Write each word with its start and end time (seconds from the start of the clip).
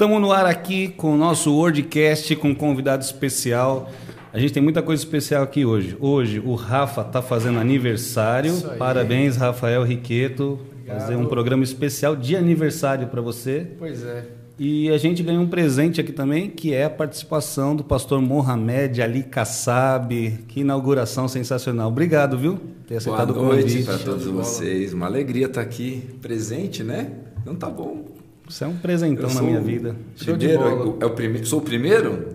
Estamos 0.00 0.18
no 0.18 0.32
ar 0.32 0.46
aqui 0.46 0.88
com 0.88 1.12
o 1.12 1.16
nosso 1.18 1.54
Wordcast 1.54 2.34
com 2.36 2.48
um 2.48 2.54
convidado 2.54 3.04
especial. 3.04 3.90
A 4.32 4.38
gente 4.38 4.50
tem 4.50 4.62
muita 4.62 4.80
coisa 4.80 5.02
especial 5.02 5.42
aqui 5.42 5.66
hoje. 5.66 5.94
Hoje 6.00 6.40
o 6.42 6.54
Rafa 6.54 7.02
está 7.02 7.20
fazendo 7.20 7.58
aniversário. 7.58 8.58
Parabéns, 8.78 9.36
Rafael 9.36 9.84
Riqueto. 9.84 10.58
Obrigado. 10.72 11.00
Fazer 11.00 11.16
um 11.16 11.26
programa 11.26 11.64
especial 11.64 12.16
de 12.16 12.34
aniversário 12.34 13.08
para 13.08 13.20
você. 13.20 13.72
Pois 13.78 14.02
é. 14.02 14.24
E 14.58 14.88
a 14.88 14.96
gente 14.96 15.22
ganhou 15.22 15.42
um 15.42 15.48
presente 15.48 16.00
aqui 16.00 16.12
também, 16.12 16.48
que 16.48 16.72
é 16.72 16.84
a 16.84 16.90
participação 16.90 17.76
do 17.76 17.84
pastor 17.84 18.22
Mohamed 18.22 19.02
Ali 19.02 19.22
Kassab. 19.22 20.08
Que 20.48 20.60
inauguração 20.60 21.28
sensacional. 21.28 21.88
Obrigado, 21.90 22.38
viu? 22.38 22.58
Ter 22.88 22.96
aceitado 22.96 23.34
Boa 23.34 23.48
noite 23.48 23.82
para 23.82 23.98
todos 23.98 24.24
vocês. 24.24 24.94
Uma 24.94 25.04
alegria 25.04 25.44
estar 25.44 25.60
aqui 25.60 26.08
presente, 26.22 26.82
né? 26.82 27.12
Então 27.42 27.54
tá 27.54 27.68
bom. 27.68 28.18
Você 28.50 28.64
é 28.64 28.66
um 28.66 28.76
presentão 28.76 29.32
na 29.32 29.42
minha 29.42 29.60
vida. 29.60 29.94
Primeiro, 30.18 30.98
é 31.00 31.06
o 31.06 31.10
primeiro. 31.10 31.46
Sou 31.46 31.60
o 31.60 31.62
primeiro? 31.62 32.34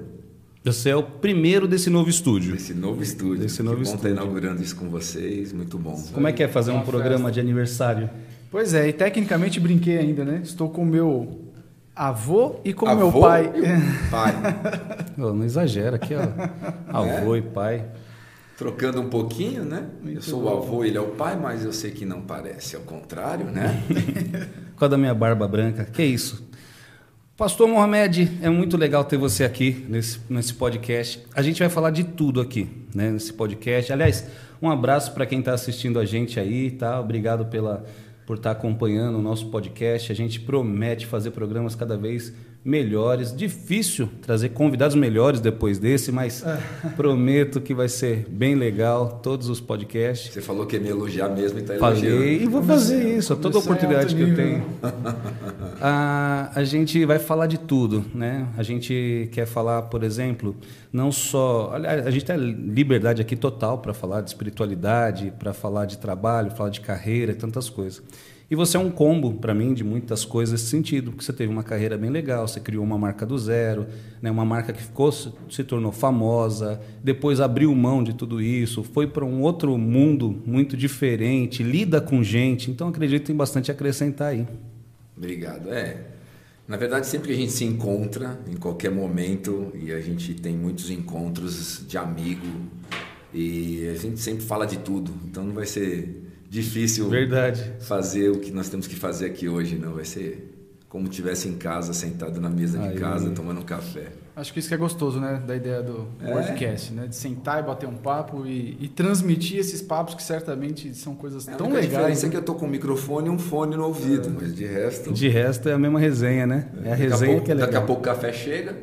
Você 0.63 0.89
é 0.89 0.95
o 0.95 1.03
primeiro 1.03 1.67
desse 1.67 1.89
novo 1.89 2.09
estúdio. 2.09 2.53
Desse 2.53 2.73
novo 2.73 3.03
estúdio. 3.03 3.43
Desse 3.43 3.61
novo 3.61 3.75
bom 3.75 3.83
estúdio. 3.83 4.11
estar 4.11 4.23
inaugurando 4.23 4.63
isso 4.63 4.77
com 4.77 4.89
vocês, 4.89 5.51
muito 5.51 5.77
bom. 5.77 6.01
Como 6.13 6.25
é 6.25 6.31
que 6.31 6.41
é 6.41 6.47
fazer 6.47 6.71
um 6.71 6.81
programa 6.81 7.29
de 7.29 7.41
aniversário? 7.41 8.09
Pois 8.49 8.73
é, 8.73 8.87
e 8.87 8.93
tecnicamente 8.93 9.59
brinquei 9.59 9.97
ainda, 9.97 10.23
né? 10.23 10.39
Estou 10.41 10.69
com 10.69 10.85
meu 10.85 11.51
avô 11.93 12.61
e 12.63 12.73
com 12.73 12.87
avô 12.87 13.11
meu 13.11 13.21
pai. 13.21 13.51
E 13.53 14.09
pai. 14.09 14.33
oh, 15.19 15.33
não 15.33 15.43
exagera 15.43 15.97
aqui, 15.97 16.15
ó. 16.15 16.97
Avô 16.97 17.35
é? 17.35 17.39
e 17.39 17.41
pai. 17.41 17.85
Trocando 18.57 19.01
um 19.01 19.09
pouquinho, 19.09 19.65
né? 19.65 19.85
Muito 20.01 20.17
eu 20.17 20.21
sou 20.21 20.41
bom. 20.41 20.49
o 20.49 20.57
avô, 20.57 20.85
ele 20.85 20.97
é 20.97 21.01
o 21.01 21.09
pai, 21.09 21.37
mas 21.37 21.65
eu 21.65 21.73
sei 21.73 21.91
que 21.91 22.05
não 22.05 22.21
parece, 22.21 22.75
ao 22.75 22.83
contrário, 22.83 23.47
né? 23.47 23.83
Causa 24.77 24.91
da 24.91 24.97
minha 24.97 25.13
barba 25.13 25.45
branca. 25.47 25.83
Que 25.83 26.03
isso? 26.03 26.47
Pastor 27.37 27.67
Mohamed, 27.67 28.31
é 28.41 28.49
muito 28.49 28.77
legal 28.77 29.03
ter 29.03 29.17
você 29.17 29.43
aqui 29.43 29.85
nesse, 29.89 30.21
nesse 30.29 30.53
podcast. 30.53 31.21
A 31.35 31.41
gente 31.41 31.59
vai 31.59 31.67
falar 31.67 31.91
de 31.91 32.05
tudo 32.05 32.39
aqui, 32.39 32.69
né, 32.93 33.11
nesse 33.11 33.33
podcast. 33.33 33.91
Aliás, 33.91 34.25
um 34.61 34.69
abraço 34.69 35.11
para 35.13 35.25
quem 35.25 35.39
está 35.39 35.53
assistindo 35.53 35.99
a 35.99 36.05
gente 36.05 36.39
aí, 36.39 36.71
tá? 36.71 36.97
Obrigado 36.97 37.47
pela, 37.47 37.83
por 38.25 38.37
estar 38.37 38.53
tá 38.53 38.57
acompanhando 38.57 39.17
o 39.17 39.21
nosso 39.21 39.47
podcast. 39.47 40.13
A 40.13 40.15
gente 40.15 40.39
promete 40.39 41.05
fazer 41.05 41.31
programas 41.31 41.75
cada 41.75 41.97
vez 41.97 42.33
melhores. 42.65 43.33
Difícil 43.33 44.09
trazer 44.23 44.49
convidados 44.49 44.95
melhores 44.95 45.39
depois 45.39 45.77
desse, 45.77 46.11
mas 46.11 46.43
é. 46.43 46.59
prometo 46.95 47.61
que 47.61 47.75
vai 47.75 47.87
ser 47.87 48.25
bem 48.27 48.55
legal 48.55 49.19
todos 49.21 49.49
os 49.49 49.61
podcasts. 49.61 50.33
Você 50.33 50.41
falou 50.41 50.65
que 50.65 50.75
ia 50.75 50.81
me 50.81 50.89
elogiar 50.89 51.29
mesmo 51.29 51.59
e 51.59 51.61
está 51.61 51.75
elogiando. 51.75 52.17
Falei 52.17 52.41
e 52.41 52.47
vou 52.47 52.63
fazer 52.63 53.17
isso, 53.17 53.33
a 53.33 53.35
toda 53.35 53.59
oportunidade 53.59 54.15
que 54.15 54.21
eu 54.21 54.35
tenho. 54.35 54.65
a, 55.79 56.49
a 56.59 56.63
gente 56.63 57.05
vai 57.05 57.19
falar 57.19 57.45
de 57.45 57.59
tudo, 57.59 58.03
né? 58.15 58.47
A 58.57 58.63
gente 58.63 59.29
quer 59.31 59.45
falar, 59.45 59.83
por 59.83 60.03
exemplo, 60.03 60.55
não 60.91 61.11
só... 61.11 61.71
A 62.03 62.09
gente 62.09 62.25
tem 62.25 62.35
liberdade 62.35 63.21
aqui 63.21 63.35
total 63.35 63.77
para 63.77 63.93
falar 63.93 64.21
de 64.21 64.29
espiritualidade, 64.29 65.31
para 65.37 65.53
falar 65.53 65.85
de 65.85 65.99
trabalho, 65.99 66.49
falar 66.49 66.71
de 66.71 66.81
carreira, 66.81 67.35
tantas 67.35 67.69
coisas. 67.69 68.01
E 68.49 68.55
você 68.55 68.77
é 68.77 68.79
um 68.79 68.91
combo, 68.91 69.33
para 69.33 69.55
mim, 69.55 69.73
de 69.73 69.83
muitas 69.83 70.23
coisas 70.23 70.53
nesse 70.53 70.69
sentido, 70.69 71.11
porque 71.11 71.25
você 71.25 71.33
teve 71.33 71.51
uma 71.51 71.63
carreira 71.63 71.97
bem 71.97 72.11
legal, 72.11 72.47
você 72.47 72.59
criou 72.59 72.83
uma 72.83 72.97
marca 72.97 73.25
do 73.25 73.37
zero, 73.39 73.87
né, 74.21 74.29
uma 74.29 74.45
marca 74.45 74.71
que 74.71 74.83
ficou, 74.83 75.11
se 75.11 75.63
tornou 75.63 75.91
famosa, 75.91 76.79
depois 77.03 77.39
abriu 77.41 77.73
mão 77.73 78.03
de 78.03 78.13
tudo 78.13 78.39
isso, 78.39 78.83
foi 78.83 79.07
para 79.07 79.25
um 79.25 79.41
outro 79.41 79.75
mundo 79.79 80.43
muito 80.45 80.77
diferente, 80.77 81.63
lida 81.63 81.99
com 81.99 82.21
gente, 82.21 82.69
então 82.69 82.89
acredito 82.89 83.21
que 83.21 83.27
tem 83.27 83.35
bastante 83.35 83.71
a 83.71 83.73
acrescentar 83.73 84.27
aí. 84.27 84.47
Obrigado. 85.17 85.73
É, 85.73 86.01
na 86.67 86.77
verdade, 86.77 87.07
sempre 87.07 87.29
que 87.29 87.33
a 87.33 87.37
gente 87.37 87.51
se 87.51 87.65
encontra, 87.65 88.39
em 88.47 88.57
qualquer 88.57 88.91
momento, 88.91 89.71
e 89.73 89.91
a 89.91 89.99
gente 89.99 90.35
tem 90.35 90.55
muitos 90.55 90.91
encontros 90.91 91.83
de 91.87 91.97
amigo, 91.97 92.45
e 93.33 93.87
a 93.87 93.95
gente 93.95 94.19
sempre 94.19 94.45
fala 94.45 94.67
de 94.67 94.77
tudo, 94.77 95.11
então 95.25 95.43
não 95.43 95.53
vai 95.53 95.65
ser 95.65 96.24
difícil 96.55 97.09
Verdade. 97.09 97.73
fazer 97.81 98.29
o 98.29 98.39
que 98.39 98.51
nós 98.51 98.69
temos 98.69 98.87
que 98.87 98.95
fazer 98.95 99.27
aqui 99.27 99.49
hoje, 99.49 99.75
não. 99.75 99.93
Vai 99.93 100.05
ser 100.05 100.51
como 100.87 101.09
tivesse 101.09 101.49
em 101.49 101.55
casa, 101.55 101.93
sentado 101.93 102.39
na 102.39 102.49
mesa 102.49 102.77
de 102.77 102.87
Aí. 102.87 102.95
casa, 102.95 103.29
tomando 103.31 103.59
um 103.59 103.65
café. 103.65 104.07
Acho 104.33 104.53
que 104.53 104.59
isso 104.59 104.67
que 104.69 104.73
é 104.73 104.77
gostoso, 104.77 105.19
né? 105.19 105.41
Da 105.45 105.55
ideia 105.55 105.81
do 105.81 106.07
é. 106.21 106.31
podcast, 106.31 106.93
né? 106.93 107.07
De 107.07 107.15
sentar 107.15 107.61
e 107.61 107.65
bater 107.65 107.87
um 107.87 107.95
papo 107.95 108.45
e, 108.45 108.77
e, 108.79 108.87
transmitir 108.87 109.59
esses 109.59 109.81
papos 109.81 110.15
que 110.15 110.23
certamente 110.23 110.93
são 110.93 111.13
coisas 111.13 111.47
é, 111.47 111.55
tão 111.55 111.67
legais. 111.67 111.85
A 111.85 111.89
diferença 111.89 112.21
né? 112.23 112.27
é 112.27 112.31
que 112.31 112.37
eu 112.37 112.41
tô 112.41 112.55
com 112.55 112.65
um 112.65 112.69
microfone 112.69 113.27
e 113.27 113.29
um 113.29 113.37
fone 113.37 113.75
no 113.75 113.85
ouvido, 113.85 114.29
é. 114.29 114.31
mas 114.31 114.55
de 114.55 114.65
resto... 114.65 115.11
De 115.11 115.27
resto 115.27 115.67
é 115.67 115.73
a 115.73 115.77
mesma 115.77 115.99
resenha, 115.99 116.47
né? 116.47 116.69
É 116.83 116.93
a 116.93 116.95
resenha 116.95 117.31
pouco, 117.31 117.45
que 117.45 117.51
é 117.51 117.55
legal. 117.55 117.71
Daqui 117.71 117.83
a 117.83 117.85
pouco 117.85 118.01
o 118.01 118.05
café 118.05 118.31
chega. 118.31 118.75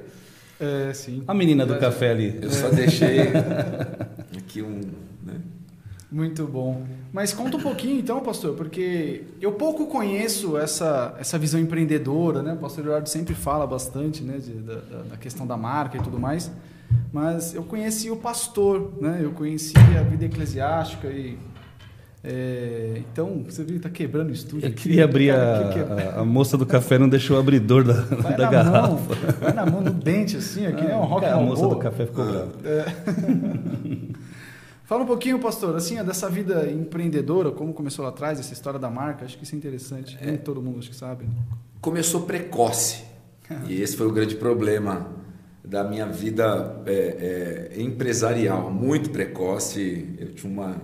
É, 0.61 0.93
sim. 0.93 1.23
A 1.27 1.35
menina 1.35 1.65
do 1.65 1.79
café 1.79 2.11
ali. 2.11 2.39
Eu 2.41 2.51
só 2.51 2.69
deixei 2.69 3.21
aqui 4.37 4.63
um 4.63 4.81
muito 6.13 6.47
bom. 6.47 6.85
Mas 7.13 7.33
conta 7.33 7.57
um 7.57 7.61
pouquinho 7.61 7.99
então, 7.99 8.21
pastor, 8.21 8.55
porque 8.55 9.23
eu 9.41 9.53
pouco 9.53 9.87
conheço 9.87 10.59
essa, 10.59 11.17
essa 11.19 11.39
visão 11.39 11.59
empreendedora, 11.59 12.43
né? 12.43 12.53
O 12.53 12.59
pastor 12.59 12.85
Eduardo 12.85 13.09
sempre 13.09 13.35
fala 13.35 13.67
bastante 13.67 14.23
né, 14.23 14.37
de, 14.39 14.53
da, 14.53 14.75
da, 15.11 15.17
questão 15.17 15.47
da 15.47 15.57
marca 15.57 15.97
e 15.97 16.03
tudo 16.03 16.19
mais. 16.19 16.53
Mas 17.11 17.55
eu 17.55 17.63
conheci 17.63 18.11
o 18.11 18.17
pastor, 18.17 18.93
né? 19.01 19.21
Eu 19.23 19.33
conheci 19.33 19.75
a 19.99 20.03
vida 20.03 20.27
eclesiástica 20.27 21.09
e 21.09 21.39
é, 22.25 23.01
então, 23.13 23.43
você 23.45 23.65
viu, 23.65 23.79
está 23.79 23.91
quebrando 23.91 24.29
o 24.29 24.33
estúdio. 24.33 24.67
Eu 24.67 24.71
aqui, 24.71 24.83
queria 24.83 25.05
abrir 25.05 25.31
a, 25.31 26.15
a, 26.17 26.21
a, 26.21 26.25
moça 26.25 26.57
do 26.57 26.65
café, 26.65 26.97
não 26.97 27.09
deixou 27.09 27.37
o 27.37 27.41
abridor 27.41 27.83
da, 27.83 27.95
vai 27.95 28.37
da 28.37 28.49
garrafa. 28.49 28.89
Mão, 28.89 28.99
vai 29.41 29.53
na 29.53 29.67
mão, 29.67 29.81
no 29.81 29.91
dente, 29.91 30.37
assim, 30.37 30.65
aqui 30.67 30.87
ah, 30.87 30.91
é 30.91 30.97
um 30.97 31.05
rock 31.05 31.27
A 31.27 31.37
moça 31.39 31.67
do 31.67 31.77
café 31.77 32.07
ficou 32.07 32.25
brava. 32.25 32.53
É. 32.65 32.85
Fala 34.85 35.05
um 35.05 35.07
pouquinho, 35.07 35.39
pastor, 35.39 35.77
assim, 35.77 36.03
dessa 36.03 36.29
vida 36.29 36.71
empreendedora, 36.71 37.51
como 37.51 37.73
começou 37.73 38.05
lá 38.05 38.11
atrás, 38.11 38.41
essa 38.41 38.53
história 38.53 38.79
da 38.79 38.91
marca, 38.91 39.25
acho 39.25 39.39
que 39.39 39.45
isso 39.45 39.55
é 39.55 39.59
interessante, 39.59 40.19
é, 40.21 40.27
nem 40.27 40.37
todo 40.37 40.61
mundo 40.61 40.81
acho 40.81 40.91
que 40.91 40.97
sabe. 40.97 41.25
Começou 41.81 42.23
precoce, 42.23 43.05
e 43.69 43.81
esse 43.81 43.97
foi 43.97 44.07
o 44.07 44.13
grande 44.13 44.35
problema 44.35 45.07
da 45.65 45.85
minha 45.85 46.07
vida 46.07 46.83
é, 46.85 47.71
é, 47.73 47.81
empresarial, 47.81 48.71
muito 48.71 49.11
precoce, 49.11 50.17
eu 50.19 50.35
tinha 50.35 50.53
uma, 50.53 50.77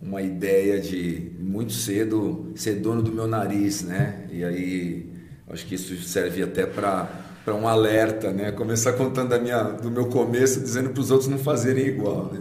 uma 0.00 0.22
ideia 0.22 0.80
de, 0.80 1.32
muito 1.40 1.72
cedo, 1.72 2.52
ser 2.54 2.76
dono 2.76 3.02
do 3.02 3.10
meu 3.10 3.26
nariz, 3.26 3.82
né, 3.82 4.28
e 4.30 4.44
aí, 4.44 5.12
acho 5.50 5.66
que 5.66 5.74
isso 5.74 6.00
serve 6.02 6.42
até 6.42 6.64
para 6.64 7.22
para 7.44 7.56
um 7.56 7.66
alerta, 7.66 8.30
né? 8.30 8.52
Começar 8.52 8.92
contando 8.92 9.30
da 9.30 9.38
minha, 9.40 9.64
do 9.64 9.90
meu 9.90 10.06
começo, 10.06 10.60
dizendo 10.60 10.90
para 10.90 11.00
os 11.00 11.10
outros 11.10 11.28
não 11.28 11.38
fazerem 11.38 11.88
igual, 11.88 12.30
né? 12.32 12.40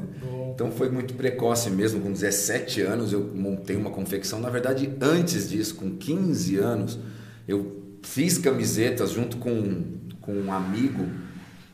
Então 0.61 0.71
foi 0.71 0.91
muito 0.91 1.15
precoce 1.15 1.71
mesmo, 1.71 2.01
com 2.01 2.11
17 2.11 2.81
anos 2.81 3.11
eu 3.11 3.31
montei 3.33 3.75
uma 3.75 3.89
confecção. 3.89 4.39
Na 4.39 4.49
verdade, 4.51 4.91
antes 5.01 5.49
disso, 5.49 5.73
com 5.73 5.97
15 5.97 6.57
anos, 6.57 6.99
eu 7.47 7.81
fiz 8.03 8.37
camisetas 8.37 9.09
junto 9.09 9.37
com, 9.37 9.85
com 10.21 10.33
um 10.33 10.53
amigo 10.53 11.09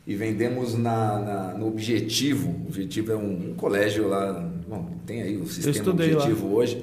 e 0.06 0.16
vendemos 0.16 0.72
na, 0.72 1.18
na 1.18 1.54
no 1.54 1.68
Objetivo. 1.68 2.48
O 2.48 2.68
Objetivo 2.68 3.12
é 3.12 3.16
um, 3.16 3.50
um, 3.50 3.54
colégio 3.54 4.08
lá, 4.08 4.32
bom, 4.66 4.98
tem 5.04 5.20
aí 5.20 5.36
o 5.36 5.46
sistema 5.46 5.90
Objetivo 5.90 6.46
lá. 6.46 6.54
hoje. 6.54 6.82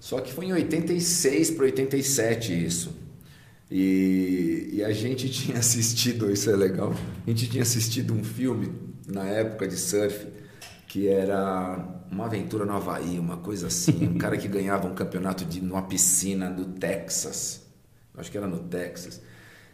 Só 0.00 0.22
que 0.22 0.32
foi 0.32 0.46
em 0.46 0.54
86 0.54 1.50
para 1.50 1.66
87 1.66 2.64
isso. 2.64 2.96
E, 3.70 4.70
e, 4.72 4.82
a 4.82 4.90
gente 4.90 5.28
tinha 5.30 5.58
assistido, 5.58 6.30
isso 6.30 6.48
é 6.48 6.56
legal, 6.56 6.94
a 7.26 7.30
gente 7.30 7.46
tinha 7.46 7.62
assistido 7.62 8.14
um 8.14 8.24
filme 8.24 8.72
na 9.06 9.26
época 9.26 9.68
de 9.68 9.76
surf 9.76 10.26
que 10.92 11.08
era 11.08 11.78
uma 12.10 12.26
aventura 12.26 12.66
no 12.66 12.72
Havaí, 12.72 13.18
uma 13.18 13.38
coisa 13.38 13.68
assim. 13.68 14.06
Um 14.12 14.18
cara 14.18 14.36
que 14.36 14.46
ganhava 14.46 14.86
um 14.86 14.94
campeonato 14.94 15.42
de 15.42 15.62
numa 15.62 15.80
piscina 15.80 16.50
do 16.50 16.66
Texas. 16.66 17.62
Acho 18.14 18.30
que 18.30 18.36
era 18.36 18.46
no 18.46 18.58
Texas. 18.58 19.22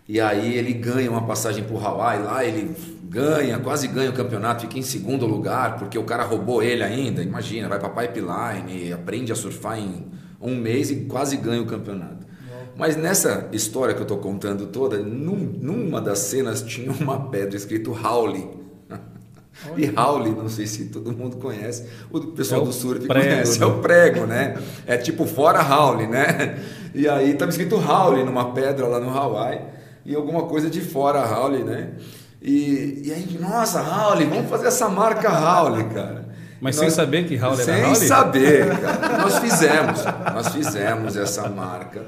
E 0.06 0.20
aí 0.20 0.54
ele 0.56 0.72
ganha 0.74 1.10
uma 1.10 1.26
passagem 1.26 1.64
para 1.64 1.74
o 1.74 1.84
Hawaii, 1.84 2.22
lá 2.22 2.44
ele 2.44 2.72
ganha, 3.02 3.58
quase 3.58 3.88
ganha 3.88 4.10
o 4.10 4.12
campeonato, 4.12 4.60
fica 4.60 4.78
em 4.78 4.82
segundo 4.82 5.26
lugar, 5.26 5.76
porque 5.76 5.98
o 5.98 6.04
cara 6.04 6.22
roubou 6.22 6.62
ele 6.62 6.84
ainda. 6.84 7.20
Imagina, 7.20 7.68
vai 7.68 7.80
para 7.80 7.88
pipeline, 7.88 8.92
aprende 8.92 9.32
a 9.32 9.34
surfar 9.34 9.76
em 9.76 10.06
um 10.40 10.54
mês 10.54 10.88
e 10.88 11.06
quase 11.06 11.36
ganha 11.36 11.60
o 11.60 11.66
campeonato. 11.66 12.28
Mas 12.76 12.96
nessa 12.96 13.48
história 13.50 13.92
que 13.92 14.00
eu 14.00 14.04
estou 14.04 14.18
contando 14.18 14.68
toda, 14.68 14.98
num, 14.98 15.34
numa 15.34 16.00
das 16.00 16.20
cenas 16.20 16.62
tinha 16.62 16.92
uma 16.92 17.28
pedra 17.28 17.56
escrito 17.56 17.90
Howley 17.90 18.57
e 19.76 19.92
Howley, 19.98 20.32
não 20.32 20.48
sei 20.48 20.66
se 20.66 20.86
todo 20.86 21.12
mundo 21.12 21.36
conhece, 21.36 21.84
o 22.10 22.20
pessoal 22.20 22.62
é 22.62 22.64
do 22.64 22.72
surf 22.72 23.06
prego, 23.06 23.28
conhece, 23.28 23.58
né? 23.58 23.66
é 23.66 23.68
o 23.68 23.78
prego, 23.78 24.26
né? 24.26 24.58
É 24.86 24.96
tipo 24.96 25.26
fora 25.26 25.60
Howley, 25.62 26.06
né? 26.06 26.58
E 26.94 27.06
aí 27.08 27.32
estava 27.32 27.50
escrito 27.50 27.76
Howley 27.76 28.24
numa 28.24 28.52
pedra 28.52 28.86
lá 28.86 28.98
no 28.98 29.10
Hawaii 29.10 29.60
e 30.06 30.14
alguma 30.14 30.44
coisa 30.44 30.70
de 30.70 30.80
fora 30.80 31.20
Howley, 31.20 31.62
né? 31.62 31.90
E, 32.40 33.02
e 33.04 33.12
aí, 33.12 33.38
nossa, 33.40 33.82
Howley, 33.82 34.26
vamos 34.26 34.48
fazer 34.48 34.68
essa 34.68 34.88
marca 34.88 35.28
Howley, 35.28 35.84
cara. 35.84 36.28
Mas 36.60 36.76
nós, 36.76 36.86
sem 36.86 36.90
saber 36.90 37.26
que 37.26 37.36
Howley 37.36 37.62
era 37.62 37.94
Sem 37.94 38.08
saber, 38.08 38.78
cara. 38.78 39.18
Nós 39.18 39.38
fizemos, 39.38 40.04
nós 40.34 40.48
fizemos 40.48 41.16
essa 41.16 41.48
marca. 41.48 42.02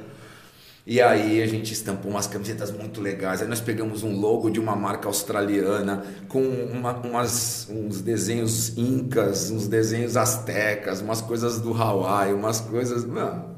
E 0.87 1.01
aí 1.01 1.43
a 1.43 1.47
gente 1.47 1.73
estampou 1.73 2.11
umas 2.11 2.27
camisetas 2.27 2.71
muito 2.73 3.01
legais. 3.01 3.43
Aí 3.43 3.49
nós 3.49 3.61
pegamos 3.61 4.03
um 4.03 4.19
logo 4.19 4.51
de 4.51 4.59
uma 4.59 4.75
marca 4.75 5.09
australiana 5.09 6.03
com 6.29 6.43
uma, 6.43 6.93
umas, 6.97 7.69
uns 7.71 8.01
desenhos 8.01 8.77
incas, 8.79 9.51
uns 9.51 9.69
desenhos 9.69 10.17
astecas, 10.17 11.01
umas 11.01 11.21
coisas 11.21 11.61
do 11.61 11.75
Hawaii, 11.75 12.33
umas 12.33 12.61
coisas. 12.61 13.05
Mano. 13.05 13.57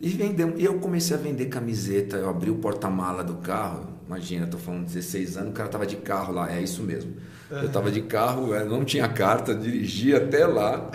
E 0.00 0.08
vendemos. 0.10 0.60
E 0.60 0.64
eu 0.64 0.78
comecei 0.78 1.16
a 1.16 1.18
vender 1.18 1.46
camiseta. 1.46 2.16
Eu 2.16 2.28
abri 2.28 2.50
o 2.50 2.56
porta-mala 2.56 3.22
do 3.22 3.36
carro. 3.36 3.86
Imagina, 4.06 4.46
tô 4.46 4.58
falando 4.58 4.86
16 4.86 5.36
anos, 5.36 5.50
o 5.50 5.52
cara 5.52 5.68
tava 5.68 5.86
de 5.86 5.96
carro 5.96 6.32
lá. 6.32 6.52
É 6.52 6.60
isso 6.60 6.82
mesmo. 6.82 7.14
Eu 7.50 7.68
tava 7.70 7.90
de 7.90 8.02
carro, 8.02 8.48
não 8.66 8.84
tinha 8.84 9.08
carta, 9.08 9.54
dirigia 9.54 10.18
até 10.18 10.46
lá 10.46 10.90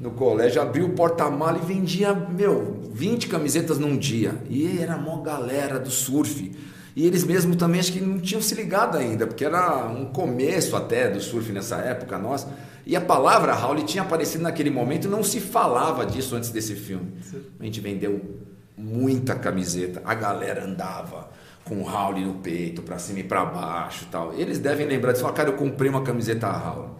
no 0.00 0.12
colégio, 0.12 0.62
abri 0.62 0.82
o 0.82 0.90
porta-mala 0.90 1.58
e 1.58 1.66
vendia, 1.66 2.14
meu, 2.14 2.88
20 2.92 3.26
camisetas 3.26 3.78
num 3.78 3.96
dia. 3.96 4.34
E 4.48 4.78
era 4.80 4.96
uma 4.96 5.20
galera 5.22 5.78
do 5.78 5.90
surf. 5.90 6.52
E 6.94 7.06
eles 7.06 7.24
mesmo 7.24 7.56
também 7.56 7.80
acho 7.80 7.92
que 7.92 8.00
não 8.00 8.18
tinham 8.18 8.40
se 8.40 8.54
ligado 8.54 8.96
ainda, 8.96 9.26
porque 9.26 9.44
era 9.44 9.86
um 9.86 10.06
começo 10.06 10.76
até 10.76 11.08
do 11.08 11.20
surf 11.20 11.50
nessa 11.52 11.76
época 11.76 12.18
nossa. 12.18 12.48
E 12.86 12.96
a 12.96 13.00
palavra 13.00 13.52
Raul 13.52 13.82
tinha 13.82 14.02
aparecido 14.02 14.42
naquele 14.42 14.70
momento, 14.70 15.08
não 15.08 15.22
se 15.22 15.40
falava 15.40 16.06
disso 16.06 16.34
antes 16.34 16.50
desse 16.50 16.74
filme. 16.74 17.12
A 17.60 17.64
gente 17.64 17.80
vendeu 17.80 18.20
muita 18.76 19.34
camiseta, 19.34 20.00
a 20.04 20.14
galera 20.14 20.64
andava 20.64 21.28
com 21.64 21.80
o 21.80 21.84
Raul 21.84 22.18
no 22.18 22.34
peito, 22.34 22.82
para 22.82 22.98
cima 22.98 23.18
e 23.18 23.24
para 23.24 23.44
baixo 23.44 24.06
tal. 24.10 24.32
Eles 24.32 24.58
devem 24.58 24.86
lembrar 24.86 25.12
disso, 25.12 25.22
falar, 25.22 25.34
cara, 25.34 25.50
eu 25.50 25.54
comprei 25.54 25.90
uma 25.90 26.02
camiseta 26.02 26.48
Raul. 26.48 26.90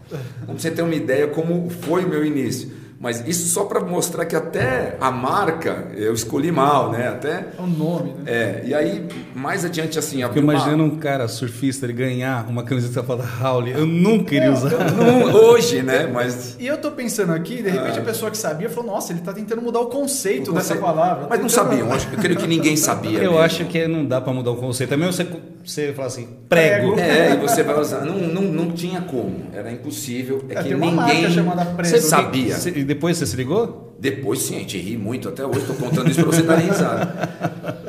Pra 0.45 0.53
você 0.53 0.69
ter 0.69 0.81
uma 0.81 0.95
ideia 0.95 1.27
como 1.27 1.69
foi 1.69 2.05
o 2.05 2.09
meu 2.09 2.23
início. 2.23 2.71
Mas 2.99 3.25
isso 3.25 3.47
só 3.47 3.63
para 3.63 3.79
mostrar 3.79 4.25
que 4.25 4.35
até 4.35 4.97
a 4.99 5.09
marca 5.09 5.87
eu 5.95 6.13
escolhi 6.13 6.51
mal, 6.51 6.91
né? 6.91 7.07
Até 7.07 7.47
o 7.57 7.65
nome, 7.65 8.11
né? 8.11 8.23
É. 8.25 8.63
E 8.65 8.73
aí 8.73 9.07
mais 9.33 9.63
adiante 9.63 9.97
assim, 9.97 10.21
Porque 10.21 10.39
imaginando 10.39 10.83
uma... 10.83 10.93
um 10.93 10.97
cara 10.97 11.27
surfista 11.29 11.85
ele 11.85 11.93
ganhar 11.93 12.45
uma 12.49 12.63
camiseta 12.63 13.01
fala 13.01 13.23
Raul, 13.23 13.67
eu 13.67 13.85
nunca 13.85 14.25
queria 14.25 14.51
usar. 14.51 14.71
Eu, 14.73 14.91
não, 14.91 15.33
hoje, 15.33 15.81
né? 15.81 16.07
Mas 16.13 16.57
E 16.59 16.67
eu 16.67 16.77
tô 16.77 16.91
pensando 16.91 17.31
aqui, 17.31 17.63
de 17.63 17.69
repente 17.69 17.99
ah. 17.99 18.01
a 18.01 18.05
pessoa 18.05 18.29
que 18.29 18.37
sabia 18.37 18.69
falou: 18.69 18.91
"Nossa, 18.91 19.13
ele 19.13 19.21
tá 19.21 19.31
tentando 19.31 19.61
mudar 19.61 19.79
o 19.79 19.85
conceito, 19.85 20.51
o 20.51 20.53
dessa 20.53 20.75
palavra". 20.75 21.27
Mas 21.29 21.39
não 21.39 21.47
sabia, 21.49 21.79
eu, 21.79 21.93
acho, 21.93 22.09
eu 22.11 22.17
creio 22.17 22.37
que 22.37 22.47
ninguém 22.47 22.75
sabia. 22.77 23.19
Eu 23.19 23.31
mesmo. 23.31 23.45
acho 23.45 23.65
que 23.65 23.87
não 23.87 24.05
dá 24.05 24.19
para 24.19 24.33
mudar 24.33 24.51
o 24.51 24.57
conceito. 24.57 24.93
É 24.93 24.97
mesmo 24.97 25.13
você 25.13 25.25
você 25.63 25.93
fala 25.93 26.07
assim, 26.07 26.27
prego. 26.47 26.99
É, 26.99 27.33
e 27.33 27.37
você 27.37 27.63
vai 27.63 27.79
usar. 27.79 28.05
Não, 28.05 28.17
não, 28.17 28.41
não 28.41 28.71
tinha 28.71 29.01
como. 29.01 29.47
Era 29.53 29.71
impossível. 29.71 30.45
É, 30.49 30.53
é 30.55 30.63
que 30.63 30.73
ninguém 30.73 31.25
Você 31.77 32.01
sabia. 32.01 32.55
E 32.75 32.83
depois 32.83 33.17
você 33.17 33.25
se 33.25 33.35
ligou? 33.35 33.95
Depois 33.99 34.41
sim, 34.41 34.55
a 34.55 34.59
gente 34.59 34.77
ri 34.77 34.97
muito 34.97 35.27
até 35.27 35.45
hoje. 35.45 35.59
Estou 35.59 35.75
contando 35.75 36.09
isso 36.09 36.21
para 36.21 36.31
você 36.31 36.41
dar 36.41 36.55
risada. 36.55 37.88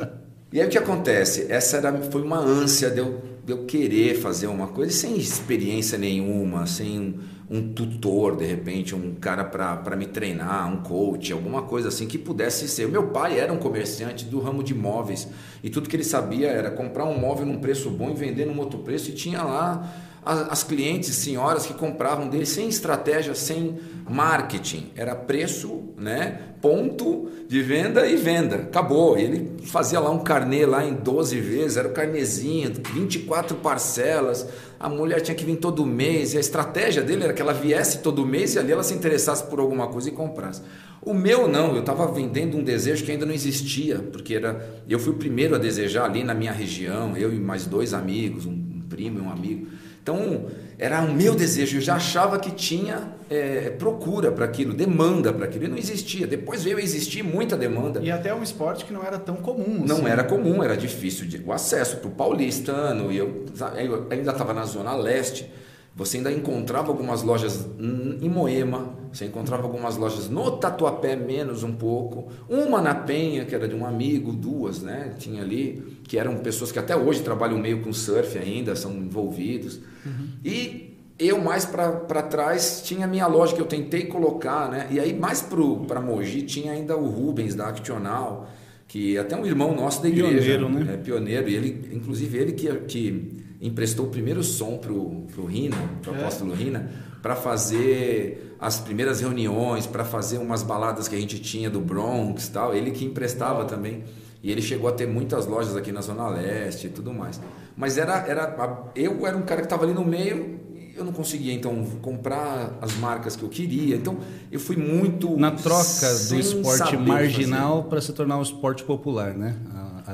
E 0.53 0.59
aí 0.59 0.67
o 0.67 0.69
que 0.69 0.77
acontece? 0.77 1.47
Essa 1.49 1.77
era, 1.77 1.97
foi 2.11 2.21
uma 2.21 2.37
ânsia 2.37 2.89
de 2.89 2.99
eu, 2.99 3.21
de 3.45 3.53
eu 3.53 3.65
querer 3.65 4.15
fazer 4.15 4.47
uma 4.47 4.67
coisa 4.67 4.91
sem 4.91 5.15
experiência 5.17 5.97
nenhuma, 5.97 6.67
sem 6.67 7.17
um 7.49 7.73
tutor, 7.73 8.35
de 8.35 8.45
repente, 8.45 8.93
um 8.93 9.15
cara 9.15 9.45
para 9.45 9.95
me 9.95 10.07
treinar, 10.07 10.69
um 10.69 10.83
coach, 10.83 11.31
alguma 11.31 11.61
coisa 11.61 11.87
assim 11.87 12.05
que 12.05 12.17
pudesse 12.17 12.67
ser. 12.67 12.89
Meu 12.89 13.07
pai 13.07 13.39
era 13.39 13.53
um 13.53 13.57
comerciante 13.57 14.25
do 14.25 14.41
ramo 14.41 14.61
de 14.61 14.73
móveis 14.73 15.25
e 15.63 15.69
tudo 15.69 15.87
que 15.87 15.95
ele 15.95 16.03
sabia 16.03 16.49
era 16.49 16.69
comprar 16.69 17.05
um 17.05 17.17
móvel 17.17 17.45
num 17.45 17.59
preço 17.59 17.89
bom 17.89 18.09
e 18.09 18.13
vender 18.13 18.45
num 18.45 18.59
outro 18.59 18.79
preço 18.79 19.09
e 19.09 19.13
tinha 19.13 19.43
lá 19.43 19.89
as, 20.23 20.63
clientes, 20.63 21.15
senhoras 21.15 21.65
que 21.65 21.73
compravam 21.73 22.29
dele 22.29 22.45
sem 22.45 22.69
estratégia, 22.69 23.33
sem 23.33 23.79
marketing. 24.07 24.91
Era 24.95 25.15
preço, 25.15 25.81
né? 25.97 26.39
Ponto 26.61 27.29
de 27.47 27.61
venda 27.63 28.05
e 28.05 28.15
venda. 28.15 28.57
Acabou. 28.57 29.17
Ele 29.17 29.57
fazia 29.65 29.99
lá 29.99 30.11
um 30.11 30.19
carnê 30.19 30.63
lá 30.65 30.85
em 30.85 30.93
12 30.93 31.39
vezes, 31.39 31.77
era 31.77 31.87
o 31.87 31.91
carnezinho, 31.91 32.71
24 32.93 33.57
parcelas. 33.57 34.47
A 34.79 34.87
mulher 34.87 35.21
tinha 35.21 35.33
que 35.33 35.43
vir 35.43 35.55
todo 35.55 35.85
mês 35.85 36.35
e 36.35 36.37
a 36.37 36.39
estratégia 36.39 37.01
dele 37.01 37.23
era 37.23 37.33
que 37.33 37.41
ela 37.41 37.53
viesse 37.53 37.99
todo 37.99 38.25
mês 38.25 38.53
e 38.53 38.59
ali 38.59 38.71
ela 38.71 38.83
se 38.83 38.93
interessasse 38.93 39.43
por 39.45 39.59
alguma 39.59 39.87
coisa 39.87 40.09
e 40.09 40.11
comprasse. 40.11 40.61
O 41.01 41.15
meu 41.15 41.47
não, 41.47 41.73
eu 41.73 41.79
estava 41.79 42.05
vendendo 42.11 42.57
um 42.57 42.63
desejo 42.63 43.03
que 43.03 43.11
ainda 43.11 43.25
não 43.25 43.33
existia, 43.33 43.97
porque 43.97 44.35
era 44.35 44.81
eu 44.87 44.99
fui 44.99 45.13
o 45.13 45.17
primeiro 45.17 45.55
a 45.55 45.57
desejar 45.57 46.05
ali 46.05 46.23
na 46.23 46.35
minha 46.35 46.51
região, 46.51 47.17
eu 47.17 47.33
e 47.33 47.39
mais 47.39 47.65
dois 47.65 47.91
amigos, 47.91 48.45
um 48.45 48.81
primo 48.87 49.17
e 49.17 49.21
um 49.21 49.31
amigo. 49.31 49.67
Então, 50.01 50.47
era 50.79 51.01
o 51.01 51.13
meu 51.13 51.35
desejo, 51.35 51.77
eu 51.77 51.81
já 51.81 51.95
achava 51.95 52.39
que 52.39 52.51
tinha 52.51 53.13
é, 53.29 53.69
procura 53.69 54.31
para 54.31 54.45
aquilo, 54.45 54.73
demanda 54.73 55.31
para 55.31 55.45
aquilo, 55.45 55.65
e 55.65 55.67
não 55.67 55.77
existia. 55.77 56.25
Depois 56.25 56.63
veio 56.63 56.77
a 56.77 56.81
existir 56.81 57.23
muita 57.23 57.55
demanda. 57.55 58.01
E 58.01 58.09
até 58.09 58.33
um 58.33 58.41
esporte 58.41 58.83
que 58.83 58.91
não 58.91 59.03
era 59.03 59.19
tão 59.19 59.35
comum. 59.35 59.83
Não 59.85 59.97
assim. 59.97 60.07
era 60.07 60.23
comum, 60.23 60.63
era 60.63 60.75
difícil 60.75 61.27
de, 61.27 61.41
o 61.45 61.53
acesso 61.53 61.97
para 61.97 62.09
o 62.09 62.11
paulistano, 62.11 63.11
e 63.11 63.17
eu, 63.17 63.45
eu 63.77 64.07
ainda 64.09 64.31
estava 64.31 64.53
na 64.53 64.65
Zona 64.65 64.95
Leste, 64.95 65.51
você 65.95 66.17
ainda 66.17 66.31
encontrava 66.31 66.87
algumas 66.87 67.21
lojas 67.21 67.67
em 67.77 68.29
Moema, 68.29 68.95
você 69.11 69.25
encontrava 69.25 69.63
algumas 69.63 69.97
lojas 69.97 70.29
no 70.29 70.51
Tatuapé, 70.51 71.17
menos 71.17 71.63
um 71.63 71.73
pouco. 71.73 72.29
Uma 72.49 72.81
na 72.81 72.95
Penha, 72.95 73.43
que 73.43 73.53
era 73.53 73.67
de 73.67 73.75
um 73.75 73.85
amigo, 73.85 74.31
duas, 74.31 74.81
né? 74.81 75.13
Tinha 75.19 75.41
ali, 75.41 76.00
que 76.11 76.17
eram 76.17 76.35
pessoas 76.39 76.73
que 76.73 76.77
até 76.77 76.93
hoje 76.93 77.21
trabalham 77.21 77.57
meio 77.57 77.79
com 77.79 77.93
surf 77.93 78.37
ainda, 78.37 78.75
são 78.75 78.91
envolvidos. 78.97 79.79
Uhum. 80.05 80.27
E 80.43 80.97
eu 81.17 81.41
mais 81.41 81.63
para 81.63 82.21
trás 82.23 82.81
tinha 82.83 83.05
a 83.05 83.07
minha 83.07 83.27
loja 83.27 83.55
que 83.55 83.61
eu 83.61 83.65
tentei 83.65 84.07
colocar, 84.07 84.69
né? 84.69 84.89
E 84.91 84.99
aí 84.99 85.17
mais 85.17 85.41
para 85.41 86.01
Mogi 86.01 86.41
tinha 86.41 86.73
ainda 86.73 86.97
o 86.97 87.07
Rubens 87.07 87.55
da 87.55 87.69
Actional, 87.69 88.49
que 88.89 89.15
é 89.15 89.21
até 89.21 89.37
um 89.37 89.45
irmão 89.45 89.73
nosso 89.73 90.01
da 90.01 90.09
igreja. 90.09 90.57
Pioneiro, 90.57 90.67
né? 90.67 90.95
É, 90.95 90.97
pioneiro. 90.97 91.47
E 91.47 91.55
ele, 91.55 91.89
inclusive 91.93 92.37
ele 92.37 92.51
que, 92.51 92.69
que 92.89 93.41
emprestou 93.61 94.07
o 94.07 94.09
primeiro 94.09 94.43
som 94.43 94.79
para 94.79 94.91
o 94.91 95.45
Rina, 95.47 95.77
para 96.01 96.11
o 96.11 96.15
é. 96.15 96.19
apóstolo 96.19 96.53
Rina, 96.53 96.91
para 97.21 97.37
fazer 97.37 98.57
as 98.59 98.81
primeiras 98.81 99.21
reuniões, 99.21 99.87
para 99.87 100.03
fazer 100.03 100.39
umas 100.39 100.61
baladas 100.61 101.07
que 101.07 101.15
a 101.15 101.19
gente 101.21 101.39
tinha 101.39 101.69
do 101.69 101.79
Bronx 101.79 102.49
tal. 102.49 102.75
Ele 102.75 102.91
que 102.91 103.05
emprestava 103.05 103.63
também. 103.63 104.03
E 104.43 104.51
ele 104.51 104.61
chegou 104.61 104.89
a 104.89 104.91
ter 104.91 105.07
muitas 105.07 105.45
lojas 105.45 105.75
aqui 105.75 105.91
na 105.91 106.01
Zona 106.01 106.27
Leste 106.27 106.87
e 106.87 106.89
tudo 106.89 107.13
mais. 107.13 107.39
Mas 107.75 107.97
era, 107.97 108.25
era 108.27 108.91
eu 108.95 109.25
era 109.25 109.37
um 109.37 109.43
cara 109.43 109.61
que 109.61 109.67
estava 109.67 109.83
ali 109.83 109.93
no 109.93 110.05
meio 110.05 110.59
eu 110.95 111.05
não 111.05 111.13
conseguia 111.13 111.53
então 111.53 111.83
comprar 112.01 112.77
as 112.81 112.95
marcas 112.97 113.35
que 113.35 113.43
eu 113.43 113.49
queria. 113.49 113.95
Então 113.95 114.17
eu 114.51 114.59
fui 114.59 114.75
muito 114.75 115.37
na 115.37 115.51
troca 115.51 116.13
do 116.29 116.39
esporte 116.39 116.97
marginal 116.97 117.85
para 117.85 118.01
se 118.01 118.13
tornar 118.13 118.37
um 118.37 118.41
esporte 118.41 118.83
popular, 118.83 119.33
né? 119.33 119.55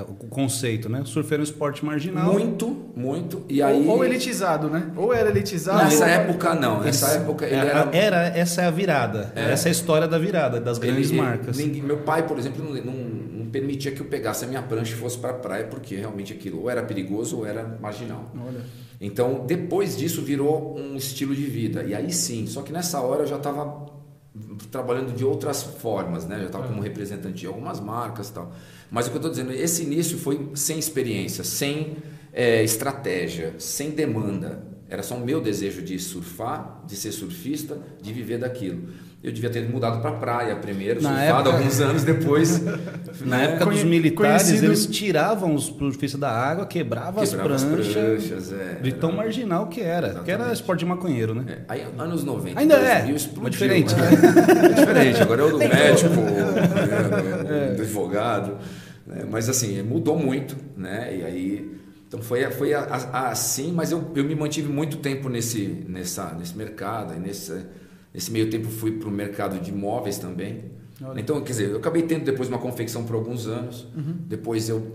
o 0.04 0.28
conceito, 0.28 0.90
né? 0.90 1.02
Surf 1.06 1.32
era 1.34 1.42
um 1.42 1.44
esporte 1.44 1.84
marginal. 1.84 2.34
Muito, 2.34 2.76
muito. 2.96 3.44
E 3.50 3.62
aí... 3.62 3.88
ou, 3.88 3.98
ou 3.98 4.06
elitizado, 4.06 4.70
né? 4.70 4.92
Ou 4.96 5.14
era 5.14 5.30
elitizado. 5.30 5.84
Nessa 5.84 6.04
ou... 6.04 6.10
época, 6.10 6.56
não. 6.56 6.82
Nessa 6.82 7.08
Esse, 7.08 7.18
época 7.18 7.46
ele 7.46 7.56
era... 7.56 7.90
era... 7.92 8.28
Essa 8.28 8.62
é 8.64 8.66
a 8.66 8.72
virada. 8.72 9.32
É. 9.36 9.52
Essa 9.52 9.68
é 9.68 9.70
a 9.70 9.72
história 9.72 10.08
da 10.08 10.20
virada, 10.20 10.60
das 10.60 10.78
grandes 10.78 11.10
ele, 11.10 11.22
marcas. 11.22 11.58
Ninguém, 11.58 11.82
meu 11.82 11.98
pai, 11.98 12.28
por 12.28 12.38
exemplo, 12.38 12.64
não, 12.64 12.74
não, 12.84 12.94
permitia 13.48 13.92
que 13.92 14.02
eu 14.02 14.06
pegasse 14.06 14.46
a 14.46 14.48
minha 14.48 14.62
prancha 14.62 14.94
e 14.94 14.98
fosse 14.98 15.18
para 15.18 15.32
a 15.32 15.34
praia, 15.34 15.66
porque 15.66 15.96
realmente 15.96 16.34
aquilo 16.34 16.62
ou 16.62 16.70
era 16.70 16.84
perigoso 16.84 17.38
ou 17.38 17.46
era 17.46 17.78
marginal. 17.82 18.32
Olha. 18.36 18.62
Então, 19.00 19.46
depois 19.46 19.96
disso, 19.96 20.22
virou 20.22 20.78
um 20.78 20.96
estilo 20.96 21.36
de 21.36 21.44
vida. 21.44 21.84
E 21.84 21.94
aí 21.94 22.12
sim, 22.12 22.48
só 22.48 22.62
que 22.62 22.72
nessa 22.72 23.00
hora 23.02 23.24
eu 23.24 23.28
já 23.28 23.38
estava 23.38 23.86
trabalhando 24.72 25.16
de 25.16 25.24
outras 25.24 25.64
formas, 25.64 26.26
né? 26.26 26.40
Já 26.40 26.46
estava 26.46 26.68
como 26.68 26.82
representante 26.82 27.40
de 27.40 27.48
algumas 27.48 27.80
marcas 27.80 28.30
tal. 28.30 28.54
Mas 28.90 29.08
o 29.08 29.10
que 29.10 29.18
eu 29.18 29.20
estou 29.20 29.32
dizendo, 29.32 29.52
esse 29.52 29.84
início 29.84 30.18
foi 30.18 30.52
sem 30.56 30.80
experiência, 30.80 31.44
sem 31.44 31.98
é, 32.34 32.64
estratégia, 32.64 33.56
sem 33.58 33.92
demanda. 33.92 34.64
Era 34.90 35.04
só 35.04 35.16
o 35.16 35.26
meu 35.26 35.42
desejo 35.42 35.82
de 35.82 36.00
surfar, 36.00 36.84
de 36.88 36.96
ser 36.96 37.12
surfista, 37.12 37.78
de 38.02 38.14
viver 38.14 38.38
daquilo. 38.38 38.90
Eu 39.28 39.34
devia 39.34 39.50
ter 39.50 39.68
mudado 39.68 40.00
para 40.00 40.10
a 40.10 40.14
praia 40.14 40.56
primeiro, 40.56 41.02
na 41.02 41.10
surfado 41.10 41.50
época... 41.50 41.58
alguns 41.58 41.82
anos 41.82 42.04
depois. 42.06 42.64
na 43.26 43.38
né? 43.38 43.44
época 43.44 43.66
dos 43.72 43.84
militares, 43.84 44.44
Conhecido... 44.44 44.68
eles 44.68 44.86
tiravam 44.88 45.54
os 45.54 45.66
surfistas 45.66 46.18
da 46.18 46.32
água, 46.32 46.66
quebravam, 46.66 47.26
quebrava 47.26 47.56
as 47.56 47.64
pranchas. 47.64 47.98
As 47.98 48.24
pranchas 48.24 48.54
é, 48.54 48.80
de 48.82 48.94
tão 48.94 49.10
era... 49.10 49.18
marginal 49.18 49.68
que 49.68 49.82
era. 49.82 50.08
Exatamente. 50.08 50.26
Que 50.26 50.32
era 50.32 50.54
esporte 50.54 50.80
de 50.80 50.86
maconheiro, 50.86 51.36
né? 51.36 51.44
É. 51.46 51.58
Aí, 51.68 51.86
anos 51.98 52.24
90. 52.24 52.58
Ainda 52.58 52.76
é. 52.76 53.12
Explodiu, 53.12 53.50
diferente. 53.50 53.94
Né? 53.94 54.10
É 54.64 54.70
diferente. 54.70 55.22
Agora 55.22 55.42
é 55.42 55.46
o 55.46 55.52
do 55.52 55.58
médico, 55.58 56.14
é, 57.50 57.74
do 57.74 57.82
advogado. 57.82 58.58
Né? 59.06 59.26
Mas 59.30 59.50
assim, 59.50 59.82
mudou 59.82 60.18
muito, 60.18 60.56
né? 60.78 61.14
E 61.14 61.26
aí. 61.26 61.78
Então 62.08 62.22
foi, 62.22 62.50
foi 62.52 62.74
assim, 62.74 63.74
mas 63.74 63.92
eu, 63.92 64.10
eu 64.16 64.24
me 64.24 64.34
mantive 64.34 64.70
muito 64.70 64.96
tempo 65.00 65.28
nesse, 65.28 65.84
nessa, 65.86 66.34
nesse 66.34 66.56
mercado, 66.56 67.14
e 67.14 67.20
nesse, 67.20 67.66
nesse 68.18 68.32
meio 68.32 68.50
tempo 68.50 68.68
fui 68.68 68.94
para 68.94 69.08
o 69.08 69.12
mercado 69.12 69.60
de 69.60 69.70
imóveis 69.70 70.18
também. 70.18 70.72
Olha. 71.00 71.22
Então, 71.22 71.40
quer 71.42 71.52
dizer, 71.52 71.70
eu 71.70 71.78
acabei 71.78 72.02
tendo 72.02 72.26
depois 72.26 72.50
uma 72.50 72.58
confecção 72.58 73.04
por 73.04 73.16
alguns 73.16 73.46
anos, 73.46 73.86
uhum. 73.96 74.16
depois 74.26 74.68
eu, 74.68 74.92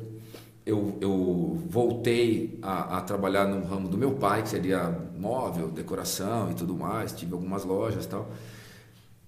eu, 0.66 0.98
eu 1.00 1.62
voltei 1.68 2.58
a, 2.60 2.98
a, 2.98 3.00
trabalhar 3.00 3.46
no 3.46 3.64
ramo 3.64 3.88
do 3.88 3.96
meu 3.96 4.14
pai, 4.14 4.42
que 4.42 4.48
seria 4.48 4.90
móvel, 5.16 5.68
decoração 5.68 6.50
e 6.50 6.54
tudo 6.54 6.74
mais, 6.74 7.12
tive 7.12 7.32
algumas 7.32 7.64
lojas 7.64 8.06
e 8.06 8.08
tal. 8.08 8.28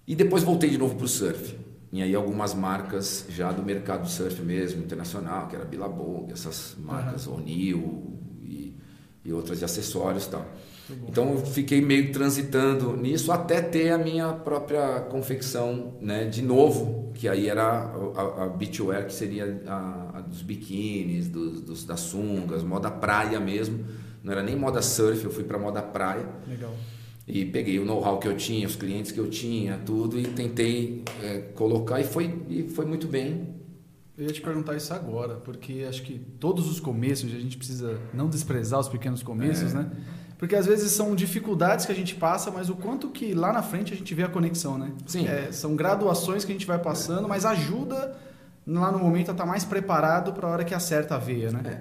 E 0.08 0.16
depois 0.16 0.42
voltei 0.42 0.70
de 0.70 0.76
novo 0.76 0.96
para 0.96 1.04
o 1.04 1.08
surf. 1.08 1.56
E 1.92 2.02
aí 2.02 2.16
algumas 2.16 2.52
marcas 2.52 3.26
já 3.28 3.52
do 3.52 3.62
mercado 3.62 4.08
surf 4.10 4.42
mesmo, 4.42 4.82
internacional, 4.82 5.46
que 5.46 5.54
era 5.54 5.64
Billabong, 5.64 6.32
essas 6.32 6.74
marcas, 6.80 7.28
uhum. 7.28 7.36
O'Neill 7.36 8.18
e, 8.42 8.76
e 9.24 9.32
outras 9.32 9.60
de 9.60 9.64
acessórios 9.64 10.26
e 10.26 10.30
tal. 10.30 10.44
Então 11.08 11.32
eu 11.32 11.38
fiquei 11.38 11.80
meio 11.80 12.12
transitando 12.12 12.96
nisso 12.96 13.32
até 13.32 13.60
ter 13.62 13.90
a 13.90 13.98
minha 13.98 14.32
própria 14.32 15.00
confecção, 15.00 15.94
né, 16.00 16.26
de 16.26 16.42
novo, 16.42 17.10
que 17.14 17.28
aí 17.28 17.48
era 17.48 17.90
a, 18.14 18.44
a 18.44 18.48
beachwear, 18.48 19.06
que 19.06 19.12
seria 19.12 19.62
a, 19.66 20.18
a 20.18 20.20
dos 20.20 20.42
biquínis, 20.42 21.28
dos, 21.28 21.60
dos, 21.62 21.84
das 21.84 22.00
sungas, 22.00 22.62
moda 22.62 22.90
praia 22.90 23.40
mesmo. 23.40 23.84
Não 24.22 24.32
era 24.32 24.42
nem 24.42 24.56
moda 24.56 24.82
surf, 24.82 25.24
eu 25.24 25.30
fui 25.30 25.44
para 25.44 25.58
moda 25.58 25.82
praia. 25.82 26.26
Legal. 26.46 26.74
E 27.26 27.44
peguei 27.46 27.78
o 27.78 27.84
know-how 27.86 28.18
que 28.18 28.28
eu 28.28 28.36
tinha, 28.36 28.66
os 28.66 28.76
clientes 28.76 29.10
que 29.10 29.18
eu 29.18 29.30
tinha, 29.30 29.78
tudo, 29.78 30.18
e 30.18 30.24
tentei 30.24 31.02
é, 31.22 31.38
colocar 31.54 31.98
e 32.00 32.04
foi, 32.04 32.42
e 32.48 32.64
foi 32.64 32.84
muito 32.84 33.06
bem. 33.06 33.54
Eu 34.16 34.26
ia 34.26 34.32
te 34.32 34.40
perguntar 34.40 34.76
isso 34.76 34.92
agora, 34.92 35.36
porque 35.36 35.84
acho 35.88 36.02
que 36.02 36.18
todos 36.38 36.70
os 36.70 36.78
começos, 36.78 37.34
a 37.34 37.38
gente 37.38 37.56
precisa 37.56 37.98
não 38.12 38.28
desprezar 38.28 38.78
os 38.78 38.88
pequenos 38.88 39.22
começos, 39.22 39.72
é. 39.72 39.78
né? 39.78 39.90
Porque 40.38 40.56
às 40.56 40.66
vezes 40.66 40.92
são 40.92 41.14
dificuldades 41.14 41.86
que 41.86 41.92
a 41.92 41.94
gente 41.94 42.14
passa, 42.14 42.50
mas 42.50 42.68
o 42.68 42.74
quanto 42.74 43.08
que 43.08 43.34
lá 43.34 43.52
na 43.52 43.62
frente 43.62 43.92
a 43.92 43.96
gente 43.96 44.12
vê 44.14 44.24
a 44.24 44.28
conexão, 44.28 44.76
né? 44.76 44.92
Sim. 45.06 45.26
É, 45.26 45.52
são 45.52 45.76
graduações 45.76 46.44
que 46.44 46.52
a 46.52 46.54
gente 46.54 46.66
vai 46.66 46.78
passando, 46.78 47.28
mas 47.28 47.44
ajuda 47.44 48.16
lá 48.66 48.90
no 48.90 48.98
momento 48.98 49.28
a 49.28 49.32
estar 49.32 49.44
tá 49.44 49.46
mais 49.46 49.64
preparado 49.64 50.32
para 50.32 50.48
a 50.48 50.50
hora 50.50 50.64
que 50.64 50.74
acerta 50.74 51.14
a 51.14 51.18
veia, 51.18 51.50
né? 51.50 51.80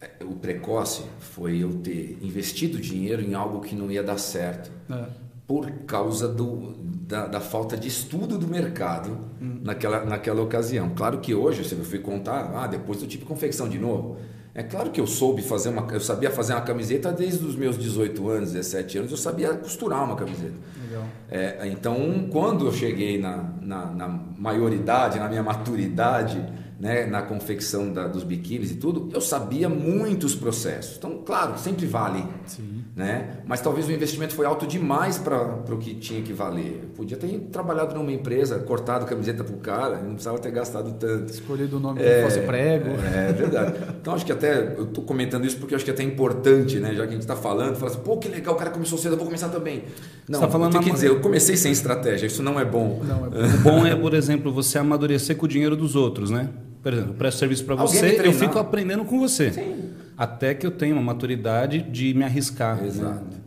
É. 0.00 0.06
é. 0.06 0.24
O 0.24 0.34
precoce 0.34 1.02
foi 1.18 1.58
eu 1.58 1.74
ter 1.74 2.18
investido 2.22 2.78
dinheiro 2.78 3.22
em 3.22 3.34
algo 3.34 3.60
que 3.60 3.74
não 3.74 3.90
ia 3.90 4.02
dar 4.02 4.18
certo. 4.18 4.70
É. 4.90 5.04
Por 5.46 5.68
causa 5.84 6.28
do, 6.28 6.74
da, 6.78 7.26
da, 7.26 7.40
falta 7.40 7.76
de 7.76 7.88
estudo 7.88 8.38
do 8.38 8.46
mercado 8.46 9.18
hum. 9.42 9.58
naquela, 9.62 10.04
naquela 10.04 10.40
ocasião. 10.42 10.90
Claro 10.94 11.18
que 11.18 11.34
hoje, 11.34 11.64
se 11.64 11.74
eu 11.74 11.84
fui 11.84 11.98
contar, 11.98 12.52
ah, 12.54 12.66
depois 12.68 13.02
eu 13.02 13.08
tive 13.08 13.24
confecção 13.24 13.68
de 13.68 13.78
novo. 13.78 14.16
É 14.54 14.62
claro 14.62 14.90
que 14.90 15.00
eu 15.00 15.06
soube 15.06 15.42
fazer 15.42 15.68
uma, 15.68 15.86
eu 15.92 16.00
sabia 16.00 16.30
fazer 16.30 16.54
uma 16.54 16.62
camiseta 16.62 17.12
desde 17.12 17.44
os 17.44 17.54
meus 17.54 17.78
18 17.78 18.28
anos, 18.28 18.52
17 18.52 18.98
anos, 18.98 19.10
eu 19.12 19.16
sabia 19.16 19.54
costurar 19.54 20.04
uma 20.04 20.16
camiseta. 20.16 20.54
Legal. 20.82 21.04
É, 21.30 21.68
então, 21.68 22.28
quando 22.30 22.66
eu 22.66 22.72
cheguei 22.72 23.20
na, 23.20 23.44
na, 23.60 23.86
na 23.86 24.08
maioridade, 24.36 25.20
na 25.20 25.28
minha 25.28 25.42
maturidade, 25.42 26.44
né, 26.80 27.04
na 27.04 27.20
confecção 27.20 27.92
da, 27.92 28.08
dos 28.08 28.24
biquínis 28.24 28.70
e 28.70 28.76
tudo, 28.76 29.10
eu 29.12 29.20
sabia 29.20 29.68
muitos 29.68 30.34
processos. 30.34 30.96
Então, 30.96 31.18
claro, 31.24 31.58
sempre 31.58 31.84
vale. 31.84 32.24
Sim. 32.46 32.82
Né? 32.96 33.42
Mas 33.46 33.60
talvez 33.60 33.86
o 33.86 33.92
investimento 33.92 34.34
foi 34.34 34.46
alto 34.46 34.66
demais 34.66 35.18
para 35.18 35.62
o 35.68 35.76
que 35.76 35.94
tinha 35.94 36.22
que 36.22 36.32
valer. 36.32 36.80
Eu 36.82 36.88
podia 36.96 37.18
ter 37.18 37.28
trabalhado 37.52 37.94
numa 37.94 38.10
empresa, 38.10 38.58
cortado 38.60 39.04
camiseta 39.04 39.44
para 39.44 39.54
o 39.54 39.58
cara, 39.58 39.98
não 39.98 40.12
precisava 40.12 40.38
ter 40.38 40.50
gastado 40.50 40.92
tanto. 40.98 41.30
Escolhido 41.30 41.76
o 41.76 41.80
nome 41.80 42.02
é, 42.02 42.16
que 42.16 42.22
fosse 42.24 42.40
prego. 42.40 42.88
É, 43.14 43.28
é 43.28 43.32
verdade. 43.32 43.74
Então, 44.00 44.14
acho 44.14 44.24
que 44.24 44.32
até, 44.32 44.74
eu 44.78 44.84
estou 44.84 45.04
comentando 45.04 45.44
isso 45.44 45.58
porque 45.58 45.74
acho 45.74 45.84
que 45.84 45.90
é 45.90 45.94
até 45.94 46.02
importante, 46.02 46.80
né? 46.80 46.94
já 46.94 47.02
que 47.02 47.10
a 47.10 47.12
gente 47.12 47.20
está 47.20 47.36
falando, 47.36 47.76
falar 47.76 47.92
assim, 47.92 48.00
pô, 48.00 48.16
que 48.16 48.28
legal, 48.28 48.54
o 48.54 48.56
cara 48.56 48.70
começou 48.70 48.96
cedo, 48.96 49.12
eu 49.12 49.18
vou 49.18 49.26
começar 49.26 49.50
também. 49.50 49.84
Não, 50.26 50.40
tá 50.40 50.48
falando 50.48 50.74
eu 50.74 50.80
tenho 50.80 50.84
que 50.84 50.92
dizer, 50.92 51.08
eu 51.08 51.20
comecei 51.20 51.58
sem 51.58 51.72
estratégia, 51.72 52.26
isso 52.26 52.42
não 52.42 52.58
é 52.58 52.64
bom. 52.64 53.02
Não 53.04 53.26
é 53.26 53.28
bom. 53.28 53.36
o 53.36 53.58
bom 53.58 53.86
é, 53.86 53.94
por 53.94 54.14
exemplo, 54.14 54.50
você 54.50 54.78
amadurecer 54.78 55.36
com 55.36 55.44
o 55.44 55.48
dinheiro 55.48 55.76
dos 55.76 55.94
outros, 55.94 56.30
né? 56.30 56.48
Por 56.82 56.92
exemplo, 56.92 57.12
eu 57.12 57.16
presto 57.16 57.38
serviço 57.38 57.64
para 57.64 57.74
você, 57.74 58.20
eu 58.24 58.32
fico 58.32 58.58
aprendendo 58.58 59.04
com 59.04 59.18
você. 59.18 59.52
Sim. 59.52 59.90
Até 60.16 60.54
que 60.54 60.66
eu 60.66 60.70
tenha 60.70 60.94
uma 60.94 61.02
maturidade 61.02 61.82
de 61.82 62.14
me 62.14 62.24
arriscar. 62.24 62.80
Né? 62.80 62.88
Exato. 62.88 63.24
Né? 63.24 63.40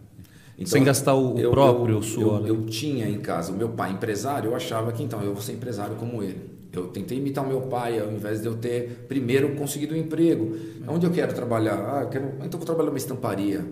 Então, 0.55 0.71
Sem 0.71 0.83
gastar 0.83 1.15
o 1.15 1.37
eu, 1.39 1.51
próprio 1.51 1.97
eu, 1.97 2.01
suor. 2.03 2.41
Eu, 2.41 2.55
eu, 2.55 2.65
tinha 2.65 3.09
em 3.09 3.19
casa 3.19 3.51
o 3.51 3.55
meu 3.55 3.69
pai 3.69 3.91
empresário, 3.91 4.51
eu 4.51 4.55
achava 4.55 4.91
que 4.91 5.03
então 5.03 5.21
eu 5.21 5.33
vou 5.33 5.41
ser 5.41 5.53
empresário 5.53 5.95
como 5.95 6.21
ele. 6.21 6.53
Eu 6.71 6.87
tentei 6.87 7.17
imitar 7.17 7.43
o 7.43 7.47
meu 7.47 7.61
pai, 7.61 7.99
ao 7.99 8.11
invés 8.11 8.41
de 8.41 8.47
eu 8.47 8.55
ter 8.55 9.05
primeiro 9.07 9.55
conseguido 9.55 9.93
um 9.93 9.97
emprego. 9.97 10.55
Onde 10.87 11.05
eu 11.05 11.11
quero 11.11 11.33
trabalhar? 11.33 11.75
Ah, 11.75 12.01
eu 12.03 12.09
quero, 12.09 12.25
então 12.37 12.45
eu 12.45 12.57
vou 12.57 12.65
trabalhar 12.65 12.87
numa 12.87 12.97
estamparia 12.97 13.63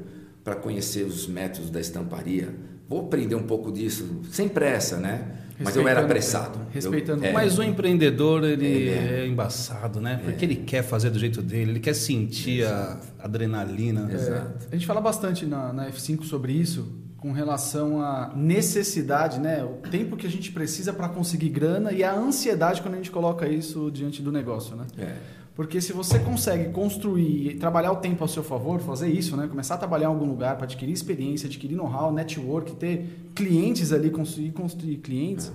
para 0.44 0.56
conhecer 0.56 1.04
os 1.04 1.28
métodos 1.28 1.70
da 1.70 1.80
estamparia. 1.80 2.50
Vou 2.92 3.00
aprender 3.00 3.36
um 3.36 3.44
pouco 3.44 3.72
disso, 3.72 4.20
sem 4.32 4.50
pressa, 4.50 4.98
né? 4.98 5.26
Mas 5.58 5.78
eu 5.78 5.88
era 5.88 6.02
apressado. 6.02 6.60
Respeitando. 6.72 7.24
Eu, 7.24 7.30
é, 7.30 7.32
Mas 7.32 7.58
o 7.58 7.64
empreendedor, 7.64 8.44
ele 8.44 8.90
é, 8.90 9.22
é 9.22 9.28
embaçado, 9.28 10.02
né? 10.02 10.20
Porque 10.22 10.44
é. 10.44 10.50
ele 10.50 10.58
quer 10.58 10.84
fazer 10.84 11.10
do 11.10 11.18
jeito 11.18 11.42
dele, 11.42 11.72
ele 11.72 11.80
quer 11.80 11.94
sentir 11.94 12.64
Exato. 12.64 13.08
a 13.18 13.24
adrenalina. 13.24 14.12
Exato. 14.12 14.68
a 14.70 14.76
gente 14.76 14.86
fala 14.86 15.00
bastante 15.00 15.46
na, 15.46 15.72
na 15.72 15.90
F5 15.90 16.24
sobre 16.24 16.52
isso, 16.52 16.86
com 17.16 17.32
relação 17.32 18.02
à 18.02 18.34
necessidade, 18.36 19.40
né? 19.40 19.64
O 19.64 19.88
tempo 19.90 20.18
que 20.18 20.28
a 20.28 20.30
gente 20.30 20.52
precisa 20.52 20.92
para 20.92 21.08
conseguir 21.08 21.48
grana 21.48 21.94
e 21.94 22.04
a 22.04 22.14
ansiedade 22.14 22.82
quando 22.82 22.96
a 22.96 22.98
gente 22.98 23.12
coloca 23.12 23.48
isso 23.48 23.90
diante 23.90 24.22
do 24.22 24.34
negócio, 24.34 24.76
né? 24.76 24.86
É. 24.98 25.16
Porque 25.62 25.80
se 25.80 25.94
você 25.94 26.18
consegue 26.18 26.72
construir, 26.72 27.56
trabalhar 27.60 27.92
o 27.92 27.98
tempo 27.98 28.24
ao 28.24 28.28
seu 28.28 28.42
favor, 28.42 28.80
fazer 28.80 29.10
isso, 29.10 29.38
né? 29.38 29.48
começar 29.48 29.76
a 29.76 29.78
trabalhar 29.78 30.06
em 30.06 30.08
algum 30.08 30.26
lugar 30.26 30.56
para 30.56 30.66
adquirir 30.66 30.92
experiência, 30.92 31.46
adquirir 31.46 31.76
know-how, 31.76 32.12
network, 32.12 32.76
ter 32.78 33.30
clientes 33.36 33.94
ali, 33.94 34.10
construir, 34.10 34.54
construir 34.54 34.98
clientes, 34.98 35.52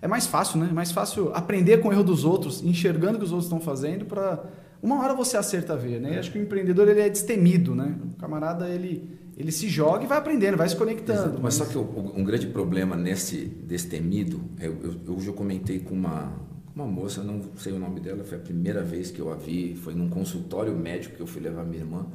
é 0.00 0.08
mais 0.08 0.26
fácil, 0.26 0.58
né? 0.58 0.68
É 0.70 0.72
mais 0.72 0.92
fácil 0.92 1.30
aprender 1.34 1.76
com 1.82 1.90
o 1.90 1.92
erro 1.92 2.02
dos 2.02 2.24
outros, 2.24 2.62
enxergando 2.62 3.16
o 3.16 3.18
que 3.18 3.24
os 3.26 3.32
outros 3.32 3.48
estão 3.48 3.60
fazendo 3.60 4.06
para 4.06 4.42
uma 4.82 4.98
hora 5.02 5.12
você 5.12 5.36
acerta 5.36 5.74
a 5.74 5.76
ver, 5.76 6.00
né? 6.00 6.18
Acho 6.18 6.32
que 6.32 6.38
o 6.38 6.42
empreendedor 6.42 6.88
ele 6.88 7.02
é 7.02 7.10
destemido, 7.10 7.74
né? 7.74 7.98
O 8.02 8.18
camarada 8.18 8.66
ele 8.66 9.10
ele 9.36 9.52
se 9.52 9.68
joga 9.68 10.04
e 10.04 10.06
vai 10.06 10.16
aprendendo, 10.16 10.56
vai 10.56 10.70
se 10.70 10.76
conectando. 10.76 11.34
Mas, 11.34 11.42
mas 11.42 11.54
só 11.54 11.66
que 11.66 11.76
um 11.76 12.24
grande 12.24 12.46
problema 12.46 12.96
nesse 12.96 13.44
destemido, 13.44 14.40
eu, 14.58 14.74
eu, 14.82 15.14
hoje 15.14 15.28
eu 15.28 15.34
comentei 15.34 15.80
com 15.80 15.94
uma 15.94 16.32
uma 16.80 16.90
moça, 16.90 17.22
não 17.22 17.42
sei 17.56 17.72
o 17.72 17.78
nome 17.78 18.00
dela, 18.00 18.24
foi 18.24 18.38
a 18.38 18.40
primeira 18.40 18.82
vez 18.82 19.10
que 19.10 19.20
eu 19.20 19.32
a 19.32 19.36
vi, 19.36 19.74
foi 19.76 19.94
num 19.94 20.08
consultório 20.08 20.74
médico 20.74 21.16
que 21.16 21.22
eu 21.22 21.26
fui 21.26 21.40
levar 21.40 21.64
minha 21.64 21.82
irmã. 21.82 22.06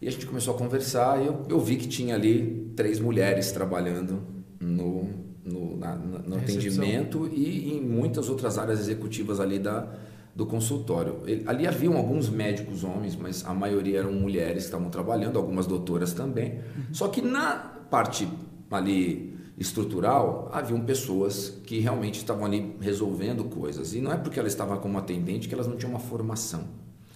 E 0.00 0.08
a 0.08 0.10
gente 0.10 0.26
começou 0.26 0.54
a 0.54 0.58
conversar 0.58 1.22
e 1.22 1.26
eu, 1.26 1.46
eu 1.48 1.60
vi 1.60 1.76
que 1.76 1.86
tinha 1.86 2.14
ali 2.14 2.72
três 2.74 2.98
mulheres 2.98 3.52
trabalhando 3.52 4.20
no, 4.60 5.08
no, 5.44 5.76
na, 5.76 5.94
no 5.94 6.36
atendimento 6.36 7.28
e 7.32 7.74
em 7.74 7.80
muitas 7.80 8.28
outras 8.28 8.58
áreas 8.58 8.80
executivas 8.80 9.38
ali 9.38 9.58
da, 9.60 9.86
do 10.34 10.44
consultório. 10.44 11.20
Ele, 11.24 11.44
ali 11.46 11.66
haviam 11.68 11.96
alguns 11.96 12.28
médicos 12.28 12.82
homens, 12.82 13.14
mas 13.14 13.44
a 13.46 13.54
maioria 13.54 14.00
eram 14.00 14.12
mulheres 14.12 14.64
que 14.64 14.68
estavam 14.68 14.90
trabalhando, 14.90 15.38
algumas 15.38 15.66
doutoras 15.66 16.12
também. 16.12 16.54
Uhum. 16.54 16.82
Só 16.92 17.08
que 17.08 17.22
na 17.22 17.54
parte 17.90 18.26
ali 18.70 19.36
estrutural, 19.62 20.50
haviam 20.52 20.80
pessoas 20.80 21.54
que 21.64 21.78
realmente 21.78 22.18
estavam 22.18 22.44
ali 22.44 22.76
resolvendo 22.80 23.44
coisas. 23.44 23.94
E 23.94 24.00
não 24.00 24.12
é 24.12 24.16
porque 24.16 24.38
elas 24.38 24.52
estavam 24.52 24.76
como 24.78 24.98
atendente 24.98 25.48
que 25.48 25.54
elas 25.54 25.66
não 25.66 25.76
tinham 25.76 25.90
uma 25.90 26.00
formação. 26.00 26.64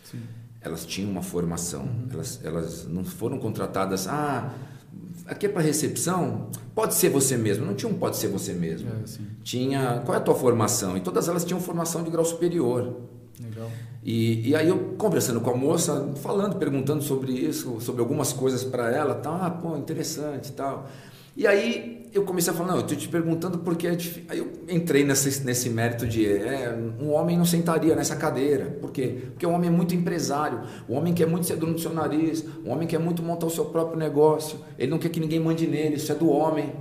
Sim. 0.05 0.21
Elas 0.61 0.87
tinham 0.87 1.11
uma 1.11 1.23
formação. 1.23 1.83
Uhum. 1.83 2.09
Elas, 2.13 2.41
elas 2.43 2.87
não 2.89 3.05
foram 3.05 3.39
contratadas. 3.39 4.09
Ah, 4.09 4.55
aqui 5.27 5.47
é 5.47 5.49
para 5.49 5.63
recepção? 5.63 6.49
Pode 6.75 6.95
ser 6.95 7.11
você 7.11 7.37
mesmo. 7.37 7.67
Não 7.67 7.75
tinha 7.75 7.91
um 7.91 7.95
pode 7.95 8.17
ser 8.17 8.29
você 8.29 8.53
mesmo. 8.53 8.89
É, 8.89 9.05
tinha. 9.43 10.03
Qual 10.05 10.15
é 10.15 10.19
a 10.19 10.23
tua 10.23 10.35
formação? 10.35 10.97
E 10.97 11.01
todas 11.01 11.29
elas 11.29 11.45
tinham 11.45 11.61
formação 11.61 12.03
de 12.03 12.11
grau 12.11 12.25
superior. 12.25 12.97
Legal. 13.41 13.71
E, 14.03 14.51
e 14.51 14.55
aí 14.55 14.69
eu 14.69 14.95
conversando 14.97 15.41
com 15.41 15.51
a 15.51 15.57
moça, 15.57 16.13
falando, 16.23 16.57
perguntando 16.57 17.03
sobre 17.03 17.33
isso, 17.33 17.81
sobre 17.81 18.01
algumas 18.01 18.33
coisas 18.33 18.63
para 18.63 18.91
ela, 18.91 19.17
tá, 19.17 19.47
ah, 19.47 19.51
pô, 19.51 19.77
interessante 19.77 20.53
tal. 20.53 20.89
E 21.37 21.47
aí 21.47 22.09
eu 22.13 22.25
comecei 22.25 22.53
a 22.53 22.57
falar, 22.57 22.71
não, 22.71 22.77
eu 22.77 22.83
estou 22.83 22.97
te 22.97 23.09
perguntando 23.09 23.59
porque 23.59 23.87
é 23.87 23.95
difícil. 23.95 24.25
Aí 24.29 24.39
eu 24.39 24.51
entrei 24.69 25.05
nesse, 25.05 25.45
nesse 25.45 25.69
mérito 25.69 26.07
de 26.07 26.27
é, 26.27 26.75
um 27.01 27.13
homem 27.13 27.37
não 27.37 27.45
sentaria 27.45 27.95
nessa 27.95 28.17
cadeira. 28.17 28.67
Por 28.81 28.91
quê? 28.91 29.19
Porque 29.33 29.47
o 29.47 29.51
homem 29.51 29.69
é 29.69 29.73
muito 29.73 29.95
empresário, 29.95 30.63
o 30.89 30.95
homem 30.95 31.13
quer 31.13 31.27
muito 31.27 31.47
ser 31.47 31.57
dono 31.57 31.75
do 31.75 31.81
seu 31.81 31.93
nariz, 31.93 32.45
o 32.65 32.71
homem 32.71 32.89
quer 32.89 32.99
muito 32.99 33.23
montar 33.23 33.47
o 33.47 33.51
seu 33.51 33.67
próprio 33.67 33.99
negócio, 33.99 34.61
ele 34.79 34.91
não 34.91 34.99
quer 34.99 35.11
que 35.11 35.21
ninguém 35.21 35.39
mande 35.39 35.67
nele, 35.67 35.97
isso 35.97 36.11
é 36.11 36.15
do 36.15 36.31
homem. 36.31 36.73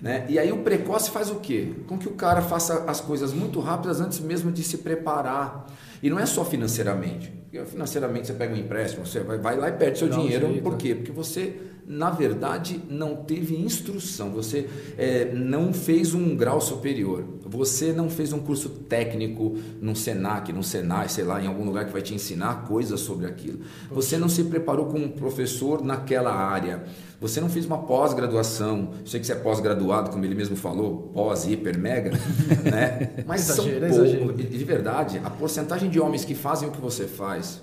Né? 0.00 0.26
E 0.28 0.38
aí 0.38 0.52
o 0.52 0.58
precoce 0.58 1.10
faz 1.10 1.28
o 1.30 1.36
quê? 1.36 1.72
Com 1.88 1.98
que 1.98 2.06
o 2.06 2.12
cara 2.12 2.40
faça 2.40 2.84
as 2.86 3.00
coisas 3.00 3.32
muito 3.32 3.58
rápidas 3.58 4.00
antes 4.00 4.20
mesmo 4.20 4.52
de 4.52 4.62
se 4.62 4.78
preparar. 4.78 5.66
E 6.00 6.08
não 6.08 6.20
é 6.20 6.26
só 6.26 6.44
financeiramente. 6.44 7.32
Porque 7.50 7.64
financeiramente 7.64 8.26
você 8.26 8.34
pega 8.34 8.54
um 8.54 8.56
empréstimo, 8.56 9.04
você 9.04 9.20
vai, 9.20 9.38
vai 9.38 9.56
lá 9.56 9.70
e 9.70 9.72
perde 9.72 9.98
seu 9.98 10.08
dinheiro. 10.08 10.60
Por 10.62 10.76
quê? 10.76 10.94
Porque 10.94 11.10
você 11.10 11.67
na 11.88 12.10
verdade, 12.10 12.82
não 12.90 13.16
teve 13.16 13.56
instrução, 13.56 14.30
você 14.30 14.68
é, 14.98 15.32
não 15.32 15.72
fez 15.72 16.12
um 16.12 16.36
grau 16.36 16.60
superior, 16.60 17.24
você 17.46 17.94
não 17.94 18.10
fez 18.10 18.30
um 18.30 18.38
curso 18.40 18.68
técnico 18.68 19.56
no 19.80 19.96
Senac, 19.96 20.52
no 20.52 20.62
Senai, 20.62 21.08
sei 21.08 21.24
lá, 21.24 21.42
em 21.42 21.46
algum 21.46 21.64
lugar 21.64 21.86
que 21.86 21.92
vai 21.92 22.02
te 22.02 22.14
ensinar 22.14 22.66
coisas 22.68 23.00
sobre 23.00 23.26
aquilo. 23.26 23.60
Você 23.90 24.18
não 24.18 24.28
se 24.28 24.44
preparou 24.44 24.86
como 24.86 25.06
um 25.06 25.08
professor 25.08 25.82
naquela 25.82 26.30
área. 26.30 26.84
Você 27.22 27.40
não 27.40 27.48
fez 27.48 27.64
uma 27.64 27.78
pós-graduação. 27.78 28.90
Sei 29.06 29.18
que 29.18 29.26
você 29.26 29.32
é 29.32 29.36
pós-graduado, 29.36 30.10
como 30.10 30.22
ele 30.26 30.34
mesmo 30.34 30.56
falou, 30.56 31.10
pós, 31.14 31.46
hiper, 31.46 31.78
mega, 31.78 32.10
né? 32.70 33.24
Mas 33.26 33.48
exagero, 33.48 33.94
são 33.94 34.26
pouco, 34.26 34.34
de 34.34 34.64
verdade, 34.64 35.20
a 35.24 35.30
porcentagem 35.30 35.88
de 35.88 35.98
homens 35.98 36.22
que 36.22 36.34
fazem 36.34 36.68
o 36.68 36.72
que 36.72 36.80
você 36.80 37.06
faz 37.06 37.62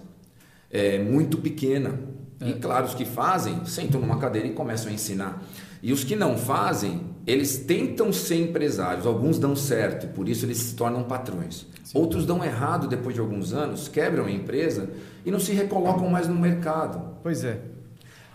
é 0.71 0.97
muito 0.97 1.37
pequena 1.37 1.99
É. 2.39 2.49
E 2.49 2.53
claro, 2.55 2.85
os 2.85 2.93
que 2.93 3.05
fazem 3.05 3.65
sentam 3.65 4.01
numa 4.01 4.17
cadeira 4.17 4.47
e 4.47 4.51
começam 4.51 4.91
a 4.91 4.93
ensinar. 4.93 5.43
E 5.81 5.93
os 5.93 6.03
que 6.03 6.15
não 6.15 6.37
fazem, 6.37 7.01
eles 7.27 7.57
tentam 7.57 8.11
ser 8.11 8.35
empresários, 8.41 9.05
alguns 9.05 9.37
dão 9.37 9.55
certo, 9.55 10.07
por 10.07 10.27
isso 10.27 10.45
eles 10.45 10.57
se 10.57 10.75
tornam 10.75 11.03
patrões. 11.03 11.67
Sim. 11.83 11.99
Outros 11.99 12.25
dão 12.25 12.43
errado 12.43 12.87
depois 12.87 13.13
de 13.13 13.21
alguns 13.21 13.53
anos, 13.53 13.87
quebram 13.87 14.25
a 14.25 14.31
empresa 14.31 14.89
e 15.23 15.31
não 15.31 15.39
se 15.39 15.51
recolocam 15.53 16.09
mais 16.09 16.27
no 16.27 16.35
mercado. 16.35 17.17
Pois 17.21 17.43
é. 17.43 17.59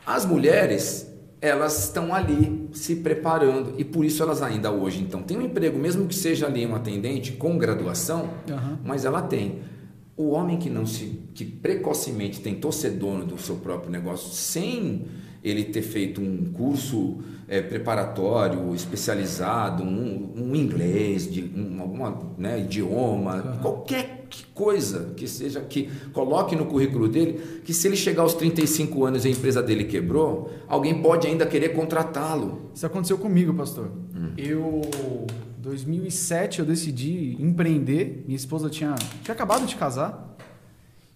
As 0.06 0.24
mulheres, 0.24 1.12
elas 1.40 1.84
estão 1.84 2.14
ali 2.14 2.68
se 2.72 2.96
preparando 2.96 3.74
e 3.78 3.84
por 3.84 4.04
isso 4.04 4.22
elas 4.22 4.42
ainda 4.42 4.70
hoje 4.70 5.02
então 5.02 5.22
têm 5.22 5.38
um 5.38 5.42
emprego, 5.42 5.78
mesmo 5.78 6.06
que 6.06 6.14
seja 6.14 6.46
ali 6.46 6.64
uma 6.64 6.76
atendente 6.76 7.32
com 7.32 7.58
graduação, 7.58 8.30
uhum. 8.48 8.78
mas 8.84 9.04
ela 9.04 9.22
tem. 9.22 9.60
O 10.16 10.30
homem 10.30 10.58
que 10.58 10.68
não 10.68 10.84
se 10.84 11.20
que 11.34 11.44
precocemente 11.44 12.40
tentou 12.40 12.70
ser 12.70 12.90
dono 12.90 13.24
do 13.24 13.38
seu 13.38 13.56
próprio 13.56 13.90
negócio 13.90 14.32
sem 14.32 15.06
ele 15.42 15.64
ter 15.64 15.82
feito 15.82 16.20
um 16.20 16.52
curso 16.52 17.18
é, 17.48 17.60
preparatório, 17.60 18.74
especializado, 18.74 19.82
um, 19.82 20.32
um 20.36 20.54
inglês, 20.54 21.30
de, 21.30 21.42
um, 21.42 21.80
alguma 21.80 22.18
né, 22.38 22.60
idioma, 22.60 23.36
uhum. 23.36 23.58
qualquer 23.58 24.28
coisa 24.54 25.12
que 25.16 25.26
seja 25.26 25.60
que 25.60 25.90
coloque 26.12 26.54
no 26.54 26.66
currículo 26.66 27.08
dele, 27.08 27.60
que 27.64 27.74
se 27.74 27.88
ele 27.88 27.96
chegar 27.96 28.22
aos 28.22 28.34
35 28.34 29.04
anos 29.04 29.24
e 29.24 29.28
a 29.28 29.30
empresa 29.30 29.62
dele 29.62 29.84
quebrou, 29.84 30.50
alguém 30.68 31.02
pode 31.02 31.26
ainda 31.26 31.44
querer 31.46 31.70
contratá-lo. 31.70 32.70
Isso 32.74 32.86
aconteceu 32.86 33.18
comigo, 33.18 33.52
pastor. 33.54 33.90
Hum. 34.14 34.32
Eu 34.36 34.82
2007 35.60 36.60
eu 36.60 36.64
decidi 36.64 37.36
empreender. 37.38 38.24
Minha 38.26 38.36
esposa 38.36 38.68
tinha, 38.68 38.94
tinha 39.22 39.34
acabado 39.34 39.66
de 39.66 39.76
casar. 39.76 40.36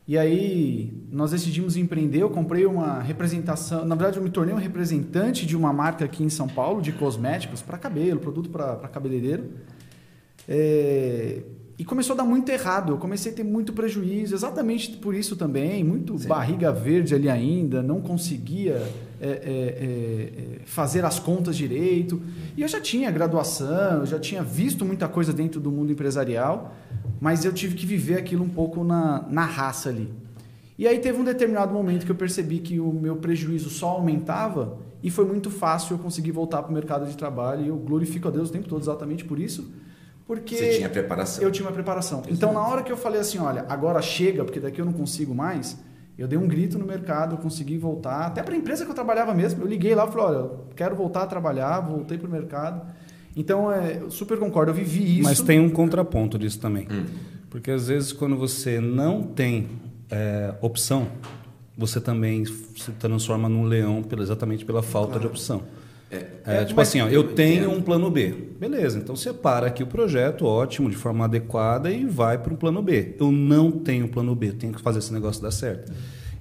E 0.06 0.18
aí 0.18 0.92
nós 1.10 1.30
decidimos 1.30 1.76
empreender. 1.76 2.22
Eu 2.22 2.30
comprei 2.30 2.66
uma 2.66 3.00
representação. 3.00 3.84
Na 3.84 3.94
verdade, 3.94 4.18
eu 4.18 4.22
me 4.22 4.30
tornei 4.30 4.54
um 4.54 4.58
representante 4.58 5.46
de 5.46 5.56
uma 5.56 5.72
marca 5.72 6.04
aqui 6.04 6.22
em 6.22 6.28
São 6.28 6.46
Paulo 6.46 6.82
de 6.82 6.92
cosméticos 6.92 7.62
para 7.62 7.78
cabelo, 7.78 8.20
produto 8.20 8.50
para 8.50 8.76
cabeleireiro. 8.88 9.50
É, 10.46 11.42
e 11.78 11.84
começou 11.84 12.12
a 12.12 12.16
dar 12.18 12.24
muito 12.24 12.50
errado. 12.50 12.92
Eu 12.92 12.98
comecei 12.98 13.32
a 13.32 13.34
ter 13.34 13.44
muito 13.44 13.72
prejuízo, 13.72 14.34
exatamente 14.34 14.90
por 14.98 15.14
isso 15.14 15.36
também. 15.36 15.82
Muito 15.82 16.18
Sim. 16.18 16.28
barriga 16.28 16.70
verde 16.70 17.14
ali 17.14 17.30
ainda, 17.30 17.82
não 17.82 18.02
conseguia 18.02 18.86
é, 19.26 19.28
é, 19.28 19.30
é, 19.30 20.56
é, 20.56 20.66
fazer 20.66 21.04
as 21.04 21.18
contas 21.18 21.56
direito. 21.56 22.20
E 22.56 22.62
eu 22.62 22.68
já 22.68 22.80
tinha 22.80 23.10
graduação, 23.10 24.00
eu 24.00 24.06
já 24.06 24.18
tinha 24.18 24.42
visto 24.42 24.84
muita 24.84 25.08
coisa 25.08 25.32
dentro 25.32 25.60
do 25.60 25.70
mundo 25.70 25.90
empresarial 25.92 26.74
mas 27.24 27.44
eu 27.44 27.52
tive 27.54 27.74
que 27.74 27.86
viver 27.86 28.18
aquilo 28.18 28.44
um 28.44 28.48
pouco 28.48 28.84
na, 28.84 29.24
na 29.30 29.44
raça 29.44 29.88
ali. 29.88 30.12
E 30.76 30.86
aí 30.86 30.98
teve 30.98 31.18
um 31.18 31.24
determinado 31.24 31.72
momento 31.72 32.04
que 32.04 32.12
eu 32.12 32.16
percebi 32.16 32.58
que 32.58 32.80
o 32.80 32.92
meu 32.92 33.16
prejuízo 33.16 33.70
só 33.70 33.88
aumentava 33.88 34.76
e 35.02 35.10
foi 35.10 35.24
muito 35.24 35.50
fácil 35.50 35.94
eu 35.94 35.98
conseguir 35.98 36.32
voltar 36.32 36.62
para 36.62 36.70
o 36.70 36.74
mercado 36.74 37.06
de 37.06 37.16
trabalho 37.16 37.64
e 37.64 37.68
eu 37.68 37.76
glorifico 37.76 38.28
a 38.28 38.30
Deus 38.30 38.50
o 38.50 38.52
tempo 38.52 38.68
todo 38.68 38.82
exatamente 38.82 39.24
por 39.24 39.38
isso. 39.38 39.72
Porque 40.26 40.56
Você 40.56 40.76
tinha 40.76 40.88
preparação. 40.90 41.42
Eu 41.42 41.50
tinha 41.50 41.66
uma 41.66 41.72
preparação. 41.72 42.18
Exato. 42.18 42.34
Então, 42.34 42.52
na 42.52 42.60
hora 42.60 42.82
que 42.82 42.90
eu 42.92 42.96
falei 42.96 43.20
assim, 43.20 43.38
olha, 43.38 43.64
agora 43.68 44.02
chega, 44.02 44.44
porque 44.44 44.60
daqui 44.60 44.80
eu 44.80 44.84
não 44.84 44.92
consigo 44.92 45.34
mais, 45.34 45.78
eu 46.16 46.28
dei 46.28 46.38
um 46.38 46.46
grito 46.46 46.78
no 46.78 46.86
mercado, 46.86 47.34
eu 47.34 47.38
consegui 47.38 47.76
voltar, 47.76 48.26
até 48.26 48.42
para 48.42 48.54
a 48.54 48.56
empresa 48.56 48.84
que 48.84 48.90
eu 48.90 48.94
trabalhava 48.94 49.34
mesmo. 49.34 49.62
Eu 49.62 49.66
liguei 49.66 49.94
lá 49.94 50.06
e 50.06 50.12
falei, 50.12 50.36
olha, 50.36 50.50
quero 50.76 50.94
voltar 50.94 51.22
a 51.22 51.26
trabalhar, 51.26 51.80
voltei 51.80 52.16
para 52.16 52.28
o 52.28 52.30
mercado. 52.30 52.82
Então, 53.36 53.70
é, 53.70 53.98
eu 54.00 54.10
super 54.10 54.38
concordo, 54.38 54.70
eu 54.70 54.74
vivi 54.74 55.18
isso. 55.18 55.24
Mas 55.24 55.40
tem 55.40 55.58
um 55.58 55.68
contraponto 55.68 56.38
disso 56.38 56.60
também. 56.60 56.86
Hum. 56.90 57.06
Porque 57.50 57.70
às 57.70 57.88
vezes, 57.88 58.12
quando 58.12 58.36
você 58.36 58.80
não 58.80 59.22
tem 59.22 59.68
é, 60.10 60.54
opção, 60.60 61.08
você 61.76 62.00
também 62.00 62.44
se 62.44 62.92
transforma 62.98 63.48
num 63.48 63.64
leão 63.64 64.04
exatamente 64.20 64.64
pela 64.64 64.82
falta 64.82 65.14
claro. 65.14 65.20
de 65.20 65.26
opção. 65.26 65.62
É, 66.46 66.62
é, 66.62 66.64
tipo 66.64 66.80
assim, 66.80 67.00
ó, 67.00 67.08
eu 67.08 67.34
tenho 67.34 67.70
um 67.70 67.80
plano 67.80 68.10
B. 68.10 68.34
Beleza, 68.58 68.98
então 68.98 69.16
separa 69.16 69.66
aqui 69.66 69.82
o 69.82 69.86
projeto, 69.86 70.46
ótimo, 70.46 70.90
de 70.90 70.96
forma 70.96 71.24
adequada 71.24 71.90
e 71.90 72.04
vai 72.04 72.38
para 72.38 72.52
o 72.52 72.56
plano 72.56 72.82
B. 72.82 73.14
Eu 73.18 73.30
não 73.30 73.70
tenho 73.70 74.08
plano 74.08 74.34
B, 74.34 74.52
tenho 74.52 74.72
que 74.72 74.80
fazer 74.80 75.00
esse 75.00 75.12
negócio 75.12 75.42
dar 75.42 75.50
certo 75.50 75.92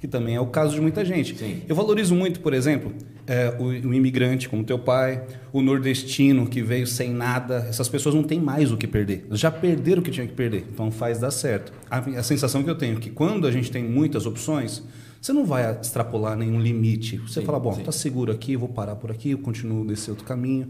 que 0.03 0.08
também 0.10 0.36
é 0.36 0.39
o 0.42 0.48
caso 0.48 0.75
de 0.75 0.82
muita 0.82 1.06
gente. 1.06 1.34
Sim. 1.38 1.62
Eu 1.65 1.74
valorizo 1.74 2.13
muito, 2.13 2.42
por 2.42 2.53
exemplo, 2.53 2.92
é, 3.25 3.56
o, 3.58 3.68
o, 3.68 3.94
imigrante 3.94 4.50
como 4.50 4.62
teu 4.62 4.77
pai, 4.77 5.24
o 5.53 5.62
nordestino 5.62 6.46
que 6.46 6.62
veio 6.62 6.86
sem 6.86 7.09
nada. 7.09 7.66
Essas 7.70 7.88
pessoas 7.88 8.14
não 8.14 8.22
têm 8.22 8.38
mais 8.38 8.70
o 8.70 8.75
que 8.75 8.86
perder. 8.86 9.25
Já 9.31 9.50
perderam 9.50 10.01
o 10.01 10.03
que 10.03 10.12
tinha 10.12 10.27
que 10.27 10.33
perder. 10.33 10.66
Então 10.74 10.92
faz 10.92 11.20
dar 11.20 11.31
certo. 11.31 11.72
A, 11.90 12.00
a 12.00 12.22
sensação 12.22 12.62
que 12.62 12.70
eu 12.70 12.75
tenho 12.75 12.98
é 12.98 13.00
que 13.00 13.09
quando 13.09 13.48
a 13.48 13.51
gente 13.51 13.72
tem 13.72 13.81
muitas 13.81 14.25
opções, 14.25 14.83
você 15.24 15.31
não 15.31 15.46
vai 15.46 15.79
extrapolar 15.79 16.36
nenhum 16.36 16.59
limite. 16.59 17.16
Você 17.20 17.40
sim, 17.40 17.46
fala, 17.46 17.57
bom, 17.57 17.72
está 17.79 17.94
seguro 17.94 18.29
aqui, 18.29 18.57
vou 18.57 18.68
parar 18.68 18.98
por 18.98 19.09
aqui, 19.09 19.29
eu 19.31 19.38
continuo 19.38 19.86
desse 19.86 20.09
outro 20.09 20.25
caminho. 20.25 20.68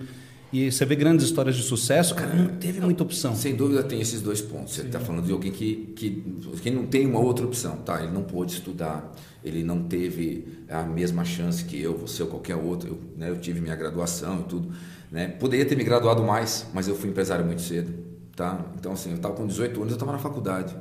E 0.52 0.72
você 0.72 0.86
vê 0.86 0.96
grandes 0.96 1.26
histórias 1.26 1.56
de 1.56 1.64
sucesso, 1.64 2.14
cara, 2.14 2.36
não 2.36 2.50
teve 2.58 2.80
muita 2.80 3.02
opção. 3.02 3.36
Sem 3.36 3.56
dúvida 3.56 3.82
tem 3.82 4.00
esses 4.00 4.22
dois 4.22 4.42
pontos. 4.42 4.76
Você 4.76 4.84
está 4.84 5.00
falando 5.00 5.26
de 5.26 5.32
alguém 5.32 5.52
que, 5.52 5.92
que, 5.96 6.24
que 6.62 6.70
não 6.70 6.86
tem 6.86 7.08
uma 7.08 7.20
outra 7.20 7.44
opção, 7.44 7.78
tá? 7.78 8.04
Ele 8.04 8.12
não 8.12 8.22
pôde 8.22 8.54
estudar, 8.54 9.12
ele 9.44 9.64
não 9.64 9.86
teve 9.86 10.48
a 10.70 10.84
mesma 10.84 11.26
chance 11.26 11.66
que 11.66 11.82
eu, 11.82 11.98
você 11.98 12.22
ou 12.22 12.30
qualquer 12.30 12.56
outro. 12.56 12.90
Eu, 12.90 13.00
né, 13.18 13.32
eu 13.32 13.40
tive 13.40 13.60
minha 13.60 13.76
graduação 13.76 14.42
e 14.42 14.44
tudo. 14.44 14.72
Né? 15.12 15.30
Poderia 15.30 15.66
ter 15.66 15.76
me 15.76 15.84
graduado 15.84 16.22
mais, 16.22 16.68
mas 16.72 16.88
eu 16.88 16.96
fui 16.96 17.10
empresário 17.10 17.44
muito 17.44 17.64
cedo, 17.64 17.92
tá? 18.36 18.64
Então, 18.78 18.92
assim, 18.92 19.10
eu 19.10 19.16
estava 19.16 19.34
com 19.34 19.48
18 19.48 19.80
anos, 19.80 19.94
eu 19.94 19.96
estava 19.96 20.12
na 20.12 20.20
faculdade. 20.20 20.76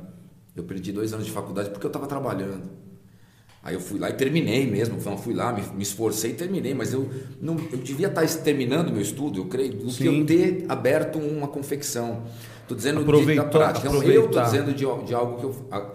Eu 0.55 0.63
perdi 0.63 0.91
dois 0.91 1.11
anos 1.11 1.25
de 1.25 1.31
faculdade 1.31 1.71
porque 1.71 1.87
eu 1.87 1.89
estava 1.89 2.05
trabalhando. 2.05 2.83
Aí 3.63 3.75
eu 3.75 3.79
fui 3.79 3.97
lá 3.97 4.09
e 4.09 4.13
terminei 4.13 4.69
mesmo, 4.69 4.99
fui 5.17 5.33
lá, 5.33 5.53
me, 5.53 5.61
me 5.73 5.83
esforcei 5.83 6.31
e 6.31 6.33
terminei, 6.33 6.73
mas 6.73 6.91
eu 6.91 7.09
não, 7.41 7.57
eu 7.71 7.77
devia 7.77 8.07
estar 8.07 8.27
terminando 8.43 8.91
meu 8.91 9.01
estudo, 9.01 9.39
eu 9.39 9.45
creio, 9.45 9.73
do 9.73 9.89
Sim. 9.89 9.97
que 9.97 10.05
eu 10.05 10.25
ter 10.25 10.65
aberto 10.67 11.17
uma 11.17 11.47
confecção. 11.47 12.23
Estou 12.61 12.75
dizendo 12.75 13.03
de, 13.05 13.35
da 13.35 13.45
prática. 13.45 13.89
Não, 13.89 14.03
eu 14.03 14.25
estou 14.25 14.43
dizendo 14.43 14.73
de, 14.73 15.05
de, 15.05 15.13
algo 15.13 15.39
que 15.39 15.43
eu. 15.45 15.67
A... 15.71 15.91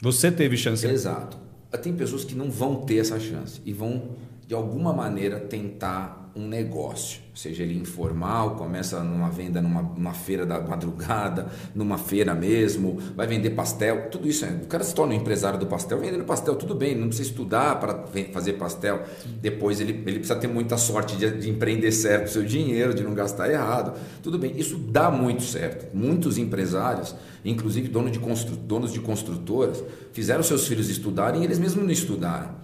Você 0.00 0.32
teve 0.32 0.56
chance. 0.56 0.86
Exato. 0.86 1.36
Tem 1.82 1.92
pessoas 1.92 2.24
que 2.24 2.34
não 2.34 2.50
vão 2.50 2.76
ter 2.76 2.98
essa 2.98 3.20
chance 3.20 3.60
e 3.66 3.72
vão, 3.72 4.16
de 4.46 4.54
alguma 4.54 4.92
maneira, 4.92 5.38
tentar 5.38 6.19
um 6.34 6.46
negócio, 6.46 7.20
seja 7.34 7.62
ele 7.62 7.76
informal, 7.76 8.56
começa 8.56 9.02
numa 9.02 9.30
venda 9.30 9.60
numa, 9.60 9.82
numa, 9.82 10.12
feira 10.12 10.46
da 10.46 10.60
madrugada, 10.60 11.48
numa 11.74 11.98
feira 11.98 12.34
mesmo, 12.34 12.98
vai 13.16 13.26
vender 13.26 13.50
pastel, 13.50 14.08
tudo 14.10 14.28
isso. 14.28 14.44
É, 14.44 14.48
o 14.48 14.66
cara 14.66 14.84
se 14.84 14.94
torna 14.94 15.12
um 15.14 15.16
empresário 15.16 15.58
do 15.58 15.66
pastel, 15.66 15.98
vendendo 15.98 16.24
pastel, 16.24 16.54
tudo 16.54 16.74
bem, 16.74 16.94
não 16.94 17.08
precisa 17.08 17.30
estudar 17.30 17.80
para 17.80 18.04
fazer 18.32 18.54
pastel. 18.54 19.02
Depois 19.40 19.80
ele, 19.80 19.92
ele 19.92 20.18
precisa 20.18 20.36
ter 20.36 20.48
muita 20.48 20.76
sorte 20.76 21.16
de, 21.16 21.30
de 21.38 21.50
empreender 21.50 21.90
certo 21.92 22.26
o 22.26 22.30
seu 22.30 22.44
dinheiro, 22.44 22.94
de 22.94 23.02
não 23.02 23.14
gastar 23.14 23.50
errado. 23.50 23.98
Tudo 24.22 24.38
bem, 24.38 24.56
isso 24.56 24.76
dá 24.78 25.10
muito 25.10 25.42
certo. 25.42 25.94
Muitos 25.96 26.38
empresários, 26.38 27.14
inclusive 27.44 27.88
dono 27.88 28.10
de 28.10 28.18
constru, 28.18 28.54
donos 28.56 28.92
de 28.92 29.00
construtoras, 29.00 29.82
fizeram 30.12 30.42
seus 30.42 30.66
filhos 30.66 30.88
estudarem 30.88 31.42
e 31.42 31.44
eles 31.44 31.58
mesmos 31.58 31.84
não 31.84 31.90
estudaram. 31.90 32.54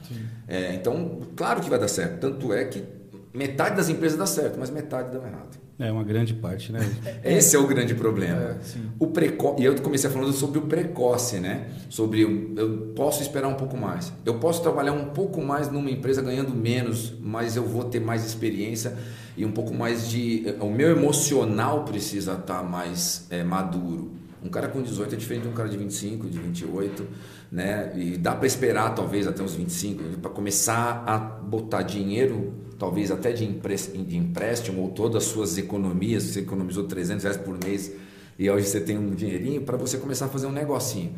É, 0.48 0.74
então, 0.74 1.22
claro 1.35 1.61
que 1.61 1.68
vai 1.68 1.79
dar 1.79 1.88
certo. 1.88 2.20
Tanto 2.20 2.52
é 2.52 2.64
que 2.64 2.95
metade 3.37 3.77
das 3.77 3.88
empresas 3.88 4.18
dá 4.18 4.27
certo, 4.27 4.59
mas 4.59 4.70
metade 4.70 5.12
dá 5.12 5.18
errado. 5.18 5.59
É 5.79 5.92
uma 5.92 6.03
grande 6.03 6.33
parte, 6.33 6.72
né? 6.72 6.81
Esse 7.22 7.55
é 7.55 7.59
o 7.59 7.66
grande 7.66 7.94
problema. 7.94 8.40
É, 8.40 8.57
o 8.99 9.09
preco... 9.09 9.57
E 9.59 9.64
eu 9.64 9.75
comecei 9.83 10.09
falando 10.09 10.33
sobre 10.33 10.59
o 10.59 10.62
precoce, 10.62 11.38
né? 11.38 11.68
Sobre 11.90 12.25
o... 12.25 12.55
eu 12.57 12.92
posso 12.96 13.20
esperar 13.20 13.49
um 13.49 13.55
pouco 13.55 13.77
mais. 13.77 14.11
Eu 14.25 14.38
posso 14.38 14.62
trabalhar 14.62 14.92
um 14.92 15.11
pouco 15.11 15.42
mais 15.42 15.70
numa 15.70 15.90
empresa 15.90 16.22
ganhando 16.22 16.55
menos, 16.55 17.12
mas 17.20 17.57
eu 17.57 17.64
vou 17.64 17.85
ter 17.85 18.01
mais 18.01 18.25
experiência 18.25 18.96
e 19.37 19.44
um 19.44 19.53
pouco 19.53 19.75
mais 19.75 20.09
de. 20.09 20.46
O 20.61 20.70
meu 20.70 20.90
emocional 20.90 21.85
precisa 21.85 22.33
estar 22.33 22.62
mais 22.62 23.27
é, 23.29 23.44
maduro. 23.44 24.12
Um 24.42 24.49
cara 24.49 24.68
com 24.68 24.81
18 24.81 25.14
é 25.14 25.18
diferente 25.18 25.42
de 25.42 25.49
um 25.49 25.53
cara 25.53 25.68
de 25.68 25.77
25, 25.77 26.27
de 26.29 26.38
28, 26.38 27.07
né? 27.53 27.92
E 27.96 28.16
dá 28.16 28.35
para 28.35 28.46
esperar 28.46 28.94
talvez 28.94 29.27
até 29.27 29.42
uns 29.42 29.55
25 29.55 30.20
para 30.20 30.31
começar 30.31 31.05
a 31.07 31.18
botar 31.18 31.83
dinheiro 31.83 32.65
talvez 32.78 33.10
até 33.10 33.32
de 33.32 33.44
empréstimo 33.44 34.82
ou 34.82 34.90
todas 34.90 35.24
as 35.24 35.30
suas 35.30 35.58
economias, 35.58 36.24
você 36.24 36.40
economizou 36.40 36.84
300 36.84 37.24
reais 37.24 37.36
por 37.36 37.58
mês 37.62 37.92
e 38.38 38.50
hoje 38.50 38.66
você 38.66 38.80
tem 38.80 38.98
um 38.98 39.10
dinheirinho 39.10 39.62
para 39.62 39.76
você 39.76 39.98
começar 39.98 40.26
a 40.26 40.28
fazer 40.28 40.46
um 40.46 40.52
negocinho. 40.52 41.14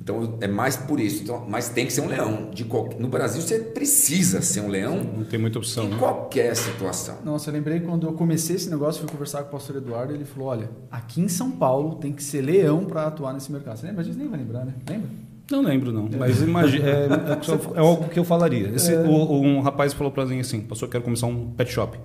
Então 0.00 0.36
é 0.40 0.48
mais 0.48 0.76
por 0.76 0.98
isso. 0.98 1.22
Então, 1.22 1.46
mas 1.48 1.68
tem 1.68 1.86
que 1.86 1.92
ser 1.92 2.00
um 2.00 2.08
leão. 2.08 2.50
De 2.50 2.64
qualquer... 2.64 2.98
No 2.98 3.08
Brasil 3.08 3.40
você 3.40 3.58
precisa 3.58 4.42
ser 4.42 4.60
um 4.60 4.68
leão. 4.68 4.96
Não 4.96 5.24
tem 5.24 5.38
muita 5.38 5.58
opção. 5.58 5.84
Em 5.84 5.90
né? 5.90 5.96
qualquer 5.98 6.56
situação. 6.56 7.18
Nossa, 7.24 7.50
eu 7.50 7.54
lembrei 7.54 7.78
quando 7.80 8.06
eu 8.06 8.12
comecei 8.14 8.56
esse 8.56 8.68
negócio, 8.68 9.00
fui 9.00 9.10
conversar 9.10 9.42
com 9.42 9.48
o 9.48 9.52
pastor 9.52 9.76
Eduardo, 9.76 10.12
ele 10.12 10.24
falou: 10.24 10.48
olha, 10.48 10.70
aqui 10.90 11.20
em 11.20 11.28
São 11.28 11.52
Paulo 11.52 11.96
tem 11.96 12.12
que 12.12 12.22
ser 12.22 12.40
leão 12.40 12.84
para 12.84 13.06
atuar 13.06 13.32
nesse 13.32 13.52
mercado. 13.52 13.78
Você 13.78 13.86
lembra 13.86 14.02
disso? 14.02 14.18
Nem 14.18 14.28
vai 14.28 14.40
lembrar, 14.40 14.64
né? 14.64 14.74
Lembra? 14.88 15.08
Não 15.52 15.60
lembro, 15.60 15.92
não. 15.92 16.08
Mas 16.18 16.40
imagina, 16.40 16.88
é, 16.88 16.90
é, 16.90 17.76
é, 17.76 17.78
algo 17.78 18.08
que 18.08 18.18
eu 18.18 18.24
falaria. 18.24 18.68
Esse, 18.74 18.94
é. 18.94 18.98
o, 19.00 19.40
um 19.42 19.60
rapaz 19.60 19.92
falou 19.92 20.10
para 20.10 20.24
mim 20.24 20.40
assim, 20.40 20.62
pastor, 20.62 20.88
quero 20.88 21.04
começar 21.04 21.26
um 21.26 21.50
pet 21.50 21.70
shop. 21.70 21.98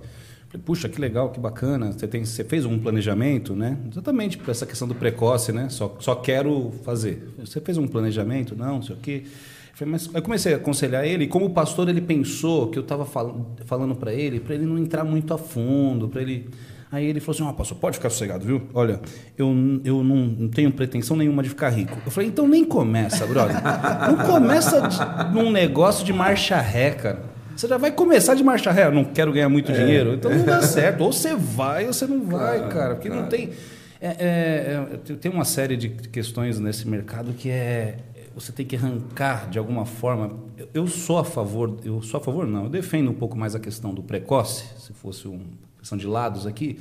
Falei, 0.48 0.62
puxa, 0.64 0.86
que 0.86 1.00
legal, 1.00 1.30
que 1.30 1.40
bacana. 1.40 1.90
Você, 1.92 2.06
tem, 2.06 2.26
você 2.26 2.44
fez 2.44 2.66
um 2.66 2.78
planejamento, 2.78 3.56
né? 3.56 3.78
Exatamente 3.90 4.36
para 4.36 4.50
essa 4.50 4.66
questão 4.66 4.86
do 4.86 4.94
precoce, 4.94 5.50
né? 5.50 5.70
Só, 5.70 5.96
só 5.98 6.14
quero 6.14 6.72
fazer. 6.84 7.34
Você 7.38 7.58
fez 7.58 7.78
um 7.78 7.88
planejamento? 7.88 8.54
Não, 8.54 8.74
não 8.74 8.82
sei 8.82 8.96
o 8.96 8.98
quê. 8.98 9.24
mas 9.86 10.10
eu 10.12 10.20
comecei 10.20 10.52
a 10.52 10.56
aconselhar 10.56 11.06
ele, 11.06 11.24
e 11.24 11.26
como 11.26 11.46
o 11.46 11.50
pastor 11.50 11.88
ele 11.88 12.02
pensou 12.02 12.68
que 12.68 12.78
eu 12.78 12.82
estava 12.82 13.06
fal 13.06 13.54
falando 13.64 13.94
para 13.94 14.12
ele, 14.12 14.40
para 14.40 14.54
ele 14.54 14.66
não 14.66 14.78
entrar 14.78 15.04
muito 15.04 15.32
a 15.32 15.38
fundo, 15.38 16.06
para 16.06 16.20
ele 16.20 16.50
Aí 16.90 17.06
ele 17.06 17.20
falou 17.20 17.34
assim: 17.34 17.42
Ó, 17.44 17.50
oh, 17.50 17.54
pastor, 17.54 17.78
pode 17.78 17.96
ficar 17.96 18.10
sossegado, 18.10 18.44
viu? 18.44 18.62
Olha, 18.72 19.00
eu, 19.36 19.48
eu 19.84 20.02
não, 20.02 20.16
não, 20.16 20.48
tenho 20.48 20.72
pretensão 20.72 21.16
nenhuma 21.16 21.42
de 21.42 21.50
ficar 21.50 21.68
rico. 21.68 21.98
Eu 22.04 22.10
falei: 22.10 22.28
então 22.28 22.48
nem 22.48 22.64
começa, 22.64 23.26
brother. 23.26 23.56
Não 24.06 24.26
começa 24.26 24.80
de, 24.80 25.34
num 25.34 25.50
negócio 25.50 26.04
de 26.04 26.12
marcha 26.12 26.58
ré, 26.58 26.90
cara. 26.90 27.22
Você 27.54 27.66
já 27.66 27.76
vai 27.76 27.90
começar 27.90 28.34
de 28.34 28.42
marcha 28.42 28.70
ré. 28.70 28.86
Eu 28.86 28.92
não 28.92 29.04
quero 29.04 29.32
ganhar 29.32 29.48
muito 29.48 29.70
é. 29.70 29.74
dinheiro. 29.74 30.14
Então 30.14 30.30
não 30.30 30.44
dá 30.44 30.62
certo. 30.66 31.02
Ou 31.02 31.12
você 31.12 31.34
vai 31.34 31.86
ou 31.86 31.92
você 31.92 32.06
não 32.06 32.22
vai, 32.24 32.58
claro, 32.58 32.72
cara. 32.72 32.94
Porque 32.94 33.08
claro. 33.08 33.22
não 33.22 33.28
tem. 33.28 33.50
É, 34.00 34.06
é, 34.06 34.88
é, 35.10 35.14
tem 35.16 35.30
uma 35.30 35.44
série 35.44 35.76
de 35.76 35.88
questões 35.88 36.58
nesse 36.58 36.86
mercado 36.86 37.32
que 37.32 37.50
é 37.50 37.98
você 38.32 38.52
tem 38.52 38.64
que 38.64 38.76
arrancar 38.76 39.50
de 39.50 39.58
alguma 39.58 39.84
forma. 39.84 40.30
Eu 40.72 40.86
sou 40.86 41.18
a 41.18 41.24
favor, 41.24 41.78
eu 41.84 42.00
sou 42.00 42.20
a 42.20 42.22
favor 42.22 42.46
não, 42.46 42.64
eu 42.64 42.70
defendo 42.70 43.10
um 43.10 43.14
pouco 43.14 43.36
mais 43.36 43.56
a 43.56 43.60
questão 43.60 43.92
do 43.92 44.02
precoce, 44.02 44.64
se 44.78 44.92
fosse 44.92 45.26
uma 45.26 45.40
questão 45.78 45.96
de 45.96 46.06
lados 46.06 46.46
aqui, 46.46 46.78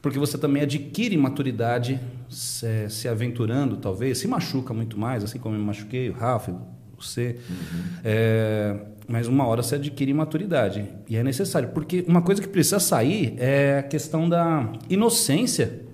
porque 0.00 0.18
você 0.18 0.38
também 0.38 0.62
adquire 0.62 1.16
maturidade 1.16 2.00
se, 2.28 2.88
se 2.88 3.08
aventurando, 3.08 3.76
talvez, 3.76 4.18
se 4.18 4.28
machuca 4.28 4.72
muito 4.72 4.98
mais, 4.98 5.24
assim 5.24 5.38
como 5.38 5.54
eu 5.54 5.60
me 5.60 5.66
machuquei, 5.66 6.08
o 6.10 6.12
Rafa, 6.12 6.54
você. 6.98 7.38
Uhum. 7.48 7.82
É, 8.04 8.76
mas 9.08 9.26
uma 9.26 9.46
hora 9.46 9.62
você 9.62 9.76
adquire 9.76 10.12
maturidade 10.12 10.86
e 11.08 11.16
é 11.16 11.22
necessário, 11.22 11.70
porque 11.70 12.04
uma 12.06 12.22
coisa 12.22 12.42
que 12.42 12.48
precisa 12.48 12.78
sair 12.78 13.34
é 13.38 13.78
a 13.78 13.82
questão 13.82 14.28
da 14.28 14.70
inocência. 14.88 15.86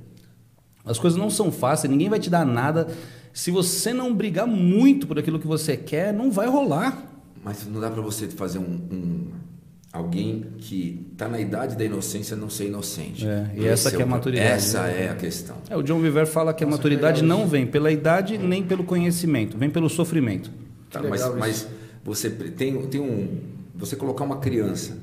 As 0.85 0.99
coisas 0.99 1.19
não 1.19 1.31
são 1.31 1.51
fáceis, 1.51 1.91
ninguém 1.91 2.09
vai 2.09 2.19
te 2.19 2.29
dar 2.29 2.45
nada 2.45 2.89
se 3.35 3.51
você 3.51 3.93
não 3.93 4.15
brigar 4.15 4.47
muito 4.47 5.09
por 5.09 5.19
aquilo 5.19 5.41
que 5.41 5.47
você 5.47 5.77
quer, 5.77 6.13
não 6.13 6.31
vai 6.31 6.47
rolar. 6.47 7.05
Mas 7.43 7.67
não 7.67 7.81
dá 7.81 7.91
para 7.91 8.01
você 8.01 8.29
fazer 8.29 8.59
um, 8.59 8.63
um 8.63 9.31
alguém 9.95 10.47
que 10.59 11.07
está 11.13 11.29
na 11.29 11.39
idade 11.39 11.77
da 11.77 11.85
inocência 11.85 12.37
não 12.37 12.51
ser 12.51 12.67
inocente. 12.67 13.25
É, 13.25 13.49
e 13.57 13.65
essa 13.65 13.93
que 13.93 14.03
é 14.03 14.03
a 14.03 14.07
maturidade. 14.07 14.51
Essa 14.51 14.83
né? 14.83 15.05
é 15.05 15.09
a 15.09 15.15
questão. 15.15 15.57
É, 15.71 15.77
o 15.77 15.83
John 15.83 16.01
Viver 16.01 16.27
fala 16.27 16.53
que 16.53 16.65
a 16.65 16.67
maturidade 16.67 17.23
não 17.23 17.47
vem 17.47 17.65
pela 17.65 17.93
idade 17.93 18.37
nem 18.37 18.65
pelo 18.65 18.83
conhecimento, 18.83 19.57
vem 19.57 19.71
pelo 19.71 19.89
sofrimento. 19.89 20.51
Tá, 20.91 21.01
mas, 21.01 21.35
mas 21.37 21.69
você 22.03 22.29
tem, 22.29 22.87
tem 22.89 23.01
um, 23.01 23.39
você 23.73 23.95
colocar 23.95 24.25
uma 24.25 24.39
criança 24.39 24.99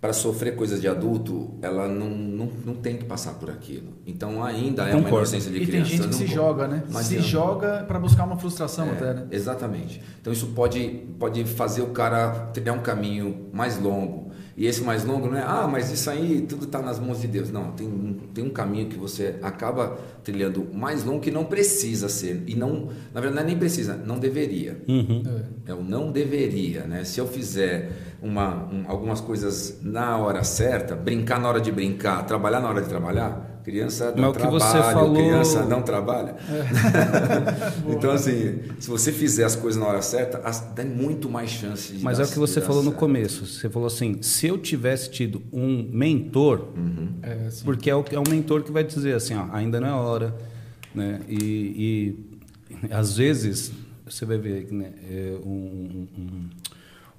para 0.00 0.14
sofrer 0.14 0.56
coisas 0.56 0.80
de 0.80 0.88
adulto, 0.88 1.58
ela 1.60 1.86
não, 1.86 2.08
não, 2.08 2.48
não 2.64 2.74
tem 2.74 2.96
que 2.96 3.04
passar 3.04 3.34
por 3.34 3.50
aquilo. 3.50 3.92
Então 4.06 4.42
ainda 4.42 4.84
é 4.84 4.92
Concordo. 4.92 5.08
uma 5.08 5.18
inocência 5.18 5.50
de 5.50 5.58
e 5.58 5.66
criança. 5.66 5.92
E 5.92 5.98
tem 5.98 5.98
gente 5.98 6.08
que 6.08 6.14
se 6.14 6.26
joga, 6.26 6.66
né? 6.66 6.82
Se 7.02 7.20
joga 7.20 7.84
para 7.86 7.98
buscar 7.98 8.24
uma 8.24 8.38
frustração 8.38 8.86
é, 8.86 8.92
até, 8.92 9.12
né? 9.12 9.26
Exatamente. 9.30 10.00
Então 10.18 10.32
isso 10.32 10.46
pode, 10.48 11.06
pode 11.18 11.44
fazer 11.44 11.82
o 11.82 11.88
cara 11.88 12.30
trilhar 12.52 12.74
um 12.74 12.80
caminho 12.80 13.48
mais 13.52 13.78
longo. 13.78 14.30
E 14.60 14.66
esse 14.66 14.82
mais 14.82 15.06
longo 15.06 15.26
não 15.26 15.38
é, 15.38 15.42
ah, 15.42 15.66
mas 15.66 15.90
isso 15.90 16.10
aí 16.10 16.42
tudo 16.42 16.66
está 16.66 16.82
nas 16.82 16.98
mãos 16.98 17.18
de 17.22 17.26
Deus. 17.26 17.50
Não, 17.50 17.72
tem 17.72 17.86
um, 17.86 18.12
tem 18.34 18.44
um 18.44 18.50
caminho 18.50 18.90
que 18.90 18.98
você 18.98 19.36
acaba 19.40 19.98
trilhando 20.22 20.68
mais 20.74 21.02
longo 21.02 21.18
que 21.18 21.30
não 21.30 21.46
precisa 21.46 22.10
ser. 22.10 22.42
E 22.46 22.54
não, 22.54 22.90
na 23.14 23.22
verdade, 23.22 23.46
nem 23.46 23.56
precisa, 23.56 23.96
não 23.96 24.18
deveria. 24.18 24.84
Uhum. 24.86 25.22
É. 25.66 25.70
é 25.70 25.74
o 25.74 25.82
não 25.82 26.12
deveria, 26.12 26.82
né? 26.84 27.04
Se 27.04 27.18
eu 27.18 27.26
fizer 27.26 27.90
uma, 28.20 28.66
um, 28.70 28.84
algumas 28.86 29.22
coisas 29.22 29.78
na 29.80 30.18
hora 30.18 30.44
certa, 30.44 30.94
brincar 30.94 31.40
na 31.40 31.48
hora 31.48 31.60
de 31.62 31.72
brincar, 31.72 32.26
trabalhar 32.26 32.60
na 32.60 32.68
hora 32.68 32.82
de 32.82 32.88
trabalhar, 32.90 33.49
criança 33.62 34.12
não 34.16 34.32
trabalha, 34.32 34.82
falou... 34.82 35.14
criança 35.14 35.64
não 35.64 35.82
trabalha. 35.82 36.36
É. 36.48 37.92
então, 37.92 38.10
assim, 38.10 38.60
se 38.78 38.88
você 38.88 39.12
fizer 39.12 39.44
as 39.44 39.56
coisas 39.56 39.80
na 39.80 39.86
hora 39.86 40.02
certa, 40.02 40.38
dá 40.74 40.84
muito 40.84 41.28
mais 41.28 41.50
chance 41.50 41.92
de 41.92 42.02
Mas 42.02 42.18
dar, 42.18 42.24
é 42.24 42.26
o 42.26 42.30
que 42.30 42.38
você 42.38 42.60
falou 42.60 42.82
certo. 42.82 42.94
no 42.94 42.98
começo. 42.98 43.46
Você 43.46 43.68
falou 43.68 43.86
assim, 43.86 44.22
se 44.22 44.46
eu 44.46 44.58
tivesse 44.58 45.10
tido 45.10 45.42
um 45.52 45.88
mentor, 45.92 46.68
uhum. 46.76 47.08
é, 47.22 47.48
porque 47.64 47.90
é 47.90 47.94
o, 47.94 48.04
é 48.10 48.18
o 48.18 48.28
mentor 48.28 48.62
que 48.62 48.72
vai 48.72 48.84
dizer 48.84 49.14
assim, 49.14 49.34
ó, 49.34 49.46
ainda 49.52 49.80
não 49.80 49.88
é 49.88 49.92
hora, 49.92 50.34
né? 50.94 51.20
E, 51.28 52.16
e 52.80 52.90
às 52.90 53.16
vezes 53.16 53.72
você 54.04 54.24
vai 54.24 54.38
ver 54.38 54.72
né, 54.72 54.92
é 55.08 55.38
um, 55.44 56.08
um 56.18 56.48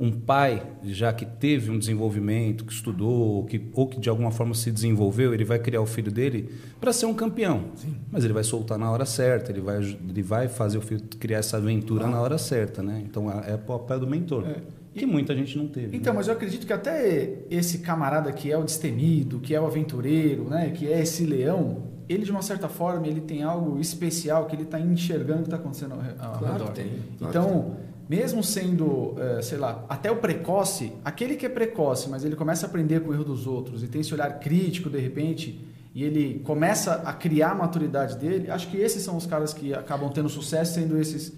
um 0.02 0.12
pai, 0.12 0.64
já 0.84 1.14
que 1.14 1.24
teve 1.24 1.70
um 1.70 1.78
desenvolvimento, 1.78 2.66
que 2.66 2.74
estudou, 2.74 3.46
que, 3.46 3.70
ou 3.72 3.88
que 3.88 4.00
de 4.00 4.10
alguma 4.10 4.32
forma 4.32 4.56
se 4.56 4.72
desenvolveu, 4.72 5.32
ele 5.32 5.46
vai 5.46 5.60
criar 5.60 5.80
o 5.80 5.86
filho 5.86 6.12
dele 6.12 6.50
para 6.80 6.92
ser 6.92 7.06
um 7.06 7.14
campeão. 7.14 7.66
Sim. 7.76 7.96
Mas 8.12 8.24
ele 8.24 8.34
vai 8.34 8.44
soltar 8.44 8.80
na 8.80 8.90
hora 8.90 9.06
certa, 9.06 9.52
ele 9.52 9.62
vai, 9.62 9.78
ele 9.78 10.24
vai 10.24 10.48
fazer 10.48 10.80
o 10.80 10.82
filho 10.82 11.02
criar 11.20 11.38
essa 11.38 11.58
aventura 11.58 12.06
ah. 12.06 12.10
na 12.10 12.20
hora 12.20 12.40
certa. 12.40 12.82
Né? 12.82 13.04
Então 13.06 13.32
é, 13.32 13.54
o 13.54 13.60
papel 13.60 14.00
do 14.00 14.08
mentor. 14.08 14.44
É. 14.48 14.56
Que 14.92 15.06
muita 15.06 15.36
gente 15.36 15.56
não 15.56 15.68
teve. 15.68 15.96
Então, 15.96 16.14
né? 16.14 16.18
mas 16.18 16.28
eu 16.28 16.34
acredito 16.34 16.66
que 16.66 16.74
até 16.74 17.44
esse 17.52 17.78
camarada 17.78 18.34
que 18.34 18.52
é 18.52 18.58
o 18.58 18.64
destemido, 18.64 19.40
que 19.40 19.54
é 19.54 19.62
o 19.62 19.68
aventureiro, 19.68 20.50
né, 20.50 20.72
que 20.72 20.92
é 20.92 21.00
esse 21.00 21.26
leão, 21.26 21.84
ele 22.10 22.26
de 22.26 22.32
uma 22.32 22.42
certa 22.42 22.68
forma 22.68 23.08
ele 23.08 23.22
tem 23.22 23.44
algo 23.44 23.80
especial 23.80 24.48
que 24.48 24.56
ele 24.56 24.64
está 24.64 24.80
enxergando 24.80 25.42
o 25.42 25.44
que 25.44 25.48
está 25.48 25.58
acontecendo 25.58 25.94
ao, 25.94 26.40
claro 26.40 26.54
redor. 26.54 26.72
Tem, 26.72 26.92
claro 27.20 27.30
então, 27.30 27.62
tem 27.62 27.91
mesmo 28.12 28.44
sendo, 28.44 29.16
é, 29.18 29.42
sei 29.42 29.58
lá, 29.58 29.86
até 29.88 30.12
o 30.12 30.18
precoce, 30.18 30.92
aquele 31.06 31.38
que 31.38 31.46
é 31.46 31.50
precoce, 31.50 32.10
mas 32.10 32.26
ele 32.26 32.36
começa 32.36 32.66
a 32.66 32.68
aprender 32.68 33.00
com 33.00 33.12
o 33.12 33.14
erro 33.14 33.24
dos 33.24 33.48
outros 33.48 33.84
e 33.84 33.88
tem 33.88 34.02
esse 34.02 34.14
olhar 34.14 34.38
crítico 34.38 34.90
de 34.90 35.00
repente, 35.00 35.66
e 35.96 36.04
ele 36.04 36.42
começa 36.44 36.96
a 37.06 37.14
criar 37.14 37.52
a 37.52 37.56
maturidade 37.56 38.18
dele, 38.18 38.52
acho 38.52 38.70
que 38.70 38.76
esses 38.76 39.02
são 39.02 39.16
os 39.16 39.26
caras 39.26 39.54
que 39.54 39.74
acabam 39.74 40.10
tendo 40.10 40.28
sucesso, 40.28 40.74
sendo 40.74 40.98
esses 40.98 41.32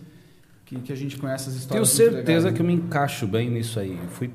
que, 0.66 0.80
que 0.80 0.92
a 0.92 0.96
gente 0.96 1.16
conhece 1.18 1.48
as 1.48 1.56
histórias. 1.58 1.96
Tenho 1.96 2.12
certeza 2.12 2.48
legais, 2.48 2.56
que 2.56 2.62
eu 2.64 2.66
me 2.66 2.74
encaixo 2.74 3.28
bem 3.28 3.52
nisso 3.52 3.80
aí. 3.80 3.96
Eu 3.96 4.10
fui 4.10 4.32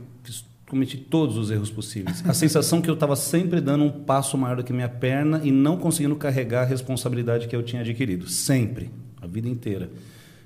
cometi 0.69 0.97
todos 0.97 1.37
os 1.39 1.51
erros 1.51 1.71
possíveis. 1.71 2.23
A 2.29 2.35
sensação 2.35 2.81
que 2.81 2.91
eu 2.91 2.95
estava 2.95 3.17
sempre 3.17 3.59
dando 3.61 3.83
um 3.83 3.91
passo 3.91 4.39
maior 4.39 4.59
do 4.59 4.63
que 4.63 4.73
minha 4.73 4.89
perna 4.89 5.41
e 5.43 5.51
não 5.51 5.77
conseguindo 5.77 6.15
carregar 6.15 6.61
a 6.61 6.67
responsabilidade 6.67 7.49
que 7.49 7.57
eu 7.57 7.63
tinha 7.63 7.81
adquirido. 7.81 8.29
Sempre, 8.29 8.91
a 9.21 9.27
vida 9.27 9.49
inteira. 9.49 9.91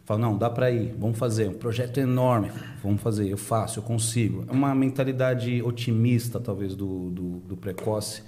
Fala, 0.05 0.21
não, 0.21 0.37
dá 0.37 0.51
para 0.51 0.71
ir, 0.71 0.95
vamos 0.99 1.19
fazer. 1.19 1.49
Um 1.49 1.55
projeto 1.55 1.99
enorme, 1.99 2.51
vamos 2.83 3.01
fazer, 3.01 3.29
eu 3.29 3.37
faço, 3.37 3.79
eu 3.79 3.83
consigo. 3.83 4.45
É 4.49 4.53
uma 4.53 4.75
mentalidade 4.75 5.63
otimista, 5.63 6.41
talvez, 6.41 6.75
do, 6.75 7.11
do, 7.11 7.29
do 7.41 7.57
precoce. 7.57 8.23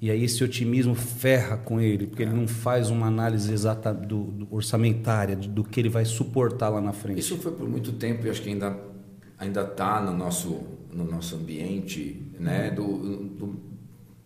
E 0.00 0.10
aí 0.10 0.24
esse 0.24 0.42
otimismo 0.42 0.94
ferra 0.94 1.58
com 1.58 1.80
ele, 1.80 2.06
porque 2.06 2.22
ele 2.22 2.32
não 2.32 2.48
faz 2.48 2.90
uma 2.90 3.06
análise 3.06 3.52
exata 3.52 3.92
do, 3.92 4.24
do 4.24 4.48
orçamentária, 4.50 5.36
do, 5.36 5.46
do, 5.46 5.64
que 5.64 5.78
ele 5.78 5.90
vai 5.90 6.04
suportar 6.04 6.70
lá 6.70 6.80
na 6.80 6.92
frente. 6.92 7.20
Isso 7.20 7.36
foi 7.36 7.52
por 7.52 7.68
muito 7.68 7.92
tempo 7.92 8.26
e 8.26 8.30
acho 8.30 8.42
que 8.42 8.48
ainda 8.48 8.76
ainda 9.38 9.62
está 9.62 10.00
no 10.02 10.16
nosso 10.16 10.58
no 10.92 11.04
nosso 11.04 11.36
ambiente, 11.36 12.20
né, 12.38 12.70
do, 12.70 12.98
do 13.28 13.60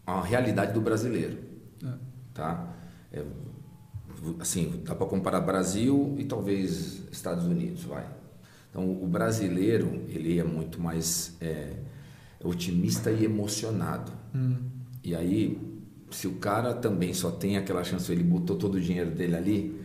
a 0.06 0.22
realidade 0.22 0.72
do 0.72 0.80
brasileiro, 0.80 1.38
é. 1.82 1.88
tá? 2.32 2.74
É, 3.12 3.22
assim, 4.40 4.82
dá 4.84 4.94
para 4.94 5.06
comparar 5.06 5.40
Brasil 5.40 6.14
e 6.18 6.24
talvez 6.24 7.02
Estados 7.10 7.44
Unidos, 7.44 7.84
vai. 7.84 8.06
Então, 8.70 8.90
o 8.90 9.06
brasileiro, 9.06 10.02
ele 10.08 10.38
é 10.38 10.42
muito 10.42 10.80
mais 10.80 11.36
é, 11.40 11.74
otimista 12.42 13.10
e 13.10 13.24
emocionado. 13.24 14.10
Hum. 14.34 14.56
E 15.02 15.14
aí, 15.14 15.58
se 16.10 16.26
o 16.26 16.32
cara 16.34 16.74
também 16.74 17.14
só 17.14 17.30
tem 17.30 17.56
aquela 17.56 17.84
chance, 17.84 18.10
ele 18.10 18.24
botou 18.24 18.56
todo 18.56 18.74
o 18.74 18.80
dinheiro 18.80 19.12
dele 19.12 19.36
ali, 19.36 19.80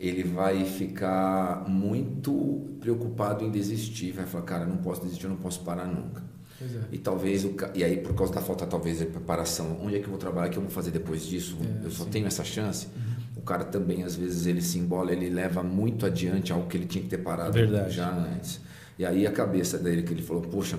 ele 0.00 0.22
vai 0.22 0.64
ficar 0.64 1.68
muito 1.68 2.76
preocupado 2.80 3.44
em 3.44 3.50
desistir, 3.50 4.12
vai 4.12 4.24
falar, 4.24 4.44
cara, 4.44 4.66
não 4.66 4.78
posso 4.78 5.02
desistir, 5.02 5.24
eu 5.24 5.30
não 5.30 5.36
posso 5.36 5.60
parar 5.60 5.86
nunca. 5.86 6.22
É. 6.62 6.66
E 6.92 6.98
talvez 6.98 7.44
o 7.44 7.54
e 7.74 7.84
aí 7.84 7.98
por 7.98 8.14
causa 8.14 8.32
da 8.32 8.40
falta 8.40 8.64
talvez 8.66 8.98
de 8.98 9.06
preparação, 9.06 9.78
onde 9.82 9.96
é 9.96 9.98
que 9.98 10.04
eu 10.04 10.10
vou 10.10 10.18
trabalhar, 10.18 10.48
o 10.48 10.50
que 10.50 10.56
eu 10.56 10.62
vou 10.62 10.70
fazer 10.70 10.92
depois 10.92 11.26
disso? 11.26 11.58
É, 11.82 11.86
eu 11.86 11.90
só 11.90 12.04
sim. 12.04 12.10
tenho 12.10 12.26
essa 12.26 12.44
chance. 12.44 12.86
Uhum 12.86 13.13
cara 13.44 13.64
também, 13.64 14.02
às 14.02 14.16
vezes, 14.16 14.46
ele 14.46 14.62
se 14.62 14.78
embola, 14.78 15.12
ele 15.12 15.28
leva 15.28 15.62
muito 15.62 16.06
adiante 16.06 16.52
algo 16.52 16.66
que 16.66 16.76
ele 16.76 16.86
tinha 16.86 17.02
que 17.02 17.10
ter 17.10 17.18
parado 17.18 17.52
Verdade. 17.52 17.94
já 17.94 18.10
antes. 18.10 18.60
E 18.98 19.04
aí 19.04 19.26
a 19.26 19.32
cabeça 19.32 19.78
dele, 19.78 20.02
que 20.02 20.12
ele 20.12 20.22
falou, 20.22 20.42
poxa, 20.42 20.78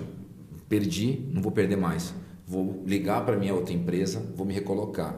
perdi, 0.68 1.20
não 1.32 1.42
vou 1.42 1.52
perder 1.52 1.76
mais. 1.76 2.14
Vou 2.46 2.82
ligar 2.86 3.24
para 3.24 3.36
minha 3.36 3.54
outra 3.54 3.74
empresa, 3.74 4.22
vou 4.34 4.46
me 4.46 4.54
recolocar. 4.54 5.14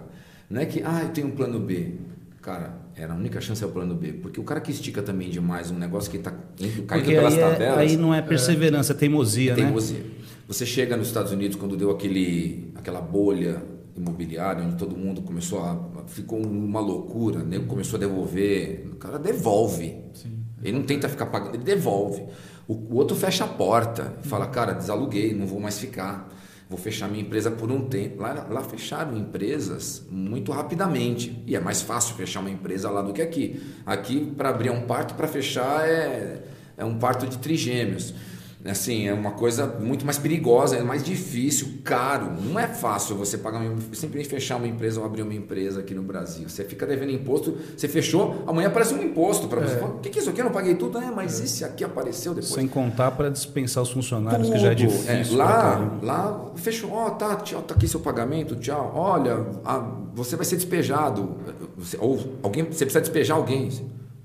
Não 0.49 0.61
é 0.61 0.67
que, 0.67 0.83
ah, 0.85 1.03
eu 1.03 1.11
tenho 1.11 1.29
um 1.29 1.31
plano 1.31 1.61
B. 1.61 1.95
Cara, 2.41 2.75
era 2.95 3.13
a 3.13 3.17
única 3.17 3.41
chance 3.41 3.63
é 3.63 3.67
o 3.67 3.71
plano 3.71 3.95
B. 3.95 4.15
Porque 4.15 4.41
o 4.41 4.45
cara 4.45 4.61
que 4.61 4.71
estica 4.71 5.03
também 5.03 5.31
demais 5.31 5.71
um 5.71 5.79
negócio 5.79 6.11
que 6.11 6.17
está 6.17 6.31
caindo 6.31 6.83
porque 6.87 7.13
pelas 7.13 7.35
aí 7.35 7.41
é, 7.41 7.51
tabelas... 7.51 7.79
Aí 7.79 7.97
não 7.97 8.15
é 8.15 8.23
perseverança, 8.23 8.93
é, 8.93 8.97
é 8.97 8.99
teimosia, 8.99 9.53
é 9.53 9.55
teimosia, 9.55 9.99
né? 9.99 10.05
Você 10.49 10.65
chega 10.65 10.97
nos 10.97 11.09
Estados 11.09 11.31
Unidos, 11.31 11.57
quando 11.57 11.77
deu 11.77 11.91
aquele, 11.91 12.73
aquela 12.75 13.03
bolha 13.03 13.63
imobiliário, 13.99 14.65
onde 14.65 14.77
todo 14.77 14.97
mundo 14.97 15.23
começou 15.23 15.61
a. 15.61 15.79
ficou 16.07 16.41
uma 16.41 16.81
loucura, 16.81 17.43
né? 17.43 17.59
começou 17.61 17.97
a 17.97 18.01
devolver. 18.01 18.87
O 18.93 18.97
cara 18.97 19.19
devolve. 19.19 19.97
Sim. 20.15 20.39
Ele 20.63 20.79
não 20.79 20.85
tenta 20.85 21.09
ficar 21.09 21.27
pagando, 21.27 21.55
ele 21.55 21.65
devolve. 21.65 22.25
O, 22.67 22.75
o 22.75 22.97
outro 22.97 23.17
fecha 23.17 23.45
a 23.45 23.49
porta 23.49 24.15
e 24.25 24.27
fala: 24.27 24.47
cara, 24.47 24.73
desaluguei, 24.73 25.35
não 25.35 25.47
vou 25.47 25.61
mais 25.61 25.79
ficar. 25.79 26.29
Vou 26.69 26.79
fechar 26.79 27.09
minha 27.09 27.23
empresa 27.23 27.51
por 27.51 27.71
um 27.71 27.89
tempo. 27.89 28.21
Lá, 28.21 28.47
lá 28.51 28.63
fecharam 28.63 29.17
empresas 29.17 30.07
muito 30.11 30.53
rapidamente. 30.53 31.43
E 31.47 31.57
é 31.57 31.61
mais 31.61 31.81
fácil 31.81 32.15
fechar 32.15 32.41
uma 32.41 32.51
empresa 32.51 32.91
lá 32.91 33.01
do 33.01 33.13
que 33.13 33.23
aqui. 33.23 33.59
Aqui, 33.87 34.33
para 34.37 34.51
abrir 34.51 34.71
um 34.71 34.83
parto, 34.83 35.15
para 35.15 35.27
fechar, 35.27 35.89
é 35.89 36.43
é 36.79 36.85
um 36.85 36.97
parto 36.97 37.27
de 37.27 37.37
trigêmeos. 37.37 38.15
Assim, 38.65 39.07
é 39.07 39.15
uma 39.15 39.31
coisa 39.31 39.67
muito 39.67 40.05
mais 40.05 40.19
perigosa, 40.19 40.77
é 40.77 40.83
mais 40.83 41.05
difícil, 41.05 41.75
caro. 41.85 42.33
Não 42.43 42.59
é 42.59 42.67
fácil 42.67 43.15
você 43.15 43.39
pagar 43.39 43.63
simplesmente 43.93 44.29
fechar 44.29 44.57
uma 44.57 44.67
empresa 44.67 44.99
ou 44.99 45.07
abrir 45.07 45.23
uma 45.23 45.33
empresa 45.33 45.81
aqui 45.81 45.95
no 45.95 46.03
Brasil. 46.03 46.49
Você 46.49 46.65
fica 46.65 46.85
devendo 46.85 47.13
imposto, 47.13 47.57
você 47.77 47.87
fechou, 47.87 48.43
amanhã 48.49 48.67
aparece 48.67 48.95
um 48.95 49.03
imposto 49.03 49.47
para 49.47 49.61
você. 49.61 49.77
O 49.77 49.99
que, 50.01 50.11
que 50.11 50.19
é 50.19 50.23
isso 50.23 50.31
aqui? 50.31 50.41
Eu 50.41 50.47
não 50.47 50.53
paguei 50.53 50.75
tudo, 50.75 50.99
é, 50.99 51.09
mas 51.09 51.41
é. 51.41 51.45
esse 51.45 51.65
aqui 51.65 51.85
apareceu 51.85 52.35
depois. 52.35 52.53
Sem 52.53 52.67
contar 52.67 53.13
para 53.13 53.31
dispensar 53.31 53.83
os 53.83 53.91
funcionários, 53.91 54.49
tudo. 54.49 54.57
que 54.57 54.63
já 54.63 54.73
é 54.73 54.75
difícil. 54.75 55.09
É, 55.09 55.37
lá, 55.37 55.99
lá 56.03 56.51
fechou, 56.57 56.91
ó, 56.91 57.07
oh, 57.07 57.11
tá, 57.13 57.37
tchau, 57.37 57.63
tá 57.63 57.75
aqui 57.75 57.87
seu 57.87 58.01
pagamento, 58.01 58.57
tchau. 58.57 58.93
Olha, 58.97 59.47
a, 59.65 59.79
você 60.15 60.35
vai 60.35 60.45
ser 60.45 60.57
despejado. 60.57 61.37
Você, 61.77 61.97
ou 62.01 62.39
alguém, 62.43 62.65
você 62.65 62.85
precisa 62.85 63.01
despejar 63.01 63.37
alguém. 63.37 63.71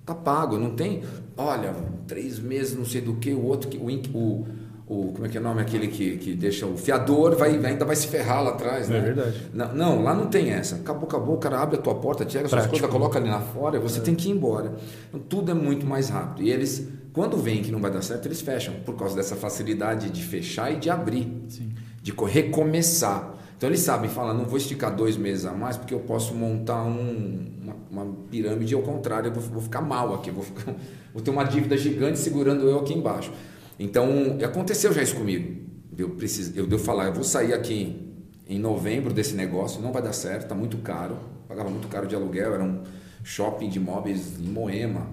Tá 0.06 0.14
pago, 0.14 0.58
não 0.58 0.72
tem. 0.72 1.04
Olha, 1.36 1.74
três 2.08 2.40
meses, 2.40 2.78
não 2.78 2.86
sei 2.86 3.02
do 3.02 3.16
que, 3.16 3.34
o 3.34 3.44
outro, 3.44 3.70
o, 3.80 3.88
o, 3.88 4.48
o 4.88 5.14
como 5.14 5.26
é 5.26 5.30
que 5.30 5.38
é 5.38 5.40
o 5.40 5.44
nome 5.44 5.62
aquele 5.62 5.88
que, 5.88 6.18
que 6.18 6.34
deixa 6.34 6.66
o 6.66 6.78
fiador, 6.78 7.36
vai, 7.36 7.58
ainda 7.66 7.86
vai 7.86 7.96
se 7.96 8.08
ferrar 8.08 8.44
lá 8.44 8.52
atrás. 8.52 8.90
É 8.90 8.94
né? 8.94 9.00
verdade. 9.00 9.50
Não, 9.54 9.74
não, 9.74 10.04
lá 10.04 10.14
não 10.14 10.28
tem 10.28 10.52
essa. 10.52 10.76
Acabou, 10.76 11.06
acabou, 11.06 11.36
o 11.36 11.40
cara 11.40 11.60
abre 11.60 11.78
a 11.78 11.82
tua 11.82 11.96
porta, 11.96 12.24
tira 12.24 12.44
as 12.44 12.50
suas 12.50 12.68
coisas, 12.68 12.90
coloca 12.90 13.18
ali 13.18 13.30
lá 13.30 13.42
fora, 13.42 13.80
você 13.80 14.00
é. 14.00 14.02
tem 14.04 14.14
que 14.14 14.30
ir 14.30 14.32
embora. 14.32 14.76
Então, 15.10 15.20
tudo 15.22 15.52
é 15.52 15.56
muito 15.56 15.86
mais 15.86 16.10
rápido. 16.10 16.44
E 16.44 16.52
eles, 16.52 16.88
quando 17.12 17.38
veem 17.38 17.64
que 17.64 17.72
não 17.72 17.80
vai 17.80 17.92
dar 17.92 18.04
certo, 18.04 18.28
eles 18.28 18.42
fecham, 18.42 18.76
por 18.86 18.96
causa 18.96 19.16
dessa 19.16 19.36
facilidade 19.36 20.10
de 20.10 20.24
fechar 20.24 20.72
e 20.72 20.76
de 20.76 20.90
abrir, 20.90 21.46
Sim. 21.48 21.72
de 22.02 22.12
recomeçar. 22.12 23.34
Então 23.64 23.70
eles 23.70 23.80
sabem, 23.80 24.10
falam, 24.10 24.34
não 24.38 24.44
vou 24.44 24.58
esticar 24.58 24.94
dois 24.94 25.16
meses 25.16 25.46
a 25.46 25.54
mais 25.54 25.78
porque 25.78 25.94
eu 25.94 26.02
posso 26.02 26.36
montar 26.36 26.84
um, 26.84 27.46
uma, 27.90 28.04
uma, 28.04 28.16
pirâmide 28.30 28.74
ao 28.74 28.82
contrário, 28.82 29.30
eu 29.30 29.34
vou, 29.34 29.44
vou 29.44 29.62
ficar 29.62 29.82
mal 29.82 30.14
aqui, 30.14 30.32
vou, 30.32 30.44
ficar, 30.44 30.74
vou, 31.14 31.22
ter 31.22 31.32
uma 31.32 31.44
dívida 31.44 31.78
gigante 31.78 32.20
segurando 32.20 32.68
eu 32.68 32.80
aqui 32.80 32.94
embaixo. 32.94 33.32
Então 33.80 34.38
aconteceu 34.44 34.94
já 34.94 35.02
isso 35.02 35.16
comigo. 35.16 35.64
Eu 35.98 36.10
preciso, 36.12 36.58
eu 36.58 36.66
devo 36.66 36.84
falar, 36.84 37.06
eu 37.08 37.14
vou 37.14 37.24
sair 37.24 37.54
aqui 37.54 38.14
em 38.48 38.60
novembro 38.60 39.14
desse 39.14 39.36
negócio, 39.36 39.82
não 39.82 39.92
vai 39.92 40.02
dar 40.02 40.14
certo, 40.14 40.44
está 40.44 40.56
muito 40.56 40.78
caro, 40.78 41.18
pagava 41.48 41.70
muito 41.70 41.88
caro 41.88 42.08
de 42.08 42.16
aluguel, 42.16 42.54
era 42.54 42.64
um 42.64 42.82
shopping 43.24 43.70
de 43.70 43.78
imóveis 43.78 44.40
em 44.40 44.48
Moema. 44.48 45.08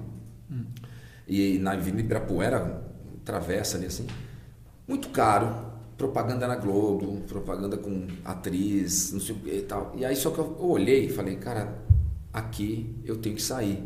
Hum. 0.50 0.64
E 1.28 1.58
na 1.58 1.72
Avenida 1.72 2.02
Ibirapuera, 2.02 2.82
travessa 3.24 3.76
ali 3.76 3.86
assim, 3.86 4.06
muito 4.88 5.10
caro 5.10 5.70
propaganda 6.00 6.48
na 6.48 6.56
Globo, 6.56 7.20
propaganda 7.28 7.76
com 7.76 8.06
atriz, 8.24 9.12
não 9.12 9.20
sei 9.20 9.34
o 9.34 9.38
que 9.38 9.50
e 9.50 9.62
tal. 9.62 9.92
E 9.94 10.04
aí 10.04 10.16
só 10.16 10.30
que 10.30 10.38
eu 10.38 10.56
olhei 10.58 11.04
e 11.04 11.08
falei, 11.10 11.36
cara, 11.36 11.74
aqui 12.32 12.94
eu 13.04 13.16
tenho 13.16 13.36
que 13.36 13.42
sair. 13.42 13.82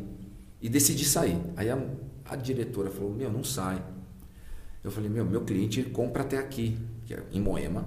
E 0.61 0.68
decidi 0.68 1.04
sair. 1.04 1.38
Aí 1.57 1.70
a, 1.70 1.78
a 2.24 2.37
diretora 2.37 2.90
falou, 2.90 3.12
meu, 3.12 3.30
não 3.30 3.44
sai. 3.44 3.83
Eu 4.83 4.90
falei, 4.90 5.11
meu, 5.11 5.24
meu 5.24 5.42
cliente 5.42 5.83
compra 5.83 6.22
até 6.22 6.38
aqui, 6.38 6.78
que 7.04 7.14
é 7.14 7.22
em 7.33 7.40
Moema. 7.40 7.87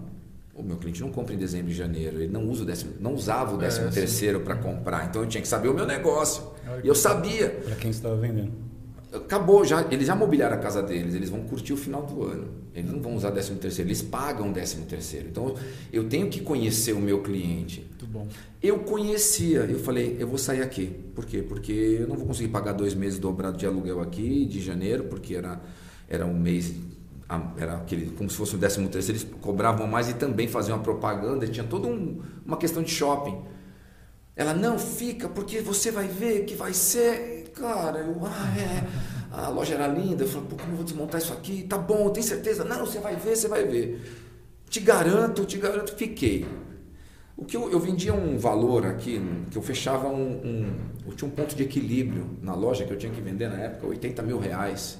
O 0.53 0.63
meu 0.63 0.77
cliente 0.77 1.01
não 1.01 1.11
compra 1.11 1.35
em 1.35 1.37
dezembro 1.37 1.71
e 1.71 1.73
janeiro, 1.73 2.19
ele 2.19 2.31
não 2.31 2.49
usa 2.49 2.63
o 2.63 2.65
décimo, 2.65 2.93
não 2.99 3.13
usava 3.13 3.53
o 3.53 3.57
décimo 3.59 3.89
é, 3.89 3.91
terceiro 3.91 4.39
para 4.39 4.55
comprar, 4.55 5.05
então 5.05 5.21
eu 5.21 5.27
tinha 5.27 5.39
que 5.39 5.47
saber 5.47 5.67
o 5.67 5.73
meu 5.73 5.85
negócio. 5.85 6.43
E 6.83 6.87
eu 6.87 6.95
sabia. 6.95 7.49
Para 7.63 7.75
quem 7.75 7.91
estava 7.91 8.15
vendendo 8.15 8.67
acabou 9.11 9.63
já, 9.63 9.87
eles 9.91 10.05
já 10.05 10.15
mobiliaram 10.15 10.55
a 10.55 10.59
casa 10.59 10.81
deles, 10.81 11.15
eles 11.15 11.29
vão 11.29 11.41
curtir 11.43 11.73
o 11.73 11.77
final 11.77 12.03
do 12.03 12.23
ano. 12.23 12.47
Eles 12.73 12.91
não 12.91 13.01
vão 13.01 13.15
usar 13.15 13.31
13 13.31 13.55
terceiro, 13.55 13.89
eles 13.89 14.01
pagam 14.01 14.51
13 14.51 14.81
terceiro. 14.81 15.27
Então 15.29 15.55
eu 15.91 16.07
tenho 16.07 16.29
que 16.29 16.41
conhecer 16.41 16.93
o 16.93 16.99
meu 16.99 17.21
cliente. 17.21 17.89
Muito 18.07 18.11
bom. 18.11 18.27
Eu 18.61 18.79
conhecia, 18.79 19.59
eu 19.59 19.79
falei, 19.79 20.15
eu 20.19 20.27
vou 20.27 20.37
sair 20.37 20.61
aqui. 20.61 20.87
Por 21.13 21.25
quê? 21.25 21.41
Porque 21.41 21.71
eu 21.71 22.07
não 22.07 22.15
vou 22.15 22.25
conseguir 22.25 22.49
pagar 22.49 22.73
dois 22.73 22.93
meses 22.93 23.19
dobrado 23.19 23.57
de 23.57 23.65
aluguel 23.65 23.99
aqui 24.01 24.45
de 24.45 24.61
janeiro, 24.61 25.05
porque 25.05 25.35
era 25.35 25.61
era 26.09 26.25
um 26.25 26.33
mês 26.33 26.73
era 27.57 27.75
aquele 27.75 28.11
como 28.11 28.29
se 28.29 28.37
fosse 28.37 28.55
o 28.55 28.57
13 28.57 28.87
terceiro, 28.87 29.19
eles 29.19 29.35
cobravam 29.41 29.85
mais 29.85 30.09
e 30.09 30.13
também 30.13 30.47
faziam 30.47 30.77
uma 30.77 30.83
propaganda, 30.83 31.45
tinha 31.45 31.65
toda 31.65 31.85
um, 31.85 32.21
uma 32.45 32.55
questão 32.55 32.81
de 32.81 32.89
shopping. 32.89 33.37
Ela 34.33 34.53
não 34.53 34.79
fica 34.79 35.27
porque 35.27 35.59
você 35.59 35.91
vai 35.91 36.07
ver 36.07 36.45
que 36.45 36.55
vai 36.55 36.73
ser 36.73 37.37
Cara, 37.59 37.99
eu, 37.99 38.15
ah, 38.23 38.53
é, 38.55 39.35
a 39.35 39.49
loja 39.49 39.73
era 39.73 39.87
linda. 39.87 40.23
Eu 40.23 40.27
falei, 40.27 40.47
pô, 40.47 40.55
como 40.55 40.73
eu 40.73 40.75
vou 40.77 40.85
desmontar 40.85 41.19
isso 41.19 41.33
aqui? 41.33 41.63
Tá 41.63 41.77
bom, 41.77 42.09
tem 42.11 42.21
certeza? 42.21 42.63
Não, 42.63 42.85
você 42.85 42.99
vai 42.99 43.15
ver, 43.15 43.35
você 43.35 43.47
vai 43.47 43.65
ver. 43.65 43.99
Te 44.69 44.79
garanto, 44.79 45.43
te 45.45 45.57
garanto, 45.57 45.95
fiquei. 45.95 46.45
O 47.37 47.45
que 47.45 47.55
eu, 47.55 47.71
eu 47.71 47.79
vendia 47.79 48.15
um 48.15 48.35
valor 48.35 48.83
aqui, 48.87 49.21
que 49.51 49.57
eu 49.57 49.61
fechava 49.61 50.07
um, 50.07 50.41
um, 50.43 50.75
Eu 51.05 51.13
tinha 51.13 51.29
um 51.29 51.31
ponto 51.31 51.55
de 51.55 51.61
equilíbrio 51.61 52.27
na 52.41 52.55
loja 52.55 52.83
que 52.83 52.91
eu 52.91 52.97
tinha 52.97 53.11
que 53.11 53.21
vender 53.21 53.47
na 53.47 53.57
época, 53.57 53.85
80 53.85 54.23
mil 54.23 54.39
reais. 54.39 54.99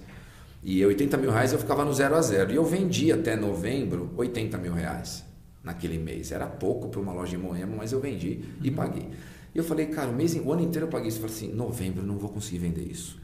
E 0.63 0.85
80 0.85 1.17
mil 1.17 1.31
reais 1.31 1.51
eu 1.51 1.57
ficava 1.57 1.83
no 1.83 1.91
zero 1.91 2.15
a 2.15 2.21
zero. 2.21 2.51
E 2.51 2.55
eu 2.55 2.63
vendia 2.63 3.15
até 3.15 3.35
novembro 3.35 4.11
80 4.15 4.55
mil 4.59 4.71
reais 4.71 5.25
naquele 5.63 5.97
mês. 5.97 6.31
Era 6.31 6.45
pouco 6.45 6.89
para 6.89 7.01
uma 7.01 7.11
loja 7.11 7.35
em 7.35 7.39
Moema, 7.39 7.75
mas 7.75 7.91
eu 7.91 7.99
vendi 7.99 8.43
e 8.61 8.69
uhum. 8.69 8.75
paguei. 8.75 9.09
E 9.55 9.57
eu 9.57 9.63
falei, 9.63 9.87
cara, 9.87 10.09
o, 10.09 10.13
mês, 10.13 10.35
o 10.35 10.51
ano 10.51 10.61
inteiro 10.61 10.85
eu 10.85 10.91
paguei 10.91 11.07
isso. 11.07 11.17
Eu 11.17 11.27
falei 11.27 11.35
assim, 11.35 11.51
novembro 11.51 12.03
eu 12.03 12.07
não 12.07 12.19
vou 12.19 12.29
conseguir 12.29 12.59
vender 12.59 12.83
isso. 12.83 13.19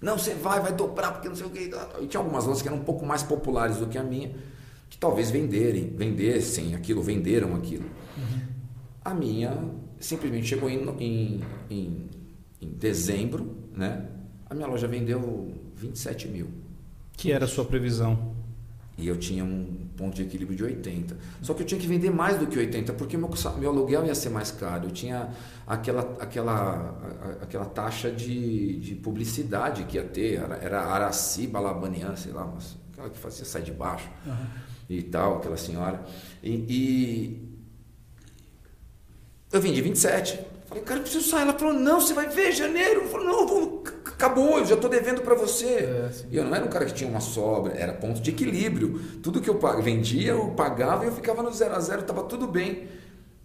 Não, 0.00 0.18
você 0.18 0.34
vai, 0.34 0.60
vai 0.60 0.72
dobrar, 0.72 1.12
porque 1.12 1.28
não 1.28 1.36
sei 1.36 1.46
o 1.46 1.50
que. 1.50 1.70
E 2.00 2.06
tinha 2.08 2.20
algumas 2.20 2.44
lojas 2.44 2.60
que 2.60 2.66
eram 2.66 2.78
um 2.78 2.84
pouco 2.84 3.06
mais 3.06 3.22
populares 3.22 3.76
do 3.76 3.86
que 3.86 3.98
a 3.98 4.02
minha, 4.02 4.34
que 4.90 4.98
talvez 4.98 5.30
venderem, 5.30 5.94
vendessem 5.96 6.74
aquilo, 6.74 7.00
venderam 7.00 7.54
aquilo. 7.54 7.84
Uhum. 8.18 8.40
A 9.04 9.14
minha 9.14 9.56
simplesmente 10.00 10.48
chegou 10.48 10.68
em, 10.68 10.82
em, 10.98 11.40
em, 11.70 12.10
em 12.60 12.68
dezembro, 12.72 13.56
né? 13.74 14.06
A 14.48 14.54
minha 14.54 14.66
loja 14.66 14.88
vendeu 14.88 15.54
27 15.76 16.26
mil. 16.26 16.48
Que 17.12 17.30
era 17.30 17.44
a 17.44 17.48
sua 17.48 17.64
previsão? 17.64 18.34
E 18.98 19.06
eu 19.06 19.16
tinha 19.16 19.44
um 19.44 19.88
ponto 19.96 20.16
de 20.16 20.22
equilíbrio 20.22 20.56
de 20.56 20.64
80. 20.64 21.16
Só 21.40 21.54
que 21.54 21.62
eu 21.62 21.66
tinha 21.66 21.80
que 21.80 21.86
vender 21.86 22.10
mais 22.10 22.36
do 22.38 22.46
que 22.46 22.58
80, 22.58 22.92
porque 22.94 23.16
meu, 23.16 23.30
meu 23.58 23.70
aluguel 23.70 24.04
ia 24.04 24.14
ser 24.14 24.28
mais 24.28 24.50
caro. 24.50 24.88
Eu 24.88 24.90
tinha 24.90 25.30
aquela, 25.66 26.16
aquela, 26.20 27.38
aquela 27.40 27.64
taxa 27.64 28.10
de, 28.10 28.78
de 28.80 28.94
publicidade 28.96 29.84
que 29.84 29.96
ia 29.96 30.04
ter. 30.04 30.40
Era, 30.40 30.56
era 30.56 30.82
Araci 30.82 31.46
Balabanian, 31.46 32.16
sei 32.16 32.32
lá, 32.32 32.44
mas 32.44 32.76
aquela 32.92 33.08
que 33.08 33.18
fazia 33.18 33.44
sai 33.44 33.62
de 33.62 33.72
baixo 33.72 34.10
uhum. 34.26 34.69
E 34.98 35.02
tal, 35.02 35.38
aquela 35.38 35.56
senhora. 35.56 36.04
E, 36.42 36.50
e 36.68 37.50
eu 39.52 39.60
vendi 39.60 39.80
27. 39.80 40.38
Falei, 40.66 40.84
cara, 40.84 41.00
eu 41.00 41.02
preciso 41.02 41.28
sair. 41.28 41.42
Ela 41.42 41.58
falou, 41.58 41.74
não, 41.74 42.00
você 42.00 42.14
vai 42.14 42.28
ver 42.28 42.52
janeiro. 42.52 43.02
Eu 43.02 43.08
falei, 43.08 43.26
não, 43.26 43.46
vou, 43.46 43.82
acabou, 44.06 44.58
eu 44.58 44.64
já 44.64 44.74
estou 44.74 44.88
devendo 44.88 45.20
para 45.22 45.34
você. 45.34 45.66
É, 45.66 46.10
e 46.30 46.36
eu 46.36 46.44
não 46.44 46.54
era 46.54 46.64
um 46.64 46.68
cara 46.68 46.84
que 46.86 46.94
tinha 46.94 47.10
uma 47.10 47.20
sobra, 47.20 47.72
era 47.74 47.92
ponto 47.92 48.20
de 48.20 48.30
equilíbrio. 48.30 49.00
Tudo 49.22 49.40
que 49.40 49.50
eu 49.50 49.58
vendia, 49.82 50.30
eu 50.30 50.48
pagava 50.50 51.04
e 51.04 51.08
eu 51.08 51.12
ficava 51.12 51.42
no 51.42 51.52
zero 51.52 51.74
a 51.74 51.80
zero, 51.80 52.02
estava 52.02 52.22
tudo 52.22 52.46
bem. 52.46 52.88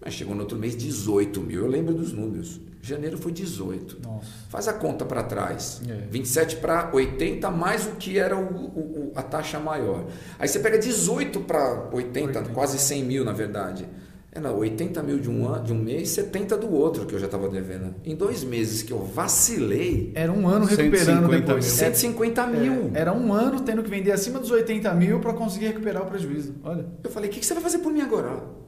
Mas 0.06 0.14
chegou 0.14 0.36
no 0.36 0.42
outro 0.42 0.56
mês 0.56 0.78
18 0.78 1.42
mil, 1.42 1.62
eu 1.62 1.68
lembro 1.68 1.92
dos 1.92 2.14
números. 2.14 2.62
Janeiro 2.80 3.18
foi 3.18 3.32
18. 3.32 4.00
Nossa. 4.04 4.28
Faz 4.50 4.68
a 4.68 4.74
conta 4.74 5.04
para 5.04 5.24
trás. 5.24 5.82
É. 5.90 6.06
27 6.12 6.58
para 6.58 6.92
80 6.94 7.50
mais 7.50 7.88
o 7.88 7.94
que 7.94 8.20
era 8.20 8.38
o, 8.38 8.44
o, 8.44 9.12
a 9.16 9.24
taxa 9.24 9.60
maior. 9.60 10.06
Aí 10.38 10.48
você 10.48 10.60
pega 10.60 10.78
18 10.78 11.40
para 11.40 11.90
80, 11.92 12.40
80, 12.40 12.54
quase 12.54 12.78
100 12.78 13.04
mil 13.04 13.26
na 13.26 13.34
verdade. 13.34 13.88
Era 14.32 14.52
80 14.52 15.02
mil 15.02 15.18
de 15.18 15.30
um, 15.30 15.48
ano, 15.48 15.64
de 15.64 15.74
um 15.74 15.82
mês, 15.82 16.10
70 16.10 16.58
do 16.58 16.72
outro 16.72 17.08
que 17.08 17.16
eu 17.16 17.20
já 17.20 17.26
estava 17.26 17.48
devendo. 17.50 17.96
Em 18.04 18.16
dois 18.16 18.44
meses 18.44 18.84
que 18.84 18.92
eu 18.92 19.04
vacilei. 19.04 20.12
Era 20.14 20.32
um 20.32 20.48
ano 20.48 20.66
recuperando 20.66 21.30
depois. 21.30 21.66
Mil. 21.66 21.74
150 21.74 22.48
mil. 22.48 22.92
É, 22.94 23.00
era 23.00 23.14
um 23.14 23.34
ano 23.34 23.62
tendo 23.62 23.82
que 23.82 23.90
vender 23.90 24.12
acima 24.12 24.38
dos 24.38 24.52
80 24.52 24.94
mil 24.94 25.20
para 25.20 25.34
conseguir 25.34 25.68
recuperar 25.68 26.04
o 26.04 26.06
prejuízo. 26.06 26.54
Olha. 26.64 26.86
Eu 27.04 27.10
falei: 27.10 27.30
o 27.30 27.34
que, 27.34 27.40
que 27.40 27.46
você 27.46 27.56
vai 27.56 27.64
fazer 27.64 27.80
por 27.80 27.92
mim 27.92 28.02
agora? 28.02 28.65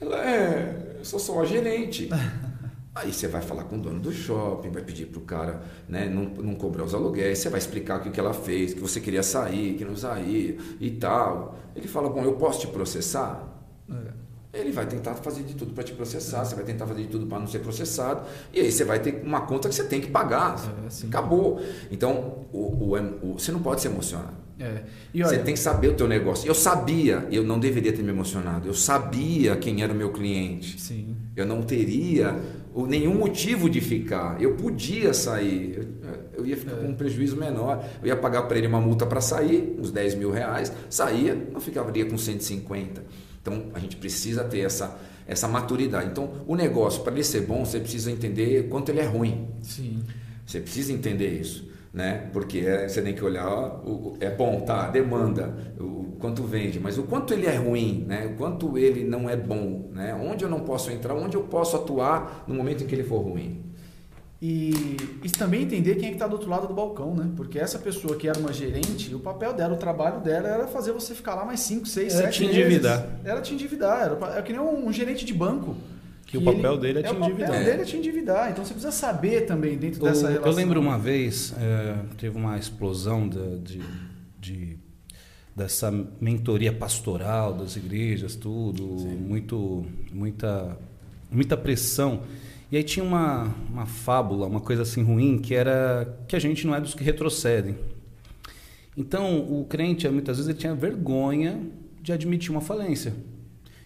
Ela 0.00 0.30
é. 0.30 0.96
Eu 0.98 1.04
sou 1.04 1.18
só 1.18 1.40
a 1.40 1.44
gerente. 1.44 2.08
Aí 2.94 3.12
você 3.12 3.28
vai 3.28 3.40
falar 3.40 3.64
com 3.64 3.76
o 3.76 3.80
dono 3.80 4.00
do 4.00 4.12
shopping, 4.12 4.70
vai 4.70 4.82
pedir 4.82 5.06
para 5.06 5.18
o 5.20 5.22
cara 5.22 5.62
né, 5.88 6.08
não, 6.08 6.24
não 6.24 6.54
cobrar 6.56 6.82
os 6.82 6.94
aluguéis, 6.94 7.38
você 7.38 7.48
vai 7.48 7.58
explicar 7.58 8.00
o 8.00 8.10
que 8.10 8.18
ela 8.18 8.34
fez, 8.34 8.74
que 8.74 8.80
você 8.80 9.00
queria 9.00 9.22
sair, 9.22 9.74
que 9.74 9.84
não 9.84 9.94
sair 9.94 10.76
e 10.80 10.90
tal. 10.90 11.56
Ele 11.76 11.86
fala: 11.86 12.08
Bom, 12.08 12.24
eu 12.24 12.32
posso 12.32 12.60
te 12.60 12.66
processar? 12.66 13.46
É. 13.88 14.27
Ele 14.52 14.72
vai 14.72 14.86
tentar 14.86 15.14
fazer 15.14 15.42
de 15.42 15.54
tudo 15.54 15.74
para 15.74 15.84
te 15.84 15.92
processar, 15.92 16.44
você 16.44 16.54
vai 16.54 16.64
tentar 16.64 16.86
fazer 16.86 17.02
de 17.02 17.08
tudo 17.08 17.26
para 17.26 17.38
não 17.38 17.46
ser 17.46 17.58
processado, 17.58 18.26
e 18.52 18.60
aí 18.60 18.72
você 18.72 18.82
vai 18.82 18.98
ter 18.98 19.22
uma 19.22 19.42
conta 19.42 19.68
que 19.68 19.74
você 19.74 19.84
tem 19.84 20.00
que 20.00 20.08
pagar. 20.08 20.56
É, 20.84 21.06
Acabou. 21.06 21.60
Então, 21.90 22.46
o, 22.52 22.58
o, 22.58 22.96
o, 23.22 23.38
você 23.38 23.52
não 23.52 23.60
pode 23.60 23.82
se 23.82 23.88
emocionar. 23.88 24.32
É. 24.58 24.82
Olha, 25.14 25.28
você 25.28 25.38
tem 25.38 25.54
que 25.54 25.60
saber 25.60 25.88
o 25.88 25.94
teu 25.94 26.08
negócio. 26.08 26.48
Eu 26.48 26.54
sabia, 26.54 27.28
eu 27.30 27.44
não 27.44 27.60
deveria 27.60 27.92
ter 27.92 28.02
me 28.02 28.08
emocionado. 28.08 28.66
Eu 28.66 28.74
sabia 28.74 29.54
quem 29.56 29.82
era 29.82 29.92
o 29.92 29.96
meu 29.96 30.10
cliente. 30.10 30.80
Sim. 30.80 31.14
Eu 31.36 31.46
não 31.46 31.62
teria 31.62 32.36
nenhum 32.74 33.14
motivo 33.14 33.70
de 33.70 33.80
ficar. 33.80 34.40
Eu 34.42 34.54
podia 34.54 35.14
sair. 35.14 35.88
Eu, 36.02 36.38
eu 36.38 36.46
ia 36.46 36.56
ficar 36.56 36.72
é. 36.72 36.76
com 36.76 36.88
um 36.88 36.94
prejuízo 36.94 37.36
menor. 37.36 37.84
Eu 38.02 38.08
ia 38.08 38.16
pagar 38.16 38.42
para 38.42 38.58
ele 38.58 38.66
uma 38.66 38.80
multa 38.80 39.06
para 39.06 39.20
sair, 39.20 39.76
uns 39.78 39.92
10 39.92 40.16
mil 40.16 40.30
reais. 40.32 40.72
Saía, 40.90 41.34
não 41.52 41.60
ficaria 41.60 42.06
com 42.06 42.18
150. 42.18 43.27
Então 43.48 43.70
a 43.74 43.78
gente 43.78 43.96
precisa 43.96 44.44
ter 44.44 44.60
essa, 44.60 44.98
essa 45.26 45.48
maturidade. 45.48 46.10
Então 46.10 46.30
o 46.46 46.54
negócio, 46.54 47.02
para 47.02 47.12
ele 47.14 47.24
ser 47.24 47.42
bom, 47.42 47.64
você 47.64 47.80
precisa 47.80 48.10
entender 48.10 48.68
quanto 48.68 48.90
ele 48.90 49.00
é 49.00 49.06
ruim. 49.06 49.48
Sim. 49.62 50.02
Você 50.46 50.60
precisa 50.60 50.92
entender 50.92 51.28
isso. 51.28 51.68
né? 51.92 52.28
Porque 52.32 52.58
é, 52.60 52.88
você 52.88 53.02
tem 53.02 53.14
que 53.14 53.24
olhar, 53.24 53.48
o, 53.84 54.16
é 54.20 54.30
bom, 54.30 54.60
tá, 54.60 54.88
demanda, 54.88 55.74
o 55.80 56.16
quanto 56.20 56.42
vende, 56.42 56.78
mas 56.80 56.98
o 56.98 57.04
quanto 57.04 57.32
ele 57.32 57.46
é 57.46 57.56
ruim, 57.56 58.04
né? 58.06 58.26
O 58.26 58.36
quanto 58.36 58.76
ele 58.76 59.04
não 59.04 59.28
é 59.28 59.36
bom, 59.36 59.90
né? 59.92 60.14
Onde 60.14 60.44
eu 60.44 60.50
não 60.50 60.60
posso 60.60 60.90
entrar, 60.90 61.14
onde 61.14 61.36
eu 61.36 61.44
posso 61.44 61.76
atuar 61.76 62.44
no 62.46 62.54
momento 62.54 62.84
em 62.84 62.86
que 62.86 62.94
ele 62.94 63.04
for 63.04 63.20
ruim. 63.20 63.64
E, 64.40 64.96
e 65.24 65.30
também 65.30 65.62
entender 65.62 65.96
quem 65.96 66.06
é 66.06 66.08
que 66.10 66.14
está 66.14 66.28
do 66.28 66.34
outro 66.34 66.48
lado 66.48 66.68
do 66.68 66.74
balcão, 66.74 67.12
né? 67.12 67.28
Porque 67.36 67.58
essa 67.58 67.76
pessoa 67.76 68.16
que 68.16 68.28
era 68.28 68.38
uma 68.38 68.52
gerente, 68.52 69.12
o 69.12 69.18
papel 69.18 69.52
dela, 69.52 69.74
o 69.74 69.76
trabalho 69.76 70.20
dela 70.20 70.46
era 70.46 70.68
fazer 70.68 70.92
você 70.92 71.12
ficar 71.12 71.34
lá 71.34 71.44
mais 71.44 71.58
5, 71.60 71.86
6, 71.86 72.12
7 72.12 72.22
meses. 72.22 72.22
Era 72.22 72.30
te 72.30 72.44
endividar. 72.44 73.06
Era 73.24 73.40
te 73.40 73.54
endividar. 73.54 74.02
Era, 74.02 74.38
é 74.38 74.42
que 74.42 74.52
nem 74.52 74.60
um, 74.60 74.86
um 74.86 74.92
gerente 74.92 75.24
de 75.24 75.34
banco. 75.34 75.74
Que, 76.24 76.36
o 76.36 76.42
papel 76.42 76.74
ele, 76.74 76.80
dele 76.80 76.98
é 77.00 77.02
te 77.02 77.16
endividar. 77.16 77.48
O 77.48 77.52
papel 77.52 77.64
dele 77.64 77.82
é 77.82 77.84
te 77.84 77.96
endividar. 77.96 78.50
Então 78.50 78.64
você 78.64 78.74
precisa 78.74 78.92
saber 78.92 79.46
também 79.46 79.76
dentro 79.76 80.00
dessa 80.02 80.26
o, 80.26 80.28
relação. 80.28 80.52
Eu 80.52 80.56
lembro 80.56 80.80
uma 80.80 80.98
vez, 80.98 81.52
é, 81.58 81.96
teve 82.16 82.36
uma 82.36 82.56
explosão 82.56 83.28
de, 83.28 83.58
de, 83.58 83.82
de, 84.38 84.78
dessa 85.56 85.90
mentoria 86.20 86.72
pastoral 86.72 87.54
das 87.54 87.74
igrejas, 87.74 88.36
tudo, 88.36 88.84
muito, 88.84 89.84
muita, 90.12 90.78
muita 91.28 91.56
pressão. 91.56 92.22
E 92.70 92.76
aí 92.76 92.82
tinha 92.82 93.04
uma, 93.04 93.54
uma 93.70 93.86
fábula, 93.86 94.46
uma 94.46 94.60
coisa 94.60 94.82
assim 94.82 95.02
ruim, 95.02 95.38
que 95.38 95.54
era 95.54 96.18
que 96.28 96.36
a 96.36 96.38
gente 96.38 96.66
não 96.66 96.74
é 96.74 96.80
dos 96.80 96.94
que 96.94 97.02
retrocedem. 97.02 97.76
Então, 98.96 99.38
o 99.38 99.64
crente, 99.64 100.08
muitas 100.08 100.36
vezes, 100.36 100.50
ele 100.50 100.58
tinha 100.58 100.74
vergonha 100.74 101.62
de 102.02 102.12
admitir 102.12 102.50
uma 102.50 102.60
falência. 102.60 103.14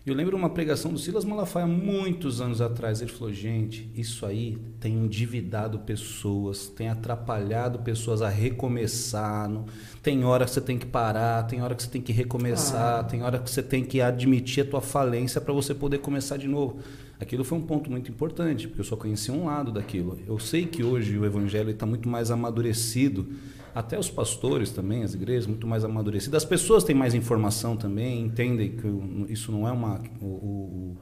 Eu 0.04 0.14
lembro 0.14 0.36
uma 0.36 0.50
pregação 0.50 0.92
do 0.92 0.98
Silas 0.98 1.24
Malafaia 1.24 1.64
muitos 1.64 2.40
anos 2.40 2.60
atrás. 2.60 3.00
Ele 3.00 3.12
falou: 3.12 3.32
gente, 3.32 3.88
isso 3.94 4.26
aí 4.26 4.58
tem 4.80 4.94
endividado 4.94 5.78
pessoas, 5.78 6.66
tem 6.66 6.88
atrapalhado 6.88 7.78
pessoas 7.78 8.20
a 8.20 8.28
recomeçar. 8.28 9.48
Não... 9.48 9.66
Tem 10.02 10.24
hora 10.24 10.44
que 10.44 10.50
você 10.50 10.60
tem 10.60 10.76
que 10.76 10.86
parar, 10.86 11.44
tem 11.44 11.62
hora 11.62 11.76
que 11.76 11.84
você 11.84 11.88
tem 11.88 12.02
que 12.02 12.12
recomeçar, 12.12 12.98
ah. 12.98 13.04
tem 13.04 13.22
hora 13.22 13.38
que 13.38 13.48
você 13.48 13.62
tem 13.62 13.84
que 13.84 14.00
admitir 14.00 14.64
a 14.64 14.70
tua 14.70 14.80
falência 14.80 15.40
para 15.40 15.54
você 15.54 15.72
poder 15.72 15.98
começar 15.98 16.36
de 16.36 16.48
novo. 16.48 16.80
Aquilo 17.22 17.44
foi 17.44 17.56
um 17.56 17.62
ponto 17.62 17.88
muito 17.88 18.10
importante, 18.10 18.66
porque 18.66 18.80
eu 18.80 18.84
só 18.84 18.96
conhecia 18.96 19.32
um 19.32 19.44
lado 19.44 19.70
daquilo. 19.70 20.18
Eu 20.26 20.40
sei 20.40 20.66
que 20.66 20.82
hoje 20.82 21.16
o 21.16 21.24
evangelho 21.24 21.70
está 21.70 21.86
muito 21.86 22.08
mais 22.08 22.32
amadurecido 22.32 23.28
até 23.72 23.96
os 23.96 24.10
pastores 24.10 24.72
também, 24.72 25.04
as 25.04 25.14
igrejas, 25.14 25.46
muito 25.46 25.64
mais 25.64 25.84
amadurecidas. 25.84 26.42
As 26.42 26.44
pessoas 26.44 26.82
têm 26.82 26.96
mais 26.96 27.14
informação 27.14 27.76
também, 27.76 28.22
entendem 28.22 28.76
que 28.76 29.32
isso 29.32 29.52
não 29.52 29.68
é 29.68 29.70
uma. 29.70 30.02
O, 30.20 30.26
o, 30.26 30.96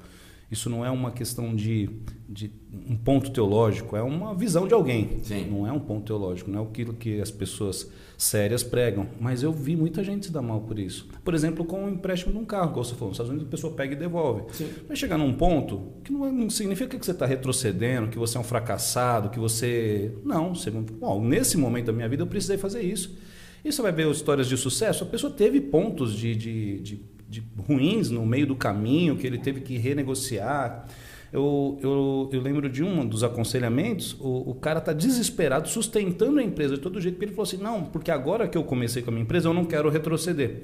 isso 0.50 0.68
não 0.68 0.84
é 0.84 0.90
uma 0.90 1.12
questão 1.12 1.54
de, 1.54 1.88
de 2.28 2.50
um 2.88 2.96
ponto 2.96 3.30
teológico, 3.30 3.96
é 3.96 4.02
uma 4.02 4.34
visão 4.34 4.66
de 4.66 4.74
alguém. 4.74 5.20
Sim. 5.22 5.46
Não 5.48 5.66
é 5.66 5.70
um 5.70 5.78
ponto 5.78 6.06
teológico, 6.06 6.50
não 6.50 6.60
é 6.60 6.62
aquilo 6.64 6.92
que 6.92 7.20
as 7.20 7.30
pessoas 7.30 7.88
sérias 8.18 8.62
pregam. 8.64 9.06
Mas 9.20 9.44
eu 9.44 9.52
vi 9.52 9.76
muita 9.76 10.02
gente 10.02 10.26
se 10.26 10.32
dar 10.32 10.42
mal 10.42 10.60
por 10.60 10.78
isso. 10.78 11.08
Por 11.24 11.34
exemplo, 11.34 11.64
com 11.64 11.84
o 11.84 11.88
empréstimo 11.88 12.32
de 12.32 12.38
um 12.38 12.44
carro, 12.44 12.72
como 12.72 12.84
você 12.84 12.94
falou, 12.94 13.08
nos 13.08 13.14
Estados 13.14 13.30
Unidos 13.30 13.46
a 13.46 13.50
pessoa 13.50 13.74
pega 13.74 13.94
e 13.94 13.96
devolve. 13.96 14.42
Sim. 14.52 14.68
Vai 14.88 14.96
chegar 14.96 15.16
num 15.16 15.32
ponto 15.32 15.92
que 16.02 16.12
não, 16.12 16.26
é, 16.26 16.32
não 16.32 16.50
significa 16.50 16.98
que 16.98 17.04
você 17.04 17.12
está 17.12 17.26
retrocedendo, 17.26 18.08
que 18.08 18.18
você 18.18 18.36
é 18.36 18.40
um 18.40 18.44
fracassado, 18.44 19.30
que 19.30 19.38
você. 19.38 20.12
Não, 20.24 20.54
você... 20.54 20.70
Bom, 20.70 21.22
nesse 21.22 21.56
momento 21.56 21.86
da 21.86 21.92
minha 21.92 22.08
vida 22.08 22.24
eu 22.24 22.26
precisei 22.26 22.58
fazer 22.58 22.82
isso. 22.82 23.16
E 23.64 23.70
você 23.70 23.82
vai 23.82 23.92
ver 23.92 24.10
histórias 24.10 24.48
de 24.48 24.56
sucesso, 24.56 25.04
a 25.04 25.06
pessoa 25.06 25.32
teve 25.32 25.60
pontos 25.60 26.14
de, 26.14 26.34
de, 26.34 26.80
de, 26.80 27.04
de 27.30 27.42
ruins 27.66 28.10
no 28.10 28.26
meio 28.26 28.46
do 28.46 28.56
caminho, 28.56 29.16
que 29.16 29.26
ele 29.26 29.38
teve 29.38 29.60
que 29.60 29.78
renegociar. 29.78 30.86
Eu, 31.32 31.78
eu, 31.80 32.28
eu 32.32 32.40
lembro 32.40 32.68
de 32.68 32.82
um 32.82 33.06
dos 33.06 33.22
aconselhamentos, 33.22 34.16
o, 34.18 34.50
o 34.50 34.54
cara 34.54 34.80
está 34.80 34.92
desesperado, 34.92 35.68
sustentando 35.68 36.40
a 36.40 36.42
empresa 36.42 36.74
de 36.74 36.80
todo 36.80 37.00
jeito, 37.00 37.14
porque 37.14 37.26
ele 37.26 37.32
falou 37.32 37.48
assim, 37.48 37.56
não, 37.56 37.84
porque 37.84 38.10
agora 38.10 38.48
que 38.48 38.58
eu 38.58 38.64
comecei 38.64 39.00
com 39.00 39.10
a 39.10 39.12
minha 39.12 39.22
empresa, 39.22 39.48
eu 39.48 39.54
não 39.54 39.64
quero 39.64 39.88
retroceder. 39.88 40.62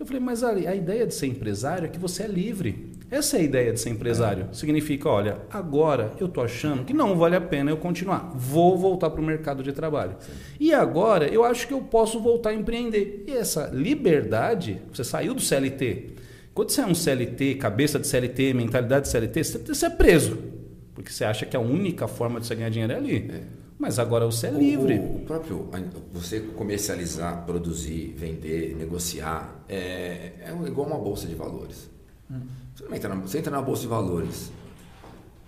Eu 0.00 0.06
falei, 0.06 0.20
mas 0.20 0.42
a, 0.42 0.50
a 0.50 0.74
ideia 0.74 1.06
de 1.06 1.14
ser 1.14 1.26
empresário 1.26 1.84
é 1.84 1.88
que 1.88 1.98
você 1.98 2.22
é 2.22 2.26
livre. 2.26 2.90
Essa 3.10 3.36
é 3.38 3.40
a 3.40 3.42
ideia 3.42 3.72
de 3.72 3.80
ser 3.80 3.90
empresário. 3.90 4.48
Significa, 4.52 5.08
olha, 5.08 5.38
agora 5.50 6.12
eu 6.20 6.26
estou 6.26 6.44
achando 6.44 6.84
que 6.84 6.92
não 6.92 7.16
vale 7.16 7.36
a 7.36 7.40
pena 7.40 7.70
eu 7.70 7.76
continuar. 7.76 8.32
Vou 8.34 8.76
voltar 8.76 9.10
para 9.10 9.20
o 9.20 9.24
mercado 9.24 9.62
de 9.62 9.72
trabalho. 9.72 10.16
Sim. 10.20 10.32
E 10.60 10.74
agora 10.74 11.26
eu 11.26 11.44
acho 11.44 11.66
que 11.66 11.72
eu 11.72 11.80
posso 11.80 12.20
voltar 12.20 12.50
a 12.50 12.54
empreender. 12.54 13.24
E 13.26 13.32
essa 13.32 13.70
liberdade, 13.72 14.82
você 14.92 15.02
saiu 15.02 15.32
do 15.32 15.40
CLT, 15.40 16.16
quando 16.58 16.70
você 16.70 16.80
é 16.80 16.86
um 16.86 16.94
CLT, 16.94 17.54
cabeça 17.54 18.00
de 18.00 18.06
CLT, 18.08 18.52
mentalidade 18.52 19.04
de 19.04 19.10
CLT, 19.12 19.44
você 19.44 19.86
é 19.86 19.90
preso. 19.90 20.36
Porque 20.92 21.12
você 21.12 21.24
acha 21.24 21.46
que 21.46 21.56
a 21.56 21.60
única 21.60 22.08
forma 22.08 22.40
de 22.40 22.46
você 22.46 22.56
ganhar 22.56 22.68
dinheiro 22.68 22.92
é 22.92 22.96
ali. 22.96 23.30
É. 23.32 23.42
Mas 23.78 24.00
agora 24.00 24.26
você 24.26 24.48
é 24.48 24.50
livre. 24.50 24.98
O, 24.98 25.16
o, 25.16 25.18
próprio, 25.20 25.70
você 26.12 26.40
comercializar, 26.40 27.46
produzir, 27.46 28.12
vender, 28.16 28.74
negociar, 28.76 29.64
é, 29.68 30.32
é 30.40 30.52
igual 30.66 30.88
uma 30.88 30.98
bolsa 30.98 31.28
de 31.28 31.36
valores. 31.36 31.88
Hum. 32.28 32.40
Você, 32.78 32.94
entra 32.94 33.08
na, 33.08 33.20
você 33.20 33.38
entra 33.38 33.50
na 33.50 33.60
bolsa 33.60 33.82
de 33.82 33.88
valores, 33.88 34.52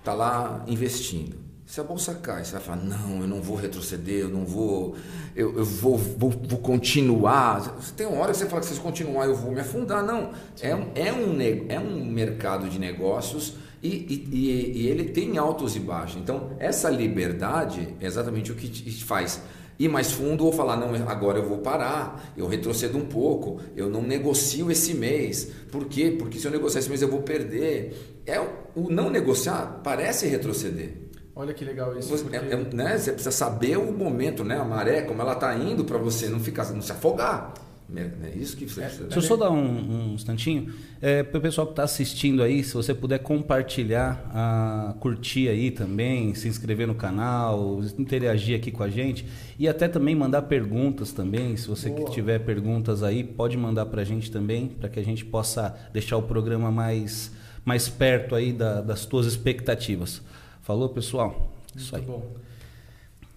está 0.01 0.13
lá 0.15 0.65
investindo. 0.67 1.37
Se 1.65 1.81
a 1.81 1.85
bolsa 1.85 2.13
cai, 2.17 2.45
você 2.45 2.51
vai 2.51 2.61
falar, 2.61 2.83
não, 2.83 3.21
eu 3.21 3.29
não 3.29 3.41
vou 3.41 3.55
retroceder, 3.55 4.23
eu 4.23 4.29
não 4.29 4.45
vou, 4.45 4.97
eu, 5.37 5.57
eu 5.57 5.65
vou, 5.65 5.97
vou, 5.97 6.31
vou, 6.31 6.59
continuar. 6.59 7.79
Tem 7.97 8.05
uma 8.05 8.23
hora 8.23 8.33
que 8.33 8.39
você 8.39 8.47
fala 8.47 8.61
que 8.61 8.67
se 8.67 8.81
continuar 8.81 9.27
eu 9.27 9.37
vou 9.37 9.53
me 9.53 9.61
afundar. 9.61 10.05
Não, 10.05 10.33
é 10.61 10.75
um, 10.75 10.91
é, 10.97 11.13
um, 11.13 11.41
é 11.69 11.79
um 11.79 12.05
mercado 12.05 12.69
de 12.69 12.81
negócios 12.81 13.55
e, 13.81 13.89
e, 13.89 14.73
e 14.81 14.89
ele 14.89 15.05
tem 15.05 15.39
altos 15.39 15.77
e 15.77 15.79
baixos. 15.79 16.21
Então, 16.21 16.51
essa 16.59 16.91
liberdade 16.91 17.95
é 18.01 18.07
exatamente 18.07 18.51
o 18.51 18.57
que 18.57 18.69
te 18.69 19.05
faz 19.05 19.41
ir 19.81 19.89
mais 19.89 20.13
fundo 20.13 20.45
ou 20.45 20.53
falar, 20.53 20.77
não, 20.77 20.95
agora 21.09 21.39
eu 21.39 21.49
vou 21.49 21.59
parar, 21.59 22.33
eu 22.37 22.47
retrocedo 22.47 22.99
um 22.99 23.07
pouco, 23.07 23.59
eu 23.75 23.89
não 23.89 24.03
negocio 24.03 24.71
esse 24.71 24.93
mês. 24.93 25.51
Por 25.73 25.87
quê? 25.87 26.15
Porque 26.19 26.39
se 26.39 26.47
eu 26.47 26.51
negociar 26.51 26.81
esse 26.81 26.91
mês 26.91 27.01
eu 27.01 27.09
vou 27.09 27.23
perder. 27.23 28.21
É, 28.27 28.39
o 28.39 28.91
não 28.91 29.09
negociar 29.09 29.81
parece 29.83 30.27
retroceder. 30.29 30.93
Olha 31.35 31.55
que 31.55 31.65
legal 31.65 31.99
isso. 31.99 32.11
Você, 32.11 32.23
porque... 32.23 32.37
é, 32.37 32.53
é, 32.53 32.75
né? 32.75 32.99
você 32.99 33.13
precisa 33.13 33.31
saber 33.31 33.79
o 33.79 33.91
momento, 33.91 34.45
né? 34.45 34.59
a 34.59 34.65
maré, 34.65 35.01
como 35.01 35.23
ela 35.23 35.33
está 35.33 35.57
indo 35.57 35.83
para 35.85 35.97
você 35.97 36.29
não 36.29 36.39
ficar, 36.39 36.71
não 36.71 36.83
se 36.83 36.93
afogar. 36.93 37.55
É 37.97 38.39
isso 38.39 38.57
que 38.57 38.67
você 38.67 38.83
é, 38.83 38.89
Deixa 38.89 39.19
eu 39.19 39.23
só 39.23 39.37
dar 39.37 39.51
um, 39.51 40.11
um 40.11 40.15
instantinho. 40.15 40.73
É, 41.01 41.23
para 41.23 41.39
o 41.39 41.41
pessoal 41.41 41.67
que 41.67 41.73
está 41.73 41.83
assistindo 41.83 42.43
aí, 42.43 42.63
se 42.63 42.75
você 42.75 42.95
puder 42.95 43.19
compartilhar, 43.19 44.31
a, 44.33 44.95
curtir 45.01 45.49
aí 45.49 45.71
também, 45.71 46.35
se 46.35 46.47
inscrever 46.47 46.87
no 46.87 46.95
canal, 46.95 47.81
interagir 47.99 48.57
aqui 48.57 48.71
com 48.71 48.83
a 48.83 48.89
gente 48.89 49.27
e 49.59 49.67
até 49.69 49.89
também 49.89 50.15
mandar 50.15 50.43
perguntas 50.43 51.13
também. 51.13 51.57
Se 51.57 51.67
você 51.67 51.91
que 51.91 52.05
tiver 52.11 52.39
perguntas 52.41 53.03
aí, 53.03 53.25
pode 53.25 53.57
mandar 53.57 53.87
para 53.87 54.03
a 54.03 54.05
gente 54.05 54.31
também, 54.31 54.69
para 54.69 54.89
que 54.89 55.01
a 55.01 55.05
gente 55.05 55.25
possa 55.25 55.77
deixar 55.93 56.17
o 56.17 56.23
programa 56.23 56.71
mais, 56.71 57.33
mais 57.65 57.89
perto 57.89 58.35
aí 58.35 58.53
da, 58.53 58.81
das 58.81 59.05
tuas 59.05 59.27
expectativas. 59.27 60.23
Falou, 60.63 60.89
pessoal? 60.91 61.53
Isso 61.75 61.93
Muito 61.97 62.11
aí. 62.11 62.17
bom. 62.17 62.50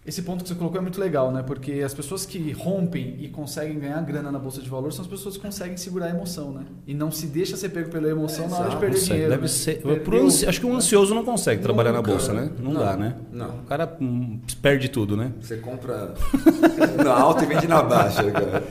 Esse 0.05 0.21
ponto 0.21 0.43
que 0.43 0.49
você 0.49 0.55
colocou 0.55 0.79
é 0.79 0.81
muito 0.81 0.99
legal, 0.99 1.31
né? 1.31 1.41
Porque 1.41 1.81
as 1.81 1.93
pessoas 1.93 2.25
que 2.25 2.51
rompem 2.51 3.15
e 3.19 3.29
conseguem 3.29 3.79
ganhar 3.79 4.01
grana 4.01 4.29
na 4.31 4.37
bolsa 4.37 4.61
de 4.61 4.69
valores 4.69 4.95
são 4.95 5.05
as 5.05 5.09
pessoas 5.09 5.37
que 5.37 5.41
conseguem 5.41 5.77
segurar 5.77 6.07
a 6.07 6.09
emoção, 6.09 6.51
né? 6.51 6.65
E 6.85 6.93
não 6.93 7.09
se 7.09 7.27
deixa 7.27 7.55
ser 7.55 7.69
pego 7.69 7.89
pela 7.89 8.09
emoção 8.09 8.45
é, 8.45 8.47
na 8.49 8.57
hora 8.57 8.69
de 8.71 8.75
perder 8.77 8.99
dinheiro. 8.99 9.29
Deve 9.29 9.41
né? 9.43 9.47
ser. 9.47 9.81
Perdeu, 9.81 10.27
acho 10.27 10.59
que 10.59 10.65
um 10.65 10.75
ansioso 10.75 11.15
não 11.15 11.23
consegue 11.23 11.61
não, 11.61 11.63
trabalhar 11.63 11.93
na 11.93 12.01
bolsa, 12.01 12.33
né? 12.33 12.51
Não, 12.59 12.73
não, 12.73 12.81
dá, 12.81 12.97
né? 12.97 13.15
Não. 13.31 13.59
O 13.59 13.63
cara 13.63 13.95
hum, 14.01 14.41
perde 14.61 14.89
tudo, 14.89 15.15
né? 15.15 15.31
Você 15.39 15.55
compra 15.57 16.13
na 17.01 17.13
alta 17.13 17.45
e 17.45 17.47
vende 17.47 17.67
na 17.67 17.81
baixa, 17.81 18.29
cara. 18.29 18.63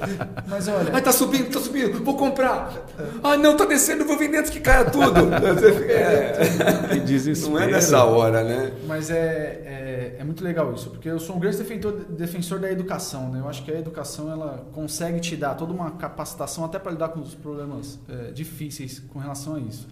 Mas 0.46 0.68
olha. 0.68 0.90
Ai, 0.92 1.00
tá 1.00 1.12
subindo, 1.12 1.50
tá 1.50 1.60
subindo, 1.60 2.04
vou 2.04 2.14
comprar. 2.14 2.74
Ah, 3.22 3.38
não, 3.38 3.56
tá 3.56 3.64
descendo, 3.64 4.04
vou 4.04 4.18
vender 4.18 4.38
antes 4.38 4.50
que 4.50 4.60
caia 4.60 4.84
tudo. 4.84 5.32
é. 5.88 6.32
Não 7.48 7.58
é 7.58 7.66
nessa 7.68 8.04
hora, 8.04 8.44
né? 8.44 8.72
Mas 8.86 9.08
é, 9.08 9.62
é, 9.64 10.16
é 10.18 10.24
muito 10.24 10.44
legal 10.44 10.74
isso, 10.74 10.90
porque 10.90 11.08
eu 11.08 11.21
sou 11.22 11.36
um 11.36 11.38
grande 11.38 11.56
defensor, 11.56 11.92
defensor 11.92 12.60
da 12.60 12.70
educação. 12.70 13.30
Né? 13.30 13.40
Eu 13.40 13.48
acho 13.48 13.64
que 13.64 13.72
a 13.72 13.78
educação 13.78 14.30
ela 14.30 14.66
consegue 14.72 15.18
te 15.20 15.34
dar 15.36 15.54
toda 15.54 15.72
uma 15.72 15.92
capacitação 15.92 16.64
até 16.64 16.78
para 16.78 16.92
lidar 16.92 17.08
com 17.08 17.20
os 17.20 17.34
problemas 17.34 17.98
é, 18.08 18.30
difíceis 18.30 18.98
com 18.98 19.18
relação 19.18 19.54
a 19.54 19.60
isso. 19.60 19.88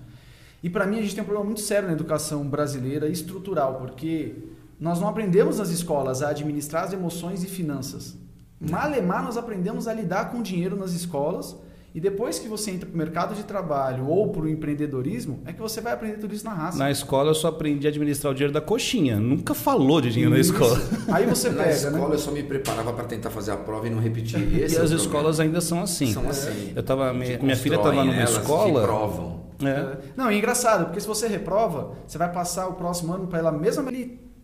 E 0.63 0.69
para 0.69 0.87
mim 0.87 0.99
a 0.99 1.03
gente 1.03 1.15
tem 1.15 1.23
um 1.23 1.27
problema 1.27 1.47
muito 1.47 1.63
sério 1.63 1.89
na 1.89 1.95
educação 1.95 2.47
brasileira 2.47 3.09
estrutural, 3.09 3.77
porque 3.77 4.35
nós 4.79 5.01
não 5.01 5.09
aprendemos 5.09 5.59
nas 5.59 5.71
escolas 5.71 6.23
a 6.23 6.29
administrar 6.29 6.85
as 6.85 6.93
emoções 6.93 7.43
e 7.43 7.47
finanças. 7.47 8.17
Malemar 8.61 9.25
nós 9.25 9.39
aprendemos 9.39 9.89
a 9.89 9.95
lidar 9.95 10.31
com 10.31 10.43
dinheiro 10.43 10.77
nas 10.77 10.93
escolas 10.93 11.57
e 11.93 12.01
depois 12.01 12.39
que 12.39 12.47
você 12.47 12.71
entra 12.71 12.87
para 12.87 12.95
o 12.95 12.99
mercado 12.99 13.35
de 13.35 13.43
trabalho 13.43 14.07
ou 14.07 14.29
para 14.29 14.43
o 14.43 14.49
empreendedorismo, 14.49 15.43
é 15.45 15.53
que 15.53 15.61
você 15.61 15.81
vai 15.81 15.93
aprender 15.93 16.19
tudo 16.19 16.33
isso 16.33 16.45
na 16.45 16.55
raça. 16.55 16.79
Na 16.79 16.91
escola 16.91 17.31
eu 17.31 17.35
só 17.35 17.49
aprendi 17.49 17.87
a 17.87 17.91
administrar 17.91 18.31
o 18.31 18.35
dinheiro 18.35 18.53
da 18.53 18.61
coxinha. 18.61 19.19
Nunca 19.19 19.55
falou 19.55 20.01
de 20.01 20.11
dinheiro 20.11 20.37
isso. 20.39 20.53
na 20.53 20.59
escola. 20.59 20.81
Aí 21.13 21.27
você 21.27 21.51
pega, 21.51 21.65
Na 21.65 21.71
escola 21.71 22.09
né? 22.09 22.15
eu 22.15 22.19
só 22.19 22.31
me 22.31 22.43
preparava 22.45 22.93
para 22.93 23.05
tentar 23.05 23.31
fazer 23.31 23.51
a 23.51 23.57
prova 23.57 23.89
e 23.89 23.91
não 23.91 24.01
repetir. 24.01 24.41
Esse 24.63 24.77
e 24.77 24.79
é 24.79 24.83
as 24.83 24.91
escolas 24.91 25.41
ainda 25.41 25.61
são 25.61 25.83
assim. 25.83 26.13
São 26.13 26.29
assim. 26.29 26.73
Eu 26.77 26.83
tava, 26.83 27.13
minha, 27.13 27.39
minha 27.39 27.57
filha 27.57 27.77
estava 27.77 28.05
numa 28.05 28.23
escola... 28.23 28.83
provam. 28.83 29.41
É. 29.63 29.99
Não, 30.17 30.31
é 30.31 30.37
engraçado, 30.37 30.87
porque 30.87 31.01
se 31.01 31.07
você 31.07 31.29
reprova, 31.29 31.93
você 32.07 32.17
vai 32.17 32.33
passar 32.33 32.69
o 32.69 32.75
próximo 32.75 33.13
ano 33.13 33.27
para 33.27 33.41
ela 33.41 33.53
mesma 33.53 33.83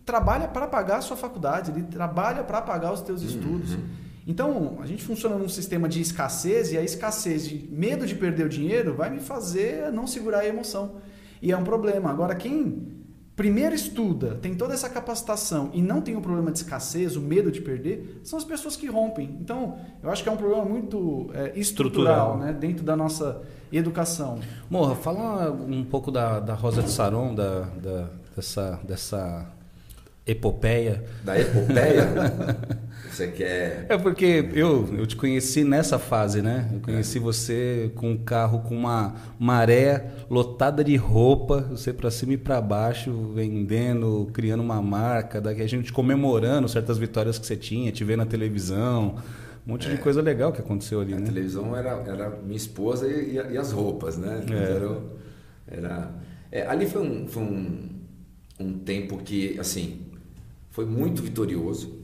trabalha 0.05 0.47
para 0.47 0.67
pagar 0.67 0.97
a 0.97 1.01
sua 1.01 1.17
faculdade, 1.17 1.71
ele 1.71 1.83
trabalha 1.83 2.43
para 2.43 2.61
pagar 2.61 2.93
os 2.93 3.01
teus 3.01 3.21
estudos. 3.21 3.77
Então, 4.27 4.77
a 4.81 4.85
gente 4.85 5.03
funciona 5.03 5.37
num 5.37 5.47
sistema 5.47 5.87
de 5.87 6.01
escassez 6.01 6.73
e 6.73 6.77
a 6.77 6.83
escassez 6.83 7.47
de 7.47 7.65
medo 7.71 8.05
de 8.05 8.13
perder 8.13 8.45
o 8.45 8.49
dinheiro 8.49 8.93
vai 8.93 9.09
me 9.09 9.21
fazer 9.21 9.89
não 9.89 10.05
segurar 10.05 10.39
a 10.39 10.45
emoção. 10.45 10.97
E 11.41 11.49
é 11.49 11.57
um 11.57 11.63
problema. 11.63 12.09
Agora, 12.09 12.35
quem 12.35 12.97
primeiro 13.37 13.73
estuda, 13.73 14.35
tem 14.35 14.53
toda 14.53 14.73
essa 14.73 14.89
capacitação 14.89 15.69
e 15.71 15.81
não 15.81 16.01
tem 16.01 16.17
o 16.17 16.21
problema 16.21 16.51
de 16.51 16.57
escassez, 16.57 17.15
o 17.15 17.21
medo 17.21 17.51
de 17.51 17.61
perder, 17.61 18.19
são 18.23 18.37
as 18.37 18.43
pessoas 18.43 18.75
que 18.75 18.87
rompem. 18.87 19.37
Então, 19.39 19.77
eu 20.03 20.09
acho 20.09 20.23
que 20.23 20.27
é 20.27 20.31
um 20.31 20.37
problema 20.37 20.65
muito 20.65 21.29
é, 21.33 21.53
estrutural, 21.57 21.59
estrutural. 21.59 22.37
Né, 22.37 22.51
dentro 22.51 22.83
da 22.83 22.97
nossa 22.97 23.41
educação. 23.71 24.39
Morra, 24.69 24.95
fala 24.95 25.51
um 25.51 25.85
pouco 25.85 26.11
da, 26.11 26.41
da 26.41 26.53
Rosa 26.53 26.81
de 26.81 26.89
Saron, 26.89 27.33
da, 27.33 27.61
da 27.61 28.09
dessa, 28.35 28.79
dessa 28.83 29.45
epopeia. 30.25 31.03
Da 31.23 31.39
epopeia? 31.39 32.07
Você 33.17 33.29
quer. 33.29 33.87
É 33.89 33.97
porque 33.97 34.47
eu, 34.53 34.87
eu 34.95 35.07
te 35.07 35.15
conheci 35.15 35.63
nessa 35.63 35.97
fase, 35.97 36.39
né? 36.39 36.69
Eu 36.71 36.79
conheci 36.81 37.17
é. 37.17 37.21
você 37.21 37.91
com 37.95 38.11
um 38.11 38.17
carro 38.17 38.59
com 38.59 38.77
uma 38.77 39.15
maré 39.39 40.11
lotada 40.29 40.83
de 40.83 40.95
roupa, 40.95 41.61
você 41.71 41.91
para 41.91 42.11
cima 42.11 42.33
e 42.33 42.37
para 42.37 42.61
baixo, 42.61 43.31
vendendo, 43.33 44.29
criando 44.31 44.61
uma 44.61 44.79
marca, 44.83 45.41
daqui 45.41 45.63
a 45.63 45.67
gente 45.67 45.91
comemorando 45.91 46.69
certas 46.69 46.99
vitórias 46.99 47.39
que 47.39 47.47
você 47.47 47.55
tinha, 47.55 47.91
te 47.91 48.03
vendo 48.03 48.19
na 48.19 48.27
televisão. 48.27 49.15
Um 49.65 49.71
monte 49.71 49.87
é. 49.87 49.95
de 49.95 49.97
coisa 49.97 50.21
legal 50.21 50.53
que 50.53 50.61
aconteceu 50.61 51.01
ali, 51.01 51.15
a 51.15 51.17
né? 51.17 51.23
A 51.23 51.25
televisão 51.25 51.75
era, 51.75 51.89
era 52.05 52.29
minha 52.45 52.55
esposa 52.55 53.07
e, 53.07 53.31
e, 53.31 53.53
e 53.53 53.57
as 53.57 53.71
roupas, 53.71 54.15
né? 54.15 54.45
É. 54.47 54.53
Era, 54.53 54.99
era 55.67 56.11
é, 56.51 56.67
ali 56.67 56.85
foi 56.85 57.01
um, 57.01 57.27
foi 57.27 57.41
um, 57.41 57.89
um 58.59 58.73
tempo 58.77 59.17
que, 59.17 59.59
assim, 59.59 60.01
foi 60.69 60.85
muito 60.85 61.23
vitorioso 61.23 61.96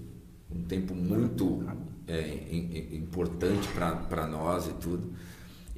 um 0.55 0.63
tempo 0.63 0.93
muito 0.93 1.63
é, 2.07 2.37
importante 2.91 3.67
para 3.69 4.27
nós 4.27 4.67
e 4.67 4.73
tudo. 4.73 5.11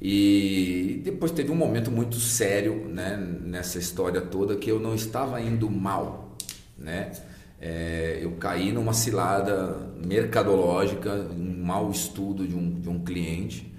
E 0.00 1.00
depois 1.04 1.32
teve 1.32 1.50
um 1.50 1.56
momento 1.56 1.90
muito 1.90 2.16
sério 2.16 2.86
né, 2.88 3.16
nessa 3.16 3.78
história 3.78 4.20
toda 4.20 4.56
que 4.56 4.70
eu 4.70 4.78
não 4.78 4.94
estava 4.94 5.40
indo 5.40 5.70
mal. 5.70 6.36
Né? 6.78 7.12
É, 7.58 8.18
eu 8.20 8.32
caí 8.32 8.72
numa 8.72 8.92
cilada 8.92 9.90
mercadológica, 10.04 11.12
um 11.30 11.64
mau 11.64 11.90
estudo 11.90 12.46
de 12.46 12.54
um, 12.54 12.70
de 12.74 12.88
um 12.88 13.02
cliente, 13.02 13.72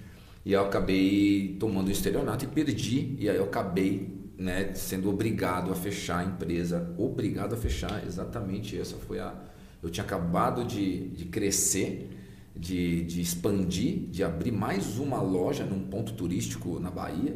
e 0.43 0.53
eu 0.53 0.61
acabei 0.61 1.55
tomando 1.59 1.89
um 1.89 1.91
estelionato 1.91 2.45
e 2.45 2.47
perdi, 2.47 3.15
e 3.19 3.29
aí 3.29 3.35
eu 3.35 3.43
acabei 3.43 4.17
né, 4.37 4.73
sendo 4.73 5.09
obrigado 5.09 5.71
a 5.71 5.75
fechar 5.75 6.19
a 6.19 6.23
empresa, 6.23 6.93
obrigado 6.97 7.53
a 7.53 7.57
fechar, 7.57 8.03
exatamente 8.05 8.79
essa 8.79 8.95
foi 8.95 9.19
a, 9.19 9.33
eu 9.81 9.89
tinha 9.89 10.03
acabado 10.03 10.65
de, 10.65 11.09
de 11.09 11.25
crescer, 11.25 12.09
de, 12.55 13.03
de 13.03 13.21
expandir, 13.21 14.09
de 14.09 14.23
abrir 14.23 14.51
mais 14.51 14.97
uma 14.97 15.21
loja 15.21 15.63
num 15.63 15.79
ponto 15.79 16.13
turístico 16.13 16.79
na 16.79 16.89
Bahia. 16.89 17.35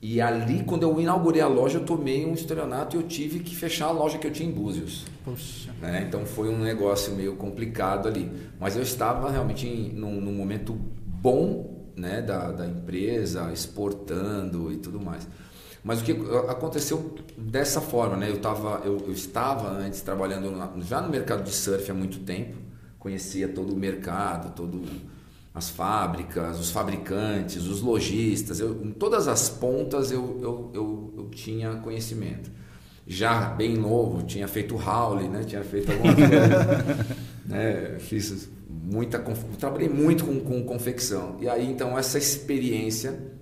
E 0.00 0.20
ali, 0.20 0.62
quando 0.64 0.82
eu 0.82 1.00
inaugurei 1.00 1.40
a 1.40 1.48
loja, 1.48 1.78
eu 1.78 1.84
tomei 1.84 2.24
um 2.24 2.34
estelionato 2.34 2.96
e 2.96 3.00
eu 3.00 3.02
tive 3.02 3.40
que 3.40 3.56
fechar 3.56 3.86
a 3.86 3.90
loja 3.90 4.18
que 4.18 4.26
eu 4.26 4.30
tinha 4.30 4.48
em 4.48 4.52
Búzios. 4.52 5.04
Né? 5.80 6.04
Então 6.06 6.24
foi 6.24 6.48
um 6.48 6.58
negócio 6.58 7.14
meio 7.14 7.34
complicado 7.36 8.06
ali. 8.06 8.30
Mas 8.60 8.76
eu 8.76 8.82
estava 8.82 9.30
realmente 9.30 9.66
em, 9.66 9.92
num, 9.92 10.20
num 10.20 10.32
momento 10.32 10.74
bom 10.74 11.90
né, 11.96 12.20
da, 12.20 12.52
da 12.52 12.66
empresa, 12.66 13.50
exportando 13.52 14.70
e 14.72 14.76
tudo 14.76 15.00
mais. 15.00 15.26
Mas 15.86 16.00
o 16.00 16.04
que 16.04 16.10
aconteceu 16.48 17.14
dessa 17.38 17.80
forma, 17.80 18.16
né? 18.16 18.28
Eu, 18.28 18.40
tava, 18.40 18.82
eu, 18.84 19.04
eu 19.06 19.12
estava 19.12 19.70
antes 19.70 20.00
trabalhando 20.00 20.52
já 20.82 21.00
no 21.00 21.08
mercado 21.08 21.44
de 21.44 21.52
surf 21.52 21.88
há 21.88 21.94
muito 21.94 22.18
tempo, 22.24 22.56
conhecia 22.98 23.46
todo 23.46 23.72
o 23.72 23.76
mercado, 23.76 24.52
todo 24.52 24.82
as 25.54 25.70
fábricas, 25.70 26.58
os 26.58 26.72
fabricantes, 26.72 27.68
os 27.68 27.82
lojistas, 27.82 28.58
eu, 28.58 28.84
em 28.84 28.90
todas 28.90 29.28
as 29.28 29.48
pontas 29.48 30.10
eu, 30.10 30.40
eu, 30.42 30.70
eu, 30.74 31.14
eu 31.18 31.28
tinha 31.30 31.76
conhecimento. 31.76 32.50
Já 33.06 33.50
bem 33.50 33.76
novo, 33.76 34.24
tinha 34.24 34.48
feito 34.48 34.74
Howley, 34.74 35.28
né? 35.28 35.44
tinha 35.44 35.62
feito 35.62 35.92
alguma 35.92 36.16
coisa. 36.16 37.06
né? 37.46 37.96
Fiz 38.00 38.48
muita, 38.68 39.20
trabalhei 39.56 39.88
muito 39.88 40.24
com, 40.24 40.40
com 40.40 40.64
confecção. 40.64 41.36
E 41.40 41.48
aí 41.48 41.70
então 41.70 41.96
essa 41.96 42.18
experiência 42.18 43.35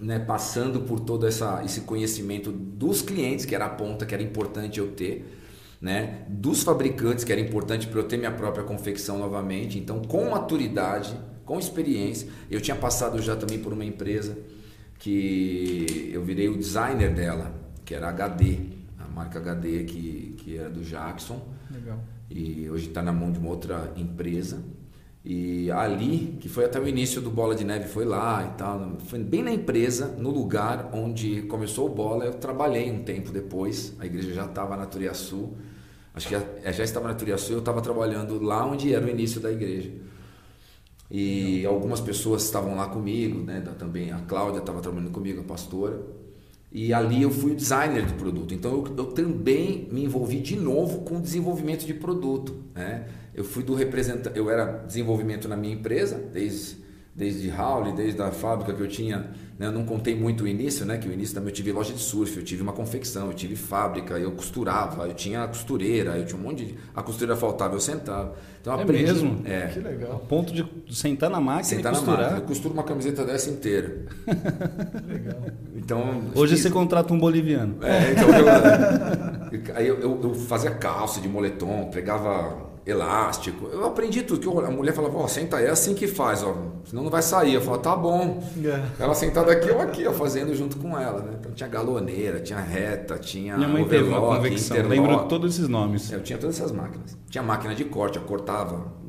né, 0.00 0.18
passando 0.18 0.80
por 0.80 1.00
todo 1.00 1.26
essa, 1.26 1.62
esse 1.64 1.82
conhecimento 1.82 2.50
dos 2.50 3.02
clientes, 3.02 3.44
que 3.44 3.54
era 3.54 3.66
a 3.66 3.68
ponta 3.68 4.06
que 4.06 4.14
era 4.14 4.22
importante 4.22 4.78
eu 4.78 4.92
ter, 4.92 5.38
né, 5.80 6.24
dos 6.28 6.62
fabricantes, 6.62 7.24
que 7.24 7.32
era 7.32 7.40
importante 7.40 7.86
para 7.86 8.00
eu 8.00 8.04
ter 8.04 8.16
minha 8.16 8.30
própria 8.30 8.64
confecção 8.64 9.18
novamente. 9.18 9.78
Então, 9.78 10.02
com 10.02 10.30
maturidade, 10.30 11.14
com 11.44 11.58
experiência, 11.58 12.28
eu 12.50 12.60
tinha 12.60 12.76
passado 12.76 13.20
já 13.20 13.36
também 13.36 13.58
por 13.58 13.72
uma 13.72 13.84
empresa 13.84 14.38
que 14.98 16.10
eu 16.12 16.22
virei 16.22 16.48
o 16.48 16.56
designer 16.56 17.14
dela, 17.14 17.54
que 17.84 17.94
era 17.94 18.08
HD, 18.08 18.58
a 18.98 19.08
marca 19.08 19.38
HD 19.38 19.84
que, 19.84 20.34
que 20.38 20.56
era 20.58 20.68
do 20.68 20.82
Jackson. 20.82 21.40
Legal. 21.70 21.98
E 22.30 22.68
hoje 22.70 22.88
está 22.88 23.02
na 23.02 23.12
mão 23.12 23.32
de 23.32 23.38
uma 23.38 23.48
outra 23.48 23.92
empresa. 23.96 24.62
E 25.24 25.70
ali, 25.70 26.38
que 26.40 26.48
foi 26.48 26.64
até 26.64 26.80
o 26.80 26.88
início 26.88 27.20
do 27.20 27.30
Bola 27.30 27.54
de 27.54 27.62
Neve, 27.62 27.88
foi 27.88 28.06
lá 28.06 28.50
e 28.52 28.56
tal. 28.56 28.96
Foi 29.06 29.18
bem 29.18 29.42
na 29.42 29.52
empresa, 29.52 30.06
no 30.06 30.30
lugar 30.30 30.90
onde 30.94 31.42
começou 31.42 31.86
o 31.86 31.94
Bola. 31.94 32.24
Eu 32.24 32.34
trabalhei 32.34 32.90
um 32.90 33.02
tempo 33.02 33.30
depois. 33.30 33.94
A 33.98 34.06
igreja 34.06 34.32
já 34.32 34.46
estava 34.46 34.76
na 34.76 34.86
Turiaçu. 34.86 35.50
Acho 36.14 36.28
que 36.28 36.34
já, 36.34 36.42
é, 36.64 36.72
já 36.72 36.84
estava 36.84 37.06
na 37.06 37.14
Turiaçu. 37.14 37.52
Eu 37.52 37.58
estava 37.58 37.82
trabalhando 37.82 38.42
lá 38.42 38.64
onde 38.64 38.94
era 38.94 39.04
o 39.04 39.10
início 39.10 39.40
da 39.40 39.52
igreja. 39.52 39.92
E 41.10 41.66
algumas 41.66 42.00
pessoas 42.00 42.44
estavam 42.44 42.74
lá 42.76 42.86
comigo, 42.88 43.42
né? 43.42 43.60
Também 43.78 44.12
a 44.12 44.20
Cláudia 44.20 44.60
estava 44.60 44.80
trabalhando 44.80 45.10
comigo, 45.10 45.40
a 45.40 45.44
pastora. 45.44 46.00
E 46.72 46.94
ali 46.94 47.22
eu 47.22 47.30
fui 47.30 47.52
o 47.52 47.56
designer 47.56 48.06
do 48.06 48.14
produto. 48.14 48.54
Então 48.54 48.72
eu, 48.72 48.96
eu 48.96 49.06
também 49.06 49.86
me 49.92 50.04
envolvi 50.04 50.40
de 50.40 50.56
novo 50.56 51.00
com 51.00 51.16
o 51.18 51.20
desenvolvimento 51.20 51.84
de 51.84 51.92
produto, 51.92 52.54
né? 52.74 53.06
Eu 53.40 53.44
fui 53.44 53.62
do 53.62 53.74
representante, 53.74 54.38
eu 54.38 54.50
era 54.50 54.84
desenvolvimento 54.86 55.48
na 55.48 55.56
minha 55.56 55.72
empresa, 55.72 56.22
desde 56.30 56.76
desde 57.14 57.50
Howley, 57.50 57.92
desde 57.92 58.22
a 58.22 58.30
fábrica 58.30 58.72
que 58.72 58.80
eu 58.80 58.88
tinha, 58.88 59.30
né, 59.58 59.66
eu 59.66 59.72
não 59.72 59.84
contei 59.84 60.14
muito 60.14 60.44
o 60.44 60.48
início, 60.48 60.86
né, 60.86 60.96
que 60.96 61.08
o 61.08 61.12
início 61.12 61.34
também 61.34 61.50
eu 61.50 61.54
tive 61.54 61.72
loja 61.72 61.92
de 61.92 62.00
surf, 62.00 62.36
eu 62.36 62.44
tive 62.44 62.62
uma 62.62 62.72
confecção, 62.72 63.26
eu 63.26 63.34
tive 63.34 63.56
fábrica, 63.56 64.18
eu 64.18 64.30
costurava, 64.32 65.06
eu 65.06 65.12
tinha 65.12 65.42
a 65.42 65.48
costureira, 65.48 66.16
eu 66.16 66.24
tinha 66.24 66.38
um 66.38 66.42
monte 66.42 66.64
de 66.64 66.74
a 66.94 67.02
costureira 67.02 67.36
faltava, 67.36 67.74
eu 67.74 67.80
sentava. 67.80 68.36
Então 68.60 68.78
é 68.78 68.82
aprendi, 68.82 69.04
mesmo? 69.04 69.42
É. 69.44 69.66
Que 69.66 69.80
legal. 69.80 70.12
A 70.12 70.18
ponto 70.18 70.52
de 70.52 70.64
sentar 70.94 71.28
na 71.28 71.40
máquina 71.40 71.64
sentar 71.64 71.92
e 71.92 71.96
costurar. 71.96 72.18
Na 72.18 72.24
máquina, 72.24 72.42
eu 72.42 72.46
costuro 72.46 72.74
uma 72.74 72.84
camiseta 72.84 73.24
dessa 73.24 73.50
inteira. 73.50 74.06
legal. 75.06 75.46
Então, 75.74 76.22
hoje 76.34 76.56
você 76.56 76.70
contrata 76.70 77.12
um 77.12 77.18
boliviano. 77.18 77.78
É, 77.82 78.12
então 78.12 78.28
eu, 78.30 79.76
aí 79.76 79.86
eu, 79.88 79.98
eu, 79.98 80.20
eu 80.22 80.34
fazia 80.34 80.70
calça 80.70 81.20
de 81.20 81.28
moletom, 81.28 81.90
pegava 81.90 82.69
elástico. 82.90 83.68
Eu 83.72 83.86
aprendi 83.86 84.22
tudo. 84.22 84.40
Que 84.40 84.64
a 84.66 84.70
mulher 84.70 84.92
falava, 84.92 85.18
ó, 85.18 85.26
senta 85.26 85.56
aí, 85.56 85.66
é 85.66 85.70
assim 85.70 85.94
que 85.94 86.06
faz, 86.06 86.42
ó. 86.42 86.54
Senão 86.84 87.02
não 87.02 87.10
vai 87.10 87.22
sair. 87.22 87.54
Eu 87.54 87.60
falava, 87.60 87.82
tá 87.82 87.96
bom. 87.96 88.42
É. 88.64 89.02
Ela 89.02 89.14
sentada 89.14 89.52
aqui, 89.52 89.68
eu 89.68 89.80
aqui, 89.80 90.06
ó, 90.06 90.12
fazendo 90.12 90.54
junto 90.54 90.76
com 90.78 90.98
ela, 90.98 91.20
né? 91.22 91.36
Então 91.38 91.52
tinha 91.52 91.68
galoneira, 91.68 92.40
tinha 92.40 92.58
reta, 92.58 93.18
tinha 93.18 93.56
Minha 93.56 93.68
mãe 93.68 93.84
teve 93.84 94.08
uma 94.08 94.20
convecção. 94.20 94.76
Lembro 94.88 95.24
todos 95.26 95.54
esses 95.54 95.68
nomes. 95.68 96.12
É, 96.12 96.16
eu 96.16 96.22
tinha 96.22 96.38
todas 96.38 96.58
essas 96.58 96.72
máquinas. 96.72 97.16
Tinha 97.28 97.42
máquina 97.42 97.74
de 97.74 97.84
corte, 97.84 98.18
eu 98.18 98.24
cortava 98.24 98.99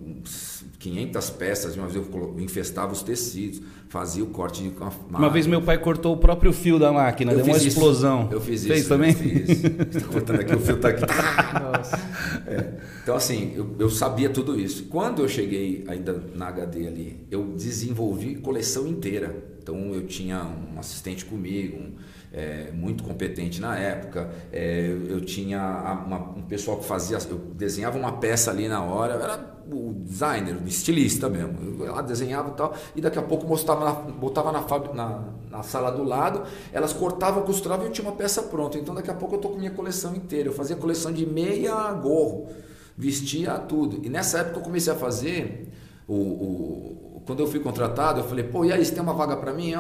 500 0.81 1.29
peças, 1.29 1.73
de 1.73 1.79
uma 1.79 1.87
vez 1.87 2.03
eu 2.11 2.35
infestava 2.39 2.91
os 2.91 3.03
tecidos, 3.03 3.61
fazia 3.87 4.23
o 4.23 4.27
corte 4.27 4.63
de 4.63 4.69
uma, 4.69 4.91
uma 5.09 5.29
vez 5.29 5.45
meu 5.45 5.61
pai 5.61 5.77
cortou 5.77 6.15
o 6.15 6.17
próprio 6.17 6.51
fio 6.51 6.79
da 6.79 6.91
máquina, 6.91 7.33
eu 7.33 7.37
deu 7.37 7.45
uma 7.45 7.57
explosão. 7.57 8.27
Eu 8.31 8.41
fiz 8.41 8.65
Fez 8.65 8.79
isso. 8.79 8.89
também? 8.89 9.13
Fiz. 9.13 9.63
Está 9.63 10.07
cortando 10.11 10.39
aqui, 10.39 10.55
o 10.55 10.59
fio 10.59 10.75
está 10.75 10.89
aqui. 10.89 11.03
É. 12.47 12.73
Então, 13.01 13.15
assim, 13.15 13.53
eu, 13.55 13.75
eu, 13.79 13.89
sabia 13.89 14.29
tudo 14.29 14.59
isso. 14.59 14.85
Quando 14.85 15.21
eu 15.21 15.27
cheguei 15.27 15.83
ainda 15.87 16.21
na 16.35 16.47
HD 16.47 16.87
ali, 16.87 17.25
eu 17.31 17.53
desenvolvi 17.55 18.35
coleção 18.35 18.87
inteira. 18.87 19.35
Então, 19.61 19.93
eu 19.93 20.05
tinha 20.05 20.43
um 20.43 20.79
assistente 20.79 21.25
comigo, 21.25 21.77
um, 21.77 21.91
é, 22.33 22.71
muito 22.73 23.03
competente 23.03 23.59
na 23.61 23.77
época. 23.77 24.29
É, 24.51 24.95
eu 25.07 25.21
tinha 25.21 25.59
uma, 26.05 26.17
um 26.37 26.41
pessoal 26.43 26.77
que 26.77 26.85
fazia, 26.85 27.17
eu 27.29 27.37
desenhava 27.37 27.97
uma 27.97 28.13
peça 28.13 28.51
ali 28.51 28.67
na 28.67 28.83
hora, 28.83 29.13
era 29.13 29.60
o 29.71 29.93
designer, 29.93 30.57
o 30.61 30.67
estilista 30.67 31.29
mesmo. 31.29 31.83
Eu 31.83 31.93
lá 31.93 32.01
desenhava 32.01 32.49
e 32.49 32.53
tal, 32.53 32.73
e 32.95 33.01
daqui 33.01 33.17
a 33.17 33.21
pouco 33.21 33.47
mostrava 33.47 33.93
botava 34.11 34.51
na, 34.51 34.65
na, 34.93 35.23
na, 35.49 35.63
sala 35.63 35.91
do 35.91 36.03
lado, 36.03 36.43
elas 36.71 36.93
cortavam, 36.93 37.43
costuravam 37.43 37.85
e 37.85 37.89
eu 37.89 37.91
tinha 37.91 38.07
uma 38.07 38.15
peça 38.15 38.43
pronta. 38.43 38.77
Então 38.77 38.93
daqui 38.93 39.09
a 39.09 39.13
pouco 39.13 39.35
eu 39.35 39.39
tô 39.39 39.49
com 39.49 39.57
minha 39.57 39.71
coleção 39.71 40.15
inteira. 40.15 40.49
Eu 40.49 40.53
fazia 40.53 40.75
coleção 40.75 41.11
de 41.11 41.25
meia 41.25 41.91
gorro, 41.93 42.49
vestia 42.97 43.57
tudo. 43.57 43.99
E 44.03 44.09
nessa 44.09 44.39
época 44.39 44.59
eu 44.59 44.63
comecei 44.63 44.91
a 44.91 44.95
fazer 44.95 45.69
o, 46.07 46.15
o, 46.15 47.10
quando 47.25 47.39
eu 47.39 47.47
fui 47.47 47.59
contratado, 47.59 48.19
eu 48.19 48.23
falei, 48.23 48.43
pô, 48.43 48.65
e 48.65 48.71
aí, 48.71 48.83
você 48.83 48.93
tem 48.93 49.01
uma 49.01 49.13
vaga 49.13 49.35
para 49.37 49.53
mim? 49.53 49.73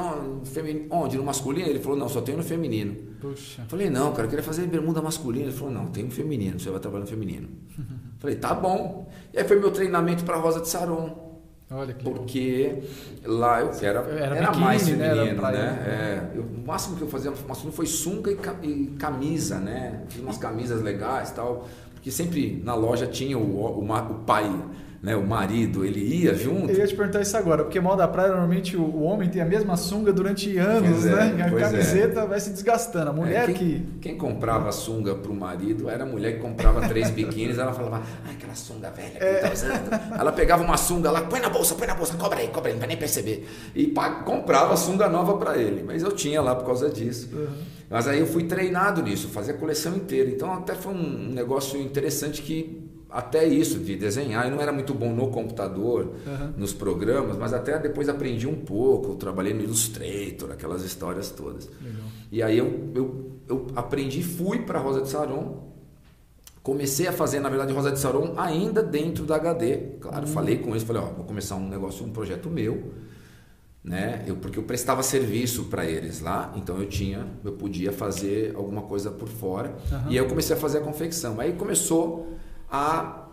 Onde? 0.89 1.17
No 1.17 1.23
masculino? 1.23 1.67
Ele 1.67 1.79
falou, 1.79 1.97
não, 1.97 2.07
só 2.07 2.21
tenho 2.21 2.37
no 2.37 2.43
feminino. 2.43 2.95
Puxa. 3.19 3.63
Falei, 3.67 3.89
não, 3.89 4.11
cara, 4.11 4.25
eu 4.25 4.29
queria 4.29 4.43
fazer 4.43 4.65
bermuda 4.67 5.01
masculina. 5.01 5.45
Ele 5.45 5.53
falou, 5.53 5.73
não, 5.73 5.87
tem 5.87 6.03
no 6.03 6.11
feminino, 6.11 6.59
você 6.59 6.69
vai 6.69 6.79
trabalhar 6.79 7.03
no 7.03 7.09
feminino. 7.09 7.49
falei, 8.19 8.35
tá 8.35 8.53
bom. 8.53 9.09
E 9.33 9.37
aí 9.37 9.43
foi 9.43 9.59
meu 9.59 9.71
treinamento 9.71 10.23
para 10.23 10.37
Rosa 10.37 10.61
de 10.61 10.67
Saron. 10.67 11.31
Olha 11.73 11.93
que 11.93 12.03
Porque 12.03 12.83
lá 13.23 13.61
eu 13.61 13.71
era, 13.81 13.99
era, 14.01 14.35
era 14.35 14.53
mais 14.53 14.85
né? 14.89 15.09
feminino, 15.09 15.41
né? 15.41 15.51
né? 15.51 15.83
É, 15.87 16.37
eu, 16.37 16.43
o 16.43 16.67
máximo 16.67 16.97
que 16.97 17.01
eu 17.01 17.07
fazia 17.07 17.31
masculino 17.31 17.71
foi 17.71 17.85
sunga 17.85 18.29
e, 18.29 18.37
e 18.67 18.87
camisa, 18.99 19.57
né? 19.57 20.03
Fiz 20.09 20.21
umas 20.21 20.37
camisas 20.37 20.81
legais 20.81 21.29
e 21.29 21.35
tal. 21.35 21.69
Porque 21.93 22.11
sempre 22.11 22.61
na 22.65 22.75
loja 22.75 23.07
tinha 23.07 23.37
o, 23.37 23.41
o, 23.41 23.83
o 23.83 24.13
pai 24.25 24.51
né, 25.01 25.15
o 25.15 25.25
marido, 25.25 25.83
ele 25.83 25.99
ia 25.99 26.35
junto. 26.35 26.71
Eu 26.71 26.77
ia 26.77 26.85
te 26.85 26.95
perguntar 26.95 27.21
isso 27.21 27.35
agora, 27.35 27.63
porque 27.63 27.79
mal 27.79 27.97
da 27.97 28.07
praia, 28.07 28.29
normalmente 28.29 28.77
o, 28.77 28.83
o 28.83 29.01
homem 29.01 29.27
tem 29.29 29.41
a 29.41 29.45
mesma 29.45 29.75
sunga 29.75 30.13
durante 30.13 30.55
anos, 30.59 31.05
é, 31.07 31.09
né? 31.09 31.43
A 31.43 31.49
camiseta 31.49 32.19
é. 32.19 32.27
vai 32.27 32.39
se 32.39 32.51
desgastando. 32.51 33.09
A 33.09 33.13
mulher 33.13 33.43
é, 33.43 33.45
quem, 33.47 33.55
que. 33.55 33.85
Quem 33.99 34.17
comprava 34.17 34.71
sunga 34.71 35.15
para 35.15 35.31
o 35.31 35.35
marido 35.35 35.89
era 35.89 36.03
a 36.03 36.05
mulher 36.05 36.35
que 36.35 36.39
comprava 36.39 36.87
três 36.87 37.09
biquínis, 37.09 37.57
ela 37.57 37.73
falava, 37.73 38.03
ai, 38.27 38.35
aquela 38.35 38.53
sunga 38.53 38.91
velha 38.91 39.09
que 39.09 39.23
é. 39.23 39.39
tá 39.39 39.51
usando. 39.51 40.19
Ela 40.19 40.31
pegava 40.31 40.63
uma 40.63 40.77
sunga 40.77 41.09
lá, 41.09 41.21
põe 41.21 41.39
na 41.39 41.49
bolsa, 41.49 41.73
põe 41.73 41.87
na 41.87 41.95
bolsa, 41.95 42.15
cobra 42.15 42.39
aí, 42.39 42.49
cobra 42.49 42.69
aí, 42.69 42.73
não 42.73 42.79
vai 42.79 42.87
nem 42.87 42.97
perceber. 42.97 43.47
E 43.73 43.87
pá, 43.87 44.21
comprava 44.23 44.77
sunga 44.77 45.09
nova 45.09 45.35
para 45.37 45.57
ele. 45.57 45.81
Mas 45.81 46.03
eu 46.03 46.11
tinha 46.11 46.39
lá 46.43 46.53
por 46.53 46.65
causa 46.67 46.91
disso. 46.91 47.27
Uhum. 47.33 47.47
Mas 47.89 48.07
aí 48.07 48.19
eu 48.19 48.27
fui 48.27 48.43
treinado 48.43 49.01
nisso, 49.01 49.29
fazia 49.29 49.55
a 49.55 49.57
coleção 49.57 49.95
inteira. 49.95 50.29
Então 50.29 50.53
até 50.53 50.75
foi 50.75 50.93
um 50.93 51.31
negócio 51.33 51.81
interessante 51.81 52.43
que 52.43 52.90
até 53.11 53.45
isso 53.45 53.79
de 53.79 53.95
desenhar. 53.95 54.45
Eu 54.45 54.51
não 54.51 54.61
era 54.61 54.71
muito 54.71 54.93
bom 54.93 55.13
no 55.13 55.27
computador, 55.27 56.13
uhum. 56.25 56.53
nos 56.57 56.73
programas, 56.73 57.37
mas 57.37 57.53
até 57.53 57.77
depois 57.77 58.07
aprendi 58.07 58.47
um 58.47 58.55
pouco. 58.55 59.15
trabalhei 59.15 59.53
no 59.53 59.61
Illustrator, 59.61 60.51
aquelas 60.51 60.83
histórias 60.83 61.29
todas. 61.29 61.69
Legal. 61.81 62.01
E 62.31 62.41
aí 62.41 62.57
eu, 62.57 62.91
eu, 62.95 63.31
eu 63.49 63.67
aprendi, 63.75 64.23
fui 64.23 64.59
para 64.59 64.79
Rosa 64.79 65.01
de 65.01 65.09
Saron. 65.09 65.69
Comecei 66.63 67.07
a 67.07 67.11
fazer, 67.11 67.39
na 67.39 67.49
verdade, 67.49 67.73
Rosa 67.73 67.91
de 67.91 67.99
Saron 67.99 68.35
ainda 68.37 68.81
dentro 68.81 69.25
da 69.25 69.35
HD. 69.35 69.77
Claro, 69.99 70.25
uhum. 70.25 70.33
falei 70.33 70.59
com 70.59 70.69
eles, 70.69 70.83
falei, 70.83 71.01
ó, 71.01 71.05
vou 71.07 71.25
começar 71.25 71.55
um 71.55 71.67
negócio, 71.67 72.05
um 72.05 72.11
projeto 72.11 72.49
meu, 72.49 72.93
né? 73.83 74.23
Eu, 74.27 74.37
porque 74.37 74.59
eu 74.59 74.63
prestava 74.63 75.03
serviço 75.03 75.65
para 75.65 75.85
eles 75.85 76.21
lá, 76.21 76.53
então 76.55 76.77
eu 76.77 76.87
tinha, 76.87 77.27
eu 77.43 77.53
podia 77.53 77.91
fazer 77.91 78.55
alguma 78.55 78.83
coisa 78.83 79.11
por 79.11 79.27
fora. 79.27 79.75
Uhum. 79.91 80.03
E 80.05 80.09
aí 80.11 80.17
eu 80.17 80.27
comecei 80.27 80.55
a 80.55 80.59
fazer 80.59 80.77
a 80.77 80.81
confecção. 80.81 81.39
Aí 81.39 81.53
começou 81.53 82.37
a, 82.71 83.27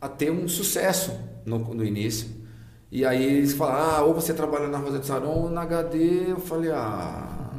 a 0.00 0.08
ter 0.08 0.30
um 0.30 0.46
sucesso 0.46 1.12
no, 1.44 1.58
no 1.58 1.84
início. 1.84 2.28
E 2.90 3.04
aí 3.04 3.38
eles 3.38 3.54
falaram, 3.54 3.96
ah, 3.96 4.02
ou 4.04 4.14
você 4.14 4.32
trabalha 4.32 4.68
na 4.68 4.78
Rosa 4.78 5.00
de 5.00 5.06
Saron 5.06 5.26
ou 5.26 5.50
na 5.50 5.62
HD. 5.62 6.30
Eu 6.30 6.38
falei, 6.38 6.70
ah, 6.70 7.50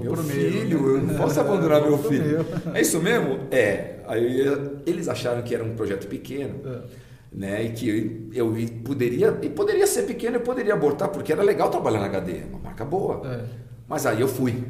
meu 0.00 0.16
filho, 0.16 0.96
eu 0.96 1.02
não 1.02 1.14
posso 1.14 1.38
abandonar 1.38 1.82
meu 1.86 1.98
filho. 1.98 2.44
É 2.74 2.80
isso 2.80 2.98
mesmo? 3.00 3.40
É. 3.50 3.98
Aí 4.06 4.40
eles 4.86 5.08
acharam 5.08 5.42
que 5.42 5.54
era 5.54 5.62
um 5.62 5.74
projeto 5.76 6.08
pequeno. 6.08 6.54
É. 6.64 7.08
Né, 7.30 7.64
e 7.64 7.72
que 7.72 8.30
eu, 8.32 8.48
eu 8.54 8.68
poderia, 8.82 9.38
e 9.42 9.50
poderia 9.50 9.86
ser 9.86 10.04
pequeno, 10.04 10.36
eu 10.36 10.40
poderia 10.40 10.72
abortar, 10.72 11.10
porque 11.10 11.30
era 11.30 11.42
legal 11.42 11.70
trabalhar 11.70 12.00
na 12.00 12.06
HD, 12.06 12.44
uma 12.48 12.58
marca 12.58 12.86
boa. 12.86 13.20
É. 13.26 13.44
Mas 13.86 14.06
aí 14.06 14.22
eu 14.22 14.28
fui. 14.28 14.64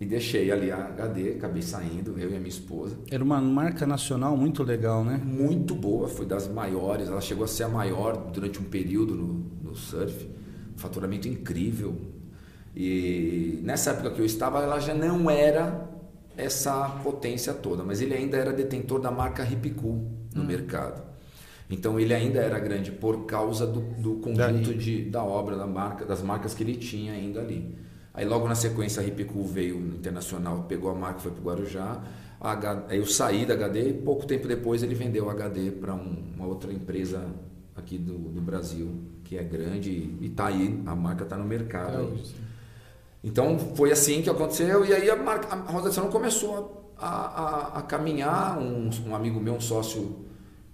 E 0.00 0.06
deixei 0.06 0.50
ali 0.52 0.70
a 0.70 0.76
HD, 0.76 1.32
acabei 1.32 1.60
saindo, 1.60 2.16
eu 2.18 2.30
e 2.30 2.36
a 2.36 2.38
minha 2.38 2.48
esposa. 2.48 2.96
Era 3.10 3.22
uma 3.22 3.40
marca 3.40 3.84
nacional 3.84 4.36
muito 4.36 4.62
legal, 4.62 5.04
né? 5.04 5.20
Muito 5.24 5.74
boa, 5.74 6.08
foi 6.08 6.24
das 6.24 6.46
maiores. 6.46 7.08
Ela 7.08 7.20
chegou 7.20 7.44
a 7.44 7.48
ser 7.48 7.64
a 7.64 7.68
maior 7.68 8.16
durante 8.30 8.60
um 8.60 8.64
período 8.64 9.16
no, 9.16 9.44
no 9.62 9.74
surf. 9.74 10.28
Um 10.72 10.78
faturamento 10.78 11.26
incrível. 11.26 11.96
E 12.76 13.58
nessa 13.64 13.90
época 13.90 14.12
que 14.12 14.20
eu 14.20 14.24
estava, 14.24 14.62
ela 14.62 14.78
já 14.78 14.94
não 14.94 15.28
era 15.28 15.88
essa 16.36 16.88
potência 17.02 17.52
toda, 17.52 17.82
mas 17.82 18.00
ele 18.00 18.14
ainda 18.14 18.36
era 18.36 18.52
detentor 18.52 19.00
da 19.00 19.10
marca 19.10 19.42
Hip 19.42 19.70
Cool 19.70 20.08
no 20.32 20.42
hum. 20.42 20.46
mercado. 20.46 21.02
Então 21.68 21.98
ele 21.98 22.14
ainda 22.14 22.38
era 22.38 22.58
grande 22.60 22.92
por 22.92 23.26
causa 23.26 23.66
do, 23.66 23.80
do 23.80 24.14
conjunto 24.20 24.72
de, 24.74 25.04
da 25.04 25.24
obra, 25.24 25.56
da 25.56 25.66
marca, 25.66 26.04
das 26.04 26.22
marcas 26.22 26.54
que 26.54 26.62
ele 26.62 26.76
tinha 26.76 27.12
ainda 27.12 27.40
ali. 27.40 27.76
Aí 28.18 28.24
logo 28.24 28.48
na 28.48 28.56
sequência 28.56 29.00
a 29.00 29.04
Ripicu 29.04 29.44
veio 29.44 29.78
no 29.78 29.94
internacional, 29.94 30.64
pegou 30.68 30.90
a 30.90 30.94
marca, 30.94 31.20
foi 31.20 31.30
para 31.30 31.40
o 31.40 31.44
Guarujá. 31.44 32.02
Aí 32.88 32.98
eu 32.98 33.06
saí 33.06 33.46
da 33.46 33.54
HD 33.54 33.90
e 33.90 33.92
pouco 33.92 34.26
tempo 34.26 34.48
depois 34.48 34.82
ele 34.82 34.96
vendeu 34.96 35.26
o 35.26 35.30
HD 35.30 35.70
para 35.70 35.94
um, 35.94 36.24
uma 36.34 36.44
outra 36.44 36.72
empresa 36.72 37.24
aqui 37.76 37.96
do, 37.96 38.18
do, 38.18 38.40
Brasil, 38.40 38.90
que 39.22 39.38
é 39.38 39.44
grande 39.44 39.90
e 40.20 40.26
está 40.26 40.48
aí, 40.48 40.82
a 40.84 40.96
marca 40.96 41.22
está 41.22 41.36
no 41.36 41.44
mercado. 41.44 42.12
É 42.18 42.48
então 43.22 43.56
foi 43.76 43.92
assim 43.92 44.20
que 44.20 44.28
aconteceu 44.28 44.84
e 44.84 44.92
aí 44.92 45.08
a, 45.08 45.14
marca, 45.14 45.54
a 45.54 45.70
Rosa 45.70 45.90
de 45.90 45.94
Salão 45.94 46.10
começou 46.10 46.92
a, 46.98 47.08
a, 47.08 47.78
a 47.78 47.82
caminhar. 47.82 48.58
Um, 48.58 48.90
um, 49.06 49.14
amigo 49.14 49.38
meu, 49.38 49.54
um 49.54 49.60
sócio, 49.60 50.24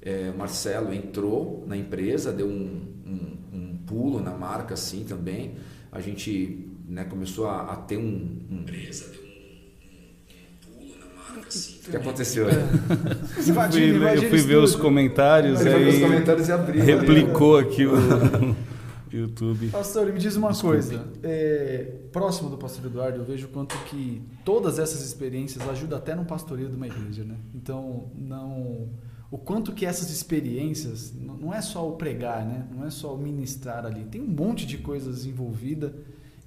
é, 0.00 0.32
Marcelo, 0.32 0.94
entrou 0.94 1.62
na 1.66 1.76
empresa, 1.76 2.32
deu 2.32 2.46
um, 2.46 2.88
um, 3.06 3.58
um 3.58 3.78
pulo 3.86 4.18
na 4.18 4.32
marca 4.32 4.72
assim 4.72 5.04
também. 5.04 5.56
A 5.92 6.00
gente 6.00 6.73
né, 6.86 7.04
começou 7.04 7.46
a, 7.46 7.72
a 7.72 7.76
ter 7.76 7.96
um, 7.96 8.38
um... 8.50 8.60
empresa 8.60 9.10
deu 9.10 9.22
um, 9.22 10.78
pulo 10.78 10.94
na 10.98 11.32
marca 11.34 11.48
assim. 11.48 11.78
O 11.86 11.90
que 11.90 11.96
aconteceu? 11.96 12.48
É. 12.48 12.54
Eu 13.46 13.54
fui, 13.70 14.24
eu 14.24 14.30
fui 14.30 14.38
ver 14.40 14.56
os 14.56 14.74
comentários 14.74 15.60
e 15.60 15.68
aí 15.68 16.00
comentários 16.00 16.48
e 16.48 16.52
abriu, 16.52 16.82
replicou 16.82 17.58
aqui 17.58 17.86
o 17.86 17.94
YouTube. 19.12 19.68
Pastor, 19.68 20.12
me 20.12 20.18
diz 20.18 20.36
uma 20.36 20.50
Desculpe. 20.50 20.76
coisa. 20.76 21.04
É, 21.22 21.92
próximo 22.10 22.50
do 22.50 22.56
pastor 22.56 22.86
Eduardo, 22.86 23.18
eu 23.18 23.24
vejo 23.24 23.48
quanto 23.48 23.76
que 23.84 24.22
todas 24.44 24.78
essas 24.78 25.04
experiências 25.04 25.66
ajudam 25.68 25.98
até 25.98 26.14
no 26.14 26.24
pastoreio 26.24 26.68
de 26.68 26.76
uma 26.76 26.86
igreja, 26.86 27.22
né? 27.24 27.36
Então, 27.54 28.10
não 28.16 28.88
o 29.30 29.38
quanto 29.38 29.72
que 29.72 29.84
essas 29.84 30.10
experiências 30.10 31.12
não 31.12 31.52
é 31.52 31.60
só 31.60 31.88
o 31.88 31.96
pregar, 31.96 32.44
né? 32.44 32.68
Não 32.72 32.86
é 32.86 32.90
só 32.90 33.14
o 33.14 33.18
ministrar 33.18 33.84
ali. 33.84 34.04
Tem 34.04 34.20
um 34.20 34.26
monte 34.26 34.64
de 34.64 34.78
coisas 34.78 35.26
envolvidas 35.26 35.90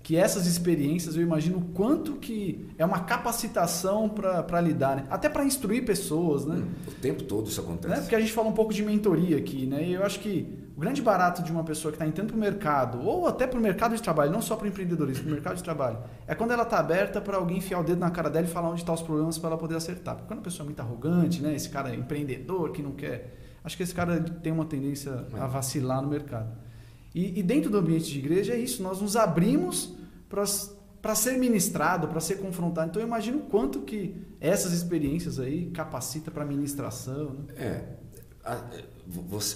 que 0.03 0.15
essas 0.15 0.47
experiências 0.47 1.15
eu 1.15 1.21
imagino 1.21 1.59
quanto 1.73 2.13
que 2.13 2.69
é 2.77 2.85
uma 2.85 2.99
capacitação 2.99 4.07
para 4.07 4.61
lidar, 4.61 4.95
né? 4.95 5.03
até 5.09 5.27
para 5.27 5.43
instruir 5.43 5.85
pessoas, 5.85 6.45
né? 6.45 6.55
Hum, 6.55 6.69
o 6.87 6.91
tempo 6.91 7.23
todo 7.23 7.47
isso 7.47 7.59
acontece. 7.59 7.93
Né? 7.93 7.99
Porque 8.01 8.15
a 8.15 8.19
gente 8.19 8.31
fala 8.31 8.47
um 8.47 8.53
pouco 8.53 8.73
de 8.73 8.83
mentoria 8.83 9.37
aqui, 9.37 9.65
né? 9.65 9.83
E 9.83 9.93
eu 9.93 10.05
acho 10.05 10.19
que 10.19 10.47
o 10.77 10.79
grande 10.79 11.01
barato 11.01 11.41
de 11.41 11.51
uma 11.51 11.63
pessoa 11.63 11.91
que 11.91 11.95
está 11.95 12.05
entrando 12.05 12.27
para 12.27 12.37
o 12.37 12.39
mercado, 12.39 13.01
ou 13.03 13.27
até 13.27 13.47
para 13.47 13.57
o 13.57 13.61
mercado 13.61 13.95
de 13.95 14.01
trabalho, 14.01 14.31
não 14.31 14.43
só 14.43 14.55
para 14.55 14.65
o 14.65 14.67
empreendedorismo, 14.67 15.23
para 15.23 15.31
o 15.31 15.33
mercado 15.33 15.55
de 15.57 15.63
trabalho, 15.63 15.97
é 16.27 16.35
quando 16.35 16.51
ela 16.51 16.61
está 16.61 16.77
aberta 16.77 17.19
para 17.19 17.35
alguém 17.35 17.57
enfiar 17.57 17.79
o 17.79 17.83
dedo 17.83 17.99
na 17.99 18.11
cara 18.11 18.29
dela 18.29 18.45
e 18.45 18.49
falar 18.49 18.69
onde 18.69 18.81
estão 18.81 18.93
tá 18.93 19.01
os 19.01 19.05
problemas 19.05 19.39
para 19.39 19.49
ela 19.49 19.57
poder 19.57 19.75
acertar. 19.75 20.15
Porque 20.15 20.27
quando 20.27 20.39
a 20.39 20.43
pessoa 20.43 20.63
é 20.63 20.67
muito 20.67 20.79
arrogante, 20.79 21.41
né? 21.41 21.55
Esse 21.55 21.67
cara 21.67 21.89
é 21.89 21.95
empreendedor 21.95 22.71
que 22.71 22.83
não 22.83 22.91
quer, 22.91 23.35
acho 23.63 23.75
que 23.75 23.81
esse 23.81 23.93
cara 23.93 24.21
tem 24.21 24.53
uma 24.53 24.65
tendência 24.65 25.25
a 25.33 25.45
é. 25.45 25.47
vacilar 25.47 26.01
no 26.01 26.07
mercado. 26.07 26.66
E, 27.13 27.39
e 27.39 27.43
dentro 27.43 27.69
do 27.69 27.77
ambiente 27.77 28.11
de 28.11 28.19
igreja 28.19 28.53
é 28.53 28.59
isso, 28.59 28.83
nós 28.83 29.01
nos 29.01 29.15
abrimos 29.15 29.95
para 30.27 31.15
ser 31.15 31.37
ministrado, 31.37 32.07
para 32.07 32.19
ser 32.19 32.35
confrontado. 32.35 32.89
Então 32.89 33.01
eu 33.01 33.07
imagino 33.07 33.39
quanto 33.41 33.81
que 33.81 34.15
essas 34.39 34.73
experiências 34.73 35.39
aí 35.39 35.69
capacita 35.71 36.29
para 36.29 36.45
ministração. 36.45 37.45
Né? 37.47 37.55
É, 37.55 37.97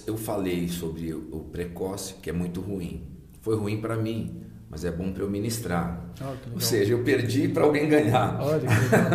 eu 0.06 0.16
falei 0.16 0.68
sobre 0.68 1.12
o 1.14 1.46
precoce, 1.50 2.14
que 2.14 2.30
é 2.30 2.32
muito 2.32 2.60
ruim. 2.60 3.06
Foi 3.40 3.56
ruim 3.56 3.80
para 3.80 3.96
mim, 3.96 4.42
mas 4.72 4.86
é 4.86 4.90
bom 4.90 5.12
para 5.12 5.22
eu 5.22 5.28
ministrar. 5.28 6.00
Oh, 6.18 6.54
Ou 6.54 6.60
seja, 6.60 6.94
eu 6.94 7.00
perdi 7.00 7.46
para 7.46 7.62
alguém 7.62 7.86
ganhar. 7.86 8.38
Olha 8.40 8.60
que 8.60 8.66
legal. 8.66 9.10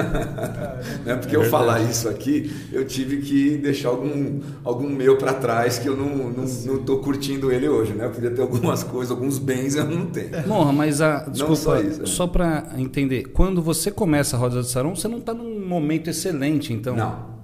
Não 1.04 1.14
é 1.14 1.16
porque 1.16 1.36
é 1.36 1.40
eu 1.40 1.46
falar 1.46 1.82
isso 1.82 2.08
aqui, 2.08 2.56
eu 2.72 2.86
tive 2.86 3.18
que 3.22 3.58
deixar 3.58 3.90
algum, 3.90 4.40
algum 4.64 4.88
meu 4.88 5.18
para 5.18 5.34
trás 5.34 5.80
que 5.80 5.90
eu 5.90 5.98
não 5.98 6.44
estou 6.44 7.00
curtindo 7.00 7.52
ele 7.52 7.68
hoje. 7.68 7.94
Né? 7.94 8.06
Eu 8.06 8.12
podia 8.12 8.30
ter 8.30 8.42
algumas 8.42 8.84
coisas, 8.84 9.10
alguns 9.10 9.40
bens 9.40 9.76
eu 9.76 9.86
não 9.86 10.06
tenho. 10.06 10.48
Morra, 10.48 10.72
mas 10.72 11.02
a, 11.02 11.28
desculpa, 11.28 11.56
só, 11.56 11.80
isso, 11.82 12.06
só 12.06 12.28
para 12.28 12.74
entender, 12.78 13.30
quando 13.30 13.60
você 13.60 13.90
começa 13.90 14.36
a 14.36 14.40
Roda 14.40 14.62
de 14.62 14.70
Sarão, 14.70 14.96
você 14.96 15.08
não 15.08 15.18
está 15.18 15.34
num 15.34 15.66
momento 15.66 16.08
excelente, 16.08 16.72
então? 16.72 16.96
Não. 16.96 17.37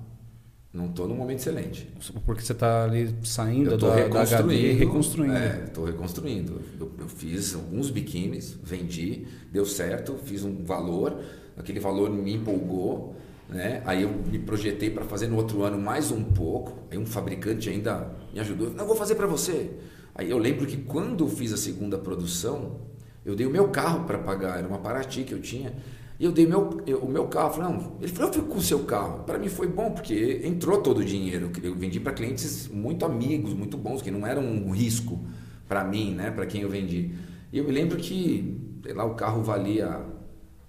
Não 0.74 0.88
estou 0.88 1.08
num 1.08 1.16
momento 1.16 1.38
excelente. 1.38 1.88
Porque 2.26 2.42
você 2.42 2.52
está 2.52 2.86
ali 2.86 3.14
saindo 3.24 3.78
da, 3.78 3.94
reconstruindo, 3.94 4.48
da 4.48 4.54
e 4.56 4.74
reconstruindo. 4.74 5.38
Estou 5.66 5.88
é, 5.88 5.92
reconstruindo. 5.92 6.62
Eu, 6.80 6.92
eu, 6.98 7.08
fiz 7.08 7.54
alguns 7.54 7.92
biquínis, 7.92 8.58
vendi, 8.64 9.28
deu 9.52 9.68
certo, 9.68 10.18
fiz 10.26 10.44
um 10.44 10.64
valor, 10.64 11.22
aquele 11.56 11.80
valor 11.80 12.10
me 12.10 12.34
empolgou. 12.34 13.16
Né? 13.48 13.84
Aí 13.86 14.02
eu 14.02 14.10
me 14.10 14.40
projetei 14.40 14.90
para 14.90 15.06
fazer 15.06 15.28
no 15.28 15.36
outro 15.36 15.62
ano 15.62 15.78
mais 15.78 16.10
um 16.10 16.24
pouco. 16.24 16.74
Aí 16.90 16.98
um 16.98 17.06
fabricante 17.06 17.70
ainda 17.70 18.12
me 18.34 18.40
ajudou. 18.40 18.72
Não, 18.72 18.88
vou 18.88 18.96
fazer 18.96 19.14
para 19.14 19.28
você. 19.28 19.70
Aí 20.16 20.32
eu 20.32 20.40
lembro 20.40 20.66
que 20.66 20.78
quando 20.78 21.24
eu 21.24 21.30
fiz 21.30 21.54
a 21.54 21.58
segunda 21.58 22.00
produção, 22.00 22.80
eu 23.24 23.36
dei 23.36 23.46
o 23.46 23.52
meu 23.52 23.68
carro 23.68 24.06
para 24.06 24.18
pagar, 24.18 24.58
era 24.58 24.68
uma 24.68 24.80
Paraty 24.80 25.24
que 25.24 25.36
eu 25.36 25.40
tinha. 25.40 25.72
E 26.20 26.26
eu 26.26 26.32
dei 26.32 26.46
meu, 26.46 26.82
eu, 26.86 27.00
o 27.00 27.10
meu 27.10 27.28
carro. 27.28 27.54
Falei, 27.54 27.72
não, 27.72 27.98
ele 28.00 28.12
falou, 28.12 28.30
eu 28.30 28.34
fico 28.34 28.48
com 28.48 28.58
o 28.58 28.62
seu 28.62 28.80
carro. 28.80 29.24
Para 29.24 29.38
mim 29.38 29.50
foi 29.50 29.68
bom, 29.68 29.92
porque 29.92 30.42
entrou 30.44 30.78
todo 30.78 31.00
o 31.00 31.06
dinheiro. 31.06 31.52
Eu 31.62 31.76
vendi 31.76 32.00
para 32.00 32.14
clientes 32.14 32.68
muito 32.68 33.06
amigos, 33.06 33.54
muito 33.54 33.78
bons, 33.78 34.02
que 34.02 34.12
não 34.12 34.26
eram 34.26 34.44
um 34.44 34.72
risco 34.72 35.20
para 35.68 35.84
mim, 35.84 36.14
né? 36.14 36.32
Para 36.32 36.46
quem 36.46 36.62
eu 36.62 36.70
vendi. 36.70 37.12
E 37.52 37.58
eu 37.58 37.64
me 37.64 37.72
lembro 37.72 37.98
que, 37.98 38.58
sei 38.84 38.94
lá, 38.94 39.06
o 39.06 39.16
carro 39.16 39.42
valia 39.44 40.02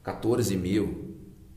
14 0.03 0.57
mil. 0.57 1.05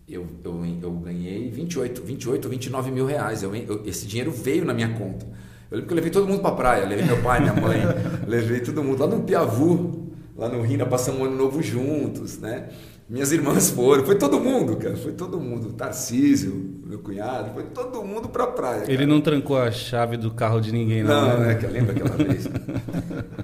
Eu, 0.08 0.26
eu, 0.44 0.66
eu 0.82 0.92
ganhei 0.94 1.50
28, 1.50 2.02
28, 2.02 2.48
29 2.48 2.92
mil 2.92 3.06
reais. 3.06 3.44
Eu, 3.44 3.54
eu, 3.56 3.84
esse 3.86 4.06
dinheiro 4.08 4.32
veio 4.32 4.64
na 4.64 4.74
minha 4.74 4.94
conta. 4.94 5.26
Eu 5.70 5.78
lembro 5.78 5.88
que 5.88 5.94
eu 5.94 5.96
levei 5.96 6.12
todo 6.12 6.28
mundo 6.28 6.42
para 6.42 6.56
praia. 6.56 6.86
Levei 6.86 7.06
meu 7.06 7.22
pai, 7.22 7.42
minha 7.42 7.54
mãe, 7.54 7.82
levei 8.26 8.62
todo 8.62 8.82
mundo 8.84 9.00
lá 9.00 9.08
no 9.08 9.24
Piavu, 9.24 10.08
lá 10.36 10.48
no 10.48 10.62
Rio, 10.62 10.86
passamos 10.88 11.22
um 11.22 11.26
ano 11.26 11.36
novo 11.36 11.62
juntos, 11.62 12.38
né? 12.38 12.70
Minhas 13.10 13.32
irmãs 13.32 13.70
foram, 13.70 14.04
foi 14.04 14.16
todo 14.16 14.38
mundo, 14.38 14.76
cara, 14.76 14.98
foi 14.98 15.14
todo 15.14 15.40
mundo. 15.40 15.72
Tarcísio, 15.72 16.78
meu 16.86 17.00
cunhado, 17.00 17.54
foi 17.54 17.64
todo 17.64 18.04
mundo 18.04 18.28
pra 18.28 18.48
praia. 18.48 18.82
Cara. 18.82 18.92
Ele 18.92 19.06
não 19.06 19.22
trancou 19.22 19.58
a 19.58 19.72
chave 19.72 20.18
do 20.18 20.30
carro 20.32 20.60
de 20.60 20.74
ninguém, 20.74 21.04
não. 21.04 21.30
Não, 21.30 21.40
né? 21.40 21.58
é, 21.62 21.68
lembra 21.68 21.94
aquela 21.94 22.18
vez? 22.18 22.50